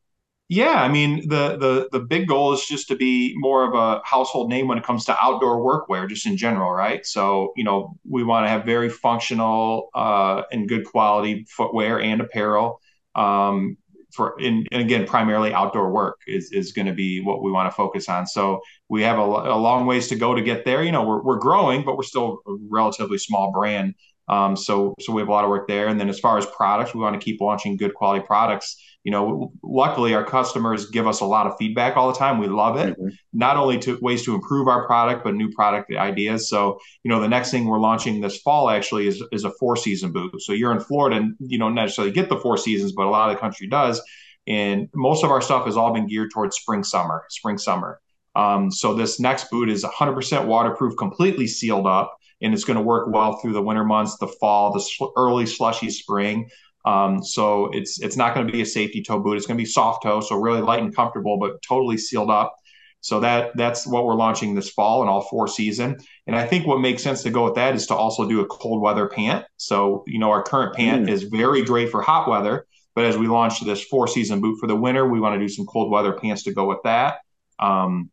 Yeah, 0.48 0.74
I 0.82 0.88
mean 0.88 1.28
the 1.28 1.56
the 1.56 1.88
the 1.92 2.00
big 2.00 2.28
goal 2.28 2.52
is 2.52 2.64
just 2.66 2.88
to 2.88 2.96
be 2.96 3.32
more 3.36 3.66
of 3.66 3.74
a 3.74 4.02
household 4.04 4.50
name 4.50 4.68
when 4.68 4.76
it 4.76 4.84
comes 4.84 5.06
to 5.06 5.16
outdoor 5.18 5.58
workwear, 5.62 6.06
just 6.08 6.26
in 6.26 6.36
general, 6.36 6.70
right? 6.70 7.06
So, 7.06 7.52
you 7.56 7.64
know, 7.64 7.96
we 8.06 8.22
want 8.22 8.44
to 8.44 8.50
have 8.50 8.66
very 8.66 8.90
functional 8.90 9.88
uh, 9.94 10.42
and 10.52 10.68
good 10.68 10.84
quality 10.84 11.46
footwear 11.48 12.00
and 12.00 12.20
apparel. 12.20 12.80
Um, 13.14 13.78
for 14.12 14.34
and, 14.40 14.66
and 14.72 14.82
again, 14.82 15.06
primarily 15.06 15.52
outdoor 15.52 15.90
work 15.90 16.18
is 16.26 16.50
is 16.52 16.72
going 16.72 16.86
to 16.86 16.92
be 16.92 17.20
what 17.20 17.42
we 17.42 17.50
want 17.50 17.70
to 17.70 17.74
focus 17.74 18.08
on. 18.08 18.26
So 18.26 18.60
we 18.88 19.02
have 19.02 19.18
a, 19.18 19.22
a 19.22 19.58
long 19.58 19.86
ways 19.86 20.08
to 20.08 20.16
go 20.16 20.34
to 20.34 20.42
get 20.42 20.64
there. 20.64 20.82
You 20.82 20.92
know, 20.92 21.04
we're 21.04 21.22
we're 21.22 21.38
growing, 21.38 21.84
but 21.84 21.96
we're 21.96 22.02
still 22.02 22.40
a 22.46 22.54
relatively 22.70 23.18
small 23.18 23.52
brand. 23.52 23.94
Um, 24.32 24.56
so 24.56 24.94
so 25.00 25.12
we 25.12 25.20
have 25.20 25.28
a 25.28 25.32
lot 25.32 25.44
of 25.44 25.50
work 25.50 25.68
there. 25.68 25.88
And 25.88 25.98
then 26.00 26.08
as 26.08 26.20
far 26.20 26.38
as 26.38 26.46
products, 26.46 26.94
we 26.94 27.00
want 27.00 27.20
to 27.20 27.24
keep 27.24 27.40
launching 27.40 27.76
good 27.76 27.94
quality 27.94 28.24
products 28.26 28.76
you 29.04 29.10
know, 29.10 29.52
luckily 29.64 30.14
our 30.14 30.24
customers 30.24 30.90
give 30.90 31.08
us 31.08 31.20
a 31.20 31.24
lot 31.24 31.46
of 31.46 31.56
feedback 31.58 31.96
all 31.96 32.12
the 32.12 32.18
time. 32.18 32.38
We 32.38 32.46
love 32.46 32.76
it, 32.76 32.96
mm-hmm. 32.96 33.08
not 33.32 33.56
only 33.56 33.78
to 33.80 33.98
ways 34.00 34.24
to 34.24 34.34
improve 34.34 34.68
our 34.68 34.86
product, 34.86 35.24
but 35.24 35.34
new 35.34 35.50
product 35.50 35.92
ideas. 35.92 36.48
So, 36.48 36.78
you 37.02 37.08
know, 37.08 37.20
the 37.20 37.28
next 37.28 37.50
thing 37.50 37.66
we're 37.66 37.80
launching 37.80 38.20
this 38.20 38.38
fall 38.38 38.70
actually 38.70 39.08
is, 39.08 39.22
is 39.32 39.44
a 39.44 39.50
four 39.58 39.76
season 39.76 40.12
boot. 40.12 40.40
So 40.40 40.52
you're 40.52 40.72
in 40.72 40.80
Florida 40.80 41.16
and 41.16 41.34
you 41.40 41.58
don't 41.58 41.74
necessarily 41.74 42.12
get 42.12 42.28
the 42.28 42.38
four 42.38 42.56
seasons, 42.56 42.92
but 42.92 43.06
a 43.06 43.10
lot 43.10 43.30
of 43.30 43.36
the 43.36 43.40
country 43.40 43.66
does. 43.66 44.00
And 44.46 44.88
most 44.94 45.24
of 45.24 45.30
our 45.30 45.40
stuff 45.40 45.66
has 45.66 45.76
all 45.76 45.92
been 45.92 46.06
geared 46.06 46.30
towards 46.32 46.56
spring, 46.56 46.84
summer, 46.84 47.24
spring, 47.28 47.58
summer. 47.58 48.00
Um, 48.34 48.70
so 48.70 48.94
this 48.94 49.18
next 49.18 49.50
boot 49.50 49.68
is 49.68 49.84
100% 49.84 50.46
waterproof, 50.46 50.96
completely 50.96 51.46
sealed 51.46 51.86
up, 51.86 52.16
and 52.42 52.52
it's 52.52 52.64
going 52.64 52.76
to 52.76 52.82
work 52.82 53.08
well 53.08 53.36
through 53.36 53.52
the 53.52 53.62
winter 53.62 53.84
months, 53.84 54.16
the 54.18 54.26
fall, 54.26 54.72
the 54.72 54.80
sl- 54.80 55.12
early 55.16 55.46
slushy 55.46 55.90
spring. 55.90 56.48
Um, 56.84 57.22
so 57.22 57.70
it's 57.72 58.00
it's 58.00 58.16
not 58.16 58.34
going 58.34 58.46
to 58.46 58.52
be 58.52 58.60
a 58.60 58.66
safety 58.66 59.02
toe 59.02 59.20
boot. 59.20 59.36
It's 59.36 59.46
going 59.46 59.56
to 59.56 59.62
be 59.62 59.68
soft 59.68 60.02
toe, 60.02 60.20
so 60.20 60.36
really 60.36 60.60
light 60.60 60.82
and 60.82 60.94
comfortable, 60.94 61.38
but 61.38 61.62
totally 61.62 61.96
sealed 61.96 62.30
up. 62.30 62.54
So 63.00 63.20
that 63.20 63.56
that's 63.56 63.86
what 63.86 64.04
we're 64.04 64.14
launching 64.14 64.54
this 64.54 64.70
fall 64.70 65.00
and 65.02 65.10
all 65.10 65.22
four 65.22 65.48
season. 65.48 65.98
And 66.26 66.36
I 66.36 66.46
think 66.46 66.66
what 66.66 66.80
makes 66.80 67.02
sense 67.02 67.22
to 67.24 67.30
go 67.30 67.44
with 67.44 67.56
that 67.56 67.74
is 67.74 67.86
to 67.88 67.94
also 67.94 68.28
do 68.28 68.40
a 68.40 68.46
cold 68.46 68.80
weather 68.80 69.08
pant. 69.08 69.44
So 69.56 70.04
you 70.06 70.18
know 70.18 70.30
our 70.30 70.42
current 70.42 70.74
pant 70.74 71.06
mm. 71.06 71.10
is 71.10 71.24
very 71.24 71.62
great 71.64 71.90
for 71.90 72.00
hot 72.00 72.28
weather, 72.28 72.66
but 72.94 73.04
as 73.04 73.16
we 73.16 73.26
launch 73.26 73.60
this 73.60 73.82
four 73.84 74.06
season 74.06 74.40
boot 74.40 74.58
for 74.60 74.66
the 74.66 74.76
winter, 74.76 75.06
we 75.08 75.20
want 75.20 75.34
to 75.34 75.40
do 75.40 75.48
some 75.48 75.66
cold 75.66 75.90
weather 75.90 76.12
pants 76.12 76.44
to 76.44 76.54
go 76.54 76.66
with 76.66 76.78
that. 76.84 77.18
Um, 77.58 78.10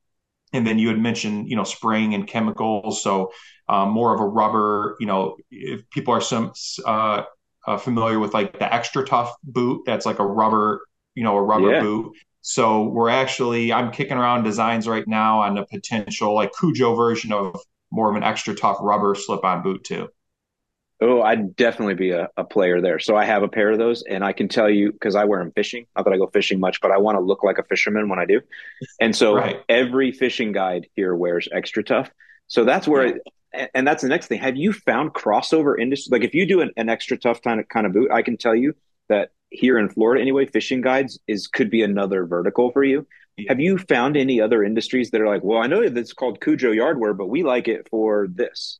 and 0.53 0.65
then 0.65 0.79
you 0.79 0.87
had 0.87 0.99
mentioned 0.99 1.49
you 1.49 1.55
know 1.55 1.63
spraying 1.63 2.13
and 2.13 2.27
chemicals, 2.27 3.03
so 3.03 3.31
um, 3.67 3.89
more 3.89 4.13
of 4.13 4.21
a 4.21 4.25
rubber. 4.25 4.95
You 4.99 5.07
know, 5.07 5.37
if 5.51 5.89
people 5.89 6.13
are 6.13 6.21
some 6.21 6.53
uh, 6.85 7.23
uh, 7.69 7.77
familiar 7.77 8.19
with 8.19 8.33
like 8.33 8.53
the 8.53 8.65
XTRATUF 8.65 9.31
boot. 9.43 9.83
That's 9.85 10.05
like 10.05 10.19
a 10.19 10.25
rubber, 10.25 10.81
you 11.15 11.23
know, 11.23 11.37
a 11.37 11.41
rubber 11.41 11.73
yeah. 11.73 11.81
boot. 11.81 12.13
So 12.41 12.83
we're 12.83 13.09
actually, 13.09 13.71
I'm 13.73 13.91
kicking 13.91 14.17
around 14.17 14.43
designs 14.43 14.87
right 14.87 15.07
now 15.07 15.41
on 15.41 15.57
a 15.57 15.65
potential 15.65 16.33
like 16.33 16.51
Kujo 16.53 16.95
version 16.95 17.31
of 17.31 17.55
more 17.91 18.09
of 18.09 18.15
an 18.15 18.23
XTRATUF 18.23 18.81
rubber 18.81 19.13
slip-on 19.13 19.61
boot 19.61 19.83
too. 19.83 20.07
Oh, 21.01 21.21
I'd 21.21 21.55
definitely 21.55 21.95
be 21.95 22.11
a, 22.11 22.27
a 22.35 22.43
player 22.43 22.81
there. 22.81 22.99
So 22.99 23.15
I 23.15 23.23
have 23.23 23.41
a 23.41 23.47
pair 23.47 23.71
of 23.71 23.77
those, 23.77 24.03
and 24.03 24.23
I 24.23 24.33
can 24.33 24.49
tell 24.49 24.69
you 24.69 24.91
because 24.91 25.15
I 25.15 25.23
wear 25.25 25.39
them 25.39 25.53
fishing. 25.53 25.85
Not 25.95 26.05
that 26.05 26.13
I 26.13 26.17
go 26.17 26.27
fishing 26.27 26.59
much, 26.59 26.81
but 26.81 26.91
I 26.91 26.97
want 26.97 27.15
to 27.15 27.21
look 27.21 27.43
like 27.43 27.57
a 27.57 27.63
fisherman 27.63 28.09
when 28.09 28.19
I 28.19 28.25
do. 28.25 28.41
And 28.99 29.15
so 29.15 29.35
right. 29.35 29.63
every 29.69 30.11
fishing 30.11 30.51
guide 30.51 30.87
here 30.95 31.15
wears 31.15 31.47
XTRATUF. 31.53 32.09
So 32.47 32.65
that's 32.65 32.87
where 32.87 33.07
yeah 33.07 33.13
and 33.73 33.87
that's 33.87 34.03
the 34.03 34.09
next 34.09 34.27
thing. 34.27 34.39
Have 34.39 34.57
you 34.57 34.73
found 34.73 35.13
crossover 35.13 35.79
industry? 35.79 36.17
Like 36.17 36.27
if 36.27 36.33
you 36.33 36.45
do 36.45 36.61
an, 36.61 36.71
an 36.77 36.87
Tough 37.21 37.41
kind 37.41 37.59
of 37.59 37.67
kind 37.69 37.85
of 37.85 37.93
boot, 37.93 38.11
I 38.11 38.21
can 38.21 38.37
tell 38.37 38.55
you 38.55 38.73
that 39.07 39.31
here 39.49 39.79
in 39.79 39.89
Florida 39.89 40.21
anyway, 40.21 40.45
fishing 40.45 40.81
guides 40.81 41.19
is 41.27 41.47
could 41.47 41.69
be 41.69 41.81
another 41.81 42.25
vertical 42.25 42.71
for 42.71 42.83
you. 42.83 43.07
Have 43.47 43.59
you 43.59 43.77
found 43.77 44.17
any 44.17 44.41
other 44.41 44.63
industries 44.63 45.11
that 45.11 45.21
are 45.21 45.27
like, 45.27 45.43
well, 45.43 45.59
I 45.59 45.67
know 45.67 45.87
that's 45.89 46.13
called 46.13 46.41
Kujo 46.41 46.75
Yard 46.75 46.99
Wear, 46.99 47.13
but 47.13 47.27
we 47.27 47.43
like 47.43 47.67
it 47.67 47.87
for 47.89 48.27
this? 48.29 48.79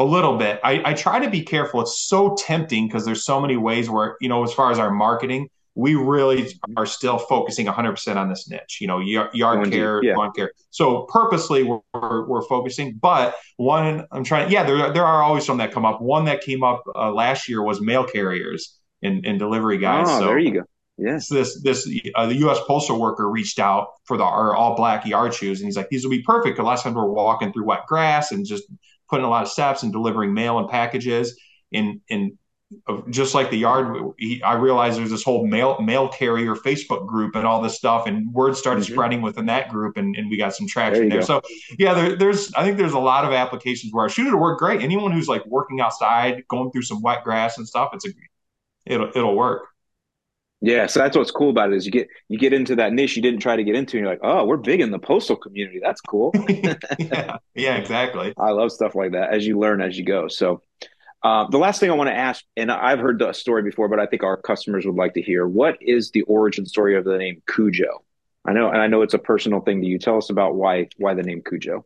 A 0.00 0.04
little 0.04 0.38
bit. 0.38 0.58
I, 0.64 0.80
I 0.82 0.94
try 0.94 1.18
to 1.18 1.28
be 1.28 1.42
careful. 1.42 1.82
It's 1.82 2.00
so 2.00 2.34
tempting 2.38 2.88
because 2.88 3.04
there's 3.04 3.22
so 3.22 3.38
many 3.38 3.58
ways 3.58 3.90
where, 3.90 4.16
you 4.18 4.30
know, 4.30 4.42
as 4.42 4.50
far 4.50 4.72
as 4.72 4.78
our 4.78 4.90
marketing, 4.90 5.50
we 5.74 5.94
really 5.94 6.54
are 6.74 6.86
still 6.86 7.18
focusing 7.18 7.66
100% 7.66 8.16
on 8.16 8.30
this 8.30 8.48
niche, 8.48 8.78
you 8.80 8.86
know, 8.86 8.98
yard, 8.98 9.34
yard 9.34 9.70
care, 9.70 10.02
yeah. 10.02 10.16
lawn 10.16 10.32
care. 10.32 10.52
So 10.70 11.02
purposely 11.02 11.64
we're, 11.64 11.80
we're, 11.92 12.26
we're, 12.26 12.42
focusing, 12.48 12.94
but 12.94 13.36
one, 13.58 14.06
I'm 14.10 14.24
trying, 14.24 14.50
yeah, 14.50 14.64
there, 14.64 14.90
there 14.90 15.04
are 15.04 15.22
always 15.22 15.44
some 15.44 15.58
that 15.58 15.70
come 15.70 15.84
up. 15.84 16.00
One 16.00 16.24
that 16.24 16.40
came 16.40 16.64
up 16.64 16.82
uh, 16.94 17.12
last 17.12 17.46
year 17.46 17.62
was 17.62 17.82
mail 17.82 18.04
carriers 18.06 18.78
and, 19.02 19.26
and 19.26 19.38
delivery 19.38 19.76
guys. 19.76 20.06
Oh, 20.08 20.20
so, 20.20 20.26
there 20.28 20.38
you 20.38 20.54
go. 20.54 20.62
Yes. 20.96 21.28
this, 21.28 21.62
this, 21.62 21.88
uh, 22.14 22.26
the 22.26 22.36
U.S. 22.36 22.58
postal 22.66 23.00
worker 23.00 23.28
reached 23.28 23.58
out 23.58 23.88
for 24.04 24.16
the 24.18 24.24
our 24.24 24.54
all 24.54 24.76
black 24.76 25.06
yard 25.06 25.32
shoes, 25.32 25.60
and 25.60 25.66
he's 25.66 25.76
like, 25.76 25.88
"These 25.88 26.04
will 26.04 26.10
be 26.10 26.22
perfect." 26.22 26.58
The 26.58 26.62
last 26.62 26.82
time 26.82 26.92
we 26.92 27.00
are 27.00 27.10
walking 27.10 27.54
through 27.54 27.64
wet 27.64 27.86
grass 27.86 28.32
and 28.32 28.44
just 28.44 28.64
putting 29.10 29.26
a 29.26 29.28
lot 29.28 29.42
of 29.42 29.50
steps 29.50 29.82
and 29.82 29.92
delivering 29.92 30.32
mail 30.32 30.58
and 30.58 30.68
packages. 30.68 31.38
And 31.72 32.00
and 32.08 32.32
just 33.10 33.34
like 33.34 33.50
the 33.50 33.58
yard, 33.58 34.12
he, 34.16 34.40
I 34.42 34.54
realized 34.54 34.96
there's 34.96 35.10
this 35.10 35.24
whole 35.24 35.46
mail 35.46 35.80
mail 35.80 36.08
carrier 36.08 36.54
Facebook 36.54 37.06
group 37.06 37.34
and 37.34 37.44
all 37.44 37.60
this 37.60 37.76
stuff, 37.76 38.06
and 38.06 38.32
word 38.32 38.56
started 38.56 38.84
mm-hmm. 38.84 38.92
spreading 38.92 39.22
within 39.22 39.46
that 39.46 39.68
group, 39.68 39.96
and, 39.96 40.14
and 40.16 40.30
we 40.30 40.36
got 40.36 40.54
some 40.54 40.68
traction 40.68 41.08
there. 41.08 41.18
there. 41.18 41.22
So 41.22 41.42
yeah, 41.78 41.94
there, 41.94 42.16
there's 42.16 42.52
I 42.54 42.64
think 42.64 42.76
there's 42.76 42.92
a 42.92 42.98
lot 42.98 43.24
of 43.24 43.32
applications 43.32 43.92
where 43.92 44.04
our 44.04 44.08
shooter 44.08 44.36
work 44.36 44.58
great. 44.60 44.82
Anyone 44.82 45.10
who's 45.10 45.26
like 45.26 45.44
working 45.46 45.80
outside, 45.80 46.44
going 46.48 46.70
through 46.70 46.82
some 46.82 47.02
wet 47.02 47.24
grass 47.24 47.58
and 47.58 47.66
stuff, 47.66 47.90
it's 47.92 48.06
a 48.06 48.10
it'll 48.86 49.08
it'll 49.08 49.36
work. 49.36 49.66
Yeah, 50.62 50.86
so 50.86 51.00
that's 51.00 51.16
what's 51.16 51.30
cool 51.30 51.48
about 51.48 51.72
it 51.72 51.76
is 51.76 51.86
you 51.86 51.92
get 51.92 52.08
you 52.28 52.38
get 52.38 52.52
into 52.52 52.76
that 52.76 52.92
niche 52.92 53.16
you 53.16 53.22
didn't 53.22 53.40
try 53.40 53.56
to 53.56 53.64
get 53.64 53.74
into, 53.74 53.96
and 53.96 54.04
you're 54.04 54.12
like, 54.12 54.20
oh, 54.22 54.44
we're 54.44 54.58
big 54.58 54.80
in 54.80 54.90
the 54.90 54.98
postal 54.98 55.36
community. 55.36 55.80
That's 55.82 56.02
cool. 56.02 56.32
yeah, 56.98 57.38
yeah, 57.54 57.76
exactly. 57.76 58.34
I 58.36 58.50
love 58.50 58.70
stuff 58.70 58.94
like 58.94 59.12
that 59.12 59.32
as 59.32 59.46
you 59.46 59.58
learn 59.58 59.80
as 59.80 59.96
you 59.96 60.04
go. 60.04 60.28
So 60.28 60.62
uh, 61.22 61.48
the 61.48 61.58
last 61.58 61.80
thing 61.80 61.90
I 61.90 61.94
want 61.94 62.08
to 62.08 62.14
ask, 62.16 62.44
and 62.56 62.70
I've 62.70 62.98
heard 62.98 63.18
the 63.18 63.32
story 63.32 63.62
before, 63.62 63.88
but 63.88 64.00
I 64.00 64.06
think 64.06 64.22
our 64.22 64.36
customers 64.36 64.84
would 64.84 64.96
like 64.96 65.14
to 65.14 65.22
hear: 65.22 65.48
what 65.48 65.78
is 65.80 66.10
the 66.10 66.22
origin 66.22 66.66
story 66.66 66.94
of 66.94 67.04
the 67.04 67.16
name 67.16 67.42
Kujo? 67.48 68.02
I 68.44 68.52
know, 68.52 68.68
and 68.68 68.82
I 68.82 68.86
know 68.86 69.00
it's 69.00 69.14
a 69.14 69.18
personal 69.18 69.60
thing 69.60 69.80
to 69.80 69.86
you. 69.86 69.98
Tell 69.98 70.18
us 70.18 70.28
about 70.28 70.56
why 70.56 70.88
why 70.98 71.14
the 71.14 71.22
name 71.22 71.40
Kujo. 71.40 71.84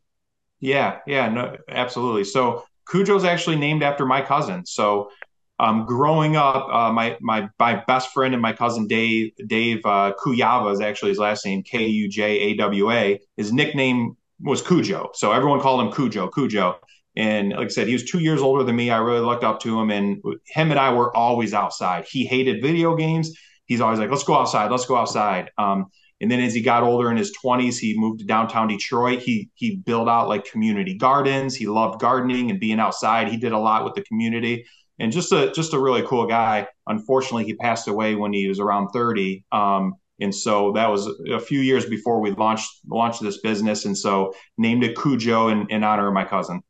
Yeah, 0.59 0.99
yeah, 1.07 1.29
no, 1.29 1.57
absolutely. 1.69 2.25
So 2.25 2.65
Kujo 2.89 3.17
is 3.17 3.25
actually 3.25 3.57
named 3.57 3.83
after 3.83 4.07
my 4.07 4.23
cousin. 4.23 4.67
So 4.67 5.11
um, 5.59 5.87
growing 5.87 6.37
up, 6.37 6.69
uh, 6.69 6.93
my 6.93 7.17
my 7.21 7.49
my 7.59 7.83
best 7.87 8.13
friend 8.13 8.35
and 8.35 8.43
my 8.43 8.53
cousin 8.53 8.87
Dave 8.87 9.33
Dave 9.47 9.85
uh, 9.85 10.13
is 10.27 10.81
actually 10.81 11.11
his 11.11 11.19
last 11.19 11.45
name 11.45 11.63
K 11.63 11.87
U 11.87 12.09
J 12.09 12.39
A 12.41 12.57
W 12.57 12.91
A. 12.91 13.21
His 13.37 13.53
nickname 13.53 14.17
was 14.41 14.63
Kujo, 14.63 15.15
so 15.15 15.33
everyone 15.33 15.61
called 15.61 15.81
him 15.81 15.93
Kujo. 15.93 16.31
Kujo. 16.31 16.77
And 17.17 17.51
like 17.51 17.67
I 17.67 17.69
said, 17.69 17.87
he 17.87 17.93
was 17.93 18.05
two 18.05 18.19
years 18.19 18.41
older 18.41 18.65
than 18.65 18.75
me. 18.75 18.91
I 18.91 18.99
really 18.99 19.21
looked 19.21 19.45
up 19.45 19.61
to 19.61 19.81
him, 19.81 19.91
and 19.91 20.21
him 20.47 20.73
and 20.73 20.81
I 20.81 20.93
were 20.93 21.17
always 21.17 21.55
outside. 21.55 22.07
He 22.11 22.27
hated 22.27 22.61
video 22.61 22.97
games. 22.97 23.31
He's 23.67 23.81
always 23.81 24.01
like, 24.01 24.11
"Let's 24.11 24.25
go 24.25 24.35
outside. 24.35 24.73
Let's 24.73 24.87
go 24.87 24.97
outside." 24.97 25.51
Um, 25.57 25.87
and 26.21 26.31
then 26.31 26.41
as 26.41 26.55
he 26.55 26.63
got 26.63 26.83
older 26.83 27.11
in 27.11 27.17
his 27.17 27.37
20s, 27.45 27.79
he 27.79 27.99
moved 27.99 28.21
to 28.21 28.25
downtown 28.25 28.67
Detroit. 28.67 29.21
He 29.21 29.51
he 29.55 29.77
built 29.77 30.09
out 30.09 30.29
like 30.29 30.45
community 30.51 30.95
gardens. 30.95 31.55
He 31.55 31.67
loved 31.67 32.01
gardening 32.01 32.51
and 32.51 32.59
being 32.59 32.81
outside. 32.81 33.29
He 33.29 33.37
did 33.37 33.53
a 33.53 33.59
lot 33.59 33.85
with 33.85 33.95
the 33.95 34.03
community, 34.03 34.67
and 34.99 35.13
just 35.13 35.33
a 35.33 35.53
just 35.53 35.75
a 35.75 35.79
really 35.79 36.03
cool 36.07 36.27
guy. 36.27 36.67
Unfortunately, 36.87 37.45
he 37.45 37.55
passed 37.55 37.89
away 37.89 38.15
when 38.15 38.33
he 38.33 38.49
was 38.49 38.61
around 38.61 38.89
30. 38.91 39.45
Um, 39.53 39.95
and 40.21 40.35
so 40.35 40.73
that 40.73 40.89
was 40.91 41.09
a 41.31 41.41
few 41.41 41.61
years 41.61 41.87
before 41.87 42.21
we 42.21 42.31
launched 42.33 42.71
launched 42.87 43.23
this 43.23 43.41
business. 43.41 43.85
And 43.85 43.97
so 43.97 44.35
named 44.57 44.85
it 44.85 44.97
Kujo 44.97 45.51
in, 45.51 45.67
in 45.71 45.83
honor 45.83 46.09
of 46.09 46.15
my 46.15 46.25
cousin. 46.25 46.63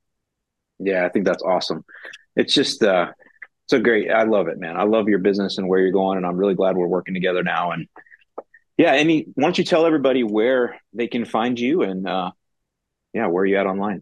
Yeah, 0.78 1.04
I 1.04 1.08
think 1.08 1.26
that's 1.26 1.42
awesome. 1.42 1.84
It's 2.36 2.54
just 2.54 2.82
uh 2.82 3.12
so 3.66 3.80
great. 3.80 4.10
I 4.10 4.24
love 4.24 4.48
it, 4.48 4.58
man. 4.58 4.76
I 4.76 4.84
love 4.84 5.08
your 5.08 5.18
business 5.18 5.58
and 5.58 5.68
where 5.68 5.80
you're 5.80 5.90
going, 5.90 6.18
and 6.18 6.26
I'm 6.26 6.36
really 6.36 6.54
glad 6.54 6.76
we're 6.76 6.86
working 6.86 7.14
together 7.14 7.42
now. 7.42 7.72
And 7.72 7.88
yeah, 8.76 8.92
any 8.92 9.26
why 9.34 9.42
don't 9.44 9.58
you 9.58 9.64
tell 9.64 9.86
everybody 9.86 10.22
where 10.22 10.80
they 10.92 11.06
can 11.06 11.24
find 11.24 11.58
you 11.58 11.82
and 11.82 12.08
uh 12.08 12.30
yeah, 13.12 13.28
where 13.28 13.42
are 13.42 13.46
you 13.46 13.56
at 13.56 13.66
online? 13.66 14.00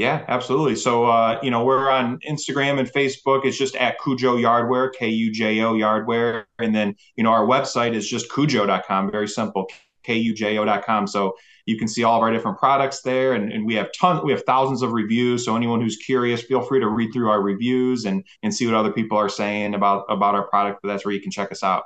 Yeah, 0.00 0.24
absolutely. 0.28 0.76
So 0.76 1.04
uh, 1.04 1.38
you 1.42 1.50
know, 1.50 1.62
we're 1.62 1.90
on 1.90 2.20
Instagram 2.20 2.78
and 2.78 2.90
Facebook. 2.90 3.44
It's 3.44 3.58
just 3.58 3.76
at 3.76 4.00
Kujo 4.00 4.40
Yard 4.40 4.70
Wear, 4.70 4.88
K 4.88 5.10
U 5.10 5.30
J 5.30 5.60
O 5.60 5.74
Yard 5.74 6.06
Wear. 6.06 6.46
And 6.58 6.74
then, 6.74 6.96
you 7.16 7.22
know, 7.22 7.28
our 7.28 7.46
website 7.46 7.92
is 7.92 8.08
just 8.08 8.30
kujo.com, 8.30 9.10
very 9.10 9.28
simple, 9.28 9.66
K 10.02 10.14
U 10.16 10.32
J 10.32 10.56
O.com. 10.56 11.06
So 11.06 11.36
you 11.66 11.76
can 11.76 11.86
see 11.86 12.02
all 12.02 12.16
of 12.16 12.22
our 12.22 12.32
different 12.32 12.56
products 12.56 13.02
there, 13.02 13.34
and, 13.34 13.52
and 13.52 13.66
we 13.66 13.74
have 13.74 13.90
tons, 13.92 14.22
we 14.24 14.32
have 14.32 14.42
thousands 14.44 14.80
of 14.80 14.92
reviews. 14.92 15.44
So 15.44 15.54
anyone 15.54 15.82
who's 15.82 15.98
curious, 15.98 16.40
feel 16.40 16.62
free 16.62 16.80
to 16.80 16.88
read 16.88 17.12
through 17.12 17.28
our 17.28 17.42
reviews 17.42 18.06
and 18.06 18.24
and 18.42 18.54
see 18.54 18.64
what 18.64 18.74
other 18.74 18.92
people 18.92 19.18
are 19.18 19.28
saying 19.28 19.74
about 19.74 20.06
about 20.08 20.34
our 20.34 20.48
product. 20.48 20.80
But 20.80 20.88
that's 20.88 21.04
where 21.04 21.12
you 21.12 21.20
can 21.20 21.30
check 21.30 21.52
us 21.52 21.62
out. 21.62 21.84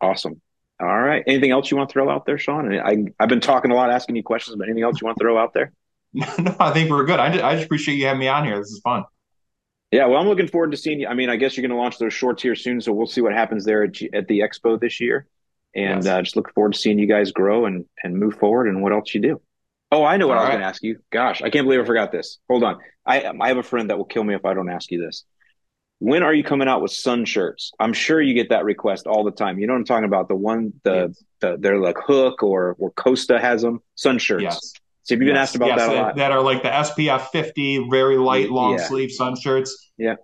Awesome. 0.00 0.40
All 0.80 0.88
right. 0.88 1.22
Anything 1.26 1.50
else 1.50 1.70
you 1.70 1.76
want 1.76 1.90
to 1.90 1.92
throw 1.92 2.08
out 2.08 2.24
there, 2.24 2.38
Shawn? 2.38 2.72
I 2.72 3.04
I've 3.20 3.28
been 3.28 3.42
talking 3.42 3.70
a 3.70 3.74
lot, 3.74 3.90
asking 3.90 4.16
you 4.16 4.22
questions, 4.22 4.56
but 4.56 4.66
anything 4.66 4.82
else 4.82 4.98
you 4.98 5.04
want 5.04 5.18
to 5.18 5.22
throw 5.22 5.36
out 5.36 5.52
there? 5.52 5.72
no, 6.38 6.56
I 6.60 6.72
think 6.72 6.90
we're 6.90 7.04
good. 7.04 7.18
I 7.18 7.30
just, 7.32 7.44
I 7.44 7.54
just 7.54 7.64
appreciate 7.66 7.96
you 7.96 8.06
having 8.06 8.20
me 8.20 8.28
on 8.28 8.44
here. 8.44 8.58
This 8.58 8.70
is 8.70 8.80
fun. 8.80 9.04
Yeah, 9.90 10.06
well, 10.06 10.20
I'm 10.20 10.26
looking 10.28 10.48
forward 10.48 10.70
to 10.70 10.76
seeing 10.76 11.00
you. 11.00 11.06
I 11.06 11.14
mean, 11.14 11.28
I 11.28 11.36
guess 11.36 11.56
you're 11.56 11.62
going 11.62 11.76
to 11.76 11.80
launch 11.82 11.98
those 11.98 12.14
shorts 12.14 12.42
here 12.42 12.54
soon, 12.54 12.80
so 12.80 12.92
we'll 12.92 13.06
see 13.06 13.20
what 13.20 13.32
happens 13.34 13.64
there 13.64 13.82
at, 13.84 14.00
at 14.14 14.26
the 14.28 14.40
expo 14.40 14.80
this 14.80 15.00
year. 15.00 15.26
and 15.74 16.04
Yes. 16.04 16.06
uh, 16.06 16.22
just 16.22 16.36
look 16.36 16.52
forward 16.54 16.72
to 16.74 16.78
seeing 16.78 16.98
you 16.98 17.06
guys 17.06 17.32
grow 17.32 17.66
and 17.66 17.84
and 18.02 18.14
move 18.16 18.34
forward 18.36 18.68
and 18.68 18.82
what 18.82 18.92
else 18.92 19.14
you 19.14 19.20
do. 19.20 19.40
Oh, 19.90 20.04
I 20.04 20.16
know 20.16 20.26
what 20.28 20.38
All 20.38 20.44
I 20.44 20.44
was 20.44 20.48
right. 20.48 20.52
going 20.54 20.62
to 20.62 20.66
ask 20.68 20.82
you. 20.82 20.98
Gosh, 21.10 21.42
I 21.42 21.50
can't 21.50 21.66
believe 21.66 21.80
I 21.80 21.84
forgot 21.84 22.10
this. 22.12 22.38
Hold 22.48 22.64
on, 22.64 22.78
I 23.06 23.24
I 23.40 23.48
have 23.48 23.58
a 23.58 23.62
friend 23.62 23.90
that 23.90 23.98
will 23.98 24.06
kill 24.06 24.24
me 24.24 24.34
if 24.34 24.44
I 24.46 24.54
don't 24.54 24.70
ask 24.70 24.90
you 24.90 24.98
this. 25.04 25.24
When 25.98 26.22
are 26.22 26.34
you 26.34 26.42
coming 26.42 26.66
out 26.68 26.82
with 26.82 26.90
sun 26.90 27.24
shirts? 27.26 27.70
I'm 27.78 27.92
sure 27.92 28.20
you 28.20 28.34
get 28.34 28.48
that 28.48 28.64
request 28.64 29.06
all 29.06 29.24
the 29.24 29.30
time. 29.30 29.58
You 29.58 29.66
know 29.66 29.74
what 29.74 29.80
I'm 29.80 29.84
talking 29.84 30.04
about? 30.06 30.28
The 30.28 30.34
one 30.36 30.72
the 30.84 30.94
Yes. 31.08 31.24
the 31.40 31.56
they're 31.60 31.78
like 31.78 31.96
Huk 31.98 32.42
or 32.42 32.76
or 32.78 32.90
Costa 32.92 33.38
has 33.38 33.62
them 33.62 33.80
sun 33.94 34.18
shirts. 34.18 34.42
Yes. 34.42 34.72
So 35.04 35.14
have 35.14 35.22
you 35.22 35.26
been 35.26 35.34
Yes, 35.34 35.48
asked 35.48 35.56
about 35.56 35.66
yes, 35.68 35.78
that 35.78 35.88
a 35.90 35.92
that, 35.94 36.02
lot? 36.02 36.16
that 36.16 36.30
are 36.32 36.40
like 36.42 36.62
the 36.62 36.68
SPF 36.68 37.28
50, 37.30 37.88
very 37.90 38.16
light, 38.18 38.50
long 38.50 38.78
Yeah. 38.78 38.84
sleeve 38.88 39.10
sun 39.10 39.36
shirts. 39.36 39.90
Yeah. 39.96 40.16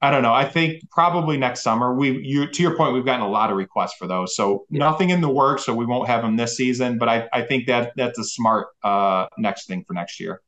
I 0.00 0.10
don't 0.12 0.22
know. 0.22 0.32
I 0.32 0.44
think 0.44 0.88
probably 0.90 1.36
next 1.36 1.62
summer. 1.62 1.92
We, 1.94 2.24
you, 2.24 2.46
to 2.46 2.62
your 2.62 2.76
point, 2.76 2.94
we've 2.94 3.04
gotten 3.04 3.20
a 3.26 3.28
lot 3.28 3.50
of 3.50 3.56
requests 3.56 3.94
for 3.98 4.06
those. 4.06 4.36
So 4.36 4.64
Yeah. 4.70 4.78
nothing 4.78 5.10
in 5.10 5.20
the 5.20 5.28
works, 5.28 5.64
so 5.66 5.74
we 5.74 5.86
won't 5.86 6.08
have 6.08 6.22
them 6.22 6.36
this 6.36 6.56
season. 6.56 6.98
But 6.98 7.08
I, 7.08 7.28
I 7.32 7.42
think 7.42 7.66
that 7.66 7.92
that's 7.96 8.18
a 8.18 8.24
smart 8.24 8.68
uh, 8.84 9.26
next 9.38 9.66
thing 9.66 9.84
for 9.86 9.94
next 9.94 10.20
year. 10.20 10.40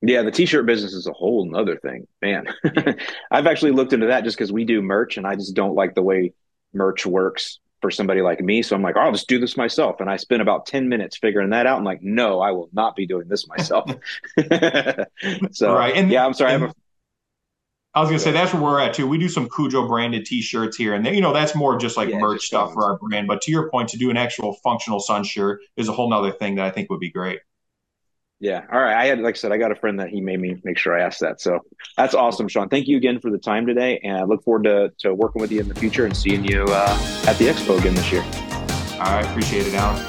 Yeah, 0.00 0.22
the 0.22 0.30
t-shirt 0.30 0.64
business 0.64 0.94
is 0.94 1.08
a 1.08 1.12
whole 1.12 1.44
nother 1.50 1.76
thing, 1.76 2.06
man. 2.22 2.46
I've 3.32 3.48
actually 3.48 3.72
looked 3.72 3.92
into 3.92 4.06
that 4.06 4.22
just 4.22 4.38
because 4.38 4.52
we 4.52 4.64
do 4.64 4.80
merch, 4.80 5.16
and 5.16 5.26
I 5.26 5.34
just 5.34 5.56
don't 5.56 5.74
like 5.74 5.96
the 5.96 6.02
way 6.02 6.32
merch 6.72 7.04
works 7.04 7.58
for 7.80 7.90
somebody 7.90 8.22
like 8.22 8.40
me. 8.40 8.62
So 8.62 8.74
I'm 8.76 8.82
like, 8.82 8.96
oh, 8.96 9.00
I'll 9.00 9.12
just 9.12 9.28
do 9.28 9.38
this 9.38 9.56
myself, 9.56 10.00
and 10.00 10.08
I 10.10 10.16
spent 10.16 10.42
about 10.42 10.66
ten 10.66 10.88
minutes 10.88 11.16
figuring 11.16 11.50
that 11.50 11.66
out. 11.66 11.78
I'm 11.78 11.84
like, 11.84 12.02
no, 12.02 12.40
I 12.40 12.50
will 12.52 12.68
not 12.72 12.96
be 12.96 13.06
doing 13.06 13.28
this 13.28 13.46
myself. 13.48 13.90
so 15.52 15.74
Right, 15.74 15.94
and- 15.94 16.10
yeah, 16.10 16.24
I'm 16.24 16.34
sorry. 16.34 16.50
I 16.50 16.52
have 16.52 16.62
and- 16.62 16.70
a, 16.70 16.74
I 17.94 18.00
was 18.00 18.10
gonna 18.10 18.18
say 18.20 18.30
that's 18.30 18.52
where 18.52 18.62
we're 18.62 18.80
at 18.80 18.94
too. 18.94 19.08
We 19.08 19.18
do 19.18 19.28
some 19.28 19.48
Kujo 19.48 19.88
branded 19.88 20.24
T-shirts 20.26 20.76
here, 20.76 20.94
and 20.94 21.04
you 21.06 21.20
know 21.20 21.32
that's 21.32 21.54
more 21.54 21.76
just 21.78 21.96
like 21.96 22.10
Yeah, 22.10 22.18
merch 22.18 22.42
stuff 22.44 22.72
for 22.74 22.84
our 22.84 22.98
brand. 22.98 23.26
But 23.26 23.40
to 23.42 23.50
your 23.50 23.70
point, 23.70 23.88
to 23.88 23.96
do 23.96 24.10
an 24.10 24.16
actual 24.16 24.54
functional 24.62 25.00
sun 25.00 25.24
shirt 25.24 25.60
is 25.76 25.88
a 25.88 25.92
whole 25.92 26.08
nother 26.08 26.30
thing 26.30 26.56
that 26.56 26.66
I 26.66 26.70
think 26.70 26.90
would 26.90 27.00
be 27.00 27.10
great. 27.10 27.40
Yeah. 28.40 28.64
All 28.72 28.80
right. 28.80 28.94
I 28.94 29.06
had, 29.06 29.18
like 29.18 29.34
I 29.34 29.38
said, 29.38 29.50
I 29.50 29.58
got 29.58 29.72
a 29.72 29.74
friend 29.74 29.98
that 29.98 30.10
he 30.10 30.20
made 30.20 30.38
me 30.40 30.56
make 30.62 30.78
sure 30.78 30.96
I 30.96 31.02
asked 31.02 31.20
that. 31.20 31.40
So 31.40 31.60
that's 31.96 32.14
awesome, 32.14 32.46
Shawn. 32.46 32.68
Thank 32.68 32.86
you 32.86 32.96
again 32.96 33.20
for 33.20 33.30
the 33.30 33.38
time 33.38 33.66
today, 33.66 33.98
and 34.04 34.16
I 34.16 34.22
look 34.22 34.44
forward 34.44 34.64
to 34.64 34.92
to 35.00 35.14
working 35.14 35.42
with 35.42 35.50
you 35.50 35.60
in 35.60 35.68
the 35.68 35.74
future 35.74 36.04
and 36.06 36.16
seeing 36.16 36.44
you 36.44 36.64
uh, 36.68 37.24
at 37.26 37.36
the 37.38 37.46
expo 37.46 37.78
again 37.78 37.94
this 37.94 38.12
year. 38.12 38.22
I 39.00 39.24
appreciate 39.28 39.66
it, 39.66 39.74
Allyn. 39.74 40.04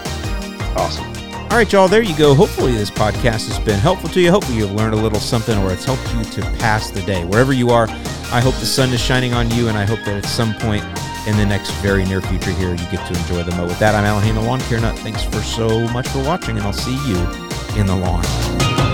Awesome. 0.78 1.06
All 1.50 1.58
right, 1.58 1.72
y'all, 1.74 1.88
there 1.88 2.04
you 2.04 2.16
go. 2.16 2.36
Hopefully, 2.36 2.74
this 2.74 2.92
podcast 2.92 3.48
has 3.48 3.58
been 3.60 3.80
helpful 3.80 4.10
to 4.10 4.22
you. 4.22 4.30
Hopefully, 4.30 4.60
you've 4.60 4.74
learned 4.74 4.94
a 4.94 4.98
little 4.98 5.20
something 5.20 5.58
or 5.58 5.72
it's 5.72 5.86
helped 5.86 6.08
you 6.14 6.24
to 6.24 6.42
pass 6.60 6.92
the 6.92 7.02
day. 7.02 7.26
Wherever 7.26 7.54
you 7.54 7.72
are, 7.72 7.88
I 8.32 8.42
hope 8.42 8.54
the 8.56 8.68
sun 8.68 8.94
is 8.94 9.02
shining 9.02 9.34
on 9.34 9.50
you, 9.50 9.70
and 9.70 9.78
I 9.78 9.86
hope 9.86 10.06
that 10.06 10.24
at 10.24 10.26
some 10.26 10.54
point 10.54 10.84
in 11.28 11.36
the 11.38 11.46
next 11.48 11.72
very 11.82 12.06
near 12.06 12.22
future 12.22 12.52
here, 12.52 12.70
you 12.70 12.92
get 12.92 13.06
to 13.08 13.20
enjoy 13.20 13.42
the 13.42 13.56
mow. 13.56 13.66
With 13.66 13.80
that, 13.80 13.96
I'm 13.96 14.06
Allyn 14.06 14.24
Hane, 14.24 14.36
the 14.36 14.42
Lawn 14.42 14.60
Care 14.62 14.80
Nut. 14.80 14.98
Thanks 15.00 15.24
for 15.24 15.42
so 15.42 15.88
much 15.88 16.08
for 16.10 16.24
watching, 16.24 16.58
and 16.58 16.66
I'll 16.68 16.74
see 16.74 16.94
you 17.10 17.49
in 17.76 17.86
the 17.86 17.96
lawn. 17.96 18.89